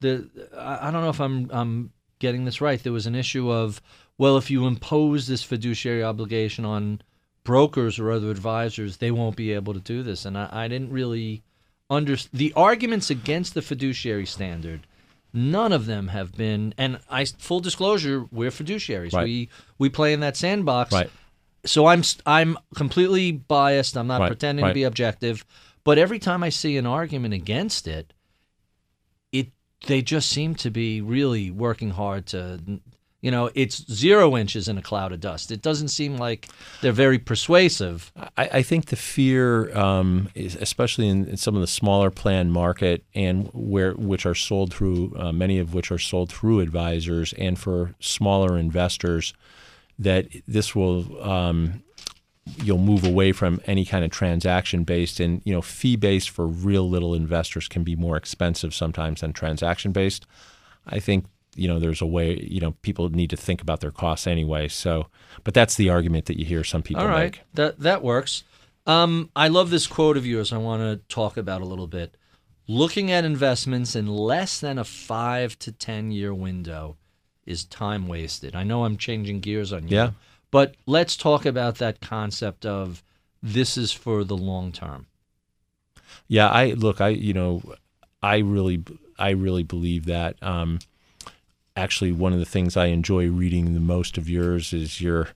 the 0.00 0.28
I, 0.56 0.88
I 0.88 0.90
don't 0.90 1.02
know 1.02 1.10
if 1.10 1.20
I'm 1.20 1.50
I'm 1.52 1.92
getting 2.18 2.44
this 2.44 2.60
right. 2.60 2.82
There 2.82 2.92
was 2.92 3.06
an 3.06 3.14
issue 3.14 3.50
of 3.50 3.80
well, 4.18 4.36
if 4.36 4.50
you 4.50 4.66
impose 4.66 5.26
this 5.26 5.42
fiduciary 5.42 6.02
obligation 6.02 6.64
on 6.64 7.00
brokers 7.44 7.98
or 7.98 8.10
other 8.10 8.30
advisors, 8.30 8.98
they 8.98 9.10
won't 9.10 9.36
be 9.36 9.52
able 9.52 9.74
to 9.74 9.80
do 9.80 10.02
this. 10.02 10.24
And 10.24 10.38
I, 10.38 10.48
I 10.52 10.68
didn't 10.68 10.90
really 10.90 11.42
understand 11.90 12.38
the 12.38 12.52
arguments 12.54 13.10
against 13.10 13.54
the 13.54 13.62
fiduciary 13.62 14.26
standard. 14.26 14.86
None 15.34 15.72
of 15.72 15.86
them 15.86 16.08
have 16.08 16.36
been, 16.36 16.74
and 16.76 17.00
I 17.10 17.24
full 17.24 17.60
disclosure, 17.60 18.26
we're 18.30 18.50
fiduciaries. 18.50 19.14
Right. 19.14 19.24
We 19.24 19.48
we 19.78 19.88
play 19.88 20.12
in 20.12 20.20
that 20.20 20.36
sandbox 20.36 20.92
right 20.92 21.10
so 21.64 21.86
I'm 21.86 22.02
I'm 22.26 22.58
completely 22.74 23.32
biased. 23.32 23.96
I'm 23.96 24.06
not 24.06 24.20
Right, 24.20 24.26
pretending 24.28 24.66
to 24.66 24.74
be 24.74 24.82
objective, 24.82 25.44
but 25.84 25.98
every 25.98 26.18
time 26.18 26.42
I 26.42 26.48
see 26.48 26.76
an 26.76 26.86
argument 26.86 27.34
against 27.34 27.86
it, 27.86 28.12
it 29.32 29.48
they 29.86 30.02
just 30.02 30.30
seem 30.30 30.54
to 30.56 30.70
be 30.70 31.00
really 31.00 31.50
working 31.50 31.90
hard 31.90 32.26
to 32.26 32.80
you 33.22 33.30
know, 33.30 33.50
it's 33.54 33.90
zero 33.90 34.36
inches 34.36 34.66
in 34.66 34.76
a 34.76 34.82
cloud 34.82 35.12
of 35.12 35.20
dust. 35.20 35.52
It 35.52 35.62
doesn't 35.62 35.88
seem 35.88 36.16
like 36.16 36.48
they're 36.80 36.90
very 36.90 37.20
persuasive. 37.20 38.12
I, 38.36 38.48
I 38.54 38.62
think 38.62 38.86
the 38.86 38.96
fear, 38.96 39.74
um, 39.78 40.28
especially 40.34 41.08
in, 41.08 41.26
in 41.28 41.36
some 41.36 41.54
of 41.54 41.60
the 41.60 41.68
smaller 41.68 42.10
plan 42.10 42.50
market, 42.50 43.04
and 43.14 43.48
where 43.52 43.92
which 43.92 44.26
are 44.26 44.34
sold 44.34 44.74
through 44.74 45.14
uh, 45.16 45.30
many 45.32 45.60
of 45.60 45.72
which 45.72 45.92
are 45.92 46.00
sold 46.00 46.32
through 46.32 46.58
advisors, 46.60 47.32
and 47.34 47.56
for 47.56 47.94
smaller 48.00 48.58
investors, 48.58 49.34
that 50.00 50.26
this 50.48 50.74
will 50.74 51.22
um, 51.22 51.84
you'll 52.62 52.78
move 52.78 53.04
away 53.04 53.32
from 53.32 53.60
any 53.66 53.84
kind 53.84 54.04
of 54.04 54.10
transaction 54.10 54.84
based, 54.84 55.20
and 55.20 55.42
you 55.44 55.52
know 55.52 55.62
fee 55.62 55.96
based 55.96 56.30
for 56.30 56.46
real 56.46 56.88
little 56.88 57.14
investors 57.14 57.68
can 57.68 57.84
be 57.84 57.96
more 57.96 58.16
expensive 58.16 58.74
sometimes 58.74 59.20
than 59.20 59.32
transaction 59.32 59.92
based. 59.92 60.26
I 60.86 60.98
think 60.98 61.26
you 61.54 61.68
know 61.68 61.78
there's 61.78 62.00
a 62.00 62.06
way 62.06 62.38
you 62.40 62.60
know 62.60 62.72
people 62.82 63.08
need 63.10 63.30
to 63.30 63.36
think 63.36 63.62
about 63.62 63.80
their 63.80 63.90
costs 63.90 64.26
anyway. 64.26 64.68
So, 64.68 65.06
but 65.44 65.54
that's 65.54 65.76
the 65.76 65.90
argument 65.90 66.26
that 66.26 66.38
you 66.38 66.44
hear 66.44 66.64
some 66.64 66.82
people 66.82 67.02
All 67.02 67.08
right, 67.08 67.32
make. 67.32 67.42
that 67.54 67.78
that 67.80 68.02
works. 68.02 68.44
Um, 68.86 69.30
I 69.36 69.48
love 69.48 69.70
this 69.70 69.86
quote 69.86 70.16
of 70.16 70.26
yours. 70.26 70.52
I 70.52 70.58
want 70.58 70.82
to 70.82 71.14
talk 71.14 71.36
about 71.36 71.60
a 71.60 71.64
little 71.64 71.86
bit. 71.86 72.16
Looking 72.66 73.10
at 73.12 73.24
investments 73.24 73.94
in 73.94 74.06
less 74.06 74.58
than 74.58 74.78
a 74.78 74.84
five 74.84 75.58
to 75.60 75.70
ten 75.70 76.10
year 76.10 76.34
window 76.34 76.96
is 77.46 77.64
time 77.64 78.08
wasted. 78.08 78.54
I 78.56 78.64
know 78.64 78.84
I'm 78.84 78.96
changing 78.96 79.40
gears 79.40 79.72
on 79.72 79.88
you. 79.88 79.96
Yeah. 79.96 80.10
But 80.52 80.76
let's 80.86 81.16
talk 81.16 81.44
about 81.44 81.78
that 81.78 82.00
concept 82.00 82.64
of 82.64 83.02
this 83.42 83.76
is 83.76 83.90
for 83.90 84.22
the 84.22 84.36
long 84.36 84.70
term. 84.70 85.06
Yeah, 86.28 86.48
I 86.48 86.72
look, 86.72 87.00
I 87.00 87.08
you 87.08 87.32
know, 87.32 87.62
I 88.22 88.36
really, 88.38 88.84
I 89.18 89.30
really 89.30 89.64
believe 89.64 90.04
that. 90.04 90.40
Um, 90.40 90.78
actually, 91.74 92.12
one 92.12 92.32
of 92.32 92.38
the 92.38 92.44
things 92.44 92.76
I 92.76 92.86
enjoy 92.86 93.28
reading 93.28 93.74
the 93.74 93.80
most 93.80 94.18
of 94.18 94.28
yours 94.28 94.72
is 94.72 95.00
your 95.00 95.30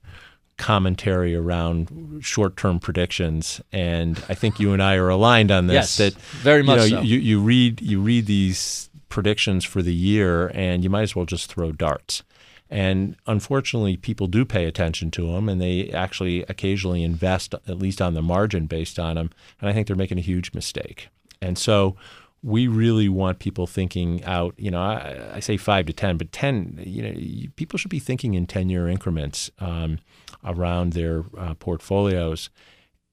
commentary 0.59 1.35
around 1.35 2.21
short-term 2.23 2.79
predictions, 2.79 3.61
and 3.73 4.23
I 4.29 4.35
think 4.35 4.61
you 4.61 4.73
and 4.73 4.83
I 4.83 4.97
are 4.97 5.09
aligned 5.09 5.51
on 5.51 5.67
this. 5.67 5.75
Yes, 5.75 5.97
that 5.97 6.15
very 6.43 6.63
much 6.63 6.89
you 6.89 6.97
know, 6.97 7.01
so. 7.01 7.03
you, 7.03 7.19
you 7.19 7.41
read 7.41 7.81
you 7.81 8.01
read 8.01 8.27
these 8.27 8.91
predictions 9.09 9.65
for 9.65 9.81
the 9.81 9.95
year, 9.95 10.49
and 10.55 10.85
you 10.85 10.91
might 10.91 11.03
as 11.03 11.17
well 11.17 11.25
just 11.25 11.51
throw 11.51 11.73
darts. 11.73 12.23
And 12.69 13.17
unfortunately, 13.27 13.97
people 13.97 14.27
do 14.27 14.45
pay 14.45 14.65
attention 14.65 15.11
to 15.13 15.33
them, 15.33 15.49
and 15.49 15.61
they 15.61 15.91
actually 15.91 16.43
occasionally 16.45 17.03
invest, 17.03 17.55
at 17.55 17.79
least 17.79 18.03
on 18.03 18.15
the 18.15 18.23
margin, 18.23 18.67
based 18.67 18.99
on 18.99 19.15
them. 19.15 19.31
And 19.61 19.71
I 19.71 19.73
think 19.73 19.87
they're 19.87 19.97
making 19.97 20.19
a 20.19 20.23
huge 20.23 20.53
mistake. 20.53 21.09
And 21.41 21.57
so, 21.57 21.97
we 22.43 22.69
really 22.69 23.09
want 23.09 23.39
people 23.39 23.67
thinking 23.67 24.23
out. 24.25 24.55
You 24.57 24.71
know, 24.71 24.81
I, 24.81 25.35
I 25.35 25.41
say 25.41 25.57
five 25.57 25.87
to 25.87 25.93
ten, 25.93 26.17
but 26.17 26.33
ten. 26.33 26.81
You 26.85 27.03
know, 27.03 27.49
people 27.57 27.79
should 27.79 27.91
be 27.91 27.99
thinking 27.99 28.35
in 28.35 28.47
ten-year 28.47 28.89
increments 28.89 29.51
um, 29.59 29.99
around 30.45 30.93
their 30.93 31.25
uh, 31.37 31.55
portfolios 31.55 32.51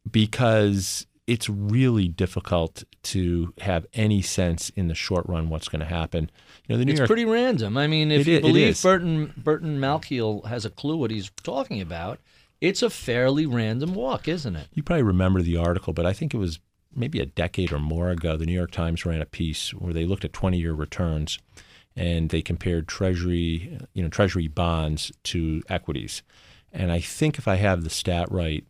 because 0.09 1.07
it's 1.25 1.49
really 1.49 2.07
difficult 2.07 2.83
to 3.03 3.53
have 3.59 3.85
any 3.93 4.21
sense 4.21 4.69
in 4.69 4.87
the 4.87 4.95
short 4.95 5.25
run 5.27 5.49
what's 5.49 5.67
going 5.67 5.79
to 5.79 5.85
happen. 5.85 6.29
You 6.67 6.73
know, 6.73 6.79
the 6.79 6.85
New 6.85 6.91
It's 6.91 6.99
York 6.99 7.07
pretty 7.07 7.25
random. 7.25 7.77
I 7.77 7.87
mean, 7.87 8.11
if 8.11 8.27
you 8.27 8.39
believe. 8.41 8.81
Burton 8.81 9.33
Burton 9.37 9.79
Malkiel 9.79 10.45
has 10.47 10.65
a 10.65 10.69
clue 10.69 10.97
what 10.97 11.11
he's 11.11 11.31
talking 11.43 11.81
about, 11.81 12.19
it's 12.61 12.81
a 12.81 12.89
fairly 12.89 13.45
random 13.45 13.93
walk, 13.93 14.27
isn't 14.27 14.55
it? 14.55 14.67
You 14.73 14.83
probably 14.83 15.03
remember 15.03 15.41
the 15.41 15.57
article, 15.57 15.93
but 15.93 16.05
I 16.05 16.13
think 16.13 16.33
it 16.33 16.37
was 16.37 16.59
maybe 16.95 17.19
a 17.19 17.25
decade 17.25 17.73
or 17.73 17.79
more 17.79 18.09
ago. 18.09 18.37
The 18.37 18.45
New 18.45 18.53
York 18.53 18.71
Times 18.71 19.05
ran 19.05 19.21
a 19.21 19.25
piece 19.25 19.73
where 19.73 19.93
they 19.93 20.05
looked 20.05 20.23
at 20.23 20.31
20-year 20.31 20.73
returns 20.73 21.39
and 21.95 22.29
they 22.29 22.41
compared 22.41 22.87
treasury, 22.87 23.77
you 23.93 24.01
know, 24.01 24.09
treasury 24.09 24.47
bonds 24.47 25.11
to 25.23 25.61
equities. 25.69 26.23
And 26.71 26.91
I 26.91 26.99
think 26.99 27.37
if 27.37 27.47
I 27.47 27.55
have 27.55 27.83
the 27.83 27.89
stat 27.89 28.31
right, 28.31 28.63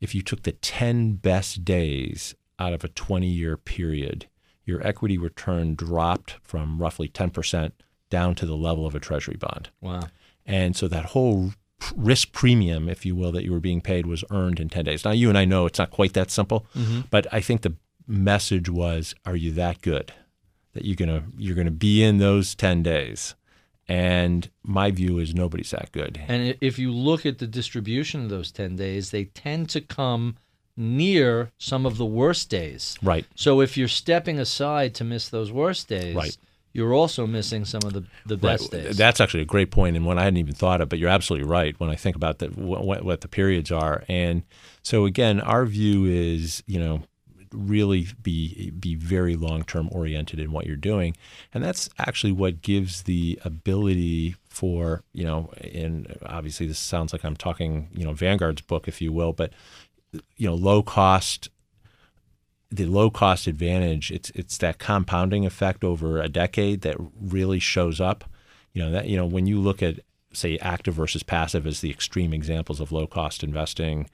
if 0.00 0.14
you 0.14 0.22
took 0.22 0.42
the 0.42 0.52
10 0.52 1.14
best 1.14 1.64
days 1.64 2.34
out 2.58 2.72
of 2.72 2.84
a 2.84 2.88
20-year 2.88 3.56
period, 3.56 4.26
your 4.64 4.86
equity 4.86 5.18
return 5.18 5.74
dropped 5.74 6.36
from 6.42 6.80
roughly 6.80 7.08
10% 7.08 7.72
down 8.08 8.34
to 8.34 8.46
the 8.46 8.56
level 8.56 8.86
of 8.86 8.94
a 8.94 9.00
treasury 9.00 9.36
bond. 9.36 9.70
Wow. 9.80 10.08
And 10.46 10.76
so 10.76 10.88
that 10.88 11.06
whole 11.06 11.52
risk 11.96 12.32
premium, 12.32 12.88
if 12.88 13.06
you 13.06 13.14
will, 13.14 13.32
that 13.32 13.44
you 13.44 13.52
were 13.52 13.60
being 13.60 13.80
paid 13.80 14.06
was 14.06 14.24
earned 14.30 14.60
in 14.60 14.68
10 14.68 14.84
days. 14.84 15.04
Now, 15.04 15.12
you 15.12 15.28
and 15.28 15.38
I 15.38 15.44
know 15.44 15.66
it's 15.66 15.78
not 15.78 15.90
quite 15.90 16.12
that 16.14 16.30
simple, 16.30 16.66
mm-hmm. 16.76 17.02
but 17.10 17.26
I 17.32 17.40
think 17.40 17.62
the 17.62 17.74
message 18.06 18.68
was 18.68 19.14
are 19.24 19.36
you 19.36 19.52
that 19.52 19.80
good 19.82 20.12
that 20.72 20.84
you're 20.84 20.96
going 20.96 21.08
to 21.08 21.22
you're 21.38 21.54
going 21.54 21.66
to 21.66 21.70
be 21.70 22.02
in 22.02 22.18
those 22.18 22.54
10 22.54 22.82
days? 22.82 23.34
And 23.90 24.48
my 24.62 24.92
view 24.92 25.18
is 25.18 25.34
nobody's 25.34 25.70
that 25.72 25.90
good. 25.90 26.20
And 26.28 26.56
if 26.60 26.78
you 26.78 26.92
look 26.92 27.26
at 27.26 27.38
the 27.38 27.46
distribution 27.48 28.22
of 28.22 28.28
those 28.30 28.52
10 28.52 28.76
days, 28.76 29.10
they 29.10 29.24
tend 29.24 29.68
to 29.70 29.80
come 29.80 30.36
near 30.76 31.50
some 31.58 31.84
of 31.84 31.98
the 31.98 32.06
worst 32.06 32.48
days. 32.48 32.96
Right. 33.02 33.26
So 33.34 33.60
if 33.60 33.76
you're 33.76 33.88
stepping 33.88 34.38
aside 34.38 34.94
to 34.94 35.04
miss 35.04 35.28
those 35.28 35.50
worst 35.50 35.88
days, 35.88 36.14
Right. 36.14 36.36
you're 36.72 36.94
also 36.94 37.26
missing 37.26 37.64
some 37.64 37.80
of 37.84 37.92
the, 37.92 38.04
the 38.26 38.36
best 38.36 38.72
Right. 38.72 38.84
days. 38.84 38.96
That's 38.96 39.20
actually 39.20 39.42
a 39.42 39.46
great 39.46 39.72
point, 39.72 39.96
and 39.96 40.06
one 40.06 40.18
I 40.18 40.22
hadn't 40.22 40.36
even 40.38 40.54
thought 40.54 40.80
of. 40.80 40.88
But 40.88 41.00
you're 41.00 41.10
absolutely 41.10 41.48
right 41.48 41.74
when 41.80 41.90
I 41.90 41.96
think 41.96 42.14
about 42.14 42.38
the, 42.38 42.46
what, 42.46 43.04
what 43.04 43.20
the 43.22 43.28
periods 43.28 43.72
are. 43.72 44.04
And 44.08 44.44
so 44.82 45.04
again, 45.04 45.40
our 45.40 45.66
view 45.66 46.04
is 46.04 46.62
you 46.66 46.78
know 46.78 47.02
really 47.52 48.08
be 48.22 48.70
be 48.70 48.94
very 48.94 49.36
long 49.36 49.64
term 49.64 49.88
oriented 49.92 50.38
in 50.38 50.52
what 50.52 50.66
you're 50.66 50.76
doing, 50.76 51.16
and 51.52 51.64
that's 51.64 51.88
actually 51.98 52.32
what 52.32 52.62
gives 52.62 53.02
the 53.02 53.38
ability 53.44 54.36
for 54.48 55.02
you 55.12 55.24
know. 55.24 55.50
And 55.60 56.16
obviously, 56.24 56.66
this 56.66 56.78
sounds 56.78 57.12
like 57.12 57.24
I'm 57.24 57.36
talking 57.36 57.88
you 57.92 58.04
know 58.04 58.12
Vanguard's 58.12 58.62
book, 58.62 58.88
if 58.88 59.00
you 59.00 59.12
will, 59.12 59.32
but 59.32 59.52
you 60.36 60.46
know 60.46 60.54
low 60.54 60.82
cost 60.82 61.50
the 62.70 62.86
low 62.86 63.10
cost 63.10 63.46
advantage 63.46 64.10
it's 64.10 64.30
it's 64.30 64.58
that 64.58 64.78
compounding 64.78 65.44
effect 65.44 65.84
over 65.84 66.20
a 66.20 66.28
decade 66.28 66.82
that 66.82 66.96
really 67.20 67.58
shows 67.58 68.00
up 68.00 68.24
you 68.72 68.82
know 68.82 68.90
that 68.90 69.06
you 69.06 69.16
know 69.16 69.26
when 69.26 69.46
you 69.46 69.58
look 69.58 69.82
at 69.82 70.00
say 70.32 70.56
active 70.58 70.94
versus 70.94 71.22
passive 71.22 71.66
as 71.66 71.80
the 71.80 71.90
extreme 71.90 72.32
examples 72.32 72.80
of 72.80 72.92
low 72.92 73.06
cost 73.06 73.42
investing 73.42 74.08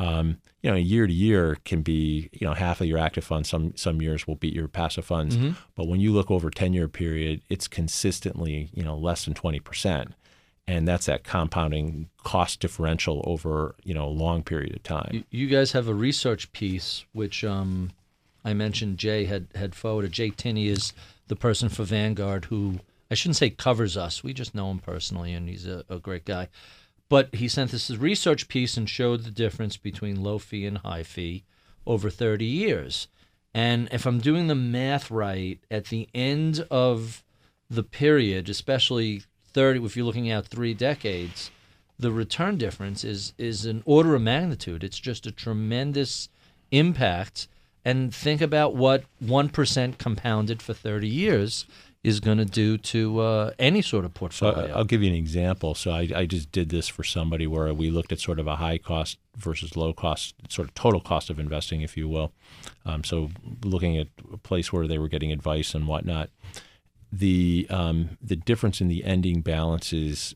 um, 0.00 0.38
you 0.62 0.70
know 0.70 0.76
year 0.76 1.06
to 1.06 1.12
year 1.12 1.56
can 1.64 1.82
be 1.82 2.28
you 2.32 2.46
know 2.46 2.54
half 2.54 2.80
of 2.80 2.86
your 2.86 2.98
active 2.98 3.22
funds 3.24 3.48
some 3.48 3.72
some 3.76 4.00
years 4.02 4.26
will 4.26 4.34
beat 4.34 4.54
your 4.54 4.66
passive 4.68 5.04
funds 5.04 5.36
but 5.76 5.86
when 5.86 6.00
you 6.00 6.10
look 6.12 6.30
over 6.30 6.50
10 6.50 6.72
year 6.72 6.88
period 6.88 7.40
it's 7.48 7.68
consistently 7.68 8.70
you 8.74 8.82
know 8.82 8.96
less 8.96 9.24
than 9.24 9.34
20% 9.34 10.12
and 10.66 10.86
that's 10.88 11.06
that 11.06 11.22
compounding 11.24 12.08
cost 12.22 12.60
differential 12.60 13.22
over 13.26 13.74
you 13.84 13.94
know 13.94 14.06
a 14.06 14.16
long 14.24 14.42
period 14.42 14.74
of 14.74 14.82
time 14.82 15.10
You, 15.12 15.24
you 15.30 15.46
guys 15.48 15.72
have 15.72 15.86
a 15.88 15.94
research 15.94 16.50
piece 16.52 17.04
which 17.12 17.44
um, 17.44 17.90
I 18.44 18.54
mentioned 18.54 18.96
Jay 18.98 19.26
had 19.26 19.48
had 19.54 19.74
forwarded. 19.74 20.12
Jay 20.12 20.30
Tinney 20.30 20.68
is 20.68 20.94
the 21.28 21.36
person 21.36 21.68
for 21.68 21.84
Vanguard 21.84 22.46
who 22.46 22.80
I 23.10 23.14
shouldn't 23.14 23.36
say 23.36 23.50
covers 23.50 23.96
us. 23.96 24.22
We 24.24 24.32
just 24.32 24.54
know 24.54 24.70
him 24.70 24.78
personally, 24.78 25.34
and 25.34 25.48
he's 25.48 25.66
a, 25.66 25.84
a 25.88 25.98
great 25.98 26.24
guy. 26.24 26.48
But 27.10 27.34
he 27.34 27.48
sent 27.48 27.74
a 27.74 27.98
research 27.98 28.48
piece 28.48 28.78
and 28.78 28.88
showed 28.88 29.24
the 29.24 29.30
difference 29.30 29.76
between 29.76 30.22
low 30.22 30.38
fee 30.38 30.64
and 30.64 30.78
high 30.78 31.02
fee 31.02 31.44
over 31.86 32.08
30 32.08 32.46
years. 32.46 33.08
And 33.52 33.88
if 33.90 34.06
I'm 34.06 34.20
doing 34.20 34.46
the 34.46 34.54
math 34.54 35.10
right, 35.10 35.58
at 35.70 35.86
the 35.86 36.08
end 36.14 36.64
of 36.70 37.24
the 37.68 37.82
period, 37.82 38.48
especially 38.48 39.24
30, 39.52 39.84
if 39.84 39.96
you're 39.96 40.06
looking 40.06 40.30
at 40.30 40.46
three 40.46 40.72
decades, 40.72 41.50
the 41.98 42.12
return 42.12 42.56
difference 42.56 43.04
is 43.04 43.34
is 43.36 43.66
an 43.66 43.82
order 43.84 44.14
of 44.14 44.22
magnitude. 44.22 44.82
It's 44.82 44.98
just 44.98 45.26
a 45.26 45.32
tremendous 45.32 46.28
impact. 46.70 47.48
And 47.84 48.14
think 48.14 48.40
about 48.40 48.74
what 48.74 49.04
one 49.18 49.48
percent 49.48 49.98
compounded 49.98 50.62
for 50.62 50.74
thirty 50.74 51.08
years 51.08 51.66
is 52.02 52.18
going 52.18 52.38
to 52.38 52.46
do 52.46 52.78
to 52.78 53.20
uh, 53.20 53.50
any 53.58 53.82
sort 53.82 54.04
of 54.06 54.14
portfolio. 54.14 54.72
I- 54.72 54.78
I'll 54.78 54.84
give 54.84 55.02
you 55.02 55.10
an 55.10 55.14
example. 55.16 55.74
So 55.74 55.90
I, 55.90 56.08
I 56.16 56.24
just 56.26 56.50
did 56.50 56.70
this 56.70 56.88
for 56.88 57.04
somebody 57.04 57.46
where 57.46 57.72
we 57.74 57.90
looked 57.90 58.10
at 58.10 58.20
sort 58.20 58.38
of 58.38 58.46
a 58.46 58.56
high 58.56 58.78
cost 58.78 59.18
versus 59.36 59.76
low 59.76 59.92
cost, 59.92 60.34
sort 60.48 60.68
of 60.68 60.74
total 60.74 61.00
cost 61.00 61.28
of 61.28 61.38
investing, 61.38 61.82
if 61.82 61.96
you 61.98 62.08
will. 62.08 62.32
Um, 62.86 63.04
so 63.04 63.30
looking 63.64 63.98
at 63.98 64.08
a 64.32 64.38
place 64.38 64.72
where 64.72 64.86
they 64.86 64.96
were 64.98 65.08
getting 65.08 65.30
advice 65.30 65.74
and 65.74 65.86
whatnot, 65.86 66.30
the 67.12 67.66
um, 67.70 68.16
the 68.22 68.36
difference 68.36 68.80
in 68.80 68.88
the 68.88 69.04
ending 69.04 69.42
balances 69.42 70.34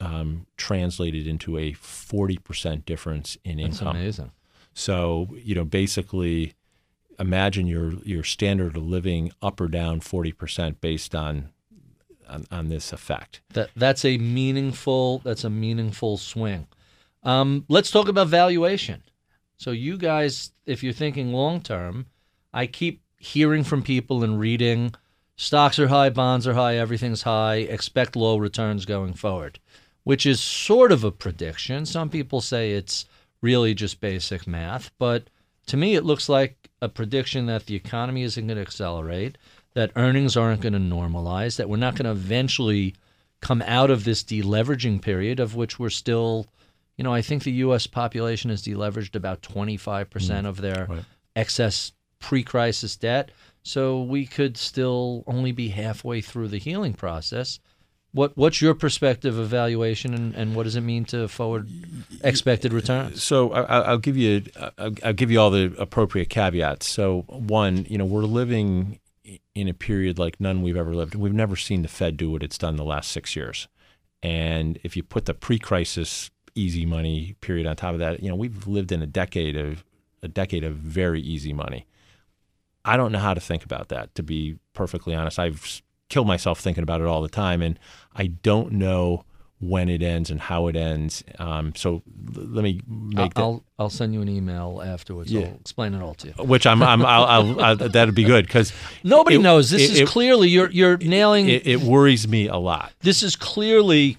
um, 0.00 0.46
translated 0.56 1.26
into 1.26 1.56
a 1.56 1.72
forty 1.72 2.36
percent 2.36 2.84
difference 2.84 3.38
in 3.44 3.56
That's 3.58 3.80
income. 3.80 3.96
amazing. 3.96 4.32
So 4.74 5.28
you 5.42 5.54
know, 5.54 5.64
basically, 5.64 6.54
imagine 7.20 7.66
your 7.66 7.92
your 8.04 8.24
standard 8.24 8.76
of 8.76 8.84
living 8.84 9.30
up 9.40 9.60
or 9.60 9.68
down 9.68 10.00
forty 10.00 10.32
percent 10.32 10.80
based 10.80 11.14
on, 11.14 11.50
on 12.28 12.46
on 12.50 12.68
this 12.68 12.92
effect. 12.92 13.42
That 13.52 13.70
that's 13.76 14.04
a 14.04 14.18
meaningful 14.18 15.18
that's 15.18 15.44
a 15.44 15.50
meaningful 15.50 16.16
swing. 16.16 16.66
Um, 17.22 17.66
let's 17.68 17.90
talk 17.90 18.08
about 18.08 18.28
valuation. 18.28 19.02
So 19.58 19.72
you 19.72 19.98
guys, 19.98 20.52
if 20.64 20.82
you're 20.82 20.94
thinking 20.94 21.32
long 21.32 21.60
term, 21.60 22.06
I 22.52 22.66
keep 22.66 23.02
hearing 23.18 23.62
from 23.62 23.82
people 23.82 24.24
and 24.24 24.40
reading 24.40 24.94
stocks 25.36 25.78
are 25.78 25.88
high, 25.88 26.08
bonds 26.10 26.46
are 26.46 26.54
high, 26.54 26.76
everything's 26.76 27.22
high, 27.22 27.56
expect 27.56 28.16
low 28.16 28.38
returns 28.38 28.86
going 28.86 29.12
forward, 29.12 29.58
which 30.04 30.24
is 30.24 30.40
sort 30.40 30.92
of 30.92 31.04
a 31.04 31.10
prediction. 31.10 31.84
Some 31.84 32.08
people 32.08 32.40
say 32.40 32.72
it's 32.72 33.04
really 33.42 33.74
just 33.74 34.00
basic 34.00 34.46
math, 34.46 34.90
but 34.98 35.28
to 35.70 35.76
me 35.76 35.94
it 35.94 36.04
looks 36.04 36.28
like 36.28 36.68
a 36.82 36.88
prediction 36.88 37.46
that 37.46 37.66
the 37.66 37.76
economy 37.76 38.24
isn't 38.24 38.44
going 38.44 38.56
to 38.56 38.62
accelerate, 38.62 39.38
that 39.74 39.92
earnings 39.94 40.36
aren't 40.36 40.62
going 40.62 40.72
to 40.72 40.80
normalize, 40.80 41.56
that 41.56 41.68
we're 41.68 41.76
not 41.76 41.94
going 41.94 42.06
to 42.06 42.10
eventually 42.10 42.96
come 43.40 43.62
out 43.62 43.88
of 43.88 44.02
this 44.02 44.24
deleveraging 44.24 45.00
period 45.00 45.38
of 45.38 45.54
which 45.54 45.78
we're 45.78 45.88
still 45.88 46.46
you 46.96 47.04
know, 47.04 47.14
I 47.14 47.22
think 47.22 47.44
the 47.44 47.52
U.S. 47.52 47.86
population 47.86 48.50
has 48.50 48.62
deleveraged 48.62 49.14
about 49.14 49.40
25% 49.40 50.40
hmm. 50.40 50.46
of 50.46 50.60
their 50.60 50.86
Right. 50.90 51.04
excess 51.34 51.92
pre 52.18 52.42
crisis 52.42 52.96
debt. 52.96 53.30
So 53.62 54.02
we 54.02 54.26
could 54.26 54.56
still 54.56 55.22
only 55.26 55.52
be 55.52 55.68
halfway 55.68 56.20
through 56.20 56.48
the 56.48 56.58
healing 56.58 56.94
process. 56.94 57.60
What 58.12 58.36
What's 58.36 58.60
your 58.60 58.74
perspective 58.74 59.38
of 59.38 59.48
valuation 59.48 60.14
and, 60.14 60.34
and 60.34 60.54
what 60.54 60.64
does 60.64 60.76
it 60.76 60.80
mean 60.80 61.04
to 61.06 61.28
forward 61.28 61.68
expected 62.24 62.72
returns? 62.72 63.22
So 63.22 63.52
I, 63.52 63.60
I- 63.62 63.80
I'll 63.90 63.98
give 63.98 64.16
you 64.16 64.42
I'll, 64.78 64.94
I'll 65.04 65.12
give 65.12 65.30
you 65.30 65.40
all 65.40 65.50
the 65.50 65.74
appropriate 65.78 66.28
caveats. 66.28 66.88
So 66.88 67.22
one, 67.28 67.86
you 67.88 67.98
know, 67.98 68.04
we're 68.04 68.22
living 68.22 68.98
in 69.54 69.68
a 69.68 69.74
period 69.74 70.18
like 70.18 70.40
none 70.40 70.62
we've 70.62 70.76
ever 70.76 70.94
lived. 70.94 71.14
We've 71.14 71.32
never 71.32 71.54
seen 71.54 71.82
the 71.82 71.88
Fed 71.88 72.16
do 72.16 72.30
what 72.32 72.42
it's 72.42 72.58
done 72.58 72.76
the 72.76 72.84
last 72.84 73.12
six 73.12 73.36
years. 73.36 73.68
And 74.22 74.78
if 74.82 74.96
you 74.96 75.02
put 75.02 75.26
the 75.26 75.34
pre-crisis 75.34 76.30
easy 76.56 76.84
money 76.84 77.36
period 77.40 77.66
on 77.66 77.76
top 77.76 77.92
of 77.92 78.00
that, 78.00 78.22
you 78.22 78.28
know, 78.28 78.34
we've 78.34 78.66
lived 78.66 78.90
in 78.90 79.02
a 79.02 79.06
decade 79.06 79.56
of 79.56 79.84
a 80.22 80.28
decade 80.28 80.64
of 80.64 80.74
very 80.74 81.20
easy 81.20 81.52
money. 81.52 81.86
I 82.84 82.96
don't 82.96 83.12
know 83.12 83.18
how 83.18 83.34
to 83.34 83.40
think 83.40 83.64
about 83.64 83.88
that. 83.88 84.14
To 84.16 84.22
be 84.22 84.58
perfectly 84.74 85.14
honest, 85.14 85.38
I've 85.38 85.80
killed 86.10 86.26
myself 86.26 86.60
thinking 86.60 86.82
about 86.82 87.00
it 87.00 87.06
all 87.06 87.22
the 87.22 87.28
time, 87.30 87.62
and 87.62 87.78
I 88.14 88.26
don't 88.26 88.72
know 88.72 89.24
when 89.62 89.90
it 89.90 90.02
ends 90.02 90.30
and 90.30 90.40
how 90.40 90.68
it 90.68 90.76
ends. 90.76 91.22
Um, 91.38 91.74
so 91.76 92.02
l- 92.36 92.44
let 92.48 92.62
me 92.64 92.80
make 92.88 93.34
that. 93.34 93.40
I'll 93.42 93.62
I'll 93.78 93.90
send 93.90 94.12
you 94.14 94.22
an 94.22 94.28
email 94.28 94.82
afterwards. 94.84 95.30
Yeah. 95.30 95.46
I'll 95.48 95.54
explain 95.60 95.94
it 95.94 96.02
all 96.02 96.14
to 96.14 96.28
you. 96.28 96.32
Which 96.44 96.66
I'm, 96.66 96.82
I'm 96.82 97.04
I'll, 97.04 97.24
I'll, 97.24 97.60
I'll, 97.60 97.76
that'd 97.76 98.14
be 98.14 98.24
good 98.24 98.46
because 98.46 98.72
Nobody 99.04 99.36
It- 99.36 99.40
knows. 99.42 99.70
This 99.70 99.82
it- 99.82 99.92
is 99.92 100.00
it- 100.00 100.08
clearly 100.08 100.48
you're 100.48 100.70
you're 100.70 100.96
nailing. 100.98 101.48
it, 101.48 101.66
it 101.66 101.80
worries 101.80 102.26
me 102.28 102.48
a 102.48 102.56
lot. 102.56 102.92
this 103.00 103.22
is 103.22 103.36
clearly 103.36 104.16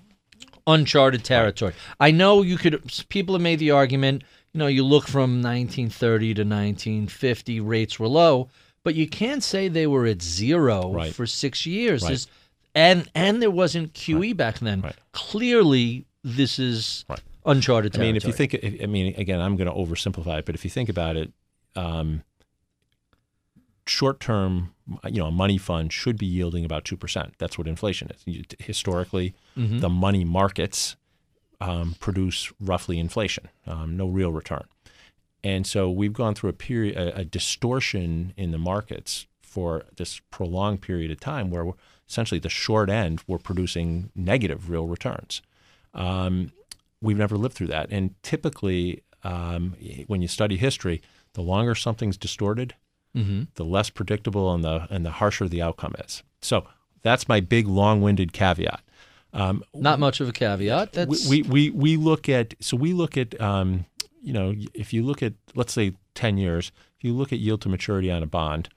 uncharted 0.68 1.24
territory. 1.24 1.74
I 2.00 2.12
know 2.12 2.42
you 2.44 2.58
could. 2.58 2.82
People 3.10 3.36
have 3.36 3.42
made 3.42 3.60
the 3.60 3.72
argument. 3.72 4.24
You 4.54 4.60
know, 4.60 4.68
you 4.68 4.84
look 4.84 5.08
from 5.08 5.42
1930 5.42 6.34
to 6.36 6.42
1950, 6.42 7.62
rates 7.62 7.98
were 8.00 8.08
low, 8.10 8.50
but 8.84 8.96
you 8.96 9.08
can't 9.08 9.44
say 9.44 9.68
they 9.68 9.88
were 9.88 10.06
at 10.06 10.22
zero 10.22 10.92
Right. 10.92 11.14
for 11.14 11.26
six 11.28 11.66
years. 11.66 12.04
Right. 12.04 12.26
And 12.74 13.10
and 13.14 13.42
there 13.42 13.52
wasn't 13.52 13.94
QE 13.94 14.34
back 14.36 14.60
then. 14.60 14.82
Right. 14.82 14.96
Clearly, 15.12 16.06
this 16.24 16.58
is 16.60 17.04
Right. 17.10 17.20
uncharted 17.46 17.96
I 17.98 18.00
mean, 18.00 18.16
if 18.16 18.24
you 18.26 18.32
think, 18.34 18.54
if- 18.54 18.82
I 18.82 18.86
mean, 18.86 19.14
again, 19.18 19.42
I'm 19.42 19.56
going 19.58 19.68
to 19.68 19.74
oversimplify 19.74 20.40
it, 20.40 20.46
but 20.46 20.56
if 20.56 20.64
you 20.64 20.70
think 20.70 20.88
about 20.90 21.16
it, 21.18 21.32
um, 21.76 22.24
short-term, 23.88 24.74
you 25.10 25.20
know, 25.20 25.28
a 25.28 25.32
money 25.32 25.58
fund 25.58 25.92
should 25.92 26.18
be 26.18 26.26
yielding 26.26 26.64
about 26.66 26.86
two 26.86 26.96
percent. 26.98 27.34
That's 27.40 27.58
what 27.58 27.68
inflation 27.68 28.10
is. 28.12 28.22
You, 28.26 28.44
historically, 28.60 29.34
Mm-hmm. 29.58 29.80
the 29.80 29.90
money 29.90 30.24
markets 30.24 30.96
um, 31.60 31.96
produce 32.00 32.52
roughly 32.60 32.98
inflation, 33.00 33.50
um, 33.68 33.96
no 33.98 34.08
real 34.08 34.32
return, 34.32 34.64
and 35.44 35.66
so 35.66 35.90
we've 35.90 36.14
gone 36.14 36.36
through 36.36 36.50
a 36.50 36.54
period, 36.54 36.96
a, 36.98 37.20
a 37.20 37.26
distortion 37.26 38.34
in 38.38 38.52
the 38.52 38.58
markets 38.58 39.26
for 39.42 39.84
this 39.98 40.22
prolonged 40.32 40.82
period 40.82 41.12
of 41.12 41.20
time, 41.20 41.50
where 41.50 41.66
essentially 42.08 42.40
the 42.40 42.50
short 42.50 42.90
end 42.90 43.22
we're 43.28 43.38
producing 43.38 44.12
negative 44.16 44.70
real 44.70 44.88
returns. 44.88 45.42
Um, 45.94 46.52
we've 47.02 47.18
never 47.18 47.38
lived 47.38 47.56
through 47.56 47.68
that. 47.68 47.90
And 47.92 48.16
typically, 48.24 49.04
um, 49.24 49.76
when 50.08 50.22
you 50.22 50.28
study 50.28 50.58
history, 50.58 51.02
the 51.34 51.42
longer 51.42 51.76
something's 51.76 52.18
distorted, 52.18 52.76
Mhm. 53.16 53.48
the 53.56 53.66
less 53.66 53.90
predictable 53.90 54.54
and 54.54 54.64
the 54.64 54.88
and 54.90 55.06
the 55.06 55.12
harsher 55.12 55.48
the 55.50 55.62
outcome 55.62 55.94
is. 56.06 56.24
So 56.42 56.66
that's 57.02 57.28
my 57.28 57.42
big, 57.42 57.68
long-winded 57.68 58.32
caveat. 58.32 58.82
Um, 59.34 59.64
not 59.74 60.00
much 60.00 60.22
of 60.22 60.30
a 60.30 60.32
caveat. 60.32 60.94
That's 60.94 61.28
we, 61.28 61.42
we 61.42 61.70
we 61.72 61.98
look 61.98 62.30
at 62.30 62.54
so 62.62 62.78
we 62.78 62.94
look 62.94 63.18
at 63.18 63.40
um, 63.42 63.86
you 64.22 64.34
know 64.34 64.54
if 64.74 64.94
you 64.94 65.04
look 65.04 65.24
at 65.24 65.34
let's 65.56 65.74
say 65.74 65.94
ten 66.16 66.38
years, 66.38 66.72
if 66.98 67.04
you 67.04 67.14
look 67.14 67.34
at 67.34 67.40
yield 67.40 67.62
to 67.62 67.70
maturity 67.70 68.12
on 68.12 68.24
a 68.24 68.28
bond, 68.28 68.70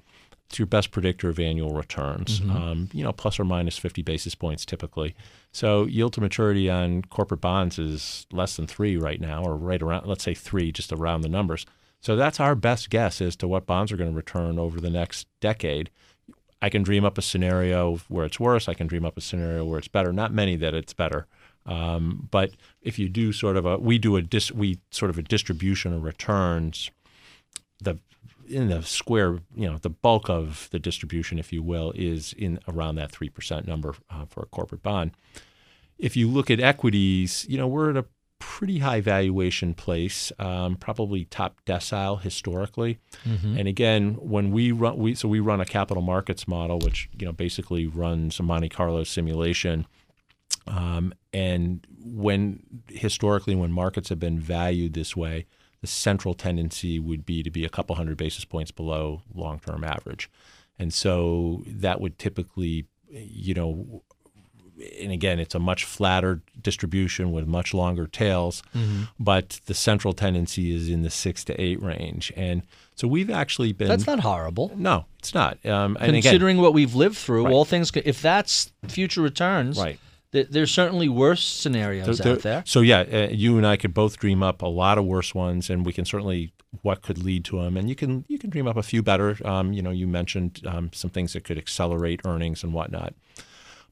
it's 0.49 0.59
your 0.59 0.67
best 0.67 0.91
predictor 0.91 1.29
of 1.29 1.39
annual 1.39 1.75
returns. 1.75 2.41
Um, 2.41 2.89
you 2.93 3.03
know, 3.03 3.13
plus 3.13 3.39
or 3.39 3.45
minus 3.45 3.79
fifty 3.79 4.03
basis 4.03 4.35
points 4.35 4.65
typically. 4.65 5.15
So 5.53 5.85
yield 5.85 6.13
to 6.15 6.21
maturity 6.21 6.69
on 6.71 7.03
corporate 7.03 7.41
bonds 7.41 7.79
is 7.79 8.27
less 8.33 8.57
than 8.57 8.67
three 8.67 8.97
right 8.97 9.21
now, 9.21 9.43
or 9.45 9.57
right 9.57 9.83
around 9.83 10.07
let's 10.07 10.25
say 10.25 10.35
three, 10.35 10.73
just 10.73 10.93
around 10.93 11.23
the 11.23 11.29
numbers. 11.29 11.67
So 12.01 12.17
that's 12.17 12.39
our 12.39 12.55
best 12.55 12.91
guess 12.91 13.23
as 13.23 13.35
to 13.37 13.49
what 13.49 13.65
bonds 13.67 13.91
are 13.91 13.97
going 13.97 14.11
to 14.11 14.17
return 14.17 14.59
over 14.59 14.81
the 14.81 14.91
next 14.91 15.27
decade. 15.41 15.91
I 16.61 16.69
can 16.69 16.83
dream 16.83 17.05
up 17.05 17.19
a 17.19 17.23
scenario 17.23 17.97
where 18.09 18.25
it's 18.25 18.41
worse. 18.41 18.69
I 18.69 18.75
can 18.75 18.87
dream 18.87 19.05
up 19.05 19.17
a 19.17 19.21
scenario 19.21 19.65
where 19.65 19.79
it's 19.79 19.89
better. 19.89 20.13
Not 20.13 20.33
many 20.33 20.57
that 20.57 20.75
it's 20.75 20.93
better. 20.93 21.27
Um, 21.67 22.29
but 22.31 22.53
if 22.83 22.99
you 22.99 23.09
do 23.09 23.33
sort 23.33 23.57
of 23.57 23.65
a, 23.67 23.79
we 23.79 23.99
do 23.99 24.17
a 24.17 24.23
dis, 24.23 24.53
we 24.53 24.79
sort 24.91 25.11
of 25.11 25.19
a 25.19 25.23
distribution 25.23 25.93
of 25.93 26.03
returns. 26.03 26.91
The 27.81 27.99
in 28.47 28.69
the 28.69 28.83
square, 28.83 29.39
you 29.57 29.71
know, 29.71 29.79
the 29.79 29.91
bulk 29.91 30.29
of 30.29 30.69
the 30.71 30.79
distribution, 30.79 31.39
if 31.39 31.53
you 31.53 31.63
will, 31.63 31.93
is 31.95 32.35
in 32.35 32.61
around 32.69 32.97
that 32.97 33.11
three 33.11 33.31
percent 33.31 33.67
number 33.67 33.95
uh, 34.11 34.27
for 34.27 34.43
a 34.43 34.47
corporate 34.47 34.83
bond. 34.83 35.13
If 35.99 36.17
you 36.17 36.29
look 36.29 36.51
at 36.51 36.61
equities, 36.61 37.47
you 37.49 37.57
know, 37.57 37.69
we're 37.69 37.91
at 37.91 37.97
a 37.97 38.05
pretty 38.39 38.79
high 38.79 39.01
valuation 39.01 39.73
place, 39.73 40.31
um, 40.39 40.77
probably 40.77 41.25
top 41.25 41.59
decile 41.65 42.21
historically. 42.21 42.99
Mm-hmm. 43.25 43.59
And 43.59 43.69
again, 43.69 44.15
when 44.21 44.51
we 44.51 44.71
run, 44.71 44.99
we 44.99 45.15
so 45.15 45.29
we 45.29 45.41
run 45.41 45.61
a 45.61 45.65
capital 45.65 46.03
markets 46.03 46.47
model, 46.47 46.79
which 46.79 47.09
you 47.19 47.25
know 47.25 47.33
basically 47.33 47.87
runs 47.87 48.39
a 48.39 48.43
Monte 48.43 48.69
Carlo 48.69 49.05
simulation. 49.05 49.87
Um, 50.67 51.13
and 51.33 51.87
when 52.03 52.61
historically, 52.89 53.55
when 53.55 53.73
markets 53.73 54.09
have 54.09 54.19
been 54.19 54.39
valued 54.39 54.95
this 54.95 55.17
way, 55.17 55.47
the 55.81 55.87
central 55.87 56.35
tendency 56.35 56.99
would 56.99 57.27
be 57.27 57.43
to 57.43 57.51
be 57.51 57.65
a 57.65 57.69
couple 57.69 57.97
hundred 57.97 58.17
basis 58.17 58.45
points 58.45 58.71
below 58.71 59.23
long-term 59.35 59.85
average, 59.85 60.31
and 60.79 60.93
so 60.93 61.63
that 61.67 62.01
would 62.01 62.19
typically, 62.19 62.87
you 63.11 63.53
know, 63.53 64.03
and 65.01 65.13
again, 65.13 65.39
it's 65.39 65.55
a 65.55 65.59
much 65.59 65.85
flatter 65.85 66.43
distribution 66.61 67.33
with 67.33 67.47
much 67.47 67.75
longer 67.75 68.07
tails, 68.07 68.63
mm-hmm. 68.75 69.05
but 69.19 69.61
the 69.67 69.75
central 69.75 70.13
tendency 70.13 70.75
is 70.75 70.89
in 70.89 71.03
the 71.03 71.11
six 71.11 71.45
to 71.45 71.61
eight 71.61 71.81
range. 71.83 72.33
And 72.37 72.63
so 72.97 73.07
we've 73.07 73.31
actually 73.31 73.73
been. 73.73 73.89
That's 73.89 74.07
not 74.07 74.21
horrible. 74.21 74.73
No, 74.77 75.05
it's 75.19 75.35
not. 75.35 75.65
Um, 75.67 75.97
Considering 75.97 76.57
again, 76.57 76.63
what 76.63 76.75
we've 76.75 76.95
lived 76.95 77.17
through, 77.17 77.45
right. 77.45 77.53
all 77.53 77.65
things, 77.65 77.93
if 77.95 78.21
that's 78.21 78.73
future 78.89 79.23
returns, 79.23 79.79
right. 79.79 79.99
Th- 80.35 80.49
there's 80.51 80.73
certainly 80.73 81.09
worse 81.09 81.47
scenarios 81.47 82.19
there, 82.19 82.33
out 82.33 82.41
there. 82.41 82.63
So 82.67 82.81
yeah, 82.81 83.05
uh, 83.11 83.29
you 83.31 83.57
and 83.57 83.65
I 83.65 83.77
could 83.77 83.95
both 83.95 84.19
dream 84.19 84.43
up 84.43 84.63
a 84.63 84.67
lot 84.67 84.99
of 84.99 85.05
worse 85.05 85.33
ones, 85.33 85.71
and 85.71 85.87
we 85.87 85.93
can 85.93 86.05
certainly 86.05 86.53
what 86.83 87.03
could 87.03 87.23
lead 87.23 87.45
to 87.47 87.63
them. 87.63 87.77
And 87.77 87.89
you 87.89 87.95
can 87.95 88.25
you 88.27 88.37
can 88.37 88.51
dream 88.51 88.67
up 88.67 88.77
a 88.77 88.83
few 88.83 89.01
better. 89.01 89.39
Um, 89.45 89.73
you 89.73 89.81
know, 89.81 89.93
you 89.93 90.09
mentioned 90.09 90.61
um, 90.67 90.91
some 90.93 91.11
things 91.11 91.35
that 91.35 91.45
could 91.45 91.57
accelerate 91.57 92.21
earnings 92.25 92.65
and 92.65 92.73
whatnot. 92.73 93.15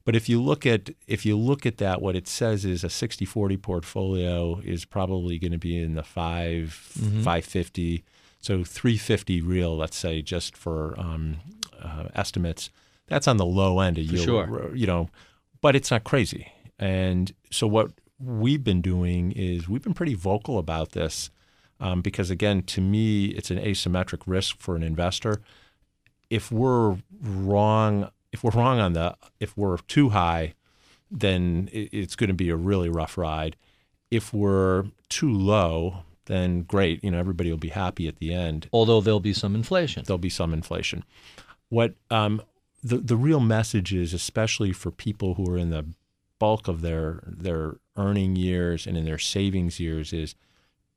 But 0.03 0.17
if 0.17 0.27
you 0.27 0.41
look 0.41 0.65
at 0.65 0.89
if 1.07 1.25
you 1.25 1.37
look 1.37 1.65
at 1.65 1.77
that, 1.77 2.01
what 2.01 2.13
it 2.13 2.27
says 2.27 2.65
is 2.65 2.83
a 2.83 2.87
60-40 2.87 3.61
portfolio 3.61 4.59
is 4.65 4.83
probably 4.83 5.39
going 5.39 5.53
to 5.53 5.57
be 5.57 5.81
in 5.81 5.95
the 5.95 6.03
5 6.03 6.91
mm-hmm. 6.99 7.17
550. 7.21 8.03
So 8.41 8.65
350 8.65 9.39
real, 9.39 9.77
let's 9.77 9.95
say, 9.95 10.21
just 10.21 10.57
for 10.57 10.99
um, 10.99 11.37
uh, 11.81 12.09
estimates. 12.13 12.69
That's 13.07 13.29
on 13.29 13.37
the 13.37 13.45
low 13.45 13.79
end 13.79 13.97
of 13.97 14.03
yield. 14.03 14.25
Sure. 14.25 14.75
You 14.75 14.87
know, 14.87 15.09
but 15.63 15.77
it's 15.77 15.89
not 15.89 16.03
crazy. 16.03 16.51
And 16.77 17.33
so 17.49 17.65
what 17.65 17.91
we've 18.19 18.63
been 18.63 18.81
doing 18.81 19.31
is 19.31 19.69
we've 19.69 19.81
been 19.81 19.93
pretty 19.93 20.13
vocal 20.13 20.59
about 20.59 20.91
this 20.91 21.31
um, 21.79 22.01
because 22.01 22.29
again, 22.29 22.63
to 22.63 22.81
me, 22.81 23.27
it's 23.27 23.49
an 23.49 23.57
asymmetric 23.57 24.23
risk 24.25 24.59
for 24.59 24.75
an 24.75 24.83
investor. 24.83 25.41
If 26.29 26.51
we're 26.51 26.97
wrong 27.21 28.09
if 28.33 28.43
we're 28.43 28.51
wrong 28.51 28.79
on 28.79 28.93
the 28.93 29.15
if 29.39 29.55
we're 29.55 29.77
too 29.77 30.09
high, 30.09 30.53
then 31.09 31.69
it's 31.71 32.17
going 32.17 32.29
to 32.29 32.33
be 32.33 32.49
a 32.49 32.55
really 32.57 32.89
rough 32.89 33.17
ride. 33.17 33.55
If 34.11 34.33
we're 34.33 34.85
too 35.07 35.31
low, 35.31 35.99
then 36.25 36.63
great. 36.63 37.01
You 37.03 37.11
know, 37.11 37.19
everybody 37.19 37.51
will 37.51 37.57
be 37.57 37.69
happy 37.69 38.07
at 38.09 38.17
the 38.17 38.33
end. 38.33 38.67
Although 38.73 38.99
there'll 38.99 39.19
be 39.21 39.33
some 39.33 39.55
inflation. 39.55 40.03
There'll 40.05 40.17
be 40.17 40.29
some 40.29 40.51
inflation. 40.51 41.05
What 41.69 41.93
um, 42.11 42.41
the 42.83 42.97
the 42.97 43.15
real 43.15 43.39
message 43.39 43.93
is, 43.93 44.13
especially 44.13 44.73
for 44.73 44.91
people 44.91 45.35
who 45.35 45.49
are 45.49 45.57
in 45.57 45.69
the 45.69 45.85
bulk 46.39 46.67
of 46.67 46.81
their 46.81 47.23
their 47.25 47.77
earning 47.95 48.35
years 48.35 48.85
and 48.85 48.97
in 48.97 49.05
their 49.05 49.17
savings 49.17 49.79
years, 49.79 50.11
is 50.11 50.35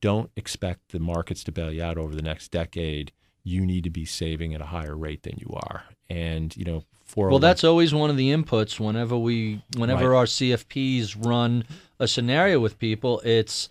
don't 0.01 0.31
expect 0.37 0.91
the 0.91 0.99
markets 0.99 1.45
to 1.45 1.53
bail 1.53 1.73
you 1.73 1.83
out 1.83 1.99
over 1.99 2.15
the 2.15 2.23
next 2.23 2.51
decade. 2.51 3.13
You 3.45 3.65
need 3.65 3.85
to 3.85 3.91
be 3.91 4.05
saving 4.05 4.55
at 4.55 4.61
a 4.61 4.67
higher 4.67 4.97
rate 4.97 5.23
than 5.23 5.37
you 5.39 5.55
are, 5.55 5.85
and 6.11 6.57
you 6.57 6.65
know 6.65 6.85
for 7.05 7.29
oh 7.29 7.31
well, 7.31 7.39
that's 7.39 7.63
always 7.63 7.95
one 7.95 8.11
of 8.11 8.17
the 8.17 8.31
inputs 8.33 8.81
whenever 8.81 9.17
we 9.17 9.63
whenever 9.77 10.11
right. 10.11 10.19
our 10.19 10.25
CFPs 10.25 11.25
run 11.25 11.65
a 12.01 12.09
scenario 12.09 12.59
with 12.59 12.79
people. 12.79 13.21
It's 13.25 13.69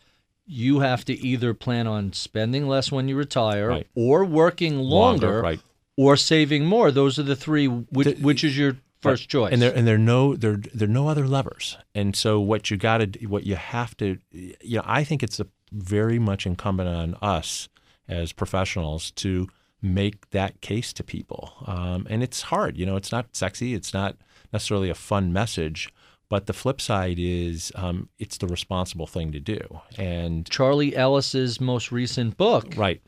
you 0.47 0.79
have 0.79 1.03
to 1.05 1.13
either 1.13 1.53
plan 1.53 1.87
on 1.87 2.13
spending 2.13 2.67
less 2.67 2.91
when 2.91 3.09
you 3.09 3.17
retire 3.17 3.67
right. 3.67 3.87
or 3.95 4.23
working 4.23 4.77
longer, 4.79 5.27
longer 5.27 5.41
right. 5.41 5.59
Or 5.97 6.17
saving 6.17 6.65
more. 6.65 6.91
Those 6.91 7.19
are 7.19 7.23
the 7.23 7.35
three. 7.35 7.67
Which, 7.67 8.07
the, 8.07 8.13
which 8.15 8.43
is 8.43 8.57
your 8.57 8.77
first 9.01 9.29
choice? 9.29 9.53
And 9.53 9.61
there 9.61 9.73
and 9.75 9.87
there 9.87 9.95
are 9.95 9.99
no 9.99 10.35
there 10.35 10.57
there 10.73 10.87
are 10.87 10.91
no 10.91 11.07
other 11.07 11.27
levers. 11.27 11.77
And 11.93 12.15
so 12.15 12.39
what 12.39 12.69
you 12.69 12.77
got 12.77 12.97
to 12.97 13.25
what 13.27 13.45
you 13.45 13.55
have 13.55 13.95
to 13.97 14.17
you 14.31 14.77
know 14.77 14.83
I 14.85 15.03
think 15.03 15.23
it's 15.23 15.39
a, 15.39 15.47
very 15.71 16.19
much 16.19 16.45
incumbent 16.45 16.87
on 16.87 17.15
us 17.21 17.67
as 18.07 18.31
professionals 18.31 19.11
to 19.11 19.47
make 19.81 20.29
that 20.31 20.61
case 20.61 20.93
to 20.93 21.03
people. 21.03 21.53
Um, 21.65 22.07
and 22.09 22.23
it's 22.23 22.43
hard, 22.43 22.77
you 22.77 22.85
know, 22.85 22.95
it's 22.95 23.11
not 23.11 23.35
sexy, 23.35 23.73
it's 23.73 23.93
not 23.93 24.15
necessarily 24.53 24.89
a 24.89 24.95
fun 24.95 25.33
message. 25.33 25.93
But 26.27 26.47
the 26.47 26.53
flip 26.53 26.81
side 26.81 27.17
is 27.19 27.71
um, 27.75 28.09
it's 28.17 28.37
the 28.39 28.47
responsible 28.47 29.05
thing 29.05 29.31
to 29.31 29.39
do. 29.39 29.59
And 29.95 30.49
Charlie 30.49 30.95
Ellis's 30.95 31.61
most 31.61 31.91
recent 31.91 32.35
book, 32.35 32.73
right, 32.75 32.99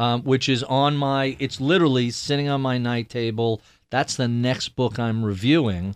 um, 0.00 0.22
which 0.22 0.48
is 0.48 0.62
on 0.64 0.96
my, 0.96 1.36
it's 1.38 1.60
literally 1.60 2.10
sitting 2.10 2.48
on 2.48 2.60
my 2.60 2.78
night 2.78 3.10
table. 3.10 3.60
That's 3.90 4.16
the 4.16 4.28
next 4.28 4.70
book 4.70 4.98
I'm 4.98 5.24
reviewing. 5.24 5.94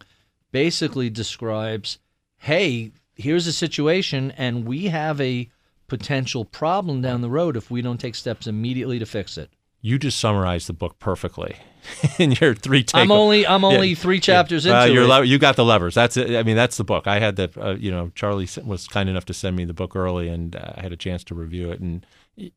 Basically 0.53 1.09
describes, 1.09 1.99
hey, 2.37 2.93
here's 3.15 3.47
a 3.47 3.53
situation, 3.53 4.31
and 4.33 4.67
we 4.67 4.87
have 4.87 5.21
a 5.21 5.49
potential 5.89 6.45
problem 6.45 7.01
down 7.01 7.23
the 7.23 7.31
road 7.31 7.57
if 7.57 7.71
we 7.71 7.81
don't 7.81 7.99
take 7.99 8.15
steps 8.15 8.47
immediately 8.47 8.99
to 8.99 9.07
fix 9.07 9.39
it 9.39 9.51
you 9.85 9.99
just 9.99 10.19
summarized 10.19 10.67
the 10.67 10.73
book 10.73 10.99
perfectly 10.99 11.57
in 12.19 12.33
your 12.41 12.55
three 12.55 12.83
takeaways. 12.83 13.03
I'm 13.03 13.11
only 13.13 13.47
I'm 13.47 13.65
only 13.67 13.89
yeah. 13.89 13.95
three 13.95 14.19
chapters 14.19 14.65
yeah. 14.65 14.87
into 14.87 15.13
uh, 15.13 15.21
it. 15.21 15.27
you 15.27 15.39
got 15.39 15.57
the 15.57 15.65
levers. 15.65 15.95
That's 15.95 16.17
it. 16.17 16.35
I 16.35 16.43
mean, 16.43 16.57
that's 16.57 16.79
the 16.79 16.85
book. 16.85 17.07
I 17.07 17.21
had 17.21 17.37
the 17.37 17.51
uh, 17.61 17.75
you 17.75 17.91
know 17.91 18.11
Charlie 18.15 18.49
was 18.65 18.89
kind 18.89 19.11
enough 19.11 19.27
to 19.27 19.35
send 19.35 19.57
me 19.57 19.67
the 19.67 19.75
book 19.75 19.95
early, 19.95 20.29
and 20.29 20.57
uh, 20.57 20.73
I 20.77 20.81
had 20.81 20.93
a 20.95 20.97
chance 20.97 21.23
to 21.25 21.35
review 21.35 21.71
it, 21.71 21.81
and 21.81 22.07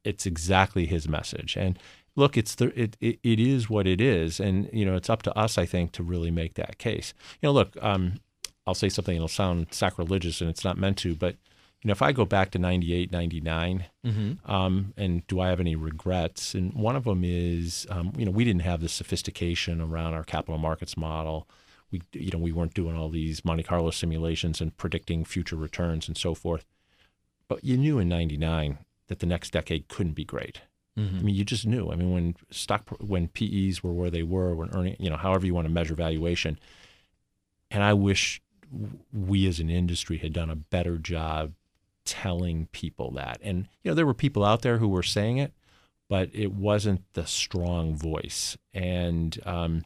it's 0.03 0.25
exactly 0.25 0.85
his 0.85 1.07
message. 1.07 1.55
And 1.55 1.77
look, 2.15 2.37
it's 2.37 2.55
the 2.55 2.77
it, 2.79 2.97
it, 2.99 3.19
it 3.23 3.39
is 3.39 3.69
what 3.69 3.87
it 3.87 4.01
is, 4.01 4.39
and 4.39 4.69
you 4.73 4.85
know 4.85 4.95
it's 4.95 5.09
up 5.09 5.21
to 5.23 5.37
us, 5.37 5.57
I 5.57 5.65
think, 5.65 5.91
to 5.93 6.03
really 6.03 6.31
make 6.31 6.55
that 6.55 6.77
case. 6.77 7.13
You 7.41 7.47
know, 7.47 7.53
look, 7.53 7.77
um, 7.81 8.15
I'll 8.65 8.73
say 8.73 8.89
something 8.89 9.15
that'll 9.15 9.27
sound 9.27 9.67
sacrilegious, 9.71 10.41
and 10.41 10.49
it's 10.49 10.63
not 10.63 10.77
meant 10.77 10.97
to, 10.99 11.15
but 11.15 11.37
you 11.81 11.89
know, 11.89 11.91
if 11.91 12.01
I 12.01 12.11
go 12.11 12.25
back 12.25 12.51
to 12.51 12.59
98, 12.59 13.11
99, 13.11 13.85
mm-hmm. 14.05 14.51
um, 14.51 14.93
and 14.97 15.25
do 15.27 15.39
I 15.39 15.49
have 15.49 15.59
any 15.59 15.75
regrets? 15.75 16.55
And 16.55 16.73
one 16.73 16.95
of 16.95 17.03
them 17.03 17.21
is, 17.23 17.85
um, 17.89 18.13
you 18.17 18.25
know, 18.25 18.31
we 18.31 18.43
didn't 18.43 18.63
have 18.63 18.81
the 18.81 18.89
sophistication 18.89 19.79
around 19.79 20.15
our 20.15 20.23
capital 20.23 20.57
markets 20.57 20.97
model. 20.97 21.47
We, 21.91 22.01
you 22.13 22.31
know, 22.31 22.39
we 22.39 22.51
weren't 22.51 22.73
doing 22.73 22.97
all 22.97 23.09
these 23.09 23.45
Monte 23.45 23.63
Carlo 23.63 23.91
simulations 23.91 24.59
and 24.59 24.75
predicting 24.75 25.23
future 25.23 25.55
returns 25.55 26.07
and 26.07 26.17
so 26.17 26.33
forth. 26.33 26.65
But 27.47 27.63
you 27.63 27.77
knew 27.77 27.99
in 27.99 28.09
99 28.09 28.79
that 29.07 29.19
the 29.19 29.25
next 29.25 29.51
decade 29.51 29.87
couldn't 29.87 30.13
be 30.13 30.25
great. 30.25 30.61
Mm-hmm. 30.97 31.17
I 31.17 31.21
mean, 31.21 31.35
you 31.35 31.43
just 31.43 31.65
knew. 31.65 31.91
I 31.91 31.95
mean, 31.95 32.11
when 32.11 32.35
stock, 32.49 32.89
when 32.99 33.27
PEs 33.27 33.83
were 33.83 33.93
where 33.93 34.09
they 34.09 34.23
were, 34.23 34.55
when 34.55 34.69
earning, 34.73 34.95
you 34.99 35.09
know, 35.09 35.17
however 35.17 35.45
you 35.45 35.53
want 35.53 35.67
to 35.67 35.73
measure 35.73 35.93
valuation. 35.93 36.59
And 37.69 37.83
I 37.83 37.93
wish 37.93 38.41
we 39.13 39.47
as 39.47 39.59
an 39.59 39.69
industry 39.69 40.17
had 40.17 40.33
done 40.33 40.49
a 40.49 40.55
better 40.55 40.97
job 40.97 41.53
telling 42.05 42.67
people 42.71 43.11
that. 43.11 43.39
And 43.43 43.67
you 43.83 43.91
know, 43.91 43.95
there 43.95 44.05
were 44.05 44.13
people 44.13 44.43
out 44.43 44.61
there 44.61 44.77
who 44.77 44.87
were 44.87 45.03
saying 45.03 45.37
it, 45.37 45.53
but 46.09 46.29
it 46.33 46.53
wasn't 46.53 47.01
the 47.13 47.27
strong 47.27 47.95
voice. 47.95 48.57
And 48.73 49.37
um, 49.45 49.83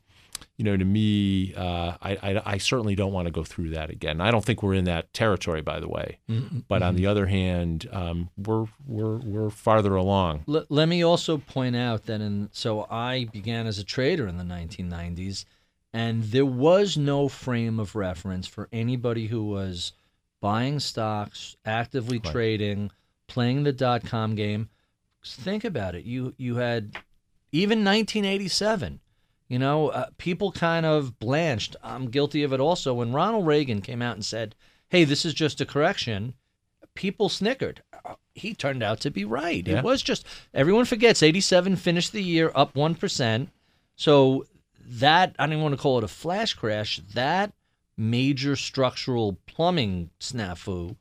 you 0.62 0.66
know, 0.66 0.78
to 0.78 0.86
me, 0.86 1.56
uh, 1.56 1.98
I, 2.04 2.18
I, 2.22 2.42
I, 2.46 2.58
certainly 2.60 2.94
don't 2.94 3.12
want 3.12 3.26
to 3.26 3.32
go 3.32 3.44
through 3.44 3.72
that 3.72 3.90
again. 3.90 4.22
I 4.22 4.30
don't 4.30 4.46
think 4.46 4.62
we're 4.62 4.76
in 4.76 4.84
that 4.84 5.12
territory, 5.12 5.64
by 5.64 5.80
the 5.80 5.88
way. 5.88 6.20
Mm-hmm. 6.30 6.60
But 6.68 6.84
on 6.84 6.94
the 6.94 7.08
other 7.08 7.26
hand, 7.26 7.90
um, 7.92 8.30
we're 8.38 8.68
we're 8.86 9.18
we're 9.18 9.50
farther 9.50 9.96
along. 9.96 10.44
L- 10.48 10.68
let 10.70 10.88
me 10.88 11.04
also 11.04 11.40
point 11.40 11.76
out 11.76 12.06
that 12.06 12.22
in 12.22 12.50
so 12.52 12.86
I 12.92 13.26
began 13.32 13.66
as 13.66 13.80
a 13.80 13.84
trader 13.84 14.28
in 14.28 14.38
the 14.38 14.44
1990s, 14.44 15.46
and 15.94 16.26
there 16.26 16.46
was 16.46 16.96
no 16.96 17.28
frame 17.28 17.80
of 17.80 17.96
reference 17.96 18.46
for 18.46 18.70
anybody 18.72 19.26
who 19.26 19.44
was 19.44 19.94
buying 20.42 20.80
stocks, 20.80 21.58
actively 21.66 22.20
right. 22.20 22.32
trading, 22.32 22.92
playing 23.26 23.64
the 23.64 23.74
dot 23.74 24.06
com 24.06 24.36
game. 24.36 24.70
Think 25.26 25.64
about 25.64 25.96
it. 25.96 26.06
You 26.06 26.36
you 26.38 26.58
had 26.58 26.92
even 27.52 27.84
1987. 27.84 29.00
You 29.52 29.60
know, 29.60 29.90
uh, 29.90 30.06
people 30.18 30.54
kind 30.54 30.86
of 30.86 31.20
blanched. 31.20 31.76
I'm 31.84 32.10
guilty 32.10 32.42
of 32.44 32.54
it 32.54 32.62
also. 32.62 32.94
When 32.94 33.12
Ronald 33.12 33.46
Reagan 33.46 33.82
came 33.82 34.02
out 34.02 34.16
and 34.16 34.24
said, 34.24 34.56
"Hey, 34.88 35.04
this 35.04 35.26
is 35.26 35.34
just 35.34 35.60
a 35.60 35.66
correction," 35.66 36.36
people 36.96 37.28
snickered. 37.28 37.84
Uh, 38.06 38.14
he 38.34 38.54
turned 38.54 38.82
out 38.82 39.02
to 39.02 39.12
be 39.12 39.26
right. 39.26 39.68
Yeah. 39.68 39.80
It 39.80 39.84
was 39.84 40.02
just 40.02 40.26
everyone 40.54 40.86
forgets 40.86 41.22
87 41.22 41.76
finished 41.76 42.14
the 42.14 42.24
year 42.24 42.50
up 42.56 42.74
1%. 42.76 43.50
So 43.98 44.46
that 44.80 45.36
I 45.38 45.48
don't 45.48 45.62
want 45.62 45.74
to 45.76 45.82
call 45.82 45.98
it 45.98 46.06
a 46.06 46.08
flash 46.08 46.54
crash. 46.54 47.02
That 47.14 47.52
major 47.98 48.56
structural 48.56 49.38
plumbing 49.48 50.12
snafu, 50.22 50.96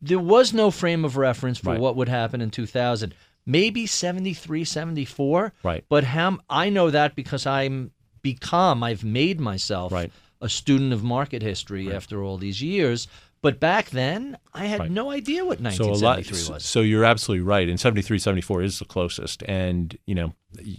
there 0.00 0.18
was 0.18 0.54
no 0.54 0.70
frame 0.70 1.04
of 1.04 1.18
reference 1.18 1.58
for 1.58 1.72
Right. 1.72 1.80
what 1.80 1.96
would 1.96 2.08
happen 2.08 2.40
in 2.40 2.50
2000. 2.50 3.14
Maybe 3.46 3.86
73, 3.86 4.64
74. 4.64 5.52
Right. 5.62 5.84
But 5.88 6.04
how 6.04 6.38
I 6.48 6.68
know 6.70 6.90
that 6.90 7.14
because 7.16 7.46
I'm 7.46 7.90
become, 8.22 8.82
I've 8.84 9.02
made 9.04 9.40
myself 9.40 9.92
Right. 9.92 10.12
a 10.40 10.48
student 10.48 10.92
of 10.92 11.02
market 11.02 11.42
history 11.42 11.92
after 11.92 12.22
all 12.22 12.38
these 12.38 12.62
years. 12.62 13.08
But 13.42 13.58
back 13.58 13.90
then, 13.90 14.38
I 14.54 14.66
had 14.66 14.80
Right. 14.80 14.90
no 14.90 15.10
idea 15.10 15.44
what 15.44 15.58
so 15.58 15.64
a 15.64 15.98
lot 15.98 16.18
1973 16.18 16.54
was. 16.54 16.64
so 16.64 16.80
you're 16.80 17.04
absolutely 17.04 17.42
right 17.44 17.68
and 17.68 17.80
73 17.80 18.18
74 18.20 18.62
is 18.62 18.78
the 18.78 18.84
closest 18.84 19.42
and 19.48 19.98
you 20.06 20.14
know 20.14 20.32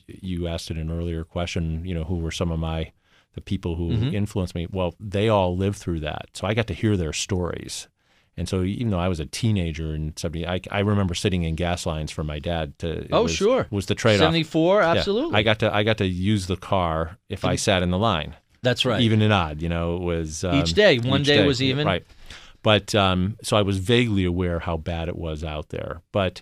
you 0.07 0.47
asked 0.47 0.71
in 0.71 0.77
an 0.77 0.89
earlier 0.89 1.25
question 1.25 1.83
you 1.83 1.93
know 1.93 2.05
who 2.05 2.15
were 2.15 2.31
some 2.31 2.51
of 2.51 2.59
my 2.59 2.91
the 3.33 3.41
people 3.41 3.75
who 3.75 3.89
Mm-hmm. 3.91 4.15
influenced 4.15 4.55
me 4.55 4.67
well 4.71 4.95
they 4.99 5.27
all 5.27 5.57
lived 5.57 5.77
through 5.77 5.99
that 6.01 6.29
so 6.33 6.47
i 6.47 6.53
got 6.53 6.67
to 6.67 6.73
hear 6.73 6.95
their 6.95 7.11
stories 7.11 7.89
and 8.37 8.47
so 8.49 8.63
even 8.63 8.89
though 8.89 8.99
i 8.99 9.07
was 9.07 9.19
a 9.19 9.25
teenager 9.25 9.93
in 9.93 10.15
70 10.17 10.47
i, 10.47 10.59
I 10.71 10.79
remember 10.79 11.13
sitting 11.13 11.43
in 11.43 11.55
gas 11.55 11.85
lines 11.85 12.11
for 12.11 12.23
my 12.23 12.39
dad 12.39 12.77
to 12.79 12.89
it 13.03 13.09
Oh, 13.11 13.23
was, 13.23 13.33
sure. 13.33 13.67
was 13.71 13.85
the 13.87 13.95
trade-off 13.95 14.25
74, 14.27 14.81
Yeah. 14.81 14.91
absolutely. 14.91 15.35
i 15.39 15.43
got 15.43 15.59
to 15.59 15.73
i 15.75 15.83
got 15.83 15.97
to 15.99 16.05
use 16.07 16.47
the 16.47 16.57
car 16.57 17.17
if 17.29 17.45
i 17.45 17.55
sat 17.55 17.83
in 17.83 17.91
the 17.91 17.97
line 17.97 18.35
That's 18.63 18.85
right. 18.85 19.01
even 19.01 19.21
and 19.21 19.33
odd. 19.33 19.61
You 19.61 19.69
know, 19.69 19.97
it 19.97 20.01
was 20.03 20.43
um, 20.45 20.55
Each 20.55 20.73
day. 20.73 20.97
One 20.99 21.21
each 21.21 21.27
day 21.27 21.45
was 21.45 21.61
even. 21.61 21.85
right. 21.85 22.05
But 22.61 22.95
um, 22.95 23.35
so 23.43 23.57
I 23.57 23.61
was 23.61 23.77
vaguely 23.77 24.23
aware 24.23 24.59
how 24.59 24.77
bad 24.77 25.09
it 25.09 25.17
was 25.17 25.43
out 25.43 25.67
there, 25.69 26.01
but 26.13 26.41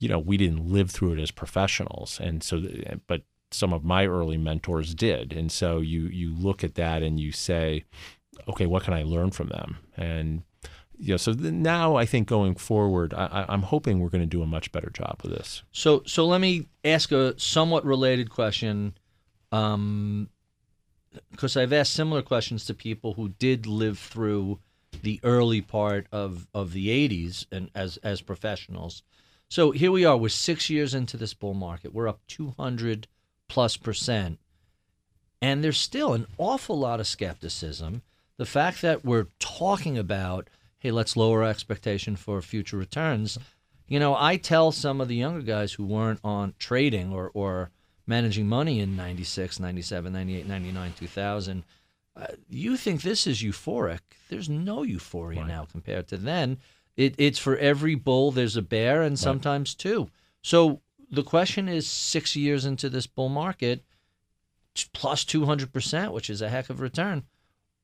you 0.00 0.08
know, 0.08 0.18
we 0.18 0.38
didn't 0.38 0.64
live 0.72 0.90
through 0.90 1.12
it 1.12 1.20
as 1.20 1.30
professionals, 1.30 2.18
and 2.22 2.42
so 2.42 2.62
but 3.06 3.20
some 3.50 3.74
of 3.74 3.84
my 3.84 4.06
early 4.06 4.38
mentors 4.38 4.94
did, 4.94 5.32
and 5.34 5.52
so 5.52 5.80
you 5.80 6.06
you 6.06 6.34
look 6.34 6.64
at 6.64 6.74
that 6.76 7.02
and 7.02 7.20
you 7.20 7.32
say, 7.32 7.84
okay, 8.48 8.64
what 8.64 8.84
can 8.84 8.94
I 8.94 9.02
learn 9.02 9.30
from 9.30 9.48
them? 9.48 9.76
And 9.94 10.42
you 10.98 11.12
know, 11.12 11.16
so 11.16 11.32
th- 11.32 11.52
now 11.52 11.96
I 11.96 12.04
think 12.04 12.28
going 12.28 12.54
forward, 12.54 13.14
I, 13.14 13.46
I'm 13.48 13.62
hoping 13.62 14.00
we're 14.00 14.08
going 14.08 14.22
to 14.22 14.26
do 14.26 14.42
a 14.42 14.46
much 14.46 14.72
better 14.72 14.90
job 14.90 15.20
with 15.22 15.32
this. 15.32 15.62
So, 15.72 16.02
so 16.06 16.26
let 16.26 16.40
me 16.40 16.68
ask 16.84 17.12
a 17.12 17.38
somewhat 17.38 17.84
related 17.84 18.30
question, 18.30 18.96
um, 19.52 20.28
because 21.30 21.56
I've 21.56 21.72
asked 21.72 21.94
similar 21.94 22.22
questions 22.22 22.64
to 22.66 22.74
people 22.74 23.14
who 23.14 23.30
did 23.30 23.66
live 23.66 23.98
through 23.98 24.58
the 25.02 25.20
early 25.22 25.60
part 25.60 26.06
of, 26.12 26.46
of 26.52 26.72
the 26.72 26.88
'80s 26.88 27.46
and 27.52 27.70
as 27.74 27.98
as 27.98 28.20
professionals. 28.20 29.02
So 29.48 29.70
here 29.70 29.90
we 29.90 30.04
are. 30.04 30.16
We're 30.16 30.28
six 30.28 30.68
years 30.68 30.94
into 30.94 31.16
this 31.16 31.32
bull 31.32 31.54
market. 31.54 31.94
We're 31.94 32.08
up 32.08 32.20
200 32.28 33.08
plus 33.48 33.76
percent, 33.76 34.38
and 35.40 35.64
there's 35.64 35.78
still 35.78 36.12
an 36.12 36.26
awful 36.36 36.78
lot 36.78 37.00
of 37.00 37.06
skepticism. 37.06 38.02
The 38.36 38.46
fact 38.46 38.82
that 38.82 39.04
we're 39.04 39.28
talking 39.38 39.96
about, 39.96 40.48
hey, 40.78 40.90
let's 40.90 41.16
lower 41.16 41.42
our 41.42 41.50
expectation 41.50 42.16
for 42.16 42.40
future 42.40 42.76
returns. 42.76 43.38
You 43.88 43.98
know, 43.98 44.14
I 44.16 44.36
tell 44.36 44.70
some 44.70 45.00
of 45.00 45.08
the 45.08 45.16
younger 45.16 45.42
guys 45.42 45.72
who 45.72 45.84
weren't 45.84 46.20
on 46.22 46.54
trading 46.58 47.12
or, 47.12 47.30
or 47.34 47.70
managing 48.06 48.48
money 48.48 48.80
in 48.80 48.96
96, 48.96 49.60
97, 49.60 50.12
98, 50.12 50.46
99, 50.46 50.92
2000, 50.98 51.64
uh, 52.16 52.26
you 52.48 52.76
think 52.76 53.02
this 53.02 53.26
is 53.26 53.42
euphoric. 53.42 54.00
There's 54.28 54.48
no 54.48 54.82
euphoria 54.82 55.44
now 55.44 55.66
compared 55.70 56.08
to 56.08 56.16
then. 56.16 56.58
It, 56.96 57.14
it's 57.16 57.38
for 57.38 57.56
every 57.56 57.94
bull, 57.94 58.32
there's 58.32 58.56
a 58.56 58.62
bear, 58.62 59.02
and 59.02 59.16
sometimes 59.16 59.74
two. 59.74 60.10
So 60.42 60.80
the 61.10 61.22
question 61.22 61.68
is 61.68 61.86
six 61.86 62.34
years 62.34 62.64
into 62.64 62.88
this 62.90 63.06
bull 63.06 63.28
market, 63.28 63.84
plus 64.92 65.24
200%, 65.24 66.12
which 66.12 66.28
is 66.28 66.42
a 66.42 66.48
heck 66.48 66.70
of 66.70 66.80
a 66.80 66.82
return. 66.82 67.24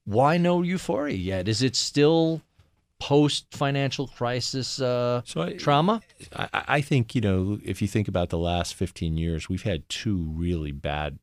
Why 0.04 0.36
no 0.36 0.62
euphoria 0.62 1.16
yet? 1.16 1.48
Is 1.48 1.62
it 1.62 1.76
still 1.76 2.42
post 3.08 3.46
financial 3.50 4.06
crisis 4.08 4.80
uh, 4.80 5.20
So 5.24 5.42
I, 5.42 5.52
trauma? 5.52 6.00
I, 6.34 6.48
I 6.78 6.80
think 6.80 7.14
you 7.14 7.20
know 7.20 7.58
if 7.62 7.82
you 7.82 7.88
think 7.88 8.08
about 8.08 8.28
the 8.30 8.38
last 8.38 8.74
15 8.74 9.16
years, 9.18 9.48
we've 9.48 9.62
had 9.72 9.86
two 9.88 10.18
really 10.34 10.72
bad 10.72 11.18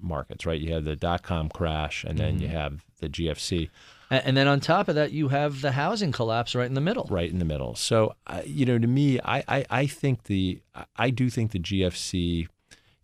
markets, 0.00 0.44
right? 0.46 0.60
You 0.60 0.74
had 0.74 0.84
the 0.84 0.96
dot 0.96 1.22
com 1.22 1.48
crash, 1.48 2.04
and 2.04 2.18
then 2.18 2.40
you 2.40 2.48
have 2.48 2.84
the 3.00 3.08
GFC 3.08 3.70
And 4.10 4.36
then 4.36 4.46
on 4.48 4.60
top 4.60 4.88
of 4.88 4.94
that, 4.96 5.12
you 5.12 5.28
have 5.28 5.60
the 5.60 5.72
housing 5.72 6.12
collapse 6.12 6.54
right 6.54 6.66
in 6.66 6.74
the 6.74 6.80
middle. 6.80 7.06
right 7.10 7.30
in 7.30 7.38
the 7.38 7.44
middle. 7.44 7.74
So 7.74 8.14
uh, 8.26 8.42
you 8.44 8.66
know, 8.66 8.78
to 8.78 8.86
me, 8.86 9.20
I, 9.24 9.38
I, 9.56 9.64
I 9.82 9.86
think 9.86 10.24
the 10.24 10.60
I- 10.74 10.86
I 10.96 11.10
do 11.10 11.30
think 11.30 11.52
the 11.52 11.58
GFC 11.60 12.48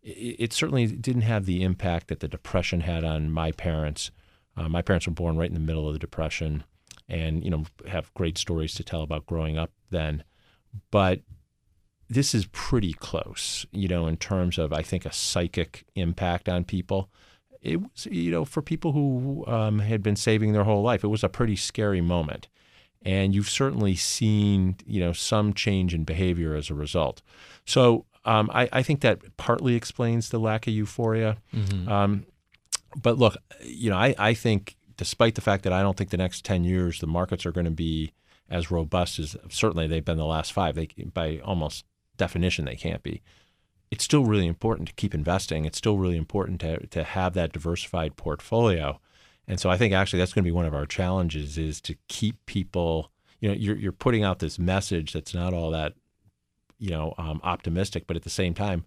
it, 0.02 0.36
it 0.44 0.52
certainly 0.52 0.86
didn't 0.86 1.22
have 1.22 1.46
the 1.46 1.62
impact 1.62 2.08
that 2.08 2.20
the 2.20 2.28
depression 2.28 2.80
had 2.80 3.04
on 3.04 3.30
my 3.30 3.52
parents. 3.52 4.10
Uh, 4.56 4.68
my 4.68 4.82
parents 4.82 5.06
were 5.06 5.12
born 5.22 5.36
right 5.36 5.48
in 5.48 5.54
the 5.54 5.60
middle 5.70 5.86
of 5.86 5.92
the 5.92 5.98
depression, 6.08 6.64
and 7.10 7.44
you 7.44 7.50
know 7.50 7.64
have 7.88 8.14
great 8.14 8.38
stories 8.38 8.74
to 8.74 8.84
tell 8.84 9.02
about 9.02 9.26
growing 9.26 9.58
up 9.58 9.70
then. 9.90 10.24
But 10.90 11.20
this 12.08 12.34
is 12.34 12.46
pretty 12.46 12.92
close, 12.92 13.66
you 13.72 13.88
know, 13.88 14.06
in 14.06 14.16
terms 14.16 14.58
of 14.58 14.72
I 14.72 14.82
think 14.82 15.04
a 15.04 15.12
psychic 15.12 15.84
impact 15.94 16.48
on 16.48 16.64
people. 16.64 17.10
It 17.62 17.82
was, 17.82 18.06
you 18.06 18.30
know, 18.30 18.44
for 18.46 18.62
people 18.62 18.92
who 18.92 19.44
um, 19.46 19.80
had 19.80 20.02
been 20.02 20.16
saving 20.16 20.52
their 20.52 20.64
whole 20.64 20.82
life, 20.82 21.04
it 21.04 21.08
was 21.08 21.22
a 21.22 21.28
pretty 21.28 21.56
scary 21.56 22.00
moment, 22.00 22.48
and 23.02 23.34
you've 23.34 23.50
certainly 23.50 23.96
seen, 23.96 24.76
you 24.86 24.98
know, 25.00 25.12
some 25.12 25.52
change 25.52 25.92
in 25.92 26.04
behavior 26.04 26.54
as 26.54 26.70
a 26.70 26.74
result. 26.74 27.20
So 27.66 28.06
um, 28.24 28.50
I, 28.52 28.68
I 28.72 28.82
think 28.82 29.00
that 29.02 29.36
partly 29.36 29.74
explains 29.74 30.30
the 30.30 30.38
lack 30.38 30.66
of 30.66 30.72
euphoria. 30.72 31.36
Um, 31.88 32.26
but 33.00 33.18
look, 33.18 33.36
you 33.62 33.90
know, 33.90 33.96
I, 33.96 34.14
I 34.18 34.34
think 34.34 34.76
despite 35.00 35.34
the 35.34 35.40
fact 35.40 35.64
that 35.64 35.72
I 35.72 35.80
don't 35.80 35.96
think 35.96 36.10
the 36.10 36.18
next 36.18 36.44
10 36.44 36.62
years 36.62 37.00
the 37.00 37.06
markets 37.06 37.46
are 37.46 37.52
going 37.52 37.64
to 37.64 37.70
be 37.70 38.12
as 38.50 38.70
robust 38.70 39.18
as 39.18 39.34
certainly 39.48 39.86
they've 39.86 40.04
been 40.04 40.18
the 40.18 40.26
last 40.26 40.52
five, 40.52 40.74
they, 40.74 40.88
by 41.14 41.40
almost 41.42 41.86
definition, 42.18 42.66
they 42.66 42.76
can't 42.76 43.02
be. 43.02 43.22
It's 43.90 44.04
still 44.04 44.26
really 44.26 44.46
important 44.46 44.88
to 44.88 44.94
keep 44.94 45.14
investing. 45.14 45.64
It's 45.64 45.78
still 45.78 45.96
really 45.96 46.18
important 46.18 46.60
to, 46.60 46.86
to 46.88 47.02
have 47.02 47.32
that 47.32 47.50
diversified 47.50 48.16
portfolio. 48.16 49.00
And 49.48 49.58
so 49.58 49.70
I 49.70 49.78
think 49.78 49.94
actually 49.94 50.18
that's 50.18 50.34
going 50.34 50.44
to 50.44 50.48
be 50.48 50.52
one 50.52 50.66
of 50.66 50.74
our 50.74 50.84
challenges 50.84 51.56
is 51.56 51.80
to 51.80 51.96
keep 52.08 52.36
people, 52.44 53.10
you 53.40 53.48
know, 53.48 53.54
you're, 53.54 53.76
you're 53.76 53.92
putting 53.92 54.22
out 54.22 54.40
this 54.40 54.58
message 54.58 55.14
that's 55.14 55.32
not 55.32 55.54
all 55.54 55.70
that, 55.70 55.94
you 56.78 56.90
know, 56.90 57.14
um, 57.16 57.40
optimistic, 57.42 58.06
but 58.06 58.16
at 58.16 58.22
the 58.24 58.28
same 58.28 58.52
time, 58.52 58.84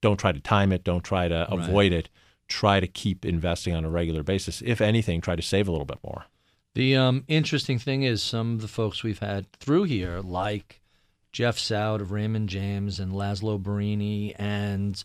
don't 0.00 0.18
try 0.20 0.30
to 0.30 0.38
time 0.38 0.70
it. 0.72 0.84
Don't 0.84 1.02
try 1.02 1.26
to 1.26 1.48
Right. 1.50 1.68
avoid 1.68 1.92
it. 1.92 2.10
Try 2.48 2.80
to 2.80 2.86
keep 2.86 3.24
investing 3.24 3.74
on 3.74 3.84
a 3.84 3.90
regular 3.90 4.22
basis. 4.22 4.62
If 4.64 4.80
anything, 4.80 5.20
try 5.20 5.36
to 5.36 5.42
save 5.42 5.68
a 5.68 5.70
little 5.70 5.86
bit 5.86 5.98
more. 6.04 6.26
The 6.74 6.96
um, 6.96 7.24
interesting 7.26 7.78
thing 7.78 8.02
is 8.02 8.22
some 8.22 8.54
of 8.54 8.60
the 8.60 8.68
folks 8.68 9.02
we've 9.02 9.18
had 9.18 9.50
through 9.52 9.84
here, 9.84 10.20
like 10.20 10.80
Jeff 11.32 11.58
Saut 11.58 12.00
of 12.00 12.12
Raymond 12.12 12.48
James 12.48 13.00
and 13.00 13.12
Laszlo 13.12 13.60
Birinyi 13.60 14.34
and 14.38 15.02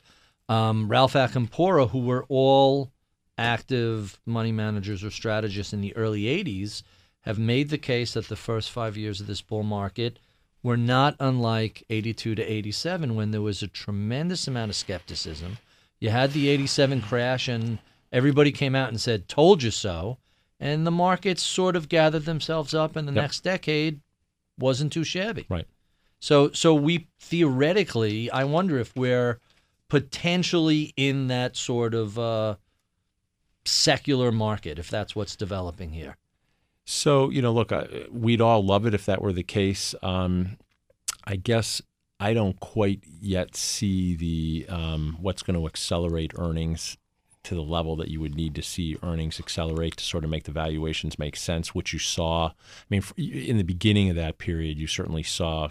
um, 0.49 0.89
Ralph 0.89 1.13
Acampora, 1.13 1.89
who 1.89 1.99
were 1.99 2.25
all 2.27 2.91
active 3.37 4.19
money 4.25 4.51
managers 4.51 5.03
or 5.03 5.11
strategists 5.11 5.73
in 5.73 5.81
the 5.81 5.95
early 5.95 6.23
80s, 6.23 6.83
have 7.21 7.39
made 7.39 7.69
the 7.69 7.77
case 7.77 8.13
that 8.13 8.27
the 8.27 8.35
first 8.35 8.69
five 8.69 8.97
years 8.97 9.21
of 9.21 9.27
this 9.27 9.41
bull 9.41 9.63
market 9.63 10.19
were 10.63 10.77
not 10.77 11.15
unlike 11.19 11.83
82 11.89 12.35
to 12.35 12.43
87 12.43 13.15
when 13.15 13.31
there 13.31 13.41
was 13.41 13.63
a 13.63 13.67
tremendous 13.67 14.47
amount 14.47 14.69
of 14.69 14.75
skepticism. 14.75 15.57
You 16.01 16.09
had 16.09 16.33
the 16.33 16.49
87 16.49 17.01
crash, 17.01 17.47
and 17.47 17.77
everybody 18.11 18.51
came 18.51 18.75
out 18.75 18.89
and 18.89 18.99
said, 18.99 19.29
Told 19.29 19.63
you 19.63 19.71
so. 19.71 20.17
And 20.59 20.85
the 20.85 20.91
markets 20.91 21.41
sort 21.41 21.75
of 21.75 21.87
gathered 21.89 22.25
themselves 22.25 22.73
up, 22.73 22.95
and 22.95 23.07
the 23.07 23.13
Yep. 23.13 23.21
next 23.23 23.39
decade 23.43 24.01
wasn't 24.59 24.91
too 24.91 25.03
shabby. 25.03 25.45
Right. 25.47 25.67
So, 26.19 26.51
so 26.51 26.75
we 26.75 27.07
theoretically, 27.19 28.29
I 28.29 28.43
wonder 28.43 28.77
if 28.77 28.95
we're 28.95 29.39
potentially 29.89 30.93
in 30.97 31.27
that 31.27 31.55
sort 31.55 31.93
of 31.93 32.19
uh, 32.19 32.55
secular 33.65 34.31
market, 34.31 34.79
if 34.79 34.89
that's 34.89 35.15
what's 35.15 35.35
developing 35.35 35.91
here. 35.93 36.17
So, 36.85 37.29
you 37.29 37.41
know, 37.41 37.51
look, 37.53 37.71
I, 37.71 38.05
we'd 38.11 38.41
all 38.41 38.63
love 38.63 38.85
it 38.85 38.93
if 38.93 39.05
that 39.05 39.21
were 39.21 39.33
the 39.33 39.43
case. 39.43 39.93
Um, 40.01 40.57
I 41.25 41.35
guess 41.35 41.81
I 42.21 42.35
don't 42.35 42.59
quite 42.59 43.03
yet 43.19 43.55
see 43.55 44.15
the 44.15 44.67
um, 44.69 45.17
what's 45.19 45.41
going 45.41 45.59
to 45.59 45.65
accelerate 45.65 46.33
earnings 46.37 46.95
to 47.43 47.55
the 47.55 47.63
level 47.63 47.95
that 47.95 48.09
you 48.09 48.21
would 48.21 48.35
need 48.35 48.53
to 48.53 48.61
see 48.61 48.95
earnings 49.01 49.39
accelerate 49.39 49.97
to 49.97 50.03
sort 50.03 50.23
of 50.23 50.29
make 50.29 50.43
the 50.43 50.51
valuations 50.51 51.17
make 51.17 51.35
sense. 51.35 51.73
Which 51.73 51.93
you 51.93 51.97
saw, 51.99 52.49
I 52.49 52.53
mean, 52.91 53.03
in 53.17 53.57
the 53.57 53.63
beginning 53.63 54.11
of 54.11 54.15
that 54.17 54.37
period, 54.37 54.77
you 54.77 54.85
certainly 54.85 55.23
saw 55.23 55.69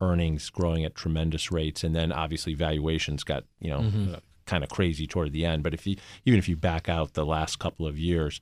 earnings 0.00 0.50
growing 0.50 0.84
at 0.84 0.96
tremendous 0.96 1.52
rates, 1.52 1.84
and 1.84 1.94
then 1.94 2.10
obviously 2.10 2.54
valuations 2.54 3.22
got 3.22 3.44
you 3.60 3.70
know 3.70 4.14
uh, 4.14 4.18
kind 4.44 4.64
of 4.64 4.70
crazy 4.70 5.06
toward 5.06 5.32
the 5.32 5.44
end. 5.44 5.62
But 5.62 5.72
if 5.72 5.86
you 5.86 5.96
even 6.24 6.40
if 6.40 6.48
you 6.48 6.56
back 6.56 6.88
out 6.88 7.14
the 7.14 7.24
last 7.24 7.60
couple 7.60 7.86
of 7.86 7.96
years, 7.96 8.40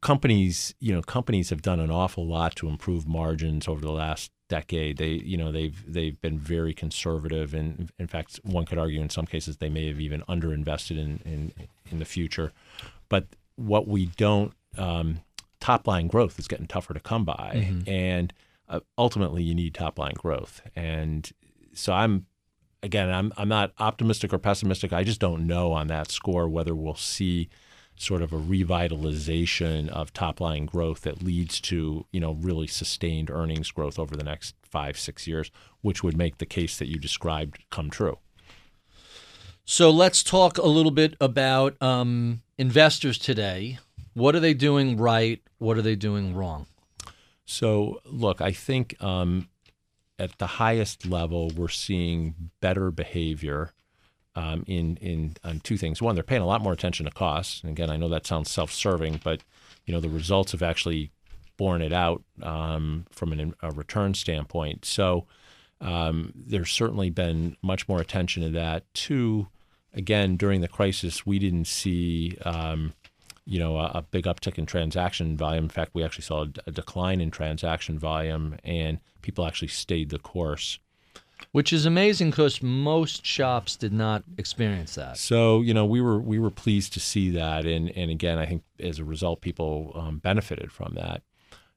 companies, 0.00 0.74
you 0.80 0.92
know, 0.92 1.02
companies 1.02 1.50
have 1.50 1.62
done 1.62 1.80
an 1.80 1.90
awful 1.90 2.26
lot 2.26 2.54
to 2.56 2.68
improve 2.68 3.06
margins 3.06 3.68
over 3.68 3.80
the 3.80 3.92
last 3.92 4.30
decade. 4.48 4.98
They, 4.98 5.12
you 5.12 5.36
know, 5.36 5.50
they've 5.50 5.82
they've 5.90 6.20
been 6.20 6.38
very 6.38 6.74
conservative, 6.74 7.54
and 7.54 7.90
in 7.98 8.06
fact, 8.06 8.40
one 8.42 8.66
could 8.66 8.78
argue 8.78 9.00
in 9.00 9.10
some 9.10 9.26
cases 9.26 9.56
they 9.56 9.68
may 9.68 9.88
have 9.88 10.00
even 10.00 10.22
underinvested 10.22 10.98
in 10.98 11.20
in, 11.24 11.52
in 11.90 11.98
the 11.98 12.04
future. 12.04 12.52
But 13.08 13.26
what 13.56 13.86
we 13.86 14.06
don't 14.06 14.52
um, 14.76 15.20
top 15.60 15.86
line 15.86 16.08
growth 16.08 16.38
is 16.38 16.48
getting 16.48 16.66
tougher 16.66 16.94
to 16.94 17.00
come 17.00 17.24
by, 17.24 17.52
mm-hmm. 17.54 17.88
and 17.88 18.32
uh, 18.68 18.80
ultimately 18.98 19.42
you 19.42 19.54
need 19.54 19.74
top 19.74 19.98
line 19.98 20.14
growth. 20.14 20.60
And 20.74 21.30
so 21.72 21.92
I'm 21.92 22.26
again, 22.82 23.10
I'm 23.10 23.32
I'm 23.36 23.48
not 23.48 23.72
optimistic 23.78 24.32
or 24.32 24.38
pessimistic. 24.38 24.92
I 24.92 25.04
just 25.04 25.20
don't 25.20 25.46
know 25.46 25.72
on 25.72 25.86
that 25.86 26.10
score 26.10 26.48
whether 26.48 26.74
we'll 26.74 26.94
see 26.94 27.48
sort 28.02 28.20
of 28.20 28.32
a 28.32 28.38
revitalization 28.38 29.88
of 29.88 30.12
top 30.12 30.40
line 30.40 30.66
growth 30.66 31.02
that 31.02 31.22
leads 31.22 31.60
to 31.60 32.04
you 32.12 32.20
know 32.20 32.32
really 32.34 32.66
sustained 32.66 33.30
earnings 33.30 33.70
growth 33.70 33.98
over 33.98 34.16
the 34.16 34.24
next 34.24 34.54
five 34.62 34.98
six 34.98 35.26
years, 35.26 35.50
which 35.80 36.02
would 36.02 36.16
make 36.16 36.38
the 36.38 36.46
case 36.46 36.76
that 36.78 36.88
you 36.88 36.98
described 36.98 37.64
come 37.70 37.90
true. 37.90 38.18
So 39.64 39.90
let's 39.90 40.22
talk 40.24 40.58
a 40.58 40.66
little 40.66 40.90
bit 40.90 41.14
about 41.20 41.80
um, 41.80 42.42
investors 42.58 43.16
today. 43.16 43.78
What 44.14 44.34
are 44.34 44.40
they 44.40 44.54
doing 44.54 44.96
right? 44.96 45.40
What 45.58 45.78
are 45.78 45.82
they 45.82 45.94
doing 45.94 46.34
wrong? 46.34 46.66
So 47.44 48.00
look, 48.04 48.40
I 48.40 48.50
think 48.50 49.00
um, 49.02 49.48
at 50.18 50.38
the 50.38 50.46
highest 50.46 51.06
level, 51.06 51.52
we're 51.56 51.68
seeing 51.68 52.50
better 52.60 52.90
behavior 52.90 53.72
um, 54.34 54.64
in 54.66 54.96
in 54.96 55.36
on 55.44 55.60
two 55.60 55.76
things. 55.76 56.00
One, 56.00 56.14
they're 56.14 56.24
paying 56.24 56.42
a 56.42 56.46
lot 56.46 56.62
more 56.62 56.72
attention 56.72 57.06
to 57.06 57.12
costs. 57.12 57.60
And 57.62 57.70
again, 57.70 57.90
I 57.90 57.96
know 57.96 58.08
that 58.08 58.26
sounds 58.26 58.50
self-serving, 58.50 59.20
but 59.24 59.42
you 59.86 59.94
know 59.94 60.00
the 60.00 60.08
results 60.08 60.52
have 60.52 60.62
actually 60.62 61.10
borne 61.56 61.82
it 61.82 61.92
out 61.92 62.22
um, 62.42 63.06
from 63.10 63.32
an, 63.32 63.54
a 63.62 63.70
return 63.70 64.14
standpoint. 64.14 64.84
So 64.84 65.26
um, 65.80 66.32
there's 66.34 66.70
certainly 66.70 67.10
been 67.10 67.56
much 67.62 67.88
more 67.88 68.00
attention 68.00 68.42
to 68.42 68.50
that. 68.50 68.84
Two, 68.94 69.48
again, 69.92 70.36
during 70.36 70.60
the 70.60 70.68
crisis, 70.68 71.26
we 71.26 71.38
didn't 71.38 71.66
see 71.66 72.38
um, 72.44 72.94
you 73.44 73.58
know 73.58 73.76
a, 73.76 73.90
a, 73.94 74.02
big 74.02 74.24
uptick 74.24 74.58
in 74.58 74.66
transaction 74.66 75.36
volume. 75.36 75.64
In 75.64 75.70
fact, 75.70 75.90
we 75.94 76.04
actually 76.04 76.24
saw 76.24 76.44
a, 76.44 76.48
a 76.66 76.70
decline 76.70 77.20
in 77.20 77.30
transaction 77.30 77.98
volume, 77.98 78.56
and 78.64 79.00
people 79.20 79.46
actually 79.46 79.68
stayed 79.68 80.10
the 80.10 80.18
course. 80.18 80.78
Which 81.50 81.72
is 81.72 81.84
amazing 81.84 82.30
because 82.30 82.62
most 82.62 83.26
shops 83.26 83.76
did 83.76 83.92
not 83.92 84.22
experience 84.38 84.94
that. 84.94 85.18
So 85.18 85.60
you 85.60 85.74
know 85.74 85.84
we 85.84 86.00
were 86.00 86.18
we 86.18 86.38
were 86.38 86.50
pleased 86.50 86.92
to 86.94 87.00
see 87.00 87.30
that, 87.30 87.66
and 87.66 87.90
and 87.96 88.10
again 88.10 88.38
I 88.38 88.46
think 88.46 88.62
as 88.80 88.98
a 88.98 89.04
result 89.04 89.40
people 89.40 89.92
um, 89.94 90.18
benefited 90.18 90.72
from 90.72 90.94
that. 90.94 91.22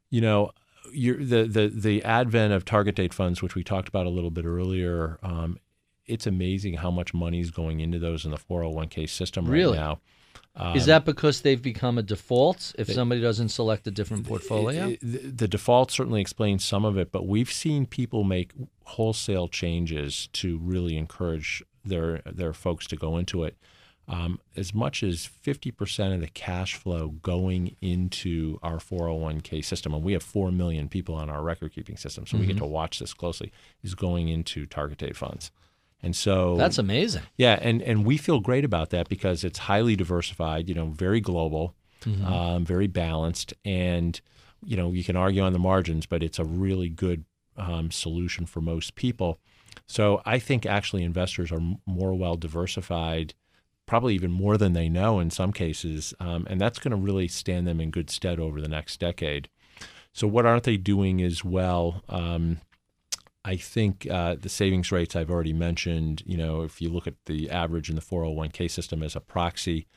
You 0.10 0.22
know, 0.22 0.52
the 0.94 1.48
the 1.50 1.72
the 1.74 2.04
advent 2.04 2.54
of 2.54 2.64
target 2.66 2.96
date 2.96 3.14
funds, 3.14 3.42
which 3.42 3.56
we 3.56 3.64
talked 3.64 3.88
about 3.88 4.06
a 4.06 4.10
little 4.10 4.32
bit 4.32 4.46
earlier, 4.46 5.18
um, 5.24 5.60
it's 6.06 6.28
amazing 6.28 6.76
how 6.76 6.92
much 6.92 7.14
money 7.14 7.40
is 7.40 7.52
going 7.52 7.80
into 7.80 8.00
those 8.00 8.26
in 8.26 8.32
the 8.32 8.38
401k 8.38 9.10
system 9.10 9.46
really? 9.46 9.78
right 9.78 9.84
now. 9.84 10.00
Um, 10.58 10.78
Is 10.78 10.86
that 10.86 11.04
because 11.04 11.42
they've 11.42 11.62
become 11.62 11.98
a 11.98 12.02
default 12.02 12.74
if 12.78 12.90
somebody 12.90 13.20
doesn't 13.20 13.50
select 13.50 13.88
a 13.88 13.92
different 13.92 14.26
portfolio? 14.26 14.96
The, 15.02 15.18
the 15.18 15.48
default 15.50 15.92
certainly 15.92 16.22
explains 16.22 16.64
some 16.64 16.86
of 16.86 16.98
it, 16.98 17.12
but 17.12 17.28
we've 17.28 17.52
seen 17.52 17.86
people 17.86 18.24
make 18.24 18.52
wholesale 18.86 19.48
changes 19.48 20.30
to 20.34 20.58
really 20.60 20.98
encourage 20.98 21.64
their 21.84 22.22
their 22.26 22.54
folks 22.54 22.88
to 22.88 22.96
go 22.96 23.18
into 23.18 23.44
it. 23.44 23.58
Um, 24.08 24.40
as 24.56 24.72
much 24.72 25.02
as 25.02 25.28
50% 25.44 26.14
of 26.14 26.22
the 26.22 26.28
cash 26.28 26.76
flow 26.76 27.16
going 27.24 27.76
into 27.82 28.60
our 28.62 28.78
401k 28.78 29.66
system, 29.66 29.96
and 29.96 30.04
we 30.04 30.14
have 30.14 30.22
4 30.22 30.52
million 30.52 30.90
people 30.90 31.16
on 31.16 31.28
our 31.28 31.42
record 31.42 31.74
keeping 31.74 31.98
system, 31.98 32.28
so 32.28 32.34
mm-hmm. 32.34 32.42
we 32.42 32.46
get 32.46 32.58
mm-hmm. 32.58 32.66
to 32.66 32.72
watch 32.72 33.00
this 33.00 33.16
closely, 33.16 33.52
is 33.82 33.96
going 33.96 34.30
into 34.30 34.68
target 34.68 35.00
date 35.00 35.18
funds. 35.18 35.50
And 36.04 36.16
so 36.16 36.56
that's 36.56 36.78
amazing. 36.78 37.24
Yeah, 37.36 37.58
and 37.60 37.82
and 37.82 38.06
we 38.06 38.18
feel 38.18 38.40
great 38.40 38.64
about 38.64 38.92
that 38.92 39.10
because 39.10 39.44
it's 39.44 39.58
highly 39.58 39.96
diversified. 39.96 40.70
You 40.70 40.76
know, 40.76 40.88
very 40.88 41.20
global, 41.20 41.74
mm-hmm. 42.04 42.26
um, 42.26 42.64
very 42.64 42.86
balanced, 42.86 43.56
and 43.64 44.22
you 44.64 44.78
know 44.78 44.92
you 44.92 45.04
can 45.04 45.16
argue 45.16 45.42
on 45.42 45.54
the 45.54 45.58
margins, 45.58 46.06
but 46.06 46.22
it's 46.22 46.38
a 46.38 46.44
really 46.44 46.90
good 46.90 47.26
um, 47.58 47.92
solution 47.92 48.46
for 48.46 48.62
most 48.62 48.96
people. 48.96 49.40
So 49.88 50.22
I 50.26 50.40
think 50.40 50.66
actually 50.66 51.04
investors 51.04 51.52
are 51.52 51.62
more 51.86 52.14
well 52.14 52.36
diversified, 52.36 53.34
probably 53.86 54.16
even 54.16 54.32
more 54.32 54.58
than 54.58 54.74
they 54.74 54.90
know 54.90 55.20
in 55.20 55.30
some 55.30 55.52
cases, 55.52 56.14
um, 56.20 56.48
and 56.50 56.60
that's 56.60 56.80
going 56.80 56.92
to 56.92 56.98
really 56.98 57.28
stand 57.28 57.68
them 57.68 57.80
in 57.80 57.92
good 57.92 58.10
stead 58.10 58.40
over 58.40 58.62
the 58.62 58.68
next 58.68 59.00
decade. 59.00 59.50
So 60.14 60.28
what 60.28 60.46
aren't 60.46 60.64
they 60.64 60.78
doing 60.78 61.22
as 61.22 61.44
well? 61.44 62.04
Um, 62.08 62.62
I 63.44 63.58
think 63.58 64.08
uh, 64.10 64.36
the 64.40 64.50
savings 64.50 64.92
rates 64.92 65.16
I've 65.16 65.30
already 65.30 65.54
mentioned, 65.54 66.24
you 66.26 66.38
know, 66.38 66.62
if 66.64 66.82
you 66.82 66.90
look 66.90 67.06
at 67.06 67.14
the 67.26 67.50
average 67.52 67.90
in 67.90 67.96
the 67.96 68.02
401k 68.02 68.72
system 68.72 69.04
as 69.04 69.16
a 69.16 69.20
proxy, 69.20 69.88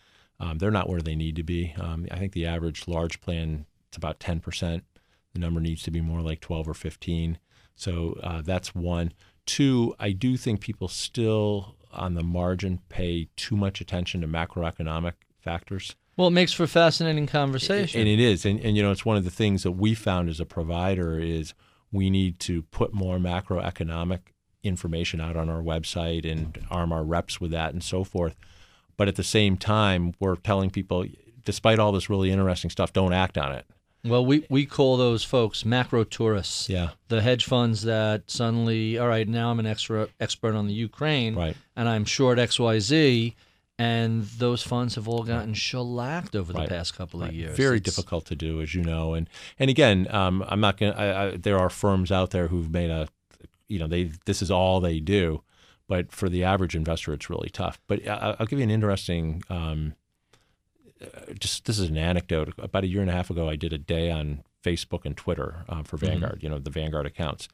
um, 0.41 0.59
they're 0.59 0.71
not 0.71 0.89
where 0.89 1.01
they 1.01 1.17
need 1.17 1.37
to 1.37 1.43
be. 1.43 1.75
Um, 1.81 2.07
I 2.11 2.19
think 2.19 2.33
the 2.33 2.47
average 2.47 2.87
large 2.87 3.21
plan 3.21 3.65
it's 3.89 3.97
about 3.97 4.21
10%. 4.21 4.83
The 5.33 5.39
number 5.39 5.61
needs 5.61 5.83
to 5.83 5.91
be 5.91 6.01
more 6.01 6.21
like 6.21 6.41
12 6.41 6.69
or 6.69 6.75
15. 6.75 7.39
So 7.79 8.19
uh, 8.23 8.43
that's 8.43 8.75
one. 8.75 9.13
Two, 9.47 9.95
I 9.99 10.11
do 10.11 10.37
think 10.37 10.61
people 10.61 10.89
still 10.89 11.77
on 11.91 12.13
the 12.13 12.23
margin 12.23 12.81
pay 12.91 13.29
too 13.37 13.57
much 13.57 13.81
attention 13.81 14.21
to 14.21 14.29
macroeconomic 14.29 15.15
factors. 15.41 15.97
Well, 16.19 16.29
it 16.29 16.33
makes 16.33 16.53
for 16.53 16.67
fascinating 16.67 17.27
conversation. 17.27 18.01
And 18.01 18.09
it 18.11 18.21
is. 18.21 18.45
And, 18.45 18.61
and, 18.61 18.77
you 18.77 18.83
know, 18.83 18.91
it's 18.91 19.07
one 19.07 19.17
of 19.17 19.25
the 19.25 19.31
things 19.31 19.63
that 19.63 19.73
we 19.73 19.95
found 19.95 20.29
as 20.29 20.39
a 20.39 20.45
provider 20.45 21.19
is– 21.19 21.55
we 21.93 22.11
need 22.11 22.39
to 22.41 22.63
put 22.63 22.93
more 22.93 23.19
macroeconomic 23.19 24.21
information 24.63 25.21
out 25.21 25.37
on 25.37 25.49
our 25.49 25.63
website 25.63 26.31
and 26.31 26.59
arm 26.71 26.93
our 26.93 27.05
reps 27.05 27.41
with 27.41 27.51
that 27.53 27.73
and 27.73 27.83
so 27.83 28.05
forth. 28.05 28.37
But 28.97 29.09
at 29.09 29.17
the 29.17 29.25
same 29.25 29.57
time, 29.57 30.13
we're 30.21 30.37
telling 30.37 30.71
people, 30.71 31.07
despite 31.45 31.79
all 31.79 31.93
this 31.93 32.11
really 32.11 32.31
interesting 32.31 32.71
stuff, 32.71 32.93
don't 32.93 33.13
act 33.13 33.39
on 33.39 33.53
it. 33.53 33.65
Well, 34.05 34.25
we, 34.25 34.47
we 34.49 34.65
call 34.65 34.97
those 34.97 35.25
folks 35.25 35.65
macro 35.65 36.05
tourists. 36.05 36.69
Yeah. 36.69 36.91
The 37.09 37.21
hedge 37.21 37.45
funds 37.45 37.83
that 37.83 38.31
suddenly, 38.31 38.99
all 38.99 39.09
right, 39.09 39.29
now 39.29 39.51
I'm 39.51 39.59
an 39.59 39.67
extra 39.67 40.09
expert 40.21 40.55
on 40.55 40.67
the 40.67 40.73
Ukraine, 40.73 41.35
right. 41.35 41.57
and 41.77 41.89
I'm 41.89 42.05
short 42.05 42.39
XYZ, 42.39 43.35
and 43.79 44.25
those 44.25 44.63
funds 44.63 44.95
have 44.97 45.09
all 45.09 45.23
gotten 45.23 45.55
shellacked 45.55 46.35
over 46.35 46.53
the 46.53 46.61
right. 46.61 46.69
past 46.69 46.97
couple 46.97 47.21
right. 47.21 47.31
of 47.31 47.35
years. 47.35 47.57
Very 47.57 47.79
it's, 47.79 47.85
difficult 47.85 48.25
to 48.27 48.37
do, 48.37 48.61
as 48.61 48.75
you 48.75 48.83
know. 48.83 49.15
And 49.15 49.29
and 49.59 49.71
again, 49.71 50.07
um, 50.11 50.45
I'm 50.49 50.61
not 50.61 50.77
going. 50.79 50.93
to 50.93 51.39
There 51.39 51.59
are 51.59 51.71
firms 51.71 52.11
out 52.11 52.31
there 52.31 52.49
who've 52.49 52.71
made 52.71 52.91
a, 52.91 53.09
you 53.69 53.79
know, 53.79 53.87
they 53.87 54.11
this 54.27 54.43
is 54.43 54.51
all 54.51 54.81
they 54.81 55.01
do, 55.01 55.43
but 55.87 56.11
for 56.13 56.29
the 56.29 56.45
average 56.45 56.75
investor, 56.75 57.13
it's 57.13 57.31
really 57.31 57.51
tough. 57.51 57.81
But 57.87 58.07
I, 58.07 58.37
will 58.39 58.47
give 58.47 58.59
you 58.59 58.65
an 58.65 58.71
interesting. 58.71 59.43
Um, 59.49 59.95
uh, 61.03 61.33
just 61.39 61.65
this 61.65 61.79
is 61.79 61.89
an 61.91 61.99
anecdote. 61.99 62.55
About 62.59 62.85
a 62.85 62.89
year 62.89 63.01
and 63.01 63.11
a 63.11 63.15
half 63.15 63.31
ago, 63.31 63.49
I 63.49 63.57
did 63.57 63.73
a 63.73 63.79
day 63.79 64.11
on 64.11 64.43
Facebook 64.65 65.05
and 65.05 65.17
Twitter 65.17 65.65
uh, 65.69 65.83
for 65.83 65.97
mm-hmm. 65.97 66.07
Vanguard. 66.07 66.37
Mm-hmm. 66.37 66.47
You 66.47 66.51
know, 66.51 66.59
the 66.59 66.71
Vanguard 66.71 67.07
accounts 67.07 67.49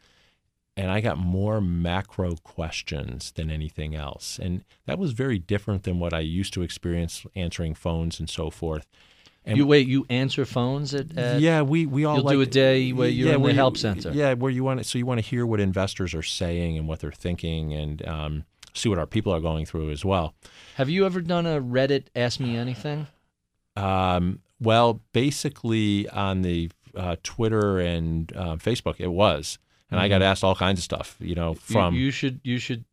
and 0.76 0.90
I 0.90 1.00
got 1.00 1.18
more 1.18 1.60
macro 1.60 2.36
questions 2.36 3.32
than 3.32 3.50
anything 3.50 3.94
else. 3.94 4.38
And 4.40 4.64
that 4.86 4.98
was 4.98 5.12
very 5.12 5.38
different 5.38 5.84
than 5.84 5.98
what 5.98 6.12
I 6.12 6.20
used 6.20 6.52
to 6.54 6.62
experience 6.62 7.24
answering 7.36 7.74
phones 7.74 8.18
and 8.18 8.28
so 8.28 8.50
forth. 8.50 8.86
And 9.46 9.58
you 9.58 9.66
wait, 9.66 9.86
you 9.86 10.06
answer 10.08 10.46
phones 10.46 10.94
at, 10.94 11.16
at 11.18 11.40
yeah, 11.40 11.60
we 11.60 11.84
we 11.84 12.06
all 12.06 12.16
you'll 12.16 12.24
like, 12.24 12.32
do 12.32 12.40
a 12.40 12.46
day 12.46 12.92
where 12.92 13.10
you're 13.10 13.28
yeah, 13.28 13.34
in 13.34 13.42
the 13.42 13.50
you, 13.50 13.54
help 13.54 13.76
center. 13.76 14.10
Yeah, 14.10 14.32
where 14.32 14.50
you 14.50 14.64
want 14.64 14.80
to, 14.80 14.84
so 14.84 14.96
you 14.96 15.04
want 15.04 15.20
to 15.20 15.26
hear 15.26 15.44
what 15.44 15.60
investors 15.60 16.14
are 16.14 16.22
saying 16.22 16.78
and 16.78 16.88
what 16.88 17.00
they're 17.00 17.12
thinking, 17.12 17.74
and 17.74 18.08
um, 18.08 18.44
see 18.72 18.88
what 18.88 18.98
our 18.98 19.06
people 19.06 19.34
are 19.34 19.40
going 19.40 19.66
through 19.66 19.90
as 19.90 20.02
well. 20.02 20.32
Have 20.76 20.88
you 20.88 21.04
ever 21.04 21.20
done 21.20 21.44
a 21.44 21.60
Reddit 21.60 22.06
Ask 22.16 22.40
Me 22.40 22.56
Anything? 22.56 23.06
Um, 23.76 24.40
well, 24.60 25.00
basically 25.12 26.08
on 26.08 26.42
the 26.42 26.70
uh, 26.96 27.16
Twitter 27.22 27.80
and 27.80 28.32
uh, 28.36 28.56
Facebook, 28.56 28.96
it 28.98 29.08
was 29.08 29.58
and 29.90 29.98
mm-hmm. 29.98 30.04
I 30.04 30.08
got 30.08 30.16
mm-hmm. 30.16 30.30
asked 30.30 30.44
all 30.44 30.54
kinds 30.54 30.80
of 30.80 30.84
stuff. 30.84 31.16
You 31.20 31.34
know, 31.34 31.54
from 31.54 31.94
you, 31.94 32.06
you 32.06 32.10
should 32.10 32.40
you 32.42 32.58
should 32.58 32.84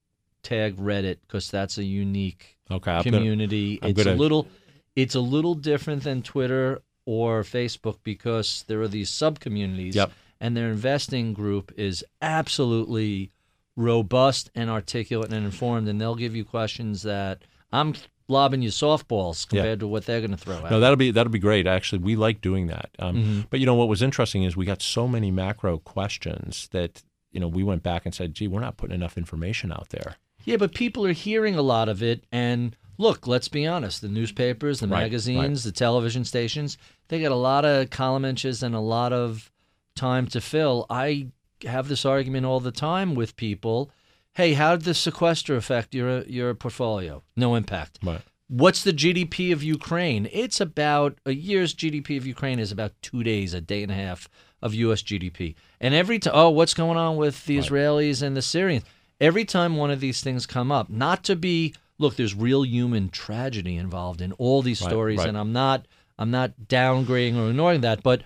tag 0.44 0.78
Reddit 0.78 1.18
because 1.28 1.49
that's 1.49 1.78
a 1.78 1.84
unique 1.84 2.58
okay, 2.70 3.02
community. 3.03 3.78
Gonna, 3.78 3.91
it's 3.91 4.03
gonna, 4.03 4.16
a 4.16 4.20
little 4.20 4.48
it's 4.95 5.16
a 5.16 5.20
little 5.20 5.56
different 5.56 6.03
than 6.03 6.22
Twitter 6.22 6.82
or 7.06 7.41
Facebook 7.44 7.98
because 8.03 8.64
there 8.68 8.82
are 8.82 8.88
these 8.88 9.10
sub 9.10 9.40
communities. 9.40 9.95
Yep. 9.95 10.12
And 10.40 10.58
their 10.58 10.70
investing 10.70 11.34
group 11.34 11.72
is 11.78 12.03
absolutely 12.20 13.32
robust 13.76 14.49
and 14.56 14.72
articulate 14.72 15.32
and 15.32 15.45
informed, 15.45 15.88
and 15.88 16.02
they'll 16.02 16.16
give 16.16 16.36
you 16.36 16.44
questions 16.44 17.03
that 17.03 17.44
I'm 17.72 17.94
lobbing 18.27 18.61
you 18.61 18.69
softballs 18.69 19.48
compared 19.48 19.80
yeah. 19.80 19.81
to 19.81 19.88
what 19.88 20.06
they're 20.06 20.22
going 20.22 20.31
to 20.31 20.38
throw 20.38 20.60
No, 20.69 20.80
that'll 20.80 20.95
be 20.95 21.11
that'll 21.11 21.31
be 21.31 21.39
great. 21.39 21.68
Actually, 21.68 21.99
we 21.99 22.15
like 22.15 22.41
doing 22.41 22.68
that. 22.68 22.89
Um, 22.99 23.15
mm-hmm. 23.15 23.41
But 23.49 23.60
you 23.60 23.65
know 23.65 23.76
what 23.76 23.88
was 23.88 24.02
interesting 24.02 24.43
is 24.43 24.56
we 24.56 24.65
got 24.65 24.81
so 24.81 25.07
many 25.07 25.31
macro 25.31 25.77
questions 25.80 26.69
that 26.72 27.03
you 27.31 27.39
know 27.39 27.48
we 27.48 27.64
went 27.64 27.84
back 27.84 28.06
and 28.06 28.14
said, 28.14 28.34
"Gee, 28.34 28.48
we're 28.48 28.61
not 28.61 28.77
putting 28.77 28.95
enough 28.95 29.18
information 29.18 29.72
out 29.72 29.89
there." 29.89 30.15
Yeah, 30.43 30.57
but 30.57 30.73
people 30.73 31.06
are 31.06 31.11
hearing 31.11 31.56
a 31.56 31.61
lot 31.61 31.88
of 31.88 32.02
it, 32.02 32.26
and 32.31 32.76
look, 32.98 33.27
let's 33.27 33.48
be 33.48 33.68
honest. 33.68 34.02
The 34.02 34.10
newspapers, 34.10 34.80
the 34.80 34.88
Right, 34.88 35.02
magazines, 35.03 35.64
the 35.64 35.72
television 35.72 36.26
stations, 36.26 36.77
they 37.10 37.22
got 37.22 37.31
a 37.31 37.35
lot 37.35 37.65
of 37.65 37.89
column 37.89 38.26
inches 38.26 38.64
and 38.64 38.73
a 38.73 38.80
lot 38.80 39.14
of 39.14 39.52
time 39.95 40.27
to 40.27 40.41
fill. 40.41 40.85
I 40.89 41.27
have 41.64 41.88
this 41.88 42.06
argument 42.06 42.45
all 42.45 42.60
the 42.60 42.72
time 42.72 43.15
with 43.15 43.35
people. 43.35 43.91
Hey, 44.36 44.53
how 44.53 44.76
did 44.76 44.86
the 44.86 44.94
sequester 44.94 45.56
affect 45.56 45.94
your 45.94 46.22
your 46.24 46.53
portfolio? 46.53 47.24
No 47.36 47.56
impact. 47.56 47.99
Right. 48.03 48.22
What's 48.48 48.84
the 48.84 48.91
GDP 48.94 49.53
of 49.53 49.64
Ukraine? 49.64 50.28
It's 50.32 50.60
about 50.60 51.18
a 51.26 51.34
year's 51.34 51.74
GDP 51.74 52.18
of 52.18 52.26
Ukraine 52.28 52.60
is 52.60 52.72
about 52.72 52.91
two 53.02 53.24
days, 53.24 53.53
a 53.53 53.62
day 53.62 53.82
and 53.84 53.91
a 53.91 53.95
half 53.95 54.28
of 54.62 54.74
U.S. 54.74 55.02
GDP. 55.02 55.56
And 55.80 55.94
every 55.94 56.20
time, 56.20 56.34
oh, 56.36 56.49
what's 56.49 56.74
going 56.74 56.98
on 56.98 57.16
with 57.16 57.45
the 57.45 57.58
Israelis 57.58 58.22
and 58.22 58.36
the 58.36 58.41
Syrians? 58.41 58.84
Every 59.22 59.45
time 59.45 59.76
one 59.78 59.90
of 59.91 59.99
these 60.02 60.22
things 60.22 60.45
come 60.45 60.72
up, 60.72 60.90
not 60.90 61.24
to 61.26 61.36
be 61.36 61.74
look, 61.98 62.16
there's 62.16 62.36
real 62.36 62.66
human 62.66 63.10
tragedy 63.10 63.78
involved 63.78 64.22
in 64.22 64.32
all 64.34 64.62
these 64.62 64.82
Right, 64.82 64.90
stories, 64.90 65.20
right. 65.20 65.30
and 65.30 65.38
I'm 65.38 65.53
not 65.53 65.86
I'm 66.20 66.32
not 66.32 66.53
downgrading 66.68 67.38
or 67.38 67.49
ignoring 67.49 67.82
that, 67.82 68.03
but 68.03 68.22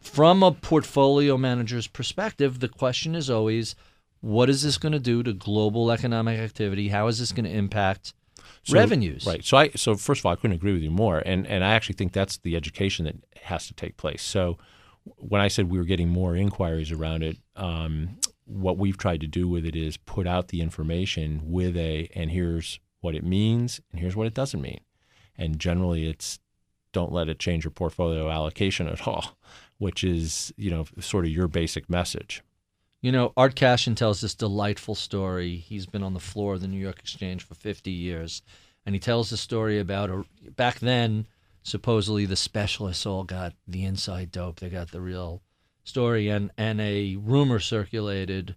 from 0.00 0.42
a 0.42 0.52
portfolio 0.52 1.36
manager's 1.36 1.86
perspective, 1.88 2.60
the 2.60 2.68
question 2.68 3.14
is 3.14 3.28
always, 3.28 3.74
what 4.20 4.50
is 4.50 4.62
this 4.62 4.78
going 4.78 4.92
to 4.92 4.98
do 4.98 5.22
to 5.22 5.32
global 5.32 5.90
economic 5.90 6.38
activity? 6.40 6.88
How 6.88 7.06
is 7.06 7.18
this 7.18 7.32
going 7.32 7.44
to 7.44 7.50
impact 7.50 8.14
So- 8.64 8.74
revenues? 8.74 9.26
Right. 9.26 9.44
So 9.44 9.56
I 9.56 9.70
so 9.70 9.94
first 9.94 10.20
of 10.20 10.26
all, 10.26 10.32
I 10.32 10.36
couldn't 10.36 10.56
agree 10.56 10.72
with 10.72 10.82
you 10.82 10.90
more, 10.90 11.18
and 11.24 11.46
and 11.46 11.64
I 11.64 11.74
actually 11.74 11.94
think 11.96 12.12
that's 12.12 12.38
the 12.38 12.56
education 12.56 13.04
that 13.06 13.16
has 13.42 13.66
to 13.68 13.74
take 13.74 13.96
place. 13.96 14.22
So 14.22 14.58
when 15.16 15.40
I 15.40 15.48
said 15.48 15.70
we 15.70 15.78
were 15.78 15.84
getting 15.84 16.08
more 16.08 16.36
inquiries 16.36 16.92
around 16.92 17.22
it, 17.22 17.38
um, 17.56 18.18
what 18.44 18.76
we've 18.78 18.98
tried 18.98 19.20
to 19.22 19.26
do 19.26 19.48
with 19.48 19.64
it 19.64 19.76
is 19.76 19.96
put 19.96 20.26
out 20.26 20.48
the 20.48 20.60
information 20.60 21.40
with 21.44 21.76
a 21.76 22.08
and 22.14 22.30
here's 22.30 22.80
what 23.00 23.14
it 23.14 23.24
means 23.24 23.80
and 23.90 24.00
here's 24.00 24.16
what 24.16 24.26
it 24.26 24.34
doesn't 24.34 24.60
mean, 24.60 24.80
and 25.36 25.58
generally 25.58 26.08
it's 26.08 26.38
don't 26.92 27.12
let 27.12 27.28
it 27.28 27.38
change 27.38 27.64
your 27.64 27.70
portfolio 27.70 28.30
allocation 28.30 28.88
at 28.88 29.06
all, 29.06 29.38
which 29.78 30.02
is 30.02 30.52
you 30.56 30.70
know 30.70 30.86
sort 30.98 31.24
of 31.24 31.30
your 31.30 31.46
basic 31.48 31.88
message. 31.88 32.42
You 33.00 33.12
know, 33.12 33.32
Art 33.36 33.54
Cashin 33.54 33.94
tells 33.94 34.20
this 34.20 34.34
delightful 34.34 34.96
story. 34.96 35.56
He's 35.56 35.86
been 35.86 36.02
on 36.02 36.14
the 36.14 36.20
floor 36.20 36.54
of 36.54 36.60
the 36.60 36.68
New 36.68 36.80
York 36.80 36.98
Exchange 36.98 37.44
for 37.44 37.54
50 37.54 37.90
years. 37.90 38.42
And 38.84 38.94
he 38.94 38.98
tells 38.98 39.30
the 39.30 39.36
story 39.36 39.78
about 39.78 40.10
a, 40.10 40.24
back 40.56 40.80
then, 40.80 41.26
supposedly 41.62 42.24
the 42.26 42.36
specialists 42.36 43.06
all 43.06 43.22
got 43.22 43.52
the 43.68 43.84
inside 43.84 44.32
dope. 44.32 44.58
They 44.58 44.68
got 44.68 44.90
the 44.90 45.00
real 45.00 45.42
story. 45.84 46.28
And, 46.28 46.50
and 46.58 46.80
a 46.80 47.16
rumor 47.16 47.60
circulated 47.60 48.56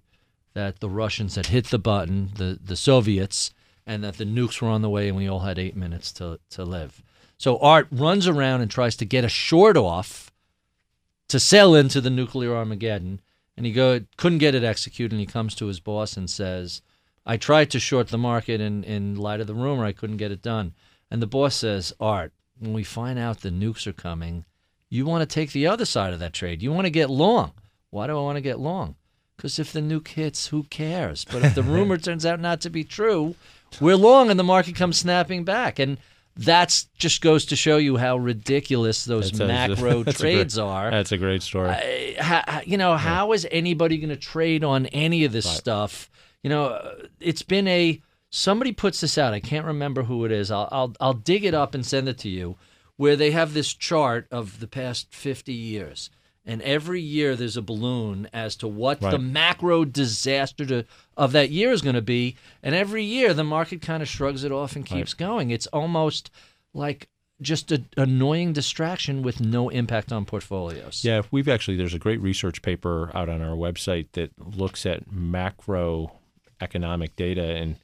that 0.54 0.80
the 0.80 0.90
Russians 0.90 1.36
had 1.36 1.48
hit 1.48 1.68
the 1.68 1.80
button, 1.80 2.32
the, 2.36 2.58
the 2.64 2.76
Soviets, 2.76 3.52
and 3.86 4.04
that 4.04 4.18
the 4.18 4.26
nukes 4.26 4.62
were 4.62 4.70
on 4.70 4.82
the 4.82 4.90
way 4.90 5.08
and 5.08 5.18
we 5.18 5.28
all 5.28 5.40
had 5.40 5.60
eight 5.60 5.76
minutes 5.76 6.12
to, 6.14 6.40
to 6.50 6.64
live. 6.64 7.04
So 7.38 7.60
Art 7.60 7.88
runs 7.92 8.28
around 8.28 8.62
and 8.62 8.72
tries 8.72 8.96
to 8.98 9.06
get 9.06 9.24
a 9.24 9.30
short 9.30 9.78
off 9.78 10.32
to 11.28 11.40
sail 11.40 11.76
into 11.76 12.02
the 12.02 12.10
nuclear 12.10 12.56
Armageddon 12.56 13.22
and 13.58 13.66
he 13.66 13.72
go 13.72 14.02
couldn't 14.18 14.40
get 14.40 14.56
it 14.56 14.64
executed 14.64 15.14
and 15.14 15.20
he 15.20 15.26
comes 15.26 15.56
to 15.56 15.68
his 15.68 15.80
boss 15.80 16.18
and 16.18 16.30
says 16.30 16.82
i 17.26 17.38
tried 17.38 17.70
to 17.70 17.80
short 17.80 18.08
the 18.08 18.18
market 18.18 18.62
in, 18.62 18.84
in 18.84 19.16
light 19.16 19.40
of 19.40 19.48
the 19.48 19.54
rumor 19.54 19.86
i 19.86 19.92
couldn't 19.92 20.18
get 20.18 20.32
it 20.32 20.42
done. 20.42 20.74
And 21.10 21.22
the 21.22 21.28
boss 21.28 21.56
says 21.56 21.94
art 22.00 22.32
when 22.58 22.72
we 22.72 22.84
find 22.84 23.20
out 23.20 23.42
the 23.42 23.50
nukes 23.50 23.86
are 23.86 23.94
coming 23.94 24.46
you 24.90 25.06
want 25.06 25.28
to 25.28 25.34
take 25.34 25.52
the 25.52 25.68
other 25.68 25.86
side 25.86 26.12
of 26.12 26.20
that 26.20 26.34
trade. 26.34 26.62
You 26.62 26.74
want 26.74 26.86
to 26.86 26.92
get 26.92 27.10
long. 27.10 27.54
Why 27.92 28.08
do 28.08 28.18
i 28.18 28.22
want 28.22 28.36
to 28.36 28.42
get 28.42 28.60
long? 28.60 28.96
Because 29.38 29.58
if 29.58 29.72
the 29.72 29.80
nuke 29.80 30.10
hits 30.10 30.48
who 30.48 30.64
cares? 30.64 31.26
But 31.26 31.44
if 31.44 31.56
the 31.56 31.64
rumor 31.76 31.98
turns 31.98 32.26
out 32.26 32.40
not 32.40 32.62
to 32.62 32.70
be 32.70 32.84
true 32.84 33.36
we're 33.80 33.96
long 33.96 34.30
and 34.30 34.40
the 34.40 34.44
market 34.44 34.76
comes 34.76 34.98
snapping 34.98 35.44
back. 35.44 35.80
And 35.80 35.98
that's 36.38 36.86
just 36.98 37.22
goes 37.22 37.46
to 37.48 37.56
show 37.56 37.78
you 37.78 37.98
how 37.98 38.18
ridiculous 38.18 39.06
those 39.06 39.32
That's 39.32 39.40
macro 39.80 40.00
a 40.02 40.04
great- 40.06 40.16
trades 40.16 40.58
are 40.58 40.90
That's 40.90 41.12
a 41.12 41.18
great 41.18 41.42
story. 41.44 41.70
I- 41.70 42.16
ha- 42.20 42.62
you 42.66 42.78
know, 42.78 42.96
how 42.98 43.34
is 43.34 43.48
anybody 43.52 43.98
going 43.98 44.10
to 44.10 44.16
trade 44.16 44.64
on 44.64 44.86
any 44.88 45.26
of 45.26 45.32
this 45.32 45.50
stuff? 45.50 46.10
You 46.44 46.50
know, 46.50 46.66
uh, 46.68 46.96
it's 47.20 47.42
been 47.44 47.68
a 47.68 48.02
somebody 48.30 48.72
puts 48.72 49.02
this 49.02 49.18
out. 49.18 49.34
I 49.34 49.40
can't 49.40 49.66
remember 49.66 50.04
who 50.04 50.26
it 50.26 50.32
is. 50.32 50.50
I'll 50.52 50.70
I'll, 50.72 50.94
I'll 51.00 51.14
dig 51.14 51.44
it 51.46 51.54
up 51.54 51.76
and 51.76 51.86
send 51.86 52.08
it 52.10 52.18
to 52.20 52.30
you, 52.30 52.56
where 52.98 53.16
they 53.16 53.32
have 53.32 53.54
this 53.54 53.74
chart 53.74 54.28
of 54.32 54.60
the 54.60 54.68
past 54.68 55.14
fifty 55.14 55.54
years. 55.54 56.10
And 56.46 56.62
every 56.64 57.02
year 57.02 57.36
there's 57.36 57.58
a 57.58 57.62
balloon 57.62 58.28
as 58.34 58.56
to 58.58 58.68
what 58.68 59.00
the 59.00 59.20
macro 59.20 59.86
disaster 59.86 60.66
to, 60.66 60.86
of 61.16 61.34
that 61.34 61.52
year 61.52 61.72
is 61.72 61.82
going 61.82 61.96
to 61.96 62.02
be. 62.02 62.36
And 62.64 62.74
every 62.74 63.04
year 63.04 63.34
the 63.34 63.44
market 63.44 63.82
kind 63.82 64.02
of 64.02 64.10
shrugs 64.10 64.44
it 64.44 64.52
off 64.52 64.76
and 64.76 64.86
keeps 64.86 65.14
going. 65.14 65.52
It's 65.52 65.68
almost 65.68 66.32
like 66.74 67.08
just 67.42 67.72
an 67.72 67.88
annoying 67.98 68.54
distraction 68.54 69.24
with 69.24 69.40
no 69.40 69.70
impact 69.70 70.12
on 70.12 70.26
portfolios. 70.26 71.04
Yeah, 71.04 71.24
we've 71.32 71.50
actually 71.50 71.78
there's 71.78 71.94
a 71.94 72.00
great 72.00 72.22
research 72.22 72.62
paper 72.62 73.12
out 73.16 73.30
on 73.30 73.42
our 73.42 73.56
website 73.56 74.08
that 74.14 74.32
looks 74.38 74.86
at 74.86 75.12
macro 75.12 76.12
economic 76.60 77.16
data 77.16 77.44
and 77.44 77.78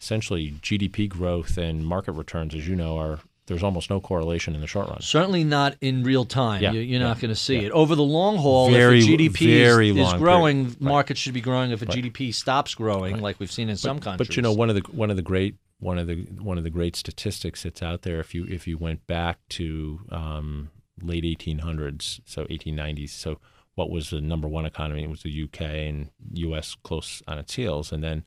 essentially 0.00 0.52
GDP 0.60 1.08
growth 1.08 1.56
and 1.56 1.86
market 1.86 2.12
returns, 2.12 2.54
as 2.54 2.68
you 2.68 2.76
know, 2.76 2.98
are 2.98 3.20
there's 3.46 3.62
almost 3.62 3.90
no 3.90 4.00
correlation 4.00 4.54
in 4.54 4.60
the 4.60 4.66
short 4.66 4.88
run. 4.88 5.00
Certainly 5.02 5.44
not 5.44 5.76
in 5.80 6.02
real 6.02 6.24
time. 6.24 6.62
Yeah, 6.62 6.72
You- 6.72 6.80
You're 6.80 7.00
not 7.00 7.20
going 7.20 7.28
to 7.30 7.34
see 7.36 7.56
yeah. 7.56 7.66
it. 7.66 7.72
Over 7.72 7.94
the 7.94 8.02
long 8.02 8.36
haul, 8.36 8.70
Very- 8.70 8.98
if 9.00 9.04
a 9.04 9.08
GDP 9.08 9.48
is, 9.48 9.96
is 9.96 10.12
growing, 10.14 10.64
period. 10.64 10.80
Right. 10.80 10.90
markets 10.90 11.20
should 11.20 11.34
be 11.34 11.40
growing. 11.40 11.70
If 11.70 11.82
a 11.82 11.86
GDP 11.86 12.32
stops 12.34 12.74
growing, 12.74 13.20
like 13.20 13.38
we've 13.40 13.52
seen 13.52 13.68
in 13.68 13.76
some 13.76 14.00
countries. 14.00 14.28
But 14.28 14.36
you 14.36 14.42
know, 14.42 14.52
one 14.52 14.70
of 14.70 14.76
the 14.76 14.82
one 14.92 15.10
of 15.10 15.16
the 15.16 15.22
great 15.22 15.56
one 15.80 15.98
of 15.98 16.06
the 16.06 16.16
one 16.40 16.56
of 16.56 16.64
the 16.64 16.70
great 16.70 16.96
statistics 16.96 17.64
that's 17.64 17.82
out 17.82 18.02
there, 18.02 18.20
if 18.20 18.34
you 18.34 18.46
if 18.48 18.66
you 18.66 18.78
went 18.78 19.06
back 19.06 19.38
to 19.50 20.00
um, 20.10 20.70
late 21.02 21.24
1800s, 21.24 22.20
so 22.24 22.44
1890s, 22.46 23.10
so 23.10 23.38
what 23.74 23.90
was 23.90 24.10
the 24.10 24.20
number 24.20 24.48
one 24.48 24.64
economy? 24.64 25.02
It 25.02 25.10
was 25.10 25.22
the 25.22 25.42
UK 25.42 25.60
and 25.60 26.10
US 26.32 26.76
close 26.82 27.22
on 27.26 27.38
its 27.38 27.54
heels, 27.54 27.92
and 27.92 28.02
then 28.02 28.24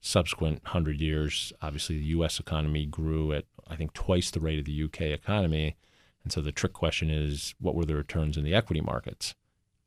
subsequent 0.00 0.66
hundred 0.68 1.00
years, 1.00 1.52
obviously 1.60 1.98
the 1.98 2.04
U.S. 2.06 2.38
economy 2.40 2.86
grew 2.86 3.32
at 3.32 3.44
I 3.70 3.76
think 3.76 3.92
twice 3.94 4.30
the 4.30 4.40
rate 4.40 4.58
of 4.58 4.64
the 4.64 4.72
U.K. 4.72 5.12
economy, 5.12 5.76
and 6.24 6.32
so 6.32 6.40
the 6.40 6.52
trick 6.52 6.72
question 6.72 7.08
is, 7.10 7.54
what 7.60 7.74
were 7.74 7.84
the 7.84 7.94
returns 7.94 8.36
in 8.36 8.44
the 8.44 8.54
equity 8.54 8.80
markets? 8.80 9.34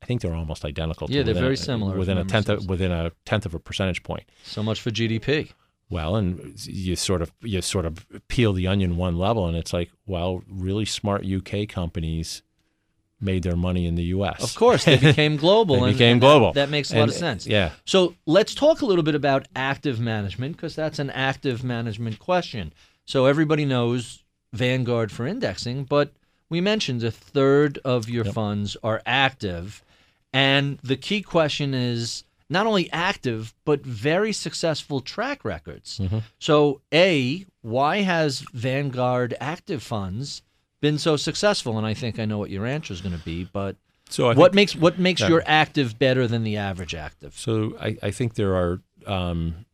I 0.02 0.06
think 0.06 0.20
they're 0.20 0.34
almost 0.34 0.64
identical. 0.64 1.10
Yeah, 1.10 1.22
they're 1.22 1.34
very 1.34 1.54
a- 1.54 1.56
similar, 1.56 1.96
Within 1.96 2.18
a 2.18 2.24
tenth 2.24 2.48
of, 2.48 2.68
within 2.68 2.90
a 2.92 3.12
tenth 3.24 3.46
of 3.46 3.54
a 3.54 3.58
percentage 3.58 4.02
point. 4.02 4.24
so 4.42 4.62
much 4.62 4.80
for 4.80 4.90
GDP. 4.90 5.52
Well, 5.90 6.16
and 6.16 6.54
you 6.66 6.96
sort 6.96 7.20
of 7.22 7.30
you 7.42 7.60
sort 7.62 7.84
of 7.84 8.06
peel 8.28 8.52
the 8.54 8.66
onion 8.66 8.96
one 8.96 9.16
level, 9.18 9.46
and 9.46 9.56
it's 9.56 9.72
like, 9.72 9.90
well, 10.06 10.42
really 10.48 10.86
smart 10.86 11.24
UK 11.26 11.68
companies 11.68 12.42
made 13.20 13.42
their 13.44 13.56
money 13.56 13.86
in 13.86 13.94
the 13.94 14.02
U.S. 14.04 14.42
Of 14.42 14.54
course, 14.54 14.84
they 14.84 14.96
became 14.98 15.36
global. 15.46 15.76
They 15.80 15.88
and, 15.90 15.92
became 15.92 16.12
and 16.14 16.22
that- 16.22 16.26
global. 16.26 16.52
That, 16.52 16.68
makes 16.70 16.90
a 16.90 16.96
lot 16.96 17.02
And- 17.04 17.12
of 17.12 17.16
sense. 17.16 17.46
Yeah. 17.46 17.70
So 17.84 18.14
let's 18.26 18.54
talk 18.54 18.80
a 18.82 18.86
little 18.86 19.04
bit 19.04 19.14
about 19.14 19.46
active 19.54 20.00
management 20.00 20.56
because 20.56 20.74
that's 20.74 20.98
an 20.98 21.10
active 21.10 21.62
management 21.64 22.18
question. 22.18 22.72
So 23.06 23.26
everybody 23.26 23.64
knows 23.64 24.22
Vanguard 24.52 25.12
for 25.12 25.26
indexing, 25.26 25.84
but 25.84 26.12
we 26.48 26.60
mentioned 26.60 27.02
a 27.02 27.10
third 27.10 27.78
of 27.84 28.08
your 28.08 28.24
funds 28.24 28.76
are 28.82 29.02
active. 29.04 29.82
And 30.32 30.78
the 30.82 30.96
key 30.96 31.22
question 31.22 31.74
is 31.74 32.24
not 32.48 32.66
only 32.66 32.90
active, 32.92 33.54
but 33.64 33.84
very 33.84 34.32
successful 34.32 35.00
track 35.00 35.44
records. 35.44 36.00
So, 36.38 36.80
A, 36.92 37.46
why 37.62 37.98
has 38.02 38.44
Vanguard 38.52 39.34
active 39.40 39.82
funds 39.82 40.42
been 40.80 40.98
so 40.98 41.16
successful? 41.16 41.78
And 41.78 41.86
I 41.86 41.94
think 41.94 42.18
I 42.18 42.24
know 42.24 42.38
what 42.38 42.50
your 42.50 42.66
answer 42.66 42.92
is 42.92 43.00
going 43.00 43.16
to 43.16 43.24
be, 43.24 43.44
but 43.44 43.76
So 44.10 44.28
I 44.28 44.34
what 44.34 44.54
makes 44.54 44.76
what 44.76 44.98
makes 44.98 45.20
your 45.22 45.42
active 45.46 45.98
better 45.98 46.26
than 46.26 46.44
the 46.44 46.56
average 46.58 46.94
active? 46.94 47.36
So 47.38 47.76
I, 47.80 47.96
I 48.02 48.10
think 48.10 48.34
there 48.34 48.54
are 48.54 48.80
um, 49.06 49.64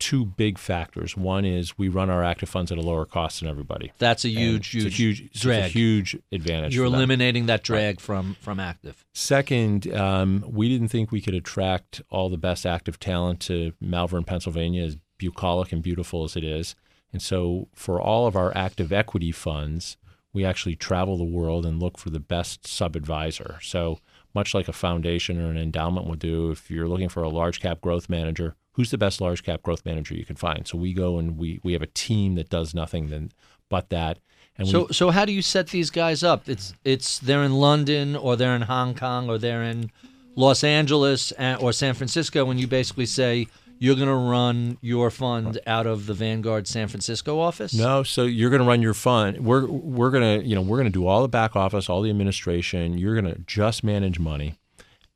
two 0.00 0.24
big 0.24 0.58
factors. 0.58 1.16
One 1.16 1.44
is 1.44 1.78
we 1.78 1.88
run 1.88 2.10
our 2.10 2.24
active 2.24 2.48
funds 2.48 2.72
at 2.72 2.78
a 2.78 2.80
lower 2.80 3.04
cost 3.04 3.40
than 3.40 3.48
everybody. 3.48 3.92
That's 3.98 4.24
a 4.24 4.28
huge, 4.28 4.68
huge, 4.68 4.86
a 4.86 4.88
huge, 4.88 5.20
it's 5.20 5.40
a 5.40 5.42
drag. 5.42 5.70
huge 5.70 6.18
advantage. 6.32 6.74
You're 6.74 6.86
eliminating 6.86 7.46
that 7.46 7.62
drag 7.62 8.00
from 8.00 8.36
from 8.40 8.58
active. 8.58 9.04
Second, 9.12 9.92
um, 9.94 10.44
we 10.48 10.68
didn't 10.68 10.88
think 10.88 11.12
we 11.12 11.20
could 11.20 11.34
attract 11.34 12.02
all 12.10 12.28
the 12.28 12.38
best 12.38 12.66
active 12.66 12.98
talent 12.98 13.38
to 13.40 13.72
Malvern, 13.80 14.24
Pennsylvania, 14.24 14.82
as 14.82 14.96
bucolic 15.18 15.70
and 15.70 15.82
beautiful 15.82 16.24
as 16.24 16.34
it 16.34 16.42
is. 16.42 16.74
And 17.12 17.20
so, 17.20 17.68
for 17.74 18.00
all 18.00 18.26
of 18.26 18.36
our 18.36 18.56
active 18.56 18.92
equity 18.92 19.32
funds, 19.32 19.96
we 20.32 20.44
actually 20.44 20.76
travel 20.76 21.16
the 21.16 21.24
world 21.24 21.66
and 21.66 21.80
look 21.80 21.98
for 21.98 22.10
the 22.10 22.20
best 22.20 22.66
sub 22.66 22.96
advisor. 22.96 23.58
So, 23.62 23.98
much 24.34 24.54
like 24.54 24.68
a 24.68 24.72
foundation 24.72 25.40
or 25.40 25.50
an 25.50 25.58
endowment 25.58 26.06
would 26.06 26.20
do, 26.20 26.50
if 26.50 26.70
you're 26.70 26.88
looking 26.88 27.08
for 27.08 27.22
a 27.22 27.28
large 27.28 27.60
cap 27.60 27.80
growth 27.80 28.08
manager, 28.08 28.56
who's 28.72 28.90
the 28.90 28.98
best 28.98 29.20
large 29.20 29.42
cap 29.42 29.62
growth 29.62 29.84
manager 29.84 30.14
you 30.14 30.24
can 30.24 30.36
find? 30.36 30.66
So, 30.66 30.78
we 30.78 30.92
go 30.92 31.18
and 31.18 31.36
we, 31.36 31.60
we 31.62 31.72
have 31.72 31.82
a 31.82 31.86
team 31.86 32.34
that 32.36 32.48
does 32.48 32.74
nothing 32.74 33.08
than, 33.08 33.32
but 33.68 33.90
that. 33.90 34.18
And 34.56 34.66
we, 34.66 34.72
So 34.72 34.88
so 34.90 35.10
how 35.10 35.24
do 35.24 35.32
you 35.32 35.42
set 35.42 35.68
these 35.68 35.90
guys 35.90 36.22
up? 36.22 36.48
It's 36.48 36.74
it's 36.84 37.18
they're 37.18 37.44
in 37.44 37.54
London 37.54 38.16
or 38.16 38.36
they're 38.36 38.56
in 38.56 38.62
Hong 38.62 38.94
Kong 38.94 39.28
or 39.30 39.38
they're 39.38 39.62
in 39.62 39.90
Los 40.36 40.64
Angeles 40.64 41.32
or 41.60 41.72
San 41.72 41.94
Francisco, 41.94 42.50
and 42.50 42.58
you 42.60 42.66
basically 42.66 43.06
say 43.06 43.46
you're 43.78 43.96
going 43.96 44.08
to 44.08 44.14
run 44.14 44.76
your 44.82 45.10
fund 45.10 45.58
out 45.66 45.86
of 45.86 46.04
the 46.04 46.12
Vanguard 46.12 46.68
San 46.68 46.86
Francisco 46.86 47.40
office? 47.40 47.72
No, 47.72 48.02
so 48.02 48.24
you're 48.24 48.50
going 48.50 48.60
to 48.60 48.68
run 48.68 48.82
your 48.82 48.92
fund. 48.94 49.38
We're 49.44 49.66
we're 49.66 50.10
going 50.10 50.40
to 50.40 50.46
you 50.46 50.54
know 50.54 50.60
we're 50.60 50.76
going 50.76 50.86
to 50.86 50.90
do 50.92 51.06
all 51.06 51.22
the 51.22 51.28
back 51.28 51.56
office, 51.56 51.88
all 51.88 52.02
the 52.02 52.10
administration. 52.10 52.98
You're 52.98 53.20
going 53.20 53.34
to 53.34 53.40
just 53.46 53.82
manage 53.82 54.18
money, 54.18 54.54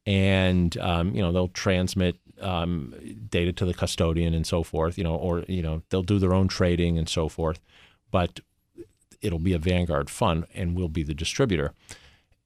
and 0.07 0.77
um, 0.79 1.15
you 1.15 1.23
know 1.23 1.31
they'll 1.33 1.49
transmit 1.49 2.17
um, 2.41 2.95
data 3.29 3.53
to 3.53 3.65
the 3.65 3.75
custodian 3.75 4.35
and 4.35 4.47
so 4.47 4.63
forth. 4.63 4.99
You 4.99 5.05
know, 5.05 5.15
or 5.15 5.45
you 5.49 5.63
know 5.63 5.83
they'll 5.89 6.03
do 6.03 6.19
their 6.19 6.35
own 6.35 6.49
trading 6.49 6.99
and 6.99 7.09
so 7.09 7.29
forth, 7.29 7.61
but 8.11 8.41
it'll 9.21 9.39
be 9.39 9.53
a 9.53 9.59
Vanguard 9.59 10.11
fund, 10.11 10.47
and 10.55 10.77
we'll 10.77 10.89
be 10.89 11.03
the 11.03 11.15
distributor. 11.15 11.73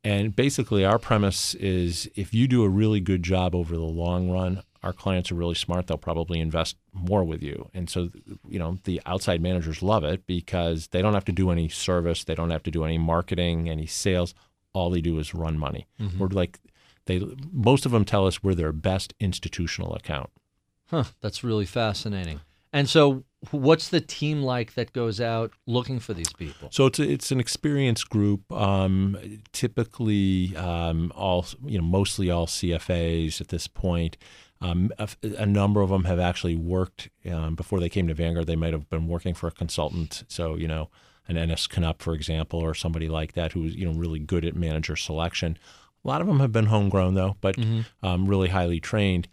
And 0.04 0.34
basically, 0.34 0.84
our 0.84 0.98
premise 0.98 1.54
is 1.54 2.08
if 2.14 2.32
you 2.32 2.46
do 2.46 2.62
a 2.62 2.68
really 2.68 3.00
good 3.00 3.22
job 3.22 3.54
over 3.54 3.76
the 3.76 3.82
long 3.82 4.30
run, 4.30 4.62
our 4.82 4.92
clients 4.92 5.32
are 5.32 5.34
really 5.34 5.56
smart. 5.56 5.86
They'll 5.86 5.98
probably 5.98 6.38
invest 6.38 6.76
more 6.92 7.24
with 7.24 7.42
you. 7.42 7.68
And 7.74 7.90
so, 7.90 8.10
you 8.48 8.58
know, 8.58 8.78
the 8.84 9.00
outside 9.06 9.42
managers 9.42 9.82
love 9.82 10.04
it 10.04 10.24
because 10.26 10.88
they 10.88 11.02
don't 11.02 11.14
have 11.14 11.24
to 11.26 11.32
do 11.32 11.50
any 11.50 11.68
service, 11.68 12.24
they 12.24 12.34
don't 12.34 12.50
have 12.50 12.62
to 12.62 12.70
do 12.70 12.84
any 12.84 12.96
marketing, 12.96 13.68
any 13.68 13.86
sales. 13.86 14.34
All 14.72 14.90
they 14.90 15.00
do 15.00 15.18
is 15.18 15.34
run 15.34 15.58
money. 15.58 15.86
Mm-hmm. 16.00 16.18
We're 16.18 16.28
like, 16.28 16.60
they 17.08 17.26
most 17.50 17.84
of 17.84 17.92
them 17.92 18.04
tell 18.04 18.26
us 18.26 18.42
we're 18.42 18.54
their 18.54 18.72
best 18.72 19.14
institutional 19.18 19.94
account. 19.94 20.30
Huh, 20.86 21.04
that's 21.20 21.42
really 21.42 21.66
fascinating. 21.66 22.40
And 22.72 22.88
so, 22.88 23.24
what's 23.50 23.88
the 23.88 24.00
team 24.00 24.42
like 24.42 24.74
that 24.74 24.92
goes 24.92 25.20
out 25.20 25.52
looking 25.66 25.98
for 25.98 26.12
these 26.12 26.32
people? 26.32 26.68
So 26.70 26.86
it's 26.86 26.98
a, 26.98 27.10
it's 27.10 27.30
an 27.32 27.40
experienced 27.40 28.10
group. 28.10 28.50
Um, 28.52 29.18
typically, 29.52 30.54
um, 30.56 31.12
all 31.16 31.46
you 31.64 31.78
know, 31.78 31.84
mostly 31.84 32.30
all 32.30 32.46
CFAs 32.46 33.40
at 33.40 33.48
this 33.48 33.66
point. 33.66 34.16
Um, 34.60 34.90
a, 34.98 35.08
a, 35.38 35.46
number 35.46 35.82
of 35.82 35.90
them 35.90 36.04
have 36.04 36.18
actually 36.18 36.56
worked 36.56 37.10
um, 37.30 37.54
before 37.54 37.78
they 37.78 37.88
came 37.88 38.08
to 38.08 38.14
Vanguard. 38.14 38.48
They 38.48 38.56
might 38.56 38.72
have 38.72 38.90
been 38.90 39.06
working 39.06 39.32
for 39.32 39.46
a 39.46 39.52
consultant. 39.52 40.24
So 40.26 40.56
you 40.56 40.66
know, 40.68 40.90
an 41.28 41.36
Ennis 41.36 41.66
Knupp, 41.68 42.00
for 42.00 42.12
example, 42.12 42.58
or 42.58 42.74
somebody 42.74 43.08
like 43.08 43.32
that 43.34 43.52
who's 43.52 43.74
you 43.76 43.86
know 43.86 43.98
really 43.98 44.18
good 44.18 44.44
at 44.44 44.56
manager 44.56 44.96
selection. 44.96 45.58
A 46.04 46.08
lot 46.08 46.20
of 46.20 46.26
them 46.26 46.40
have 46.40 46.52
been 46.52 46.66
homegrown 46.66 47.14
though, 47.14 47.36
but 47.40 47.56
Mm-hmm. 47.56 48.06
um, 48.06 48.26
really 48.26 48.48
highly 48.48 48.80
trained. 48.80 49.28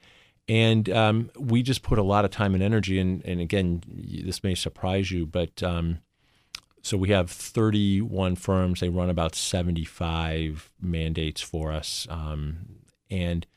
And 0.48 0.90
um, 0.90 1.32
we 1.40 1.64
just 1.64 1.82
put 1.82 1.98
a 1.98 2.04
lot 2.04 2.24
of 2.26 2.32
time 2.32 2.54
and 2.54 2.62
energy. 2.64 3.00
And, 3.00 3.24
and 3.26 3.40
again, 3.42 3.82
this 3.88 4.44
may 4.44 4.54
surprise 4.54 5.10
you, 5.10 5.26
but 5.26 5.64
um, 5.64 6.00
so 6.84 6.98
we 6.98 7.10
have 7.10 7.32
31 7.32 8.36
firms. 8.36 8.80
They 8.80 8.90
run 8.90 9.10
about 9.10 9.34
75 9.34 10.70
mandates 10.80 11.42
for 11.42 11.72
us. 11.72 12.06
Um, 12.12 12.58
and 13.10 13.48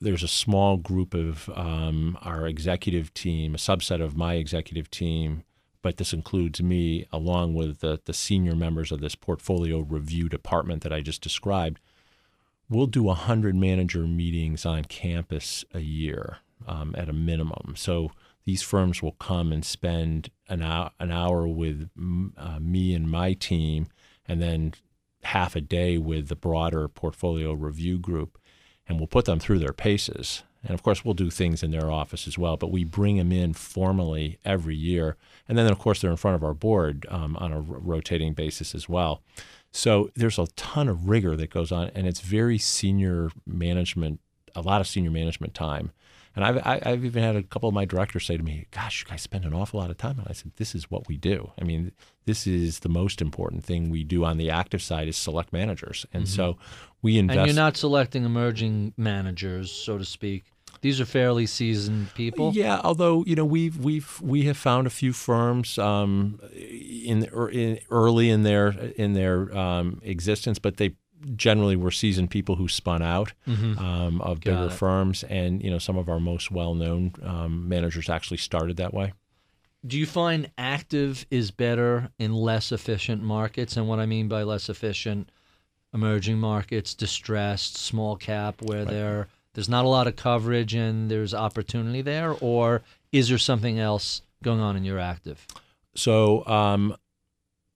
there's 0.00 0.22
a 0.22 0.28
small 0.28 0.76
group 0.76 1.12
of 1.12 1.50
um, 1.56 2.16
our 2.22 2.46
executive 2.46 3.12
team, 3.12 3.54
a 3.54 3.58
subset 3.58 4.00
of 4.00 4.16
my 4.16 4.34
executive 4.34 4.90
team, 4.90 5.42
but 5.82 5.96
this 5.96 6.12
includes 6.12 6.62
me 6.62 7.06
along 7.12 7.54
with 7.54 7.80
the, 7.80 8.00
the 8.04 8.14
senior 8.14 8.54
members 8.54 8.92
of 8.92 9.00
this 9.00 9.14
portfolio 9.14 9.80
review 9.80 10.28
department 10.28 10.82
that 10.82 10.92
I 10.92 11.00
just 11.00 11.20
described. 11.20 11.80
We'll 12.70 12.86
do 12.86 13.02
100 13.02 13.54
manager 13.56 14.06
meetings 14.06 14.64
on 14.64 14.84
campus 14.84 15.64
a 15.74 15.80
year 15.80 16.38
um, 16.66 16.94
at 16.96 17.08
a 17.08 17.12
minimum. 17.12 17.74
So 17.76 18.12
these 18.44 18.62
firms 18.62 19.02
will 19.02 19.12
come 19.12 19.52
and 19.52 19.64
spend 19.64 20.30
an 20.48 20.62
hour, 20.62 20.92
an 21.00 21.10
hour 21.10 21.46
with 21.48 21.90
uh, 22.38 22.58
me 22.60 22.94
and 22.94 23.10
my 23.10 23.32
team, 23.32 23.88
and 24.26 24.40
then 24.40 24.74
half 25.24 25.56
a 25.56 25.60
day 25.60 25.98
with 25.98 26.28
the 26.28 26.36
broader 26.36 26.88
portfolio 26.88 27.52
review 27.52 27.98
group 27.98 28.38
and 28.90 28.98
we'll 28.98 29.06
put 29.06 29.24
them 29.24 29.38
through 29.38 29.60
their 29.60 29.72
paces. 29.72 30.42
And 30.64 30.74
of 30.74 30.82
course, 30.82 31.04
we'll 31.04 31.14
do 31.14 31.30
things 31.30 31.62
in 31.62 31.70
their 31.70 31.90
office 31.90 32.26
as 32.26 32.36
well, 32.36 32.56
but 32.56 32.72
we 32.72 32.82
bring 32.84 33.16
them 33.16 33.30
in 33.30 33.54
formally 33.54 34.38
every 34.44 34.74
year. 34.74 35.16
And 35.48 35.56
then, 35.56 35.70
of 35.70 35.78
course, 35.78 36.00
they're 36.00 36.10
in 36.10 36.16
front 36.16 36.34
of 36.34 36.44
our 36.44 36.54
board 36.54 37.06
um, 37.08 37.36
on 37.36 37.52
a 37.52 37.60
rotating 37.60 38.34
basis 38.34 38.74
as 38.74 38.88
well. 38.88 39.22
So 39.72 40.10
there's 40.16 40.38
a 40.38 40.46
ton 40.56 40.88
of 40.88 41.08
rigor 41.08 41.36
that 41.36 41.50
goes 41.50 41.70
on, 41.70 41.90
and 41.94 42.06
it's 42.06 42.20
very 42.20 42.58
senior 42.58 43.30
management, 43.46 44.20
a 44.54 44.62
lot 44.62 44.80
of 44.80 44.86
senior 44.86 45.10
management 45.10 45.54
time. 45.54 45.92
And 46.36 46.44
I've, 46.44 46.86
I've 46.86 47.04
even 47.04 47.22
had 47.22 47.34
a 47.34 47.42
couple 47.42 47.68
of 47.68 47.74
my 47.74 47.84
directors 47.84 48.24
say 48.26 48.36
to 48.36 48.42
me, 48.42 48.66
Gosh, 48.70 49.02
you 49.02 49.10
guys 49.10 49.20
spend 49.20 49.44
an 49.44 49.52
awful 49.52 49.80
lot 49.80 49.90
of 49.90 49.98
time. 49.98 50.18
And 50.18 50.28
I 50.28 50.32
said, 50.32 50.52
This 50.56 50.74
is 50.74 50.90
what 50.90 51.08
we 51.08 51.16
do. 51.16 51.50
I 51.60 51.64
mean, 51.64 51.92
this 52.24 52.46
is 52.46 52.80
the 52.80 52.88
most 52.88 53.20
important 53.20 53.64
thing 53.64 53.90
we 53.90 54.04
do 54.04 54.24
on 54.24 54.36
the 54.36 54.48
active 54.48 54.80
side 54.80 55.08
is 55.08 55.16
select 55.16 55.52
managers. 55.52 56.06
And 56.12 56.24
mm-hmm. 56.24 56.34
so 56.34 56.56
we 57.02 57.18
invest. 57.18 57.38
And 57.38 57.46
you're 57.48 57.56
not 57.56 57.76
selecting 57.76 58.24
emerging 58.24 58.94
managers, 58.96 59.72
so 59.72 59.98
to 59.98 60.04
speak. 60.04 60.44
These 60.80 61.00
are 61.00 61.04
fairly 61.04 61.46
seasoned 61.46 62.14
people. 62.14 62.52
Yeah, 62.54 62.80
although 62.82 63.22
you 63.26 63.36
know 63.36 63.44
we've 63.44 63.76
we've 63.78 64.20
we 64.22 64.44
have 64.44 64.56
found 64.56 64.86
a 64.86 64.90
few 64.90 65.12
firms 65.12 65.78
um, 65.78 66.40
in, 66.54 67.24
in 67.52 67.78
early 67.90 68.30
in 68.30 68.42
their 68.42 68.68
in 68.96 69.12
their 69.12 69.56
um, 69.56 70.00
existence, 70.02 70.58
but 70.58 70.78
they 70.78 70.94
generally 71.36 71.76
were 71.76 71.90
seasoned 71.90 72.30
people 72.30 72.56
who 72.56 72.66
spun 72.66 73.02
out 73.02 73.32
um, 73.46 74.22
of 74.22 74.40
bigger 74.40 74.66
it. 74.66 74.72
firms, 74.72 75.22
and 75.24 75.62
you 75.62 75.70
know 75.70 75.78
some 75.78 75.98
of 75.98 76.08
our 76.08 76.20
most 76.20 76.50
well 76.50 76.74
known 76.74 77.12
um, 77.22 77.68
managers 77.68 78.08
actually 78.08 78.38
started 78.38 78.76
that 78.78 78.94
way. 78.94 79.12
Do 79.86 79.98
you 79.98 80.06
find 80.06 80.50
active 80.58 81.26
is 81.30 81.50
better 81.50 82.10
in 82.18 82.34
less 82.34 82.70
efficient 82.72 83.22
markets? 83.22 83.76
And 83.76 83.88
what 83.88 83.98
I 83.98 84.06
mean 84.06 84.28
by 84.28 84.42
less 84.42 84.68
efficient, 84.68 85.30
emerging 85.94 86.38
markets, 86.38 86.94
distressed, 86.94 87.76
small 87.78 88.16
cap, 88.16 88.60
where 88.62 88.84
there 88.84 89.28
there's 89.54 89.68
not 89.68 89.84
a 89.84 89.88
lot 89.88 90.06
of 90.06 90.16
coverage 90.16 90.74
and 90.74 91.10
there's 91.10 91.34
opportunity 91.34 92.02
there, 92.02 92.34
or 92.40 92.82
is 93.12 93.28
there 93.28 93.38
something 93.38 93.78
else 93.78 94.22
going 94.42 94.60
on 94.60 94.76
in 94.76 94.84
your 94.84 94.98
active? 94.98 95.46
So 95.94 96.46
um, 96.46 96.96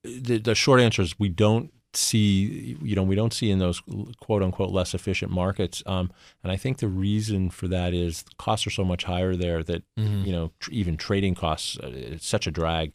the, 0.02 0.38
the 0.38 0.54
short 0.54 0.80
answer 0.80 1.02
is 1.02 1.18
we 1.18 1.28
don't 1.28 1.72
see 1.96 2.76
you 2.82 2.96
know 2.96 3.04
we 3.04 3.14
don't 3.14 3.32
see 3.32 3.52
in 3.52 3.60
those 3.60 3.80
quote 4.20 4.42
unquote 4.42 4.70
less 4.70 4.94
efficient 4.94 5.30
markets. 5.30 5.80
Um, 5.86 6.10
and 6.42 6.50
i 6.50 6.56
think 6.56 6.78
the 6.78 6.88
reason 6.88 7.50
for 7.50 7.68
that 7.68 7.94
is 7.94 8.24
costs 8.36 8.66
are 8.66 8.70
so 8.70 8.84
much 8.84 9.04
higher 9.04 9.36
there 9.36 9.62
that 9.62 9.82
you 9.96 10.32
know 10.32 10.50
tr- 10.58 10.72
even 10.72 10.96
trading 10.96 11.34
costs 11.36 11.78
uh, 11.78 11.90
it's 11.94 12.26
such 12.26 12.46
a 12.46 12.50
drag. 12.50 12.92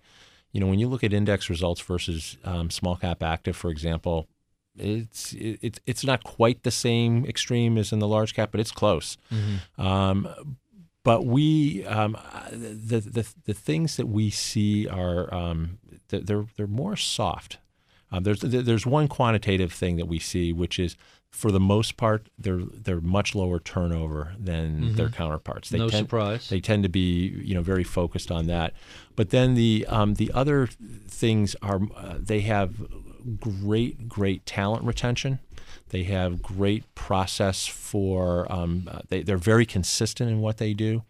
You 0.51 0.59
know 0.59 0.67
when 0.67 0.79
you 0.79 0.87
look 0.89 1.03
at 1.03 1.13
index 1.13 1.49
results 1.49 1.79
versus 1.79 2.37
um, 2.43 2.69
small 2.69 2.95
cap 2.97 3.23
active 3.23 3.55
for 3.55 3.69
example 3.69 4.27
it's 4.79 5.33
it, 5.33 5.59
it's 5.61 5.79
it's 5.85 6.03
not 6.03 6.23
quite 6.23 6.63
the 6.63 6.71
same 6.71 7.25
extreme 7.25 7.77
as 7.77 7.91
in 7.91 7.99
the 7.99 8.07
large 8.07 8.33
cap 8.33 8.49
but 8.51 8.59
it's 8.59 8.71
close 8.71 9.17
um, 9.77 10.27
but 11.03 11.25
we 11.25 11.85
um, 11.85 12.17
the, 12.51 12.99
the 12.99 13.27
the 13.45 13.53
things 13.53 13.95
that 13.97 14.07
we 14.07 14.29
see 14.29 14.87
are 14.87 15.33
um, 15.33 15.79
they're 16.09 16.45
they're- 16.55 16.67
more 16.67 16.95
soft. 16.95 17.57
Um, 18.11 18.23
there's 18.23 18.41
there's 18.41 18.85
one 18.85 19.07
quantitative 19.07 19.71
thing 19.71 19.95
that 19.97 20.07
we 20.07 20.19
see, 20.19 20.51
which 20.51 20.79
is 20.79 20.95
for 21.31 21.51
the 21.51 21.59
most 21.59 21.95
part 21.95 22.27
they're 22.39 22.61
they're 22.73 23.01
much 23.01 23.35
lower 23.35 23.59
turnover 23.59 24.33
than 24.39 24.95
their 24.95 25.09
counterparts. 25.09 25.69
They 25.69 25.77
No 25.77 25.89
tend, 25.89 26.05
surprise. 26.07 26.49
They 26.49 26.59
tend 26.59 26.81
to 26.83 26.89
be 26.89 27.27
you 27.43 27.53
know 27.53 27.61
very 27.61 27.83
focused 27.83 28.31
on 28.31 28.47
that. 28.47 28.73
But 29.15 29.29
then 29.29 29.53
the 29.55 29.85
um, 29.87 30.15
the 30.15 30.31
other 30.33 30.67
things 31.07 31.55
are 31.61 31.79
uh, 31.95 32.15
they 32.19 32.41
have 32.41 32.71
great 33.39 34.07
great 34.09 34.45
talent 34.45 34.83
retention. 34.83 35.39
They 35.89 36.03
have 36.03 36.41
great 36.41 36.83
process 36.95 37.65
for 37.65 38.51
um, 38.51 38.87
uh, 38.91 38.99
they, 39.09 39.23
they're 39.23 39.37
very 39.37 39.65
consistent 39.65 40.29
in 40.29 40.39
what 40.39 40.57
they 40.57 40.73
do 40.73 41.03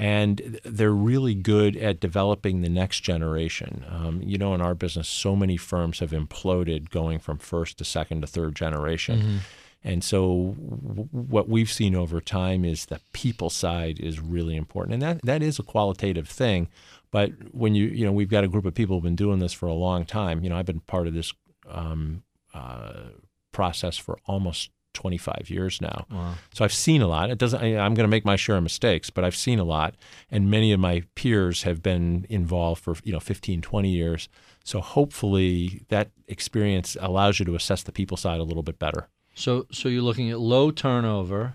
and 0.00 0.58
they're 0.64 0.92
really 0.92 1.34
good 1.34 1.76
at 1.76 2.00
developing 2.00 2.62
the 2.62 2.70
next 2.70 3.00
generation. 3.00 3.84
Um, 3.86 4.22
you 4.22 4.38
know, 4.38 4.54
in 4.54 4.62
our 4.62 4.74
business, 4.74 5.06
so 5.06 5.36
many 5.36 5.58
firms 5.58 5.98
have 5.98 6.12
imploded 6.12 6.88
going 6.88 7.18
from 7.18 7.36
first 7.36 7.76
to 7.78 7.84
second 7.84 8.22
to 8.22 8.26
third 8.26 8.56
generation. 8.56 9.40
And 9.84 10.02
so, 10.02 10.56
w- 10.56 11.08
what 11.10 11.50
we've 11.50 11.70
seen 11.70 11.94
over 11.94 12.18
time 12.22 12.64
is 12.64 12.86
the 12.86 13.00
people 13.12 13.50
side 13.50 14.00
is 14.00 14.20
really 14.20 14.56
important, 14.56 14.94
and 14.94 15.02
that 15.02 15.20
that 15.22 15.42
is 15.42 15.58
a 15.58 15.62
qualitative 15.62 16.28
thing. 16.28 16.68
But 17.10 17.32
when 17.52 17.74
you 17.74 17.86
you 17.86 18.04
know 18.06 18.12
we've 18.12 18.28
got 18.30 18.44
a 18.44 18.48
group 18.48 18.64
of 18.64 18.74
people 18.74 18.96
who've 18.96 19.02
been 19.04 19.16
doing 19.16 19.38
this 19.40 19.52
for 19.52 19.66
a 19.66 19.74
long 19.74 20.04
time. 20.04 20.42
You 20.42 20.50
know, 20.50 20.56
I've 20.56 20.66
been 20.66 20.80
part 20.80 21.06
of 21.06 21.14
this 21.14 21.32
um, 21.68 22.22
uh, 22.54 23.10
process 23.52 23.96
for 23.96 24.18
almost 24.26 24.70
25 24.94 25.50
years 25.50 25.80
now. 25.80 26.04
So 26.52 26.64
I've 26.64 26.72
seen 26.72 27.00
a 27.00 27.06
lot. 27.06 27.30
It 27.30 27.38
doesn't. 27.38 27.60
I, 27.62 27.78
I'm 27.78 27.94
going 27.94 28.04
to 28.04 28.08
make 28.08 28.24
my 28.24 28.36
share 28.36 28.56
of 28.56 28.62
mistakes, 28.62 29.08
but 29.10 29.24
I've 29.24 29.36
seen 29.36 29.58
a 29.58 29.64
lot, 29.64 29.94
and 30.30 30.50
many 30.50 30.72
of 30.72 30.80
my 30.80 31.04
peers 31.14 31.62
have 31.62 31.82
been 31.82 32.26
involved 32.28 32.82
for 32.82 32.96
you 33.04 33.12
know 33.12 33.20
15, 33.20 33.60
20 33.62 33.88
years. 33.88 34.28
So 34.64 34.80
hopefully 34.80 35.84
that 35.88 36.10
experience 36.28 36.96
allows 37.00 37.38
you 37.38 37.44
to 37.46 37.54
assess 37.54 37.82
the 37.82 37.92
people 37.92 38.16
side 38.16 38.40
a 38.40 38.44
little 38.44 38.62
bit 38.62 38.78
better. 38.78 39.08
So, 39.34 39.66
so 39.72 39.88
you're 39.88 40.02
looking 40.02 40.30
at 40.30 40.38
low 40.38 40.70
turnover, 40.70 41.54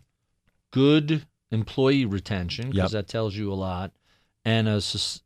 good 0.72 1.26
employee 1.52 2.06
retention 2.06 2.72
because 2.72 2.94
Yep. 2.94 3.06
that 3.06 3.08
tells 3.12 3.36
you 3.36 3.52
a 3.52 3.56
lot, 3.56 3.92
and 4.48 4.68
a, 4.68 4.80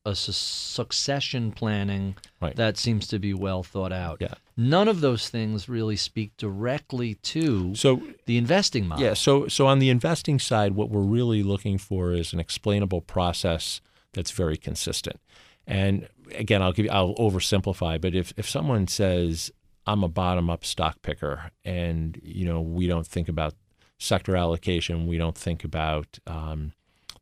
a 0.05 0.15
succession 0.15 1.51
planning 1.51 2.15
Right. 2.41 2.55
that 2.55 2.77
seems 2.77 3.05
to 3.07 3.19
be 3.19 3.33
well 3.33 3.63
thought 3.63 3.91
out. 3.91 4.17
Yeah. 4.21 4.35
none 4.55 4.87
of 4.87 5.01
those 5.01 5.27
things 5.29 5.67
really 5.67 5.97
speak 5.97 6.31
directly 6.37 7.15
to 7.15 7.75
So 7.75 8.01
the 8.25 8.37
investing 8.37 8.87
model. 8.87 9.03
Yeah. 9.05 9.13
So 9.13 9.47
so 9.49 9.67
on 9.67 9.79
the 9.79 9.89
investing 9.89 10.39
side, 10.39 10.71
what 10.73 10.89
we're 10.89 11.01
really 11.01 11.43
looking 11.43 11.77
for 11.77 12.13
is 12.13 12.31
an 12.33 12.39
explainable 12.39 13.01
process 13.01 13.81
that's 14.13 14.31
very 14.31 14.57
consistent. 14.57 15.19
And 15.67 16.07
again, 16.33 16.61
I'll 16.63 16.71
give 16.73 16.85
you, 16.85 16.91
I'll 16.91 17.15
oversimplify, 17.15 17.99
but 17.99 18.15
if 18.15 18.33
if 18.37 18.49
someone 18.49 18.87
says 18.87 19.51
I'm 19.85 20.03
a 20.03 20.07
bottom 20.07 20.49
up 20.49 20.63
stock 20.63 21.01
picker, 21.01 21.51
and 21.65 22.19
you 22.23 22.45
know 22.45 22.61
we 22.61 22.87
don't 22.87 23.05
think 23.07 23.27
about 23.29 23.53
sector 23.97 24.35
allocation, 24.37 25.07
we 25.07 25.17
don't 25.17 25.37
think 25.37 25.63
about 25.65 26.19
um, 26.25 26.71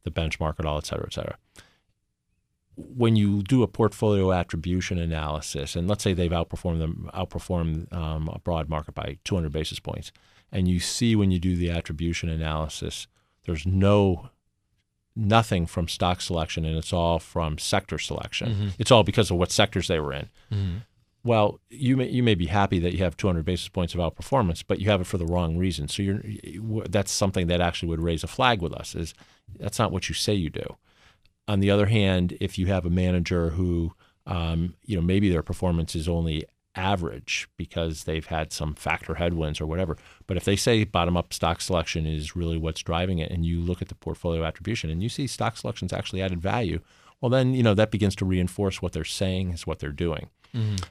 the 0.03 0.11
benchmark 0.11 0.59
at 0.59 0.65
all, 0.65 0.77
et 0.77 0.85
cetera, 0.85 1.07
et 1.07 1.13
cetera. 1.13 1.37
When 2.77 3.15
you 3.15 3.41
do 3.41 3.63
a 3.63 3.67
portfolio 3.67 4.31
attribution 4.31 4.99
analysis, 4.99 5.75
and 5.75 5.87
let's 5.87 6.03
say 6.03 6.13
they've 6.13 6.29
outperformed 6.31 6.79
them, 6.79 7.09
outperformed 7.13 7.91
um, 7.91 8.29
a 8.31 8.37
broad 8.39 8.69
market 8.69 8.93
by 8.93 9.17
200 9.23 9.51
basis 9.51 9.79
points, 9.79 10.11
and 10.51 10.67
you 10.67 10.79
see 10.79 11.15
when 11.15 11.31
you 11.31 11.39
do 11.39 11.55
the 11.55 11.71
attribution 11.71 12.29
analysis, 12.29 13.07
there's 13.45 13.65
no 13.65 14.29
nothing 15.15 15.65
from 15.65 15.87
stock 15.87 16.21
selection, 16.21 16.63
and 16.65 16.77
it's 16.77 16.93
all 16.93 17.17
from 17.17 17.57
sector 17.57 17.97
selection. 17.97 18.73
It's 18.77 18.91
all 18.91 19.03
because 19.03 19.31
of 19.31 19.37
what 19.37 19.51
sectors 19.51 19.87
they 19.87 19.99
were 19.99 20.13
in. 20.13 20.29
Well, 21.23 21.59
you 21.69 21.97
may 21.97 22.07
you 22.09 22.21
may 22.23 22.35
be 22.35 22.45
happy 22.45 22.79
that 22.79 22.93
you 22.93 22.99
have 22.99 23.17
200 23.17 23.43
basis 23.43 23.67
points 23.69 23.95
of 23.95 23.99
outperformance, 23.99 24.63
but 24.65 24.79
you 24.79 24.89
have 24.91 25.01
it 25.01 25.07
for 25.07 25.17
the 25.17 25.25
wrong 25.25 25.57
reason. 25.57 25.87
So 25.87 26.03
you're 26.03 26.21
that's 26.87 27.11
something 27.11 27.47
that 27.47 27.59
actually 27.59 27.89
would 27.89 28.01
raise 28.01 28.23
a 28.23 28.27
flag 28.27 28.61
with 28.61 28.73
us. 28.73 28.93
Is 28.95 29.13
that's 29.59 29.79
not 29.79 29.91
what 29.91 30.07
you 30.07 30.15
say 30.15 30.33
you 30.35 30.49
do. 30.51 30.77
On 31.47 31.59
the 31.59 31.71
other 31.71 31.85
hand, 31.85 32.37
if 32.41 32.57
you 32.57 32.67
have 32.67 32.85
a 32.85 32.89
manager 32.89 33.51
who, 33.51 33.93
um, 34.25 34.75
you 34.85 34.95
know, 34.95 35.01
maybe 35.01 35.29
their 35.29 35.43
performance 35.43 35.95
is 35.95 36.07
only 36.07 36.45
average 36.75 37.47
because 37.57 38.03
they've 38.03 38.27
had 38.27 38.53
some 38.53 38.75
factor 38.75 39.15
headwinds 39.15 39.59
or 39.59 39.65
whatever, 39.65 39.97
but 40.27 40.37
if 40.37 40.43
they 40.43 40.55
say 40.55 40.83
bottom 40.83 41.17
up 41.17 41.33
stock 41.33 41.61
selection 41.61 42.05
is 42.05 42.35
really 42.35 42.57
what's 42.57 42.83
driving 42.83 43.19
it, 43.19 43.31
and 43.31 43.45
you 43.45 43.59
look 43.61 43.81
at 43.81 43.87
the 43.87 43.95
portfolio 43.95 44.43
attribution 44.43 44.89
and 44.89 45.01
you 45.01 45.09
see 45.09 45.25
stock 45.25 45.57
selection's 45.57 45.93
actually 45.93 46.21
added 46.21 46.41
value, 46.41 46.79
well, 47.21 47.29
then 47.29 47.53
you 47.53 47.63
know 47.63 47.73
that 47.73 47.89
begins 47.89 48.15
to 48.15 48.25
reinforce 48.25 48.81
what 48.81 48.91
they're 48.91 49.03
saying 49.03 49.51
is 49.51 49.65
what 49.65 49.79
they're 49.79 49.91
doing. 49.91 50.29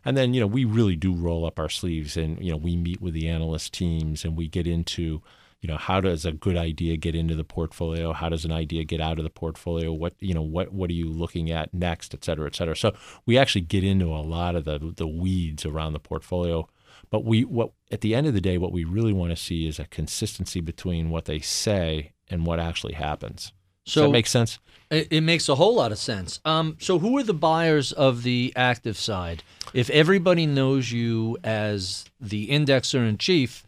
And 0.05 0.17
then, 0.17 0.35
you 0.35 0.41
know, 0.41 0.47
we 0.47 0.65
really 0.65 0.97
do 0.97 1.15
roll 1.15 1.45
up 1.47 1.59
our 1.59 1.69
sleeves 1.69 2.17
and, 2.17 2.39
you 2.45 2.51
know, 2.53 2.57
we 2.57 2.77
meet 2.77 3.01
with 3.01 3.15
the 3.15 3.27
analyst 3.27 3.73
teams 3.73 4.25
and 4.25 4.37
we 4.37 4.49
get 4.49 4.67
into, 4.67 5.23
you 5.61 5.69
know, 5.69 5.77
how 5.77 6.01
does 6.01 6.25
a 6.25 6.33
good 6.33 6.57
idea 6.57 6.97
get 6.97 7.15
into 7.15 7.35
the 7.35 7.45
portfolio? 7.45 8.13
How 8.13 8.29
does 8.29 8.45
an 8.45 8.53
idea 8.53 8.85
get 8.85 9.01
out 9.01 9.19
of 9.19 9.25
the 9.25 9.31
portfolio? 9.31 9.93
What, 9.93 10.15
you 10.21 10.35
know, 10.35 10.43
what, 10.43 10.73
what 10.73 10.91
are 10.91 10.95
you 10.95 11.09
looking 11.09 11.51
at 11.51 11.73
next, 11.73 12.15
et 12.15 12.25
cetera, 12.25 12.47
et 12.47 12.55
cetera. 12.55 12.77
So 12.77 12.95
we 13.25 13.39
actually 13.39 13.63
get 13.63 13.83
into 13.83 14.07
a 14.07 14.21
lot 14.21 14.55
of 14.55 14.65
the, 14.65 14.93
the 14.97 15.09
weeds 15.09 15.65
around 15.65 15.95
the 15.95 15.99
portfolio. 15.99 16.69
But 17.11 17.25
we, 17.25 17.45
what, 17.45 17.71
at 17.91 18.01
the 18.01 18.15
end 18.15 18.27
of 18.27 18.35
the 18.35 18.41
day, 18.41 18.59
what 18.59 18.73
we 18.73 18.85
really 18.85 19.13
want 19.13 19.31
to 19.31 19.37
see 19.37 19.67
is 19.67 19.79
a 19.79 19.87
consistency 19.87 20.61
between 20.61 21.11
what 21.11 21.25
they 21.25 21.39
say 21.39 22.13
and 22.29 22.45
what 22.45 22.61
actually 22.61 22.95
happens. 22.95 23.53
Does 23.85 23.95
So 23.95 24.03
that 24.03 24.11
make 24.11 24.27
sense? 24.27 24.59
It, 24.91 25.09
it 25.11 25.21
makes 25.21 25.49
a 25.49 25.55
whole 25.55 25.75
lot 25.75 25.93
of 25.93 25.99
sense. 25.99 26.41
Um, 26.45 26.77
so, 26.81 26.99
who 26.99 27.17
are 27.19 27.23
the 27.23 27.35
buyers 27.35 27.93
of 27.93 28.23
the 28.23 28.53
active 28.57 28.97
side? 28.97 29.43
If 29.75 29.91
everybody 29.91 30.47
knows 30.47 30.93
you 30.93 31.39
as 31.45 32.05
the 32.21 32.49
indexer 32.49 33.09
in 33.09 33.19
chief, 33.19 33.66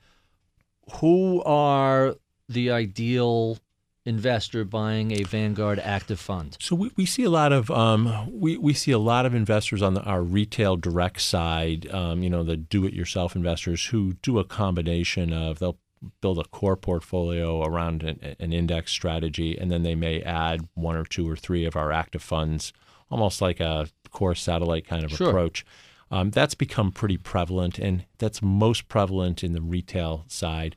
who 0.97 1.43
are 1.44 2.16
the 2.48 2.70
ideal 2.70 3.59
investor 4.05 4.65
buying 4.65 5.12
a 5.12 5.23
Vanguard 5.24 5.78
active 5.81 6.19
fund? 6.19 6.56
So 6.60 6.74
we, 6.74 6.90
we 6.97 7.05
see 7.05 7.24
a 7.24 7.31
lot 7.31 7.52
of 7.52 7.70
um, 7.70 8.28
we, 8.32 8.56
we 8.56 8.73
see 8.73 8.90
a 8.93 8.98
lot 8.98 9.27
of 9.27 9.35
investors 9.35 9.82
on 9.82 9.94
the, 9.94 10.02
our 10.02 10.23
retail 10.23 10.77
direct 10.77 11.20
side, 11.20 11.90
um, 11.93 12.23
you 12.23 12.31
know, 12.31 12.43
the 12.43 12.56
do-it-yourself 12.56 13.36
investors 13.36 13.86
who 13.86 14.15
do 14.23 14.39
a 14.39 14.44
combination 14.44 15.32
of 15.32 15.59
they'll 15.59 15.78
build 16.20 16.39
a 16.39 16.44
core 16.44 16.77
portfolio 16.77 17.62
around 17.65 18.02
an, 18.02 18.36
an 18.39 18.52
index 18.52 18.93
strategy, 18.93 19.59
and 19.59 19.70
then 19.70 19.82
they 19.82 19.94
may 19.97 20.23
add 20.23 20.69
one 20.74 20.97
or 20.97 21.05
two 21.05 21.28
or 21.28 21.36
three 21.36 21.65
of 21.66 21.77
our 21.77 21.93
active 21.93 22.23
funds, 22.23 22.73
almost 23.10 23.43
like 23.43 23.60
a 23.60 23.89
core 24.10 24.35
satellite 24.35 24.86
kind 24.86 25.05
of 25.05 25.10
Sure. 25.10 25.28
approach. 25.28 25.66
Um, 26.10 26.30
that's 26.30 26.55
become 26.55 26.90
pretty 26.90 27.16
prevalent, 27.18 27.78
and 27.78 28.05
that's 28.18 28.40
most 28.43 28.89
prevalent 28.89 29.44
in 29.44 29.52
the 29.52 29.60
retail 29.60 30.24
side. 30.28 30.76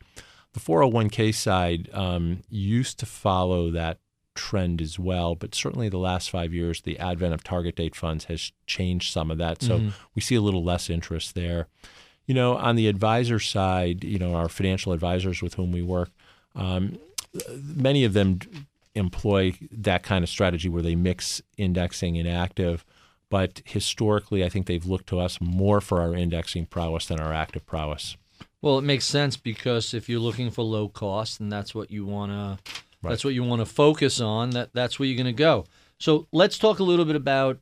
The 0.54 0.60
401k 0.60 1.34
side 1.34 1.90
um, 1.94 2.42
used 2.50 3.00
to 3.00 3.06
follow 3.06 3.72
that 3.72 4.00
trend 4.36 4.82
as 4.82 5.00
well, 5.00 5.36
but 5.36 5.56
certainly 5.56 5.88
the 5.90 5.98
last 5.98 6.30
five 6.30 6.54
years, 6.54 6.82
the 6.82 7.00
advent 7.00 7.34
of 7.34 7.44
target 7.44 7.76
date 7.76 7.96
funds 7.96 8.26
has 8.26 8.52
changed 8.66 9.14
some 9.14 9.32
of 9.32 9.38
that. 9.38 9.62
So 9.62 9.78
we 10.16 10.22
see 10.22 10.36
a 10.36 10.42
little 10.42 10.64
less 10.64 10.90
interest 10.90 11.36
there. 11.36 11.68
You 12.26 12.36
know, 12.36 12.56
on 12.58 12.76
the 12.76 12.88
advisor 12.88 13.40
side, 13.40 14.04
you 14.04 14.20
know, 14.20 14.36
our 14.36 14.50
financial 14.50 14.94
advisors 14.94 15.42
with 15.42 15.56
whom 15.56 15.72
we 15.72 15.82
work, 15.82 16.12
um, 16.56 16.98
many 17.76 18.04
of 18.04 18.14
them 18.14 18.40
employ 18.96 19.54
that 19.72 20.04
kind 20.04 20.24
of 20.24 20.30
strategy 20.30 20.68
where 20.70 20.84
they 20.84 20.96
mix 20.96 21.42
indexing 21.58 22.18
and 22.18 22.28
active. 22.28 22.86
But 23.32 23.62
historically, 23.66 24.44
I 24.44 24.50
think 24.50 24.68
they've 24.68 24.86
looked 24.86 25.08
to 25.08 25.20
us 25.20 25.40
more 25.42 25.82
for 25.82 26.02
our 26.02 26.14
indexing 26.14 26.68
prowess 26.68 27.08
than 27.08 27.20
our 27.20 27.34
active 27.34 27.66
prowess. 27.66 28.18
Well, 28.62 28.78
it 28.78 28.84
makes 28.84 29.06
sense 29.06 29.38
because 29.38 29.94
if 29.96 30.08
you're 30.08 30.20
looking 30.20 30.52
for 30.52 30.64
low 30.64 30.88
cost, 30.90 31.40
and 31.40 31.52
that's 31.52 31.74
what 31.74 31.90
you 31.90 32.06
want 32.06 32.32
to, 32.32 32.60
that's 33.02 33.24
what 33.26 33.34
you 33.34 33.44
want 33.44 33.62
to 33.62 33.66
focus 33.66 34.20
on. 34.22 34.52
That 34.52 34.70
that's 34.74 35.00
where 35.00 35.08
you're 35.08 35.16
going 35.18 35.34
to 35.34 35.44
go. 35.50 35.66
So 35.98 36.28
let's 36.32 36.60
talk 36.60 36.78
a 36.80 36.84
little 36.84 37.06
bit 37.06 37.16
about. 37.16 37.58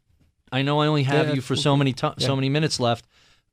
I 0.52 0.64
know 0.64 0.82
I 0.82 0.88
only 0.88 1.04
have 1.04 1.28
Yeah, 1.30 1.36
you 1.36 1.42
for 1.42 1.54
cool. 1.54 1.62
so 1.64 1.78
many 1.78 1.94
to- 1.94 2.16
so 2.18 2.36
many 2.36 2.50
minutes 2.50 2.80
left, 2.80 3.06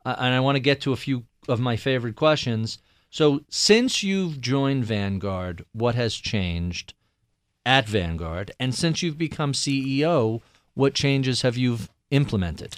uh, 0.07 0.17
and 0.19 0.35
I 0.35 0.41
want 0.41 0.57
to 0.57 0.61
get 0.61 0.81
to 0.81 0.93
a 0.93 0.97
few 0.97 1.25
of 1.47 1.61
my 1.61 1.77
favorite 1.77 2.17
questions. 2.17 2.79
So 3.11 3.43
since 3.51 4.03
you've 4.03 4.41
joined 4.41 4.87
Vanguard, 4.87 5.65
what 5.73 5.95
has 5.95 6.15
changed 6.17 6.95
at 7.67 7.87
Vanguard, 7.87 8.51
and 8.59 8.75
since 8.75 9.03
you've 9.03 9.19
become 9.19 9.53
CEO, 9.53 10.41
what 10.75 10.95
changes 10.95 11.43
have 11.43 11.57
you 11.59 11.79
implemented? 12.11 12.77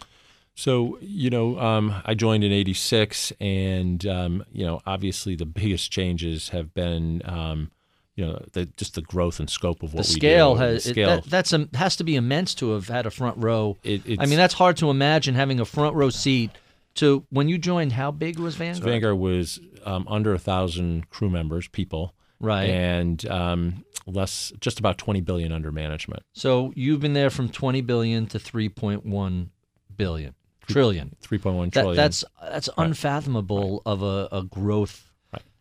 So, 0.55 0.99
you 1.01 1.31
know, 1.31 1.59
um, 1.61 1.95
I 2.05 2.15
joined 2.15 2.43
in 2.43 2.51
86, 2.53 3.33
and, 3.41 4.05
um, 4.07 4.45
you 4.53 4.67
know, 4.67 4.81
obviously 4.87 5.37
the 5.37 5.47
biggest 5.47 5.93
changes 5.93 6.49
have 6.49 6.75
been, 6.75 7.23
um, 7.25 7.71
you 8.17 8.27
know, 8.27 8.45
the, 8.55 8.67
just 8.77 8.95
the 8.97 9.03
growth 9.03 9.39
and 9.39 9.49
scope 9.49 9.85
of 9.85 9.95
what 9.95 10.05
the 10.05 10.11
we 10.11 10.15
scale 10.19 10.55
do. 10.55 10.61
has 10.63 10.83
the 10.85 10.91
it- 10.91 10.95
scale. 10.95 11.09
that, 11.09 11.25
that's 11.27 11.53
a, 11.53 11.69
has 11.75 11.95
to 11.97 12.03
be 12.05 12.17
immense 12.17 12.55
to 12.57 12.71
have 12.71 12.89
had 12.89 13.07
a 13.07 13.11
front 13.13 13.37
row. 13.39 13.77
It- 13.85 14.19
I 14.19 14.27
mean, 14.27 14.37
that's 14.39 14.55
hard 14.55 14.77
to 14.79 14.91
imagine 14.91 15.37
having 15.37 15.61
a 15.61 15.65
front 15.65 15.95
row 15.95 16.11
seat 16.11 16.51
to 16.97 17.25
when 17.31 17.49
you 17.49 17.59
joined. 17.59 17.93
How 17.93 18.11
big 18.11 18.41
was 18.41 18.57
Vanguard? 18.57 18.83
Vanguard 18.83 19.19
was 19.19 19.61
um, 19.85 20.05
under 20.11 20.35
a 20.35 20.39
thousand 20.41 21.09
crew 21.11 21.31
members, 21.31 21.69
people, 21.69 22.15
Right. 22.41 22.71
and 22.71 23.25
um, 23.27 23.85
less, 24.07 24.53
just 24.61 24.79
about 24.79 24.99
20 24.99 25.21
billion 25.23 25.53
under 25.53 25.73
management. 25.73 26.23
So 26.33 26.73
you've 26.77 27.01
been 27.01 27.15
there 27.15 27.31
from 27.31 27.49
20 27.49 27.81
billion 27.83 28.27
to 28.29 28.39
3.1 28.39 29.49
billion 29.97 30.35
trillion. 30.69 31.17
3.1 31.23 31.73
That, 31.73 31.81
trillion. 31.81 31.97
that's 31.97 32.25
that's 32.43 32.69
unfathomable 32.77 33.83
of 33.87 34.03
a, 34.03 34.29
a 34.31 34.45
growth 34.45 35.11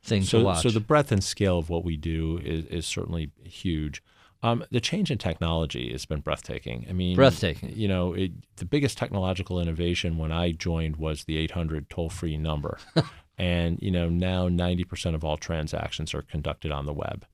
thing 0.03 0.21
to 0.21 0.27
so, 0.27 0.43
watch. 0.43 0.63
so 0.63 0.69
the 0.69 0.79
breadth 0.79 1.11
and 1.11 1.23
scale 1.23 1.57
of 1.57 1.69
what 1.69 1.83
we 1.83 1.97
do 1.97 2.39
is, 2.43 2.65
is 2.65 2.85
certainly 2.85 3.31
huge. 3.43 4.03
Um, 4.43 4.63
the 4.71 4.79
change 4.79 5.09
in 5.09 5.17
technology 5.17 5.91
has 5.91 6.05
been 6.05 6.19
breathtaking. 6.19 6.85
I 6.87 6.93
mean, 6.93 7.15
Breathtaking. 7.15 7.73
You 7.75 7.87
know, 7.87 8.13
it, 8.13 8.31
the 8.57 8.65
biggest 8.65 8.97
technological 8.97 9.59
innovation 9.59 10.17
when 10.17 10.31
I 10.31 10.51
joined 10.51 10.97
was 10.97 11.23
the 11.23 11.37
800 11.37 11.89
toll-free 11.89 12.37
number, 12.37 12.77
and 13.37 13.79
you 13.81 13.91
know 13.91 14.09
now 14.09 14.47
90% 14.49 15.15
of 15.15 15.23
all 15.23 15.37
transactions 15.37 16.13
are 16.13 16.21
conducted 16.23 16.71
on 16.71 16.85
the 16.85 16.93
web. 16.93 17.25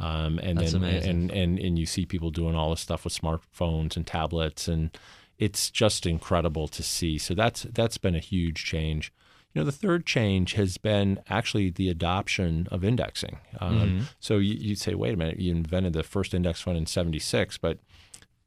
Um, 0.00 0.38
and 0.38 0.58
That's 0.58 0.72
then 0.72 0.82
amazing. 0.84 1.10
and, 1.10 1.30
and 1.32 1.58
and 1.58 1.78
you 1.78 1.86
see 1.86 2.06
people 2.06 2.30
doing 2.30 2.54
all 2.54 2.70
this 2.70 2.80
stuff 2.80 3.04
with 3.04 3.18
smartphones 3.18 3.96
and 3.96 4.06
tablets, 4.06 4.68
and 4.68 4.96
it's 5.38 5.70
just 5.70 6.06
incredible 6.06 6.68
to 6.68 6.82
see. 6.82 7.18
So 7.18 7.34
that's 7.34 7.62
that's 7.64 7.98
been 7.98 8.14
a 8.14 8.20
huge 8.20 8.64
change. 8.64 9.12
You 9.54 9.62
know, 9.62 9.64
the 9.64 9.72
third 9.72 10.06
change 10.06 10.52
has 10.52 10.76
been 10.76 11.20
actually 11.28 11.70
the 11.70 11.88
adoption 11.88 12.68
of 12.70 12.84
indexing. 12.84 13.38
Um, 13.60 14.06
So 14.20 14.36
you, 14.38 14.54
you'd 14.54 14.78
say, 14.78 14.94
wait 14.94 15.14
a 15.14 15.16
minute, 15.16 15.40
you 15.40 15.50
invented 15.50 15.94
the 15.94 16.02
first 16.02 16.32
index 16.34 16.60
fund 16.60 16.76
in 16.76 16.86
'76, 16.86 17.58
but 17.58 17.78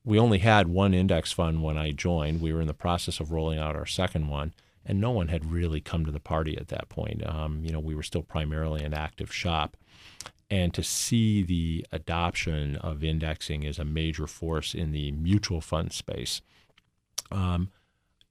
we 0.06 0.18
only 0.18 0.40
had 0.40 0.68
one 0.68 0.94
index 0.94 1.32
fund 1.34 1.64
when 1.64 1.78
I 1.78 1.92
joined. 1.92 2.40
We 2.40 2.54
were 2.54 2.62
in 2.62 2.68
the 2.68 2.74
process 2.74 3.20
of 3.20 3.32
rolling 3.32 3.60
out 3.60 3.76
our 3.76 3.86
second 3.86 4.30
one, 4.30 4.54
and 4.86 5.00
no 5.00 5.12
one 5.12 5.28
had 5.28 5.52
really 5.52 5.82
come 5.82 6.06
to 6.06 6.12
the 6.12 6.20
party 6.20 6.58
at 6.58 6.70
that 6.70 6.90
point. 6.90 7.26
Um, 7.28 7.64
you 7.64 7.72
know, 7.72 7.80
we 7.80 7.96
were 7.96 8.04
still 8.04 8.24
primarily 8.24 8.84
an 8.84 8.94
active 8.94 9.34
shop. 9.34 9.78
And 10.50 10.74
to 10.74 10.84
see 10.84 11.44
the 11.44 11.86
adoption 11.94 12.76
of 12.76 13.04
indexing 13.04 13.66
as 13.66 13.80
a 13.80 13.86
major 13.86 14.28
force 14.28 14.74
in 14.74 14.92
the 14.92 15.12
mutual 15.14 15.62
fund 15.62 15.94
space, 15.94 16.42
um, 17.32 17.70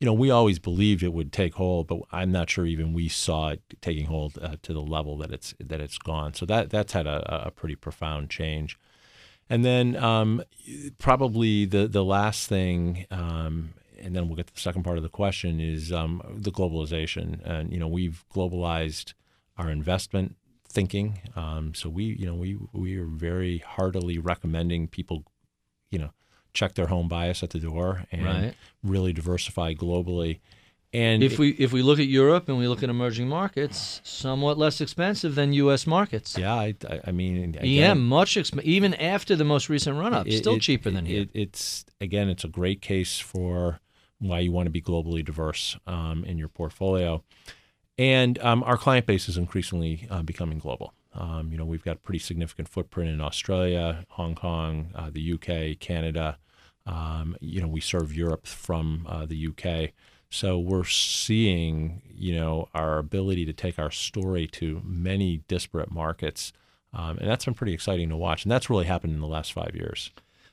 you 0.00 0.06
know, 0.06 0.14
we 0.14 0.30
always 0.30 0.58
believed 0.58 1.02
it 1.02 1.12
would 1.12 1.32
take 1.32 1.54
hold, 1.54 1.86
but 1.86 2.00
I'm 2.10 2.32
not 2.32 2.48
sure 2.48 2.64
even 2.64 2.94
we 2.94 3.08
saw 3.08 3.50
it 3.50 3.62
taking 3.82 4.06
hold 4.06 4.38
uh, 4.40 4.56
to 4.62 4.72
the 4.72 4.80
level 4.80 5.18
that 5.18 5.30
it's 5.30 5.54
that 5.60 5.80
it's 5.80 5.98
gone. 5.98 6.32
So 6.32 6.46
that 6.46 6.70
that's 6.70 6.94
had 6.94 7.06
a, 7.06 7.46
a 7.46 7.50
pretty 7.50 7.74
profound 7.74 8.30
change. 8.30 8.78
And 9.50 9.62
then 9.62 9.96
um, 9.96 10.42
probably 10.98 11.66
the 11.66 11.86
the 11.86 12.04
last 12.04 12.48
thing, 12.48 13.06
um, 13.10 13.74
and 14.00 14.14
then 14.16 14.26
we'll 14.28 14.36
get 14.36 14.46
to 14.48 14.54
the 14.54 14.60
second 14.60 14.82
part 14.82 14.96
of 14.96 15.02
the 15.02 15.08
question 15.08 15.60
is 15.60 15.92
um, 15.92 16.22
the 16.34 16.50
globalization, 16.50 17.40
and 17.44 17.72
you 17.72 17.78
know 17.78 17.88
we've 17.88 18.24
globalized 18.34 19.14
our 19.58 19.70
investment 19.70 20.36
thinking. 20.68 21.20
Um, 21.36 21.74
so 21.74 21.88
we 21.88 22.04
you 22.04 22.26
know 22.26 22.34
we 22.34 22.56
we 22.72 22.96
are 22.96 23.06
very 23.06 23.58
heartily 23.58 24.18
recommending 24.18 24.88
people, 24.88 25.24
you 25.90 25.98
know, 25.98 26.10
check 26.54 26.74
their 26.74 26.86
home 26.86 27.08
bias 27.08 27.42
at 27.42 27.50
the 27.50 27.58
door 27.60 28.04
and 28.12 28.24
Right. 28.24 28.54
really 28.82 29.12
diversify 29.12 29.74
globally. 29.74 30.40
And 30.92 31.22
If 31.22 31.34
it- 31.34 31.38
we 31.38 31.50
if 31.50 31.72
we 31.72 31.82
look 31.82 32.00
at 32.00 32.06
Europe 32.08 32.48
and 32.48 32.58
we 32.58 32.66
look 32.66 32.82
at 32.82 32.90
emerging 32.90 33.28
markets, 33.28 34.00
somewhat 34.02 34.58
less 34.58 34.80
expensive 34.80 35.36
than 35.36 35.52
U.S. 35.52 35.86
markets. 35.86 36.36
yeah, 36.36 36.52
I, 36.54 36.74
I, 37.06 37.12
mean, 37.12 37.54
EM 37.62 38.04
much 38.08 38.34
exp- 38.34 38.60
even 38.64 38.94
after 38.94 39.36
the 39.36 39.44
most 39.44 39.68
recent 39.68 39.96
run 39.98 40.12
up, 40.14 40.28
still 40.28 40.56
it- 40.56 40.62
cheaper 40.62 40.90
than 40.90 41.06
here. 41.06 41.22
it- 41.22 41.30
it's 41.32 41.84
again, 42.00 42.28
it's 42.28 42.42
a 42.42 42.48
great 42.48 42.80
case 42.82 43.20
for 43.20 43.78
why 44.20 44.38
you 44.38 44.52
want 44.52 44.66
to 44.66 44.70
be 44.70 44.80
globally 44.80 45.24
diverse 45.24 45.76
um, 45.86 46.24
in 46.24 46.38
your 46.38 46.48
portfolio, 46.48 47.22
and 47.98 48.38
um, 48.38 48.62
our 48.62 48.78
client 48.78 49.06
base 49.06 49.28
is 49.28 49.36
increasingly 49.36 50.06
uh, 50.10 50.22
becoming 50.22 50.58
global. 50.58 50.94
Um, 51.12 51.50
you 51.50 51.58
know, 51.58 51.64
we've 51.64 51.84
got 51.84 51.96
a 51.96 52.00
pretty 52.00 52.20
significant 52.20 52.68
footprint 52.68 53.10
in 53.10 53.20
Australia, 53.20 54.04
Hong 54.10 54.34
Kong, 54.34 54.90
uh, 54.94 55.10
the 55.10 55.32
UK, 55.34 55.78
Canada. 55.78 56.38
Um, 56.86 57.36
you 57.40 57.60
know, 57.60 57.68
we 57.68 57.80
serve 57.80 58.14
Europe 58.14 58.46
from 58.46 59.06
uh, 59.08 59.26
the 59.26 59.48
UK. 59.48 59.90
So 60.30 60.58
we're 60.58 60.84
seeing, 60.84 62.02
you 62.08 62.36
know, 62.36 62.68
our 62.72 62.98
ability 62.98 63.44
to 63.46 63.52
take 63.52 63.78
our 63.78 63.90
story 63.90 64.46
to 64.52 64.80
many 64.84 65.42
disparate 65.48 65.90
markets, 65.90 66.52
um, 66.92 67.18
and 67.18 67.28
that's 67.28 67.44
been 67.44 67.54
pretty 67.54 67.74
exciting 67.74 68.08
to 68.10 68.16
watch. 68.16 68.44
And 68.44 68.52
that's 68.52 68.70
really 68.70 68.86
happened 68.86 69.12
in 69.12 69.20
the 69.20 69.26
last 69.26 69.52
five 69.52 69.74
years. 69.74 70.10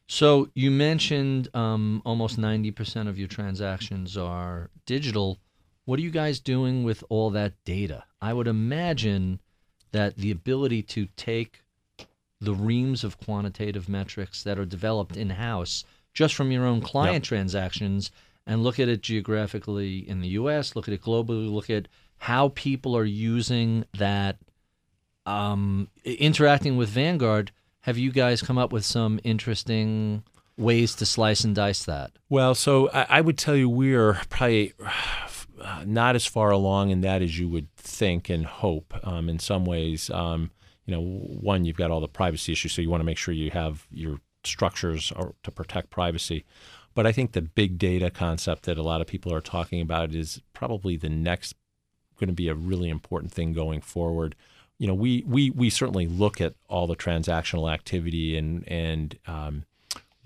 So 0.07 0.49
you 0.53 0.71
mentioned 0.71 1.49
um, 1.53 2.01
almost 2.05 2.38
ninety 2.38 2.71
percent 2.71 3.09
of 3.09 3.17
your 3.19 3.27
transactions 3.27 4.17
are 4.17 4.69
digital. 4.85 5.39
What 5.85 5.99
are 5.99 6.03
you 6.03 6.11
guys 6.11 6.39
doing 6.39 6.84
with 6.84 7.03
all 7.09 7.29
that 7.31 7.53
data? 7.65 8.03
I 8.21 8.34
would 8.34 8.47
imagine 8.47 9.39
that 9.91 10.17
the 10.17 10.31
ability 10.31 10.84
to 10.84 11.07
take 11.15 11.63
the 12.39 12.53
reams 12.53 13.03
of 13.03 13.17
quantitative 13.17 13.89
metrics 13.89 14.43
that 14.43 14.59
are 14.59 14.65
developed 14.65 15.17
in 15.17 15.31
house 15.31 15.84
just 16.13 16.35
from 16.35 16.51
your 16.51 16.65
own 16.65 16.81
client 16.81 17.23
transactions 17.23 18.11
and 18.45 18.63
look 18.63 18.79
at 18.79 18.88
it 18.89 19.01
geographically 19.01 20.07
in 20.07 20.21
the 20.21 20.29
US, 20.29 20.75
look 20.75 20.88
at 20.88 20.93
it 20.93 21.01
globally, 21.01 21.51
look 21.51 21.69
at 21.69 21.88
how 22.17 22.49
people 22.49 22.95
are 22.95 23.05
using 23.05 23.85
that 23.97 24.38
um, 25.25 25.89
interacting 26.05 26.77
with 26.77 26.89
Vanguard, 26.89 27.51
have 27.81 27.97
you 27.97 28.11
guys 28.11 28.41
come 28.41 28.57
up 28.57 28.73
with 28.73 28.85
some 28.85 29.19
interesting 29.23 30.23
ways 30.57 30.95
to 30.95 31.05
slice 31.05 31.43
and 31.43 31.55
dice 31.55 31.85
that? 31.85 32.11
Well, 32.29 32.55
so 32.55 32.89
I, 32.91 33.05
I 33.09 33.21
would 33.21 33.37
tell 33.37 33.55
you 33.55 33.69
we're 33.69 34.19
probably 34.29 34.73
uh, 35.61 35.83
not 35.85 36.15
as 36.15 36.25
far 36.25 36.51
along 36.51 36.89
in 36.89 37.01
that 37.01 37.21
as 37.21 37.37
you 37.37 37.47
would 37.49 37.73
think 37.75 38.29
and 38.29 38.45
hope. 38.45 38.93
Um, 39.03 39.29
in 39.29 39.39
some 39.39 39.65
ways, 39.65 40.09
um, 40.09 40.51
you 40.85 40.95
know, 40.95 41.01
one 41.01 41.65
you've 41.65 41.77
got 41.77 41.91
all 41.91 42.01
the 42.01 42.07
privacy 42.07 42.51
issues, 42.51 42.73
so 42.73 42.81
you 42.81 42.89
want 42.89 43.01
to 43.01 43.05
make 43.05 43.17
sure 43.17 43.33
you 43.33 43.51
have 43.51 43.85
your 43.91 44.19
structures 44.43 45.11
to 45.43 45.51
protect 45.51 45.89
privacy. 45.89 46.45
But 46.93 47.05
I 47.05 47.11
think 47.11 47.33
the 47.33 47.41
big 47.41 47.77
data 47.77 48.09
concept 48.09 48.63
that 48.63 48.77
a 48.77 48.83
lot 48.83 49.01
of 49.01 49.07
people 49.07 49.33
are 49.33 49.41
talking 49.41 49.81
about 49.81 50.15
is 50.15 50.41
probably 50.53 50.97
the 50.97 51.09
next 51.09 51.53
going 52.19 52.29
to 52.29 52.33
be 52.33 52.47
a 52.47 52.55
really 52.55 52.89
important 52.89 53.31
thing 53.31 53.53
going 53.53 53.81
forward. 53.81 54.35
You 54.79 54.87
know, 54.87 54.93
we 54.93 55.23
we 55.25 55.49
we 55.49 55.69
certainly 55.69 56.07
look 56.07 56.39
at 56.39 56.53
all 56.67 56.87
the 56.87 56.95
transactional 56.95 57.71
activity 57.71 58.37
and 58.37 58.67
and 58.67 59.17
um, 59.25 59.65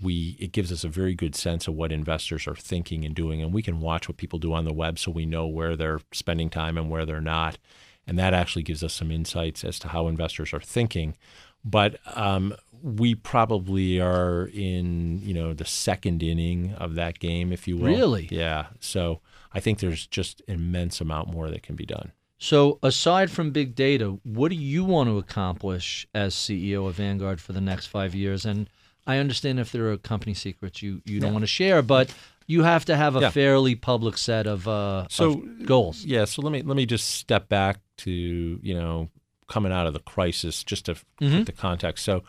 we 0.02 0.36
it 0.38 0.52
gives 0.52 0.72
us 0.72 0.84
a 0.84 0.88
very 0.88 1.14
good 1.14 1.34
sense 1.34 1.68
of 1.68 1.74
what 1.74 1.92
investors 1.92 2.46
are 2.46 2.54
thinking 2.54 3.04
and 3.04 3.14
doing, 3.14 3.42
and 3.42 3.52
we 3.52 3.62
can 3.62 3.80
watch 3.80 4.08
what 4.08 4.16
people 4.16 4.38
do 4.38 4.52
on 4.52 4.64
the 4.64 4.72
web, 4.72 4.98
so 4.98 5.10
we 5.10 5.26
know 5.26 5.46
where 5.46 5.76
they're 5.76 6.00
spending 6.12 6.50
time 6.50 6.76
and 6.76 6.90
where 6.90 7.06
they're 7.06 7.20
not, 7.20 7.58
and 8.06 8.18
that 8.18 8.34
actually 8.34 8.62
gives 8.62 8.82
us 8.82 8.92
some 8.92 9.10
insights 9.10 9.64
as 9.64 9.78
to 9.78 9.88
how 9.88 10.08
investors 10.08 10.52
are 10.52 10.60
thinking. 10.60 11.16
But 11.64 11.98
um, 12.16 12.54
we 12.82 13.14
probably 13.14 14.00
are 14.00 14.50
in 14.52 15.20
you 15.22 15.34
know 15.34 15.54
the 15.54 15.64
second 15.64 16.22
inning 16.22 16.74
of 16.74 16.94
that 16.94 17.18
game, 17.18 17.52
if 17.52 17.68
you 17.68 17.76
will. 17.76 17.86
Really? 17.86 18.28
Yeah. 18.30 18.66
So 18.80 19.20
I 19.54 19.60
think 19.60 19.78
there's 19.78 20.06
just 20.06 20.42
immense 20.48 21.00
amount 21.00 21.28
more 21.28 21.50
that 21.50 21.62
can 21.62 21.76
be 21.76 21.86
done. 21.86 22.12
So, 22.42 22.80
aside 22.82 23.30
from 23.30 23.52
big 23.52 23.76
data, 23.76 24.18
what 24.24 24.48
do 24.50 24.56
you 24.56 24.84
want 24.84 25.08
to 25.08 25.16
accomplish 25.18 26.08
as 26.12 26.34
CEO 26.34 26.88
of 26.88 26.96
Vanguard 26.96 27.40
for 27.40 27.52
the 27.52 27.60
next 27.60 27.86
five 27.86 28.16
years? 28.16 28.44
And 28.44 28.68
I 29.06 29.18
understand 29.18 29.60
if 29.60 29.70
there 29.70 29.88
are 29.92 29.96
company 29.96 30.34
secrets 30.34 30.82
you, 30.82 31.02
you 31.04 31.20
don't 31.20 31.28
Yeah. 31.28 31.32
want 31.34 31.44
to 31.44 31.46
share, 31.46 31.82
but 31.82 32.12
you 32.48 32.64
have 32.64 32.84
to 32.86 32.96
have 32.96 33.14
a 33.14 33.20
Yeah. 33.20 33.30
fairly 33.30 33.76
public 33.76 34.18
set 34.18 34.48
of, 34.48 34.66
uh, 34.66 35.06
So 35.08 35.34
of 35.34 35.66
goals. 35.66 36.04
Yeah, 36.04 36.24
so 36.24 36.42
let 36.42 36.50
me 36.50 36.62
let 36.62 36.76
me 36.76 36.84
just 36.84 37.10
step 37.10 37.48
back 37.48 37.78
to 37.98 38.10
you 38.10 38.74
know 38.74 39.08
coming 39.46 39.70
out 39.70 39.86
of 39.86 39.92
the 39.92 40.00
crisis, 40.00 40.64
just 40.64 40.86
to 40.86 40.94
Mhm. 41.20 41.38
put 41.38 41.46
the 41.46 41.52
context. 41.52 42.04
So, 42.04 42.24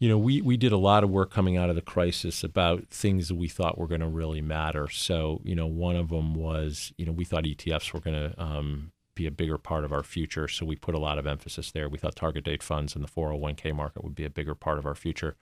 you 0.00 0.08
know, 0.08 0.18
we 0.18 0.40
we 0.40 0.56
did 0.56 0.72
a 0.72 0.76
lot 0.76 1.04
of 1.04 1.10
work 1.10 1.30
coming 1.30 1.56
out 1.56 1.70
of 1.70 1.76
the 1.76 1.82
crisis 1.82 2.42
about 2.42 2.88
things 2.88 3.28
that 3.28 3.36
we 3.36 3.46
thought 3.46 3.78
were 3.78 3.86
going 3.86 4.00
to 4.00 4.08
really 4.08 4.40
matter. 4.42 4.88
So, 4.90 5.40
you 5.44 5.54
know, 5.54 5.68
one 5.68 5.94
of 5.94 6.08
them 6.08 6.34
was 6.34 6.92
you 6.98 7.06
know 7.06 7.12
we 7.12 7.24
thought 7.24 7.44
ETFs 7.46 7.92
were 7.92 8.00
going 8.00 8.16
to 8.32 8.42
um, 8.42 8.90
be 9.16 9.26
a 9.26 9.32
bigger 9.32 9.58
part 9.58 9.84
of 9.84 9.92
our 9.92 10.04
future, 10.04 10.46
so 10.46 10.64
we 10.64 10.76
put 10.76 10.94
a 10.94 11.00
lot 11.00 11.18
of 11.18 11.26
emphasis 11.26 11.72
there. 11.72 11.88
We 11.88 11.98
thought 11.98 12.14
target 12.14 12.44
date 12.44 12.62
funds 12.62 12.94
and 12.94 13.02
the 13.02 13.10
401k 13.10 13.74
market 13.74 14.04
would 14.04 14.14
be 14.14 14.24
a 14.24 14.30
bigger 14.30 14.54
part 14.54 14.78
of 14.78 14.86
our 14.86 14.94
future. 14.94 15.34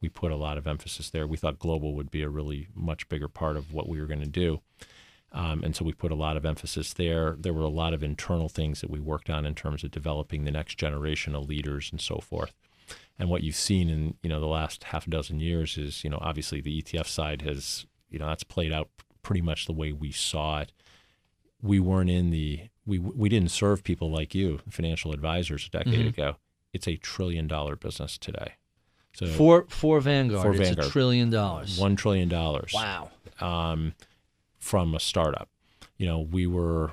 We 0.00 0.08
put 0.08 0.30
a 0.30 0.36
lot 0.36 0.58
of 0.58 0.66
emphasis 0.68 1.10
there. 1.10 1.26
We 1.26 1.36
thought 1.36 1.58
global 1.58 1.94
would 1.96 2.10
be 2.10 2.22
a 2.22 2.28
really 2.28 2.68
much 2.74 3.08
bigger 3.08 3.28
part 3.28 3.56
of 3.56 3.72
what 3.72 3.88
we 3.88 4.00
were 4.00 4.06
going 4.06 4.20
to 4.20 4.28
do. 4.28 4.60
Um, 5.32 5.64
and 5.64 5.74
so 5.74 5.84
we 5.84 5.92
put 5.92 6.12
a 6.12 6.16
lot 6.16 6.36
of 6.36 6.44
emphasis 6.44 6.92
there. 6.92 7.36
There 7.38 7.54
were 7.54 7.62
a 7.62 7.68
lot 7.68 7.94
of 7.94 8.02
internal 8.02 8.48
things 8.48 8.80
that 8.80 8.90
we 8.90 9.00
worked 9.00 9.30
on 9.30 9.46
in 9.46 9.54
terms 9.54 9.82
of 9.82 9.90
developing 9.90 10.44
the 10.44 10.50
next 10.50 10.76
generation 10.76 11.34
of 11.34 11.48
leaders 11.48 11.88
and 11.90 12.00
so 12.00 12.18
forth. 12.18 12.52
And 13.18 13.30
what 13.30 13.42
you've 13.42 13.56
seen 13.56 13.88
in 13.88 14.14
you 14.22 14.28
know 14.28 14.40
the 14.40 14.46
last 14.46 14.84
half 14.84 15.06
a 15.06 15.10
dozen 15.10 15.40
years 15.40 15.78
is 15.78 16.04
you 16.04 16.10
know 16.10 16.18
obviously 16.20 16.60
the 16.60 16.82
ETF 16.82 17.06
side 17.06 17.42
has 17.42 17.86
you 18.10 18.18
know 18.18 18.26
that's 18.26 18.44
played 18.44 18.72
out 18.72 18.88
pretty 19.22 19.40
much 19.40 19.66
the 19.66 19.72
way 19.72 19.92
we 19.92 20.12
saw 20.12 20.60
it. 20.60 20.72
We 21.62 21.80
weren't 21.80 22.10
in 22.10 22.30
the 22.30 22.68
we 22.86 22.98
we 22.98 23.28
didn't 23.28 23.50
serve 23.50 23.84
people 23.84 24.10
like 24.10 24.34
you, 24.34 24.60
financial 24.68 25.12
advisors, 25.12 25.66
a 25.66 25.70
decade 25.70 26.06
Mhm. 26.06 26.08
ago. 26.08 26.36
It's 26.72 26.88
a 26.88 26.96
trillion 26.96 27.46
dollar 27.46 27.76
business 27.76 28.18
today. 28.18 28.54
So 29.14 29.26
For 29.26 29.66
for 29.68 30.00
Vanguard, 30.00 30.42
For 30.42 30.50
it's 30.52 30.60
a 30.60 30.74
Vanguard. 30.74 30.90
trillion 30.92 31.30
dollars. 31.30 31.78
one 31.78 31.96
trillion 31.96 32.28
dollars 32.28 32.72
Wow. 32.74 33.10
um, 33.40 33.94
from 34.58 34.94
a 34.94 35.00
startup. 35.00 35.48
You 35.98 36.06
know, 36.06 36.20
we 36.20 36.46
were 36.46 36.92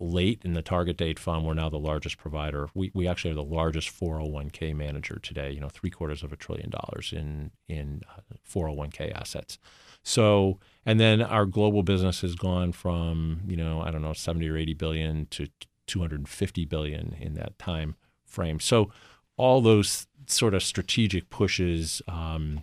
late 0.00 0.40
in 0.44 0.52
the 0.52 0.62
target 0.62 0.96
date 0.96 1.18
fund. 1.18 1.44
We're 1.44 1.54
now 1.54 1.68
the 1.68 1.78
largest 1.78 2.16
provider. 2.18 2.68
We, 2.72 2.92
we 2.94 3.08
actually 3.08 3.32
are 3.32 3.34
the 3.34 3.42
largest 3.42 3.88
401k 3.90 4.72
manager 4.72 5.18
today. 5.20 5.50
You 5.50 5.58
know, 5.60 5.68
three 5.68 5.90
quarters 5.90 6.22
of 6.22 6.32
a 6.32 6.36
trillion 6.36 6.70
dollars 6.70 7.12
in 7.12 7.50
in 7.68 8.02
uh, 8.08 8.20
401k 8.48 9.10
assets. 9.12 9.58
So, 10.04 10.60
and 10.88 10.98
then 10.98 11.20
our 11.20 11.44
global 11.44 11.82
business 11.82 12.22
has 12.22 12.34
gone 12.34 12.72
from 12.72 13.42
you 13.46 13.56
know 13.56 13.82
I 13.82 13.90
don't 13.90 14.00
know 14.00 14.14
70 14.14 14.48
or 14.48 14.56
80 14.56 14.74
billion 14.74 15.26
to 15.26 15.48
250 15.86 16.64
billion 16.64 17.14
in 17.20 17.34
that 17.34 17.58
time 17.58 17.96
frame. 18.24 18.58
So, 18.58 18.90
all 19.36 19.60
those 19.60 20.06
sort 20.26 20.54
of 20.54 20.62
strategic 20.62 21.30
pushes 21.30 22.00
um, 22.08 22.62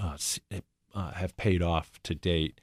uh, 0.00 0.16
uh, 0.94 1.12
have 1.12 1.36
paid 1.36 1.62
off 1.62 2.00
to 2.04 2.14
date. 2.14 2.60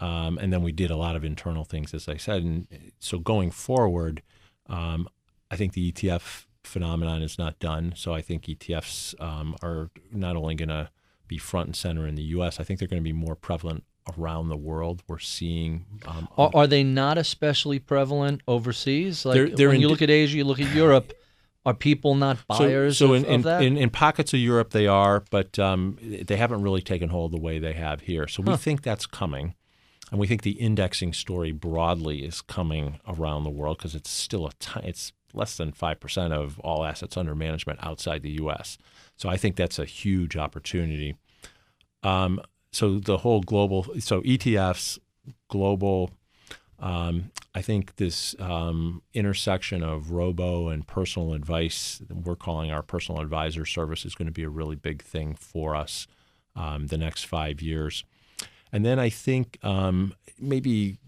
Um, 0.00 0.38
and 0.38 0.52
then 0.52 0.62
we 0.62 0.72
did 0.72 0.90
a 0.90 0.96
lot 0.96 1.16
of 1.16 1.24
internal 1.24 1.64
things, 1.64 1.94
as 1.94 2.08
I 2.08 2.16
said. 2.16 2.42
And 2.42 2.92
so 2.98 3.18
going 3.18 3.50
forward, 3.50 4.22
um, 4.68 5.08
I 5.50 5.56
think 5.56 5.72
the 5.72 5.90
ETF 5.90 6.46
phenomenon 6.62 7.22
is 7.22 7.38
not 7.38 7.58
done. 7.58 7.94
So 7.96 8.12
I 8.12 8.20
think 8.20 8.44
ETFs 8.44 9.20
um, 9.20 9.56
are 9.62 9.90
not 10.12 10.36
only 10.36 10.54
going 10.56 10.68
to 10.68 10.90
be 11.26 11.38
front 11.38 11.68
and 11.68 11.76
center 11.76 12.06
in 12.06 12.16
the 12.16 12.22
U.S. 12.22 12.60
I 12.60 12.64
think 12.64 12.78
they're 12.78 12.88
going 12.88 13.02
to 13.02 13.04
be 13.04 13.12
more 13.12 13.36
prevalent 13.36 13.84
around 14.18 14.48
the 14.48 14.56
world. 14.56 15.02
We're 15.08 15.18
seeing 15.18 15.86
um, 16.06 16.28
Are, 16.36 16.50
are 16.54 16.66
they 16.66 16.82
not 16.84 17.18
especially 17.18 17.78
prevalent 17.78 18.42
overseas? 18.46 19.24
Like 19.24 19.34
They're- 19.34 19.48
they're 19.50 19.68
when 19.68 19.80
you 19.80 19.88
look 19.88 20.02
at 20.02 20.10
Asia, 20.10 20.36
you 20.36 20.44
look 20.44 20.60
at 20.60 20.74
Europe. 20.74 21.12
Are 21.66 21.72
people 21.72 22.14
not 22.14 22.46
buyers 22.46 22.98
so, 22.98 23.06
so 23.06 23.14
of, 23.14 23.24
in, 23.24 23.28
in, 23.30 23.34
of 23.36 23.42
that? 23.44 23.62
In, 23.62 23.78
in 23.78 23.88
pockets 23.88 24.34
of 24.34 24.40
Europe 24.40 24.70
they 24.72 24.86
are, 24.86 25.24
but 25.30 25.58
um, 25.58 25.96
they 26.02 26.36
haven't 26.36 26.60
really 26.60 26.82
taken 26.82 27.08
hold 27.08 27.32
the 27.32 27.40
way 27.40 27.58
they 27.58 27.72
have 27.72 28.02
here. 28.02 28.28
So 28.28 28.42
we 28.42 28.50
Huh. 28.50 28.58
think 28.58 28.82
that's 28.82 29.06
coming, 29.06 29.54
and 30.10 30.20
we 30.20 30.26
think 30.26 30.42
the 30.42 30.60
indexing 30.60 31.14
story 31.14 31.52
broadly 31.52 32.22
is 32.22 32.42
coming 32.42 33.00
around 33.08 33.44
the 33.44 33.50
world 33.50 33.78
because 33.78 33.94
it's 33.94 34.10
still 34.10 34.46
a 34.46 34.50
ti- 34.58 34.80
it's 34.84 35.12
less 35.32 35.56
than 35.56 35.72
five 35.72 36.00
percent 36.00 36.34
of 36.34 36.58
all 36.60 36.84
assets 36.84 37.16
under 37.16 37.34
management 37.34 37.78
outside 37.82 38.20
the 38.22 38.32
U.S. 38.32 38.76
So 39.16 39.30
I 39.30 39.38
think 39.38 39.56
that's 39.56 39.78
a 39.78 39.86
huge 39.86 40.36
opportunity. 40.36 41.16
Um, 42.02 42.40
so 42.74 42.98
the 42.98 43.18
whole 43.18 43.40
global, 43.40 43.86
so 44.00 44.20
ETFs, 44.22 44.98
global. 45.48 46.10
Um, 46.80 47.30
I 47.54 47.62
think 47.62 47.96
this 47.96 48.34
um, 48.40 49.02
intersection 49.14 49.82
of 49.82 50.10
robo 50.10 50.68
and 50.68 50.86
personal 50.86 51.34
advice, 51.34 52.02
we're 52.10 52.34
calling 52.34 52.72
our 52.72 52.82
personal 52.82 53.20
advisor 53.20 53.64
service, 53.64 54.04
is 54.04 54.16
going 54.16 54.26
to 54.26 54.32
be 54.32 54.42
a 54.42 54.48
really 54.48 54.74
big 54.74 55.02
thing 55.02 55.34
for 55.34 55.76
us 55.76 56.08
um, 56.56 56.88
the 56.88 56.98
next 56.98 57.26
five 57.26 57.62
years. 57.62 58.04
And 58.72 58.84
then 58.84 58.98
I 58.98 59.08
think 59.08 59.58
um, 59.62 60.14
maybe 60.38 60.98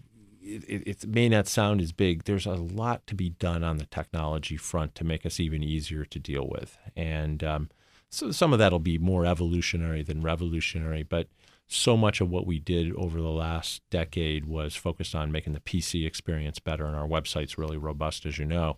it, 0.41 0.83
it, 0.87 1.05
may 1.05 1.27
not 1.27 1.47
sound 1.47 1.81
as 1.81 1.91
big. 1.91 2.23
There's 2.23 2.45
a 2.45 2.53
lot 2.53 3.05
to 3.07 3.15
be 3.15 3.31
done 3.31 3.63
on 3.65 3.77
the 3.77 3.87
technology 3.87 4.55
front 4.55 4.95
to 4.95 5.03
make 5.03 5.25
us 5.25 5.37
even 5.37 5.63
easier 5.63 6.05
to 6.05 6.17
deal 6.17 6.47
with. 6.47 6.77
And 6.95 7.43
um, 7.43 7.69
so 8.09 8.31
some 8.31 8.53
of 8.53 8.59
that 8.59 8.71
will 8.71 8.79
be 8.79 8.97
more 8.97 9.25
evolutionary 9.25 10.01
than 10.01 10.21
revolutionary. 10.21 11.03
But 11.03 11.27
so 11.67 11.97
much 11.97 12.21
of 12.21 12.29
what 12.29 12.47
we 12.47 12.59
did 12.59 12.93
over 12.95 13.19
the 13.19 13.29
last 13.29 13.81
decade 13.89 14.45
was 14.45 14.75
focused 14.75 15.13
on 15.13 15.31
making 15.31 15.53
the 15.53 15.59
PC 15.59 16.05
experience 16.05 16.59
better, 16.59 16.85
and 16.85 16.95
our 16.95 17.07
website's 17.07 17.57
really 17.57 17.77
robust, 17.77 18.25
as 18.25 18.37
you 18.37 18.45
know. 18.45 18.77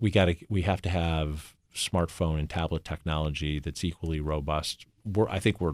We 0.00 0.10
got 0.10 0.26
to 0.26 0.36
we 0.48 0.62
have 0.62 0.82
to 0.82 0.90
have 0.90 1.54
smartphone 1.74 2.38
and 2.38 2.50
tablet 2.50 2.84
technology 2.84 3.58
that's 3.58 3.84
equally 3.84 4.20
robust. 4.20 4.86
We're, 5.04 5.28
I 5.28 5.38
think 5.38 5.60
we're 5.60 5.72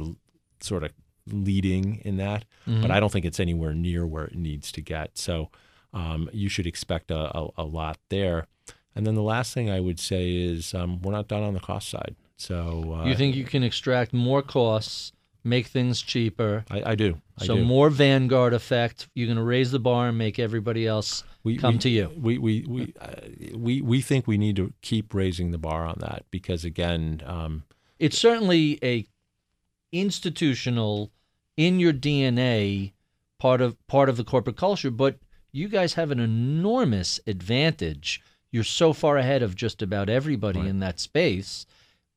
sort 0.60 0.84
of 0.84 0.92
leading 1.26 2.00
in 2.04 2.16
that, 2.18 2.44
mm-hmm. 2.66 2.82
but 2.82 2.90
I 2.90 3.00
don't 3.00 3.10
think 3.10 3.24
it's 3.24 3.40
anywhere 3.40 3.74
near 3.74 4.06
where 4.06 4.24
it 4.24 4.36
needs 4.36 4.70
to 4.72 4.80
get. 4.80 5.18
So 5.18 5.50
um, 5.92 6.28
you 6.32 6.48
should 6.48 6.66
expect 6.66 7.10
a, 7.10 7.36
a, 7.36 7.48
a, 7.58 7.64
lot 7.64 7.98
there. 8.08 8.46
And 8.94 9.06
then 9.06 9.14
the 9.14 9.22
last 9.22 9.54
thing 9.54 9.70
I 9.70 9.80
would 9.80 9.98
say 9.98 10.36
is 10.36 10.74
um, 10.74 11.00
we're 11.02 11.12
not 11.12 11.28
done 11.28 11.42
on 11.42 11.54
the 11.54 11.60
cost 11.60 11.88
side. 11.88 12.16
So 12.36 13.00
uh, 13.00 13.04
you 13.04 13.14
think 13.14 13.34
you 13.34 13.44
can 13.44 13.62
extract 13.62 14.12
more 14.12 14.42
costs, 14.42 15.12
make 15.44 15.66
things 15.66 16.00
cheaper? 16.00 16.64
I, 16.70 16.92
I 16.92 16.94
do. 16.94 17.20
I 17.38 17.46
so 17.46 17.56
do. 17.56 17.64
more 17.64 17.90
Vanguard 17.90 18.54
effect. 18.54 19.08
You're 19.14 19.26
going 19.26 19.38
to 19.38 19.44
raise 19.44 19.70
the 19.70 19.78
bar 19.78 20.08
and 20.08 20.18
make 20.18 20.38
everybody 20.38 20.86
else 20.86 21.24
we, 21.44 21.56
come 21.56 21.74
we, 21.74 21.78
to 21.80 21.88
you. 21.88 22.10
We 22.16 22.38
we 22.38 22.64
we, 22.68 22.94
uh, 23.00 23.14
we 23.54 23.80
we 23.80 24.00
think 24.00 24.26
we 24.26 24.38
need 24.38 24.56
to 24.56 24.72
keep 24.82 25.14
raising 25.14 25.50
the 25.50 25.58
bar 25.58 25.86
on 25.86 25.96
that 26.00 26.24
because 26.30 26.64
again, 26.64 27.22
um, 27.26 27.64
it's 27.98 28.18
certainly 28.18 28.78
a 28.82 29.06
institutional 29.92 31.10
in 31.56 31.80
your 31.80 31.92
DNA 31.92 32.92
part 33.38 33.60
of 33.60 33.76
part 33.86 34.08
of 34.08 34.16
the 34.16 34.24
corporate 34.24 34.56
culture, 34.56 34.90
but 34.90 35.18
you 35.52 35.68
guys 35.68 35.94
have 35.94 36.10
an 36.10 36.20
enormous 36.20 37.20
advantage. 37.26 38.20
You're 38.50 38.64
so 38.64 38.92
far 38.92 39.16
ahead 39.16 39.42
of 39.42 39.54
just 39.54 39.82
about 39.82 40.08
everybody 40.08 40.60
right. 40.60 40.68
in 40.68 40.80
that 40.80 41.00
space. 41.00 41.66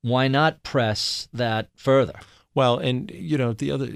Why 0.02 0.27
not 0.27 0.64
press 0.64 1.27
that 1.34 1.69
further? 1.76 2.19
Well, 2.53 2.78
and 2.78 3.10
you 3.11 3.38
know 3.38 3.53
the 3.53 3.72
other, 3.72 3.90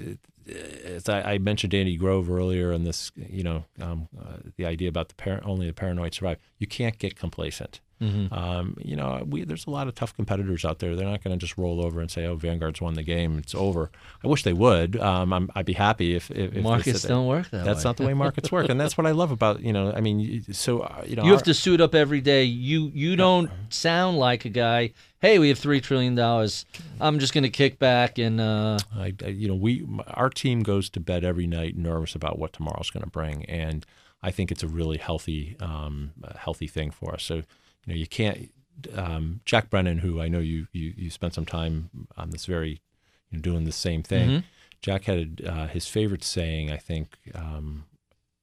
as 0.84 1.08
I, 1.08 1.38
mentioned 1.38 1.74
Andy 1.74 1.96
Grove 1.96 2.30
earlier, 2.30 2.72
and 2.72 2.86
this, 2.86 3.12
you 3.16 3.42
know, 3.42 3.64
um, 3.80 4.08
uh, 4.18 4.38
the 4.56 4.64
idea 4.64 4.88
about 4.88 5.08
the 5.08 5.14
par- 5.14 5.42
only 5.44 5.66
the 5.66 5.72
paranoid 5.72 6.14
survive. 6.14 6.38
You 6.58 6.66
can't 6.66 6.98
get 6.98 7.16
complacent. 7.16 7.80
Mm-hmm. 8.00 8.34
Um, 8.34 8.76
you 8.78 8.94
know, 8.94 9.24
we, 9.26 9.44
there's 9.44 9.66
a 9.66 9.70
lot 9.70 9.88
of 9.88 9.94
tough 9.94 10.14
competitors 10.14 10.64
out 10.66 10.80
there. 10.80 10.94
They're 10.94 11.08
not 11.08 11.24
going 11.24 11.38
to 11.38 11.40
just 11.40 11.56
roll 11.56 11.82
over 11.82 12.00
and 12.00 12.10
say, 12.10 12.26
"Oh, 12.26 12.36
Vanguard's 12.36 12.80
won 12.80 12.94
the 12.94 13.02
game; 13.02 13.38
it's 13.38 13.54
over." 13.54 13.90
I 14.22 14.28
wish 14.28 14.42
they 14.42 14.52
would. 14.52 14.98
Um, 14.98 15.32
i 15.32 15.38
would 15.56 15.66
be 15.66 15.72
happy 15.72 16.14
if, 16.14 16.30
if, 16.30 16.54
if 16.54 16.62
markets 16.62 17.02
don't 17.02 17.26
work 17.26 17.48
that 17.50 17.64
That's 17.64 17.84
way. 17.84 17.88
not 17.88 17.96
the 17.96 18.06
way 18.06 18.14
markets 18.14 18.52
work, 18.52 18.68
and 18.68 18.78
that's 18.78 18.98
what 18.98 19.06
I 19.06 19.12
love 19.12 19.30
about 19.30 19.60
you 19.62 19.72
know. 19.72 19.92
I 19.92 20.00
mean, 20.02 20.44
so 20.52 20.80
uh, 20.80 21.04
you 21.06 21.16
know, 21.16 21.24
you 21.24 21.32
have 21.32 21.44
to 21.44 21.54
suit 21.54 21.80
up 21.80 21.94
every 21.94 22.20
day. 22.20 22.44
You 22.44 22.90
you 22.92 23.16
don't 23.16 23.50
sound 23.70 24.18
like 24.18 24.44
a 24.44 24.50
guy. 24.50 24.92
Hey, 25.20 25.38
we 25.38 25.48
have 25.48 25.58
three 25.58 25.80
trillion 25.80 26.14
dollars. 26.14 26.66
I'm 27.00 27.18
just 27.18 27.32
going 27.32 27.44
to 27.44 27.50
kick 27.50 27.78
back 27.78 28.18
and. 28.18 28.40
Uh, 28.40 28.78
I, 28.94 29.14
I, 29.24 29.28
you 29.28 29.48
know, 29.48 29.54
we 29.54 29.86
our 30.08 30.28
team 30.28 30.62
goes 30.62 30.90
to 30.90 31.00
bed 31.00 31.24
every 31.24 31.46
night 31.46 31.76
nervous 31.78 32.14
about 32.14 32.38
what 32.38 32.52
tomorrow's 32.52 32.90
going 32.90 33.04
to 33.04 33.10
bring, 33.10 33.46
and 33.46 33.86
I 34.22 34.30
think 34.30 34.50
it's 34.50 34.62
a 34.62 34.68
really 34.68 34.98
healthy, 34.98 35.56
um, 35.60 36.12
healthy 36.36 36.66
thing 36.66 36.90
for 36.90 37.14
us. 37.14 37.22
So 37.22 37.42
you 37.86 37.92
know, 37.92 37.98
you 37.98 38.06
can't. 38.06 38.50
Um, 38.94 39.40
Jack 39.44 39.70
Brennan, 39.70 39.98
who 39.98 40.20
I 40.20 40.28
know 40.28 40.38
you, 40.38 40.66
you 40.72 40.92
you 40.96 41.10
spent 41.10 41.34
some 41.34 41.46
time 41.46 41.90
on 42.16 42.30
this 42.30 42.44
very, 42.44 42.82
you 43.30 43.38
know, 43.38 43.40
doing 43.40 43.64
the 43.64 43.72
same 43.72 44.02
thing. 44.02 44.28
Mm-hmm. 44.28 44.46
Jack 44.82 45.04
had 45.04 45.42
uh, 45.46 45.66
his 45.68 45.88
favorite 45.88 46.22
saying, 46.22 46.70
I 46.70 46.76
think, 46.76 47.16
um, 47.34 47.86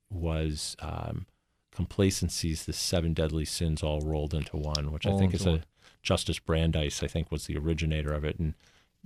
was 0.09 0.75
um, 0.79 1.27
"Complacency's 1.71 2.65
the 2.65 2.73
seven 2.73 3.13
deadly 3.13 3.45
sins 3.45 3.83
all 3.83 4.01
rolled 4.01 4.33
into 4.33 4.57
one," 4.57 4.91
which 4.91 5.05
all 5.05 5.15
I 5.15 5.19
think 5.19 5.33
is 5.33 5.45
one. 5.45 5.55
a 5.55 5.61
Justice 6.01 6.39
Brandeis. 6.39 7.03
I 7.03 7.07
think 7.07 7.31
was 7.31 7.45
the 7.45 7.57
originator 7.57 8.13
of 8.13 8.23
it, 8.23 8.39
and 8.39 8.55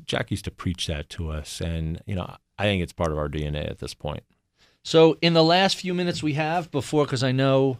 Jack 0.05 0.31
used 0.31 0.45
to 0.45 0.51
preach 0.51 0.87
that 0.87 1.09
to 1.11 1.29
us, 1.29 1.59
and 1.59 2.01
you 2.05 2.15
know, 2.15 2.35
I 2.57 2.63
think 2.63 2.81
it's 2.81 2.93
part 2.93 3.11
of 3.11 3.17
our 3.17 3.29
DNA 3.29 3.69
at 3.69 3.79
this 3.79 3.93
point. 3.93 4.23
So, 4.83 5.17
in 5.21 5.33
the 5.33 5.43
last 5.43 5.75
few 5.75 5.93
minutes 5.93 6.23
we 6.23 6.33
have 6.33 6.71
before, 6.71 7.03
because 7.03 7.23
I 7.23 7.33
know 7.33 7.79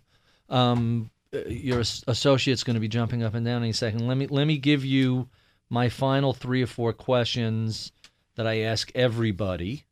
um, 0.50 1.10
your 1.32 1.80
associate's 1.80 2.64
going 2.64 2.76
to 2.76 2.80
be 2.80 2.88
jumping 2.88 3.24
up 3.24 3.34
and 3.34 3.46
down 3.46 3.64
any 3.64 3.74
second. 3.74 4.08
Let 4.08 4.18
me 4.18 4.28
let 4.28 4.46
me 4.46 4.58
give 4.58 4.86
you 4.86 5.30
my 5.70 5.90
final 5.90 6.34
three 6.34 6.64
or 6.64 6.68
four 6.68 6.94
questions 6.94 7.92
that 8.36 8.48
I 8.48 8.62
ask 8.62 8.92
everybody, 8.96 9.84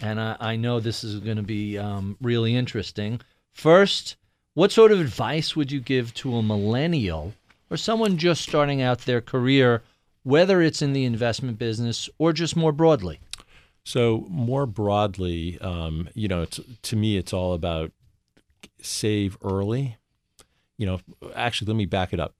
and 0.00 0.20
I, 0.20 0.36
I 0.40 0.56
know 0.56 0.80
this 0.80 1.04
is 1.04 1.20
going 1.20 1.36
to 1.36 1.42
be 1.42 1.76
um, 1.76 2.16
really 2.20 2.54
interesting. 2.54 3.20
First, 3.52 4.16
what 4.54 4.72
sort 4.72 4.92
of 4.92 5.00
advice 5.00 5.54
would 5.54 5.70
you 5.70 5.80
give 5.80 6.14
to 6.14 6.36
a 6.36 6.42
millennial 6.42 7.34
or 7.70 7.76
someone 7.76 8.16
just 8.16 8.42
starting 8.42 8.80
out 8.80 9.00
their 9.00 9.20
career, 9.20 9.82
whether 10.22 10.62
it's 10.62 10.80
in 10.80 10.92
the 10.92 11.04
investment 11.04 11.58
business 11.58 12.08
or 12.18 12.32
just 12.32 12.56
more 12.56 12.72
broadly? 12.72 13.20
So 13.84 14.26
more 14.28 14.66
broadly, 14.66 15.58
um, 15.60 16.08
you 16.14 16.28
know, 16.28 16.44
to 16.44 16.96
me, 16.96 17.16
it's 17.16 17.32
all 17.32 17.52
about 17.52 17.90
save 18.80 19.36
early 19.42 19.96
you 20.78 20.86
know, 20.86 21.00
actually, 21.34 21.66
let 21.66 21.76
me 21.76 21.84
back 21.84 22.12
it 22.12 22.20
up. 22.20 22.34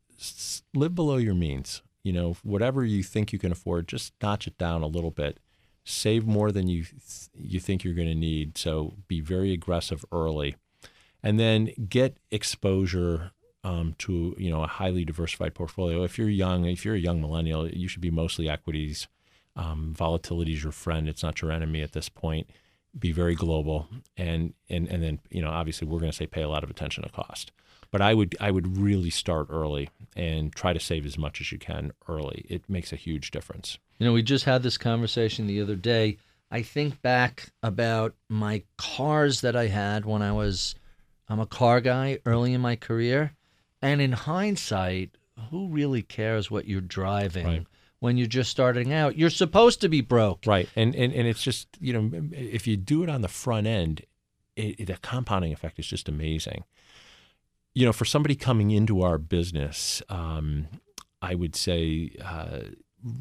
live 0.74 0.94
below 0.94 1.16
your 1.16 1.35
means. 1.35 1.82
You 2.05 2.12
know, 2.12 2.36
whatever 2.43 2.85
you 2.85 3.02
think 3.02 3.32
you 3.32 3.39
can 3.39 3.52
afford, 3.52 3.89
just 3.89 4.15
notch 4.23 4.47
it 4.47 4.56
down 4.56 4.82
a 4.82 4.86
little 4.86 5.10
bit. 5.10 5.39
Save 5.85 6.27
more 6.27 6.52
than 6.52 6.69
you 6.69 6.85
th- 6.85 7.28
you 7.35 7.60
think 7.60 7.85
you're 7.85 7.94
going 7.94 8.09
to 8.09 8.15
need. 8.15 8.56
So 8.56 8.94
be 9.09 9.20
very 9.20 9.52
aggressive 9.52 10.05
early, 10.12 10.56
and 11.23 11.39
then 11.39 11.70
get 11.89 12.16
exposure 12.31 13.32
um, 13.65 13.94
to 13.98 14.35
you 14.39 14.51
know 14.51 14.62
a 14.62 14.66
highly 14.69 15.05
diversified 15.05 15.55
portfolio. 15.55 16.05
If 16.05 16.16
you're 16.19 16.28
young, 16.28 16.65
if 16.66 16.85
you're 16.85 16.94
a 16.94 17.01
young 17.01 17.20
millennial, 17.20 17.69
you 17.69 17.89
should 17.89 18.01
be 18.01 18.10
mostly 18.10 18.48
equities. 18.48 19.09
Um, 19.56 19.93
volatility 19.94 20.52
is 20.52 20.62
your 20.62 20.73
friend; 20.73 21.09
it's 21.09 21.23
not 21.23 21.43
your 21.43 21.51
enemy 21.51 21.82
at 21.82 21.93
this 21.93 22.09
point. 22.09 22.48
Be 22.98 23.12
very 23.12 23.35
global, 23.35 23.89
and 24.16 24.55
and 24.69 24.86
and 24.89 25.02
then 25.02 25.20
you 25.31 25.43
know 25.43 25.51
obviously 25.51 25.89
we're 25.89 26.01
going 26.01 26.12
to 26.12 26.16
say 26.16 26.27
pay 26.27 26.43
a 26.43 26.48
lot 26.48 26.65
of 26.65 26.70
attention 26.70 27.02
to 27.02 27.10
cost. 27.10 27.51
But 27.90 28.01
I 28.01 28.15
would 28.15 28.36
I 28.40 28.51
would 28.51 28.77
really 28.78 29.10
start 29.10 29.48
early 29.51 29.89
and 30.15 30.55
try 30.55 30.73
to 30.73 30.81
save 30.81 31.06
as 31.06 31.16
much 31.16 31.40
as 31.40 31.52
you 31.52 31.59
can 31.59 31.93
early. 32.06 32.44
It 32.48 32.69
makes 32.69 32.93
a 32.93 32.97
huge 32.97 33.31
difference. 33.31 33.78
You 33.98 34.06
know, 34.06 34.12
we 34.12 34.23
just 34.23 34.44
had 34.44 34.62
this 34.62 34.77
conversation 34.78 35.47
the 35.47 35.60
other 35.60 35.77
day. 35.77 36.19
I 36.51 36.62
think 36.62 37.01
back 37.02 37.51
about 37.62 38.15
my 38.28 38.62
cars 38.77 39.40
that 39.43 39.56
I 39.56 39.66
had 39.66 40.05
when 40.05 40.23
I 40.23 40.32
was 40.32 40.74
I'm 41.28 41.40
a 41.40 41.47
car 41.47 41.81
guy 41.81 42.19
early 42.27 42.52
in 42.52 42.60
my 42.60 42.77
career, 42.77 43.32
and 43.82 44.01
in 44.01 44.12
hindsight, 44.12 45.16
who 45.51 45.69
really 45.69 46.02
cares 46.02 46.51
what 46.51 46.66
you're 46.66 46.81
driving? 46.81 47.47
Right 47.47 47.66
when 48.01 48.16
you're 48.16 48.28
just 48.28 48.48
starting 48.48 48.93
out. 48.93 49.19
You're 49.19 49.28
supposed 49.28 49.81
to 49.81 49.89
be 49.89 50.01
broke. 50.01 50.44
Right. 50.47 50.69
And 50.77 50.94
and, 50.94 51.12
and 51.12 51.27
it's 51.27 51.43
just, 51.43 51.66
you 51.81 51.93
know, 51.93 52.28
if 52.32 52.65
you 52.66 52.77
do 52.77 53.02
it 53.02 53.09
on 53.09 53.23
the 53.23 53.28
front 53.28 53.66
end, 53.66 54.02
it, 54.55 54.81
it, 54.81 54.86
the 54.86 54.97
compounding 55.02 55.52
effect 55.52 55.81
is 55.81 55.86
just 55.89 56.09
amazing 56.09 56.62
you 57.78 57.86
know, 57.86 57.92
for 57.92 58.05
somebody 58.05 58.34
coming 58.34 58.72
into 58.72 59.02
our 59.02 59.18
business, 59.18 60.02
um, 60.09 60.66
I 61.22 61.36
would 61.36 61.55
say 61.55 62.10
uh, 62.24 62.59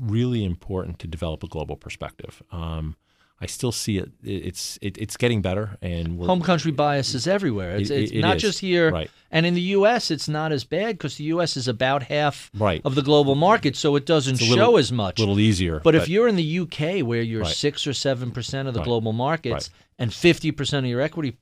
really 0.01 0.43
important 0.43 0.97
to 0.99 1.07
develop 1.07 1.43
a 1.43 1.47
global 1.47 1.75
perspective. 1.75 2.41
Um, 2.51 2.95
I 3.39 3.45
still 3.45 3.71
see 3.71 3.99
it. 3.99 4.09
It's 4.23 4.79
it, 4.81 4.97
it's 4.97 5.15
getting 5.15 5.43
better, 5.43 5.77
and 5.79 6.19
home 6.19 6.41
country 6.41 6.71
bias 6.71 7.13
is 7.13 7.27
everywhere. 7.27 7.75
It's, 7.75 7.91
it, 7.91 8.01
it's 8.05 8.11
it 8.13 8.21
not 8.21 8.37
is. 8.37 8.41
just 8.41 8.59
here, 8.59 8.89
right. 8.89 9.11
and 9.29 9.45
in 9.45 9.53
the 9.53 9.61
U.S. 9.77 10.09
It's 10.09 10.27
not 10.27 10.51
as 10.51 10.63
bad 10.63 10.97
because 10.97 11.17
the 11.17 11.25
U.S. 11.25 11.55
is 11.55 11.67
about 11.67 12.01
half 12.01 12.49
right. 12.55 12.81
of 12.83 12.95
the 12.95 13.03
global 13.03 13.35
market, 13.35 13.75
so 13.75 13.95
it 13.95 14.07
doesn't 14.07 14.37
show 14.37 14.77
as 14.77 14.91
much. 14.91 15.19
A 15.19 15.21
little 15.21 15.39
easier. 15.39 15.75
But, 15.75 15.83
but, 15.83 15.95
if 15.95 16.09
you're 16.09 16.27
in 16.27 16.35
the 16.35 16.41
U.K. 16.41 17.03
where 17.03 17.21
you're 17.21 17.43
right. 17.43 17.55
six 17.55 17.85
or 17.85 17.93
seven 17.93 18.31
percent 18.31 18.67
of 18.67 18.73
the 18.73 18.81
global 18.81 19.13
markets, 19.13 19.69
and 19.99 20.11
fifty 20.11 20.51
percent 20.51 20.87
of 20.87 20.89
your 20.89 21.01
equity 21.01 21.37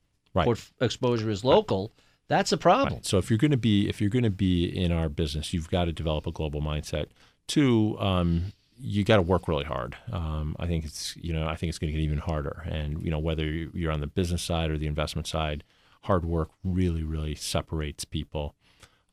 exposure 0.82 1.30
is 1.30 1.46
local 1.46 1.94
that's 2.28 2.52
a 2.52 2.58
problem. 2.58 2.96
Right. 2.96 3.06
So 3.06 3.18
if 3.18 3.30
you're 3.30 3.38
going 3.38 3.52
to 3.52 3.58
be 3.58 3.88
if 3.88 4.02
you're 4.02 4.10
going 4.10 4.24
to 4.24 4.30
be 4.30 4.66
in 4.66 4.92
our 4.92 5.10
business, 5.10 5.54
you've 5.54 5.70
got 5.70 5.86
to 5.86 5.92
develop 5.92 6.28
a 6.28 6.32
global 6.32 6.62
mindset. 6.62 7.08
Two, 7.48 7.98
um, 8.00 8.54
you 8.78 9.04
got 9.04 9.18
to 9.18 9.22
work 9.22 9.48
really 9.48 9.64
hard. 9.66 9.96
Um, 10.12 10.56
I 10.60 10.66
think 10.68 10.86
it's 10.86 11.16
you 11.18 11.34
know 11.34 11.48
I 11.48 11.56
think 11.56 11.70
it's 11.70 11.80
going 11.80 11.92
to 11.92 11.98
get 11.98 12.04
even 12.04 12.18
harder. 12.18 12.64
And 12.66 13.02
you 13.04 13.12
know 13.12 13.20
whether 13.20 13.46
you're 13.46 13.92
on 13.92 14.02
the 14.02 14.08
business 14.08 14.42
side 14.42 14.72
or 14.72 14.78
the 14.78 14.88
investment 14.88 15.28
side, 15.28 15.64
hard 16.04 16.26
work 16.26 16.50
really 16.64 17.04
really 17.04 17.36
separates 17.36 18.06
people. 18.06 18.56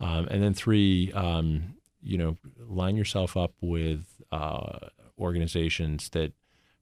Um, 0.01 0.27
and 0.31 0.43
then 0.43 0.53
three, 0.53 1.13
um, 1.13 1.75
you 2.03 2.19
know, 2.19 2.37
line 2.59 2.97
yourself 2.97 3.37
up 3.37 3.53
with 3.61 4.05
uh, 4.33 4.89
organizations 5.19 6.09
that 6.11 6.33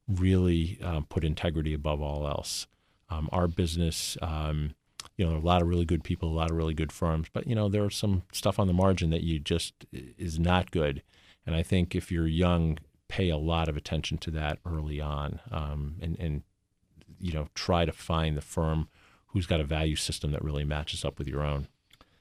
really 0.09 0.79
uh, 0.83 1.03
put 1.09 1.23
integrity 1.23 1.75
above 1.75 2.01
all 2.01 2.27
else. 2.27 2.67
Um, 3.11 3.29
our 3.33 3.47
business 3.47 4.17
um, 4.23 4.75
you 5.21 5.27
know, 5.27 5.37
a 5.37 5.39
lot 5.39 5.61
of 5.61 5.69
really 5.69 5.85
good 5.85 6.03
people, 6.03 6.31
a 6.31 6.33
lot 6.33 6.51
of 6.51 6.57
really 6.57 6.73
good 6.73 6.91
firms, 6.91 7.29
but 7.31 7.47
you 7.47 7.55
know, 7.55 7.69
there's 7.69 7.95
some 7.95 8.23
stuff 8.33 8.59
on 8.59 8.69
the 8.69 8.73
margin 8.73 9.11
that 9.11 9.23
you 9.23 9.39
just 9.39 9.85
is 9.93 10.39
not 10.39 10.71
good. 10.71 11.03
And 11.45 11.55
I 11.55 11.63
think 11.63 11.95
if 11.95 12.11
you're 12.11 12.27
young, 12.27 12.79
pay 13.07 13.29
a 13.29 13.37
lot 13.37 13.69
of 13.69 13.77
attention 13.77 14.17
to 14.17 14.31
that 14.31 14.61
early 14.65 14.99
on, 14.99 15.41
um, 15.51 15.97
and, 16.01 16.19
and 16.19 16.43
you 17.19 17.35
know 17.35 17.49
try 17.55 17.85
to 17.85 17.93
find 17.93 18.35
the 18.35 18.41
firm 18.41 18.89
who's 19.27 19.45
got 19.45 19.61
a 19.61 19.65
value 19.65 19.95
system 19.95 20.33
that 20.33 20.43
really 20.43 20.65
matches 20.65 21.05
up 21.05 21.19
with 21.19 21.29
your 21.29 21.43
own. 21.43 21.69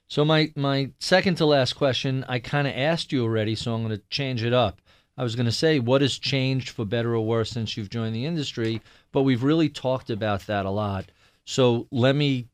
So 0.10 0.26
my 0.26 0.52
my 0.58 0.92
second 1.00 1.36
to 1.36 1.46
last 1.46 1.78
question, 1.78 2.26
I 2.28 2.40
kind 2.40 2.68
of 2.68 2.74
asked 2.76 3.14
you 3.14 3.24
already, 3.24 3.56
so 3.56 3.74
I'm 3.74 3.82
going 3.82 3.98
to 3.98 4.04
change 4.10 4.44
it 4.44 4.52
up. 4.52 4.82
I 5.16 5.24
was 5.24 5.38
going 5.38 5.46
to 5.46 5.54
say 5.54 5.80
what 5.80 6.02
has 6.02 6.20
changed 6.20 6.68
for 6.68 6.84
better 6.84 7.16
or 7.16 7.26
worse 7.26 7.52
since 7.52 7.78
you've 7.78 7.90
joined 7.90 8.14
the 8.14 8.26
industry, 8.26 8.82
but 9.14 9.22
we've 9.22 9.44
really 9.44 9.70
talked 9.70 10.10
about 10.10 10.48
that 10.48 10.66
a 10.66 10.70
lot. 10.70 11.12
So 11.46 11.88
let 11.92 12.18
me 12.18 12.49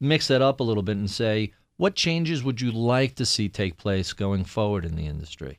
mix 0.00 0.28
that 0.28 0.42
up 0.42 0.60
a 0.60 0.62
little 0.62 0.82
bit 0.82 0.96
and 0.96 1.10
say 1.10 1.52
what 1.76 1.94
changes 1.94 2.42
would 2.42 2.60
you 2.60 2.72
like 2.72 3.14
to 3.14 3.24
see 3.24 3.48
take 3.48 3.76
place 3.76 4.12
going 4.12 4.44
forward 4.44 4.84
in 4.84 4.96
the 4.96 5.06
industry? 5.06 5.58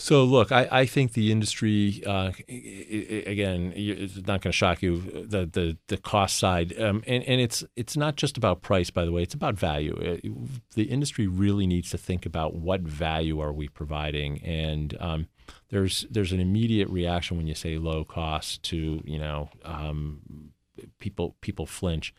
So 0.00 0.22
look, 0.22 0.52
I, 0.52 0.68
I 0.70 0.86
think 0.86 1.14
the 1.14 1.32
industry 1.32 2.04
uh, 2.06 2.30
again 2.48 3.72
it's 3.74 4.16
not 4.16 4.40
going 4.40 4.40
to 4.42 4.52
shock 4.52 4.80
you 4.80 5.00
the 5.00 5.44
the, 5.44 5.76
the 5.88 5.96
cost 5.96 6.38
side, 6.38 6.80
um, 6.80 7.02
and 7.04 7.24
and 7.24 7.40
it's 7.40 7.64
it's 7.74 7.96
not 7.96 8.14
just 8.14 8.36
about 8.36 8.62
price. 8.62 8.90
By 8.90 9.04
the 9.04 9.10
way, 9.10 9.24
it's 9.24 9.34
about 9.34 9.56
value. 9.56 9.96
It, 10.00 10.24
uh, 10.24 10.46
the 10.76 10.84
industry 10.84 11.26
really 11.26 11.66
needs 11.66 11.90
to 11.90 11.98
think 11.98 12.24
about 12.24 12.54
what 12.54 12.82
value 12.82 13.40
are 13.40 13.52
we 13.52 13.66
providing, 13.66 14.40
and 14.44 14.96
um, 15.00 15.26
there's 15.70 16.06
there's 16.12 16.30
an 16.30 16.38
immediate 16.38 16.88
reaction 16.88 17.36
when 17.36 17.48
you 17.48 17.56
say 17.56 17.76
low 17.76 18.04
cost 18.04 18.62
to 18.64 19.02
you 19.04 19.18
know 19.18 19.50
um, 19.64 20.52
people 21.00 21.34
people 21.40 21.66
flinch. 21.66 22.14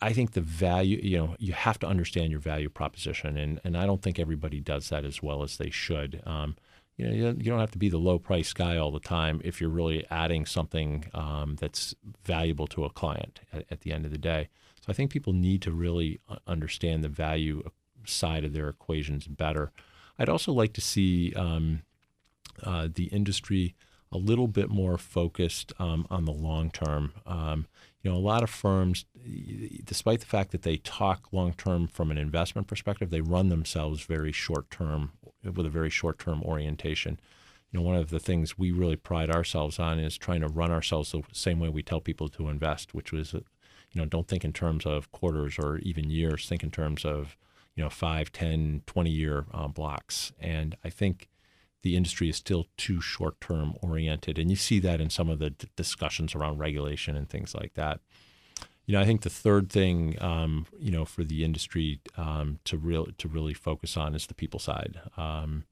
I 0.00 0.12
think 0.12 0.32
the 0.32 0.40
value, 0.40 1.00
you 1.02 1.18
know, 1.18 1.36
you 1.38 1.52
have 1.52 1.78
to 1.80 1.86
understand 1.86 2.30
your 2.30 2.40
value 2.40 2.68
proposition, 2.68 3.36
and, 3.36 3.60
and 3.64 3.76
I 3.76 3.86
don't 3.86 4.02
think 4.02 4.18
everybody 4.18 4.60
does 4.60 4.88
that 4.90 5.04
as 5.04 5.22
well 5.22 5.42
as 5.42 5.56
they 5.56 5.70
should. 5.70 6.22
Um, 6.26 6.56
you 6.96 7.06
know, 7.06 7.34
you 7.38 7.50
don't 7.50 7.60
have 7.60 7.70
to 7.72 7.78
be 7.78 7.88
the 7.88 7.98
low 7.98 8.18
price 8.18 8.52
guy 8.52 8.76
all 8.76 8.90
the 8.90 9.00
time 9.00 9.40
if 9.44 9.60
you're 9.60 9.70
really 9.70 10.06
adding 10.10 10.44
something 10.44 11.06
um, 11.14 11.56
that's 11.58 11.94
valuable 12.24 12.66
to 12.68 12.84
a 12.84 12.90
client 12.90 13.40
at, 13.52 13.64
at, 13.70 13.80
the 13.80 13.92
end 13.92 14.04
of 14.04 14.10
the 14.10 14.18
day. 14.18 14.48
So 14.80 14.86
I 14.88 14.92
think 14.92 15.10
people 15.10 15.32
need 15.32 15.62
to 15.62 15.72
really 15.72 16.20
understand 16.46 17.02
the 17.02 17.08
value 17.08 17.62
side 18.04 18.44
of 18.44 18.52
their 18.52 18.68
equations 18.68 19.26
better. 19.26 19.72
I'd 20.18 20.28
also 20.28 20.52
like 20.52 20.74
to 20.74 20.80
see 20.80 21.32
um, 21.34 21.82
uh, 22.62 22.88
the 22.92 23.04
industry 23.04 23.74
a 24.12 24.18
little 24.18 24.48
bit 24.48 24.68
more 24.68 24.98
focused 24.98 25.72
um, 25.78 26.06
on 26.10 26.26
the 26.26 26.32
long 26.32 26.70
term. 26.70 27.14
You 28.02 28.10
know, 28.10 28.16
a 28.16 28.18
lot 28.18 28.42
of 28.42 28.50
firms, 28.50 29.04
despite 29.84 30.20
the 30.20 30.26
fact 30.26 30.50
that 30.50 30.62
they 30.62 30.78
talk 30.78 31.32
long 31.32 31.52
term 31.52 31.86
from 31.86 32.10
an 32.10 32.18
investment 32.18 32.66
perspective, 32.66 33.10
they 33.10 33.20
run 33.20 33.48
themselves 33.48 34.02
very 34.02 34.32
short 34.32 34.70
term 34.70 35.12
with 35.44 35.66
a 35.66 35.70
very 35.70 35.90
short 35.90 36.18
term 36.18 36.42
orientation. 36.42 37.20
You 37.70 37.78
know, 37.78 37.86
one 37.86 37.96
of 37.96 38.10
the 38.10 38.18
things 38.18 38.58
we 38.58 38.72
really 38.72 38.96
pride 38.96 39.30
ourselves 39.30 39.78
on 39.78 39.98
is 39.98 40.18
trying 40.18 40.40
to 40.42 40.48
run 40.48 40.70
ourselves 40.70 41.12
the 41.12 41.22
same 41.32 41.60
way 41.60 41.68
we 41.68 41.82
tell 41.82 42.00
people 42.00 42.28
to 42.30 42.48
invest, 42.48 42.92
which 42.92 43.12
was, 43.12 43.32
you 43.32 43.42
know, 43.94 44.04
don't 44.04 44.28
think 44.28 44.44
in 44.44 44.52
terms 44.52 44.84
of 44.84 45.10
quarters 45.12 45.56
or 45.58 45.78
even 45.78 46.10
years, 46.10 46.48
think 46.48 46.62
in 46.62 46.70
terms 46.70 47.04
of, 47.04 47.36
you 47.74 47.82
know, 47.82 47.88
5, 47.88 48.32
10, 48.32 48.82
20 48.84 49.10
year 49.10 49.46
uh, 49.54 49.68
blocks. 49.68 50.32
And 50.38 50.76
I 50.84 50.90
think 50.90 51.28
the 51.82 51.96
industry 51.96 52.28
is 52.28 52.36
still 52.36 52.66
too 52.76 53.00
short 53.00 53.40
term 53.40 53.74
oriented. 53.82 54.38
And 54.38 54.50
you 54.50 54.56
see 54.56 54.78
that 54.80 55.00
in 55.00 55.10
some 55.10 55.28
of 55.28 55.38
the 55.38 55.50
d- 55.50 55.68
discussions 55.76 56.34
around 56.34 56.58
regulation 56.58 57.16
and 57.16 57.28
things 57.28 57.54
like 57.54 57.74
that. 57.74 58.00
You 58.86 58.94
know, 58.94 59.00
I 59.00 59.04
think 59.04 59.22
the 59.22 59.30
third 59.30 59.70
thing, 59.70 60.20
um, 60.20 60.66
you 60.78 60.90
know, 60.90 61.04
for 61.04 61.22
the 61.22 61.44
industry 61.44 62.00
um, 62.16 62.58
to 62.64 62.76
real 62.76 63.06
to 63.18 63.28
really 63.28 63.54
focus 63.54 63.96
on 63.96 64.14
is 64.14 64.26
the 64.26 64.34
people 64.34 64.58
side. 64.58 65.00
Um, 65.16 65.64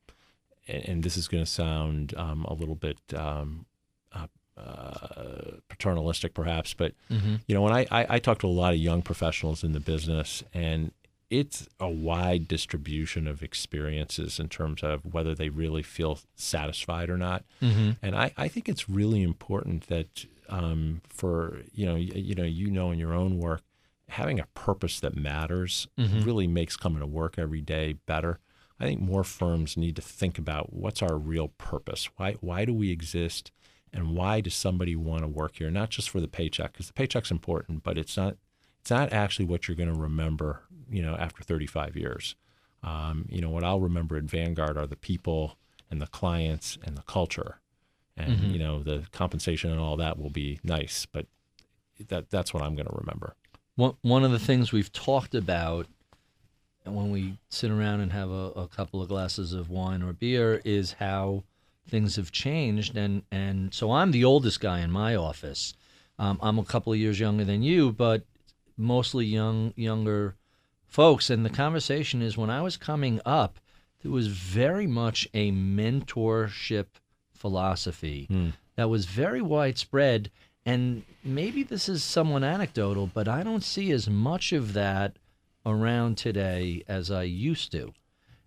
and, 0.69 0.89
and, 0.89 1.03
this 1.03 1.17
is 1.17 1.27
going 1.27 1.45
to 1.45 1.51
sound 1.51 2.15
um, 2.17 2.45
a 2.45 2.55
little 2.55 2.77
bit 2.77 2.99
um, 3.17 3.67
uh, 4.13 4.27
uh, 4.57 5.57
paternalistic, 5.69 6.35
perhaps, 6.35 6.75
but 6.75 6.93
mm-hmm. 7.11 7.37
you 7.47 7.55
know, 7.55 7.63
when 7.63 7.73
I, 7.73 7.87
I, 7.91 8.07
I 8.11 8.19
talk 8.19 8.39
to 8.41 8.47
a 8.47 8.49
lot 8.49 8.75
of 8.75 8.79
young 8.79 9.03
professionals 9.03 9.65
in 9.65 9.73
the 9.73 9.81
business, 9.81 10.45
and 10.53 10.93
it's 11.31 11.69
a 11.79 11.89
wide 11.89 12.49
distribution 12.49 13.29
of 13.29 13.43
experiences 13.43 14.41
in 14.41 14.49
terms 14.49 14.83
of 14.83 15.15
whether 15.15 15.35
they 15.35 15.49
really 15.49 15.83
feel 15.83 16.19
satisfied 16.35 17.09
or 17.09 17.17
not. 17.17 17.45
Mm-hmm. 17.63 17.93
And 18.03 18.17
I, 18.17 18.33
I 18.37 18.49
think 18.49 18.69
it's 18.69 18.89
really 18.89 19.23
important 19.23 19.87
that 19.87 20.27
um, 20.49 21.01
for 21.09 21.61
you 21.73 21.87
know 21.87 21.95
you, 21.95 22.13
you, 22.15 22.35
know 22.35 22.43
you 22.43 22.71
know 22.71 22.91
in 22.91 22.99
your 22.99 23.15
own 23.15 23.39
work 23.39 23.63
having 24.09 24.41
a 24.41 24.47
purpose 24.55 24.99
that 24.99 25.15
matters 25.15 25.87
mm-hmm. 25.97 26.23
really 26.23 26.49
makes 26.49 26.77
coming 26.77 26.99
to 26.99 27.07
work 27.07 27.39
every 27.39 27.61
day 27.61 27.95
better. 28.07 28.41
I 28.81 28.85
think 28.85 29.01
more 29.01 29.23
firms 29.23 29.77
need 29.77 29.95
to 29.97 30.03
think 30.03 30.37
about 30.37 30.73
what's 30.73 31.03
our 31.03 31.17
real 31.17 31.49
purpose. 31.59 32.09
Why 32.17 32.33
why 32.41 32.65
do 32.65 32.75
we 32.75 32.91
exist, 32.91 33.53
and 33.93 34.17
why 34.17 34.41
does 34.41 34.55
somebody 34.55 34.97
want 34.97 35.23
to 35.23 35.29
work 35.29 35.57
here? 35.57 35.71
Not 35.71 35.91
just 35.91 36.11
for 36.11 36.21
the 36.21 36.27
paycheck, 36.27 36.73
because 36.73 36.89
the 36.89 36.93
paycheck's 36.93 37.31
important, 37.31 37.85
but 37.85 37.97
it's 37.97 38.17
not 38.17 38.37
it's 38.81 38.91
not 38.91 39.13
actually 39.13 39.45
what 39.45 39.69
you're 39.69 39.77
going 39.77 39.93
to 39.93 40.01
remember 40.01 40.63
you 40.91 41.03
know, 41.03 41.15
after 41.17 41.43
35 41.43 41.97
years. 41.97 42.35
Um, 42.83 43.27
you 43.29 43.41
know, 43.41 43.51
what 43.51 43.65
I'll 43.65 43.81
remember 43.81 44.17
at 44.17 44.25
Vanguard 44.25 44.77
are 44.77 44.87
the 44.87 44.97
people 44.97 45.57
and 45.91 46.01
the 46.01 46.07
clients 46.07 46.79
and 46.85 46.97
the 46.97 47.03
culture. 47.03 47.61
And, 48.17 48.37
mm-hmm. 48.37 48.51
you 48.51 48.59
know, 48.59 48.83
the 48.83 49.07
compensation 49.13 49.71
and 49.71 49.81
all 49.81 49.97
that 49.97 50.19
will 50.19 50.31
be 50.31 50.61
nice, 50.63 51.07
but 51.07 51.27
that 52.09 52.31
that's 52.31 52.53
what 52.55 52.63
I'm 52.63 52.75
going 52.75 52.87
to 52.87 52.97
remember. 52.97 53.35
One, 53.77 53.95
one 54.03 54.25
of 54.25 54.31
the 54.31 54.39
things 54.39 54.73
we've 54.73 54.93
talked 54.93 55.35
about 55.35 55.87
when 56.85 57.11
we 57.11 57.39
sit 57.49 57.71
around 57.71 58.01
and 58.01 58.13
have 58.13 58.31
a, 58.31 58.51
a 58.53 58.69
couple 58.69 59.03
of 59.03 59.09
glasses 59.09 59.53
of 59.53 59.71
wine 59.71 60.03
or 60.03 60.13
beer 60.13 60.61
is 60.65 60.95
how 60.95 61.45
things 61.89 62.17
have 62.17 62.33
changed. 62.33 62.97
And, 62.97 63.23
and 63.31 63.73
so 63.75 63.93
I'm 63.93 64.13
the 64.13 64.25
oldest 64.25 64.61
guy 64.61 64.81
in 64.81 64.91
my 64.91 65.15
office. 65.15 65.75
Um, 66.19 66.39
I'm 66.43 66.59
a 66.59 66.65
couple 66.65 66.93
of 66.93 66.99
years 66.99 67.21
younger 67.21 67.45
than 67.45 67.63
you, 67.63 67.93
but 67.93 68.25
mostly 68.77 69.27
young, 69.27 69.73
younger 69.77 70.37
folks. 70.91 71.31
And 71.31 71.45
the 71.45 71.51
conversation 71.51 72.21
is 72.21 72.37
when 72.37 72.51
I 72.51 72.61
was 72.61 72.77
coming 72.77 73.21
up, 73.25 73.59
there 74.03 74.13
was 74.13 74.27
very 74.27 74.87
much 74.87 75.29
a 75.33 75.53
mentorship 75.53 76.87
philosophy 77.33 78.27
mm. 78.31 78.53
that 78.77 78.91
was 78.91 79.07
very 79.07 79.41
widespread. 79.41 80.31
And 80.67 81.05
maybe 81.25 81.63
this 81.63 81.89
is 81.89 82.05
somewhat 82.05 82.45
anecdotal, 82.45 83.11
but 83.13 83.29
I 83.29 83.43
don't 83.43 83.65
see 83.65 83.91
as 83.93 84.09
much 84.09 84.53
of 84.53 84.75
that 84.75 85.17
around 85.65 86.19
today 86.19 86.83
as 86.87 87.11
I 87.11 87.23
used 87.23 87.73
to. 87.73 87.93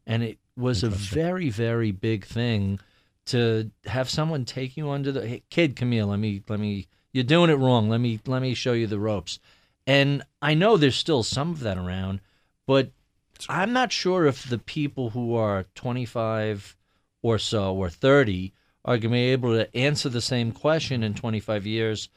And 0.05 0.21
it 0.23 0.37
was 0.55 0.83
a 0.83 0.89
very, 0.89 1.49
very 1.49 1.91
big 1.91 2.25
thing 2.25 2.79
to 3.25 3.71
have 3.85 4.09
someone 4.09 4.45
take 4.45 4.75
you 4.75 4.89
under 4.89 5.11
the 5.11 5.25
hey, 5.25 5.43
kid, 5.49 5.75
Camille, 5.75 6.07
let 6.07 6.19
me 6.19 6.43
let 6.49 6.59
me 6.59 6.87
you're 7.13 7.23
doing 7.23 7.49
it 7.49 7.55
wrong. 7.55 7.89
Let 7.89 8.01
me 8.01 8.19
let 8.25 8.41
me 8.41 8.53
show 8.53 8.73
you 8.73 8.87
the 8.87 8.99
ropes. 8.99 9.39
And 9.85 10.23
I 10.41 10.53
know 10.53 10.77
there's 10.77 10.95
still 10.95 11.23
some 11.23 11.51
of 11.51 11.59
that 11.61 11.77
around, 11.77 12.21
but 12.65 12.91
I'm 13.49 13.73
not 13.73 13.91
sure 13.91 14.25
if 14.25 14.47
the 14.47 14.57
people 14.57 15.09
who 15.09 15.35
are 15.35 15.65
25 15.75 16.77
or 17.21 17.37
so 17.39 17.75
or 17.75 17.89
30 17.89 18.53
are 18.85 18.97
going 18.97 19.01
to 19.01 19.09
be 19.09 19.31
able 19.31 19.53
to 19.53 19.75
answer 19.75 20.09
the 20.09 20.21
same 20.21 20.51
question 20.51 21.03
in 21.03 21.13
25 21.13 21.65
years. 21.65 22.09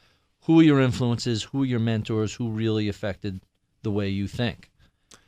Who 0.42 0.60
are 0.60 0.64
your 0.64 0.80
influences? 0.80 1.44
Who 1.44 1.62
are 1.62 1.66
your 1.66 1.80
mentors? 1.80 2.34
Who 2.34 2.50
really 2.50 2.88
affected 2.88 3.40
the 3.82 3.90
way 3.90 4.08
you 4.08 4.26
think? 4.26 4.70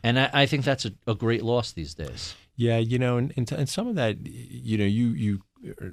And 0.02 0.18
I, 0.18 0.30
I 0.32 0.46
think 0.46 0.64
that's 0.64 0.84
a, 0.84 0.92
a, 1.06 1.14
great 1.14 1.42
loss 1.42 1.72
these 1.72 1.94
days. 1.94 2.34
Yeah, 2.56 2.78
you 2.78 2.98
know, 2.98 3.16
and, 3.16 3.32
and, 3.36 3.50
and 3.52 3.68
some 3.68 3.88
of 3.88 3.94
that, 3.96 4.16
you 4.26 4.78
know, 4.78 4.84
you 4.84 5.08
you 5.10 5.42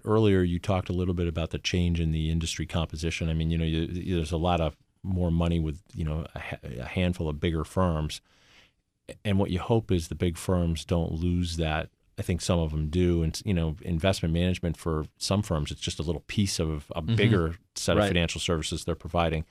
earlier 0.04 0.42
you 0.42 0.60
talked 0.60 0.90
a 0.90 0.94
little 0.94 1.14
bit 1.14 1.28
about 1.28 1.52
the 1.52 1.60
change 1.60 2.00
in 2.00 2.12
the 2.12 2.32
industry 2.32 2.66
composition. 2.66 3.30
I 3.30 3.34
mean, 3.34 3.50
you 3.50 3.58
know, 3.58 3.66
you, 3.66 4.16
there's 4.16 4.32
a 4.32 4.38
lot 4.38 4.62
of 4.62 4.76
more 5.04 5.32
money 5.32 5.60
with 5.60 5.82
you 5.94 6.04
know 6.04 6.26
a, 6.36 6.82
a 6.82 6.86
handful 6.86 7.30
of 7.30 7.40
bigger 7.40 7.64
firms 7.64 8.22
and 9.24 9.40
what 9.40 9.52
you 9.52 9.60
hope 9.60 9.92
is 9.92 10.08
the 10.08 10.16
big 10.16 10.38
firms 10.38 10.86
don't 10.86 11.12
lose 11.12 11.58
that. 11.58 11.90
I 12.18 12.22
think 12.22 12.42
some 12.42 12.60
of 12.60 12.72
them 12.72 12.88
do, 12.88 13.24
and 13.24 13.40
you 13.44 13.54
know, 13.54 13.76
investment 13.82 14.34
management 14.34 14.78
for 14.78 15.06
some 15.18 15.42
firms, 15.42 15.70
it's 15.70 15.82
just 15.82 16.00
a 16.00 16.04
little 16.04 16.24
piece 16.28 16.60
of 16.60 16.92
a 16.96 17.02
mm-hmm. 17.02 17.16
bigger 17.16 17.56
set 17.76 17.98
of 17.98 18.08
financial 18.08 18.40
services 18.40 18.86
they're 18.86 18.96
providing, 18.96 19.44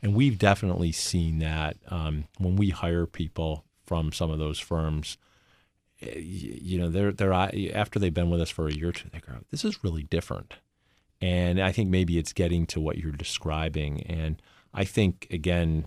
and 0.00 0.14
we've 0.14 0.38
definitely 0.38 0.92
seen 0.92 1.40
that 1.40 1.76
um, 1.88 2.24
when 2.38 2.54
we 2.54 2.70
hire 2.70 3.06
people 3.06 3.64
from 3.84 4.12
some 4.12 4.30
of 4.30 4.38
those 4.38 4.58
firms. 4.58 5.18
Eh, 6.00 6.18
you 6.18 6.78
know, 6.78 6.88
they're 6.88 7.12
they're 7.12 7.32
after 7.32 7.98
they've 7.98 8.14
been 8.14 8.30
with 8.30 8.40
us 8.40 8.50
for 8.50 8.68
a 8.68 8.72
year 8.72 8.90
or 8.90 8.92
two, 8.92 9.08
they 9.12 9.18
go, 9.18 9.38
"This 9.50 9.64
is 9.64 9.82
really 9.82 10.04
different," 10.04 10.54
and 11.20 11.60
I 11.60 11.72
think 11.72 11.90
maybe 11.90 12.18
it's 12.18 12.32
getting 12.32 12.66
to 12.66 12.80
what 12.80 12.98
you're 12.98 13.10
describing, 13.10 14.02
and 14.02 14.40
I 14.72 14.84
think 14.84 15.26
again, 15.30 15.86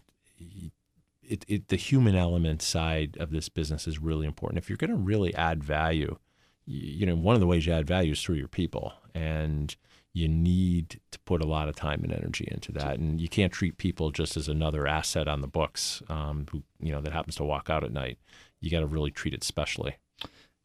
it, 1.28 1.46
it, 1.48 1.68
the 1.68 1.76
human 1.76 2.16
element 2.16 2.62
side 2.62 3.18
of 3.20 3.32
this 3.32 3.50
business 3.50 3.88
is 3.88 4.00
really 4.00 4.26
important. 4.26 4.58
If 4.58 4.70
you're 4.70 4.78
going 4.78 4.92
to 4.92 4.96
really 4.96 5.34
add 5.36 5.64
value, 5.64 6.18
you, 6.66 7.00
you, 7.00 7.06
know, 7.06 7.16
one 7.16 7.36
of 7.36 7.42
the 7.42 7.48
ways 7.48 7.66
you 7.66 7.74
add 7.74 7.88
value 7.88 8.14
is 8.14 8.22
through 8.22 8.36
your 8.36 8.48
people, 8.48 8.94
and 9.14 9.76
you 10.14 10.28
need 10.28 11.00
to 11.12 11.20
put 11.20 11.42
a 11.42 11.48
lot 11.48 11.68
of 11.68 11.76
time 11.76 12.04
and 12.04 12.14
energy 12.14 12.48
into 12.50 12.72
that. 12.72 12.98
And 13.00 13.20
you 13.20 13.28
can't 13.28 13.52
treat 13.52 13.78
people 13.78 14.12
just 14.12 14.38
as 14.38 14.48
another 14.48 14.88
asset 14.88 15.28
on 15.28 15.42
the 15.42 15.48
books, 15.48 16.02
um, 16.10 16.46
who 16.52 16.64
you 16.80 16.92
know 16.92 17.02
that 17.02 17.14
happens 17.14 17.36
to 17.36 17.44
walk 17.44 17.70
out 17.70 17.84
at 17.84 17.92
night. 17.92 18.18
You 18.62 18.72
got 18.72 18.80
to 18.80 18.88
really 18.88 19.12
treat 19.12 19.34
it 19.34 19.44
specially. 19.44 19.98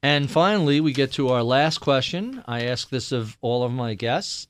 And 0.02 0.30
finally, 0.30 0.80
we 0.80 0.92
get 0.92 1.12
to 1.12 1.28
our 1.28 1.42
last 1.42 1.78
question. 1.78 2.42
I 2.46 2.64
ask 2.64 2.88
this 2.88 3.12
of 3.12 3.36
all 3.42 3.62
of 3.64 3.72
my 3.72 3.94
guests. 3.94 4.48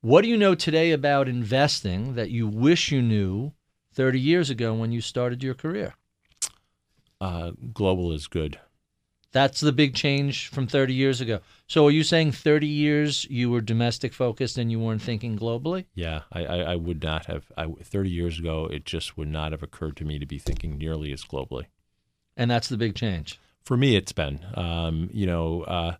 What 0.00 0.22
do 0.22 0.28
you 0.28 0.38
know 0.38 0.54
today 0.54 0.92
about 0.92 1.28
investing 1.28 2.14
that 2.14 2.30
you 2.30 2.48
wish 2.48 2.90
you 2.90 3.02
knew 3.02 3.52
30 3.92 4.20
years 4.20 4.50
ago 4.50 4.74
when 4.74 4.92
you 4.92 5.00
started 5.00 5.42
your 5.42 5.54
career? 5.54 5.94
Uh, 7.20 7.52
global 7.74 8.12
is 8.12 8.26
good. 8.26 8.58
That's 9.32 9.60
the 9.60 9.72
big 9.72 9.94
change 9.94 10.48
from 10.48 10.66
30 10.66 10.92
years 10.92 11.20
ago. 11.20 11.40
So 11.68 11.86
are 11.86 11.90
you 11.90 12.02
saying 12.02 12.32
30 12.32 12.66
years 12.66 13.26
you 13.30 13.48
were 13.50 13.60
domestic 13.60 14.12
focused 14.12 14.58
and 14.58 14.72
you 14.72 14.80
weren't 14.80 15.02
thinking 15.02 15.38
globally? 15.38 15.84
Yeah, 15.94 16.22
I, 16.32 16.44
I, 16.44 16.56
I 16.72 16.76
would 16.76 17.02
not 17.02 17.26
have. 17.26 17.44
I, 17.56 17.66
30 17.66 18.10
years 18.10 18.40
ago, 18.40 18.66
it 18.66 18.84
just 18.84 19.16
would 19.16 19.28
not 19.28 19.52
have 19.52 19.62
occurred 19.62 19.96
to 19.98 20.04
me 20.04 20.18
to 20.18 20.26
be 20.26 20.38
thinking 20.38 20.76
nearly 20.78 21.12
as 21.12 21.22
globally. 21.22 21.66
And 22.36 22.50
that's 22.50 22.68
the 22.68 22.76
big 22.76 22.96
change. 22.96 23.38
For 23.64 23.76
me, 23.76 23.94
it's 23.94 24.12
been. 24.12 24.40
Um, 24.54 25.10
you 25.12 25.26
know, 25.26 25.62
uh, 25.62 25.96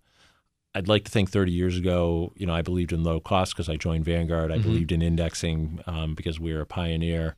I'd 0.74 0.88
like 0.88 1.04
to 1.04 1.10
think 1.10 1.30
30 1.30 1.52
years 1.52 1.76
ago, 1.76 2.32
you 2.34 2.46
know, 2.46 2.54
I 2.54 2.62
believed 2.62 2.92
in 2.92 3.04
low 3.04 3.20
cost 3.20 3.52
because 3.54 3.68
I 3.68 3.76
joined 3.76 4.04
Vanguard. 4.04 4.50
I 4.50 4.58
Mhm. 4.58 4.62
believed 4.62 4.92
in 4.92 5.02
indexing 5.02 5.80
um, 5.86 6.14
because 6.16 6.40
we 6.40 6.52
were 6.52 6.62
a 6.62 6.66
pioneer. 6.66 7.36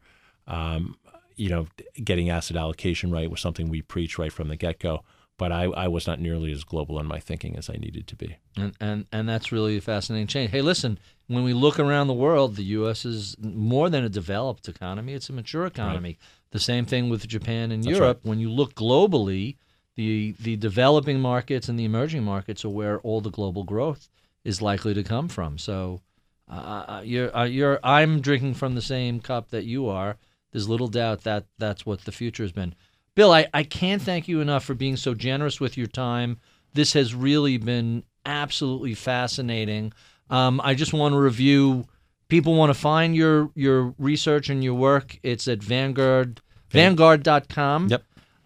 Um, 0.53 0.97
you 1.37 1.49
know, 1.49 1.67
getting 2.05 2.31
asset 2.31 2.57
allocation 2.57 3.11
right 3.11 3.31
was 3.31 3.41
something 3.41 3.69
we 3.69 3.83
preached 3.83 4.19
right 4.19 4.33
from 4.33 4.49
the 4.49 4.57
get 4.57 4.79
go. 4.79 5.03
But 5.39 5.51
I, 5.51 5.65
I 5.65 5.89
was 5.89 6.07
not 6.07 6.21
nearly 6.21 6.53
as 6.53 6.63
global 6.63 7.01
in 7.01 7.07
my 7.07 7.19
thinking 7.19 7.57
as 7.57 7.71
I 7.71 7.73
needed 7.73 8.07
to 8.09 8.17
be. 8.17 8.37
And, 8.57 8.75
and 8.81 9.07
and 9.11 9.29
that's 9.29 9.51
really 9.51 9.79
a 9.79 9.81
fascinating 9.81 10.27
change. 10.27 10.51
Hey, 10.51 10.61
listen, 10.61 10.99
when 11.27 11.43
we 11.43 11.55
look 11.55 11.81
around 11.81 12.07
the 12.07 12.13
world, 12.13 12.57
the 12.57 12.65
U.S. 12.65 13.05
is 13.05 13.35
more 13.41 13.89
than 13.89 14.05
a 14.05 14.09
developed 14.09 14.69
economy; 14.69 15.15
it's 15.15 15.31
a 15.31 15.33
mature 15.33 15.65
economy. 15.67 16.19
The 16.51 16.61
same 16.61 16.85
thing 16.85 17.09
with 17.09 17.27
Japan 17.27 17.73
and 17.73 17.83
That's 17.83 17.99
Europe. 17.99 18.21
When 18.23 18.39
you 18.39 18.51
look 18.51 18.75
globally, 18.75 19.57
the 19.97 20.37
the 20.39 20.57
developing 20.57 21.19
markets 21.19 21.69
and 21.69 21.79
the 21.79 21.87
emerging 21.87 22.23
markets 22.23 22.65
are 22.65 22.71
where 22.71 23.01
all 23.01 23.21
the 23.21 23.31
global 23.31 23.65
growth 23.65 24.09
is 24.45 24.61
likely 24.63 24.95
to 24.95 25.03
come 25.03 25.29
from. 25.29 25.59
So, 25.59 26.03
uh, 26.49 26.85
uh, 26.89 27.03
you're 27.05 27.35
uh, 27.37 27.45
you're 27.45 27.81
I'm 27.83 28.21
drinking 28.21 28.55
from 28.55 28.75
the 28.75 28.83
same 28.83 29.19
cup 29.19 29.51
that 29.51 29.65
you 29.65 29.89
are. 29.89 30.19
There's 30.53 30.69
little 30.69 30.89
doubt 30.89 31.23
that 31.25 31.47
that's 31.59 31.85
what 31.85 32.05
the 32.05 32.13
future 32.13 32.43
has 32.43 32.53
been. 32.53 32.75
Bill, 33.15 33.33
I, 33.33 33.47
I 33.53 33.63
can't 33.63 34.01
thank 34.01 34.29
you 34.29 34.41
enough 34.41 34.65
for 34.65 34.75
being 34.75 34.97
so 34.97 35.15
generous 35.15 35.61
with 35.61 35.77
your 35.77 35.87
time. 35.87 36.39
This 36.75 36.93
has 36.95 37.15
really 37.15 37.59
been 37.59 38.05
absolutely 38.25 38.95
fascinating. 38.95 39.93
Um, 40.31 40.61
I 40.65 40.75
just 40.75 40.93
want 40.93 41.13
to 41.13 41.19
review. 41.19 41.87
People 42.29 42.55
want 42.55 42.71
to 42.73 42.79
find 42.79 43.15
your 43.15 43.51
your 43.55 43.95
research 43.99 44.49
and 44.49 44.65
your 44.65 44.75
work. 44.75 45.19
It's 45.23 45.49
at 45.49 45.63
Vanguard 45.63 46.41
Vanguard.com. 46.71 47.89
Yep. 47.89 48.03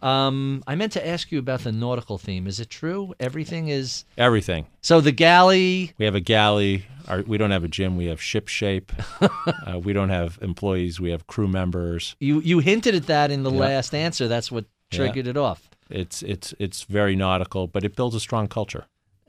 Um, 0.06 0.62
I 0.66 0.74
meant 0.76 0.92
to 0.92 1.06
ask 1.06 1.32
you 1.32 1.38
about 1.38 1.60
the 1.60 1.72
nautical 1.72 2.16
theme. 2.18 2.46
Is 2.46 2.60
it 2.60 2.70
true? 2.70 3.12
Everything 3.18 3.68
is 3.68 4.04
Everything. 4.16 4.66
so 4.80 5.00
the 5.00 5.12
galley. 5.12 5.92
We 5.98 6.04
have 6.04 6.14
a 6.14 6.20
galley. 6.20 6.84
Our, 7.08 7.22
we 7.22 7.38
don't 7.38 7.50
have 7.50 7.64
a 7.64 7.68
gym. 7.68 7.96
We 7.96 8.06
have 8.06 8.20
ship 8.22 8.48
shape. 8.48 8.92
uh, 9.20 9.78
we 9.78 9.92
don't 9.92 10.10
have 10.10 10.38
employees. 10.42 11.00
We 11.00 11.10
have 11.10 11.26
crew 11.26 11.48
members. 11.48 12.14
You 12.20 12.40
you 12.40 12.60
hinted 12.60 12.94
at 12.94 13.06
that 13.06 13.30
in 13.30 13.42
the 13.42 13.50
Yeah. 13.52 13.58
last 13.60 13.94
answer. 13.94 14.28
That's 14.28 14.50
what 14.52 14.64
Yeah. 14.92 14.98
triggered 14.98 15.26
it 15.26 15.36
off. 15.36 15.68
It's 15.90 16.22
it's 16.22 16.54
it's 16.58 16.82
very 16.84 17.16
nautical, 17.16 17.66
but 17.66 17.84
it 17.84 17.96
builds 17.96 18.14
a 18.14 18.20
strong 18.20 18.46
culture. 18.48 18.84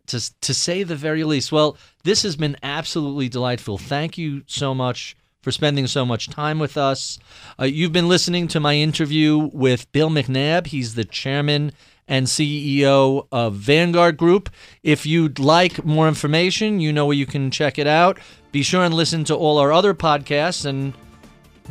to 0.07 0.19
to 0.41 0.53
say 0.53 0.83
the 0.83 0.95
very 0.95 1.23
least. 1.23 1.51
Well, 1.51 1.75
this 2.03 2.23
has 2.23 2.35
been 2.37 2.55
absolutely 2.63 3.29
delightful. 3.29 3.77
Thank 3.77 4.17
you 4.17 4.41
so 4.47 4.73
much 4.73 5.15
for 5.47 5.51
spending 5.53 5.87
so 5.87 6.05
much 6.05 6.29
time 6.29 6.59
with 6.59 6.75
us. 6.75 7.17
Uh, 7.57 7.63
you've 7.63 7.93
been 7.93 8.09
listening 8.09 8.49
to 8.49 8.59
my 8.59 8.75
interview 8.75 9.49
with 9.53 9.89
Bill 9.93 10.09
McNabb. 10.09 10.67
He's 10.67 10.95
the 10.95 11.05
chairman 11.05 11.71
and 12.05 12.27
CEO 12.27 13.25
of 13.31 13.53
Vanguard 13.55 14.17
Group. 14.17 14.49
If 14.83 15.05
you'd 15.05 15.39
like 15.39 15.85
more 15.85 16.09
information, 16.09 16.81
you 16.81 16.91
know 16.91 17.05
where 17.05 17.15
you 17.15 17.25
can 17.25 17.49
check 17.49 17.79
it 17.79 17.87
out. 17.87 18.19
Be 18.51 18.61
sure 18.61 18.83
and 18.83 18.93
listen 18.93 19.23
to 19.23 19.35
all 19.37 19.57
our 19.57 19.71
other 19.71 19.93
podcasts. 19.93 20.65
And 20.65 20.93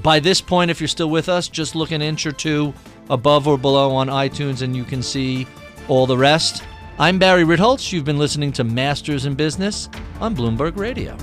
by 0.03 0.21
this 0.21 0.41
point, 0.41 0.71
if 0.71 0.81
you're 0.81 0.89
still 0.89 1.11
with 1.11 1.29
us, 1.29 1.47
just 1.47 1.75
look 1.75 1.91
an 1.91 2.01
inch 2.01 2.25
or 2.25 2.33
two 2.33 2.73
above 3.11 3.47
or 3.47 3.59
below 3.59 3.95
on 3.95 4.09
iTunes 4.09 4.63
and 4.63 4.75
you 4.75 4.85
can 4.85 5.03
see 5.03 5.47
all 5.87 6.07
the 6.07 6.17
rest. 6.17 6.63
I'm 6.99 7.19
Barry 7.19 7.45
Ritholtz. 7.45 7.93
You've 7.93 8.07
been 8.07 8.19
listening 8.19 8.53
to 8.53 8.65
Masters 8.65 9.27
in 9.27 9.35
Business 9.35 9.91
on 10.19 10.35
Bloomberg 10.35 10.79
Radio. 10.79 11.15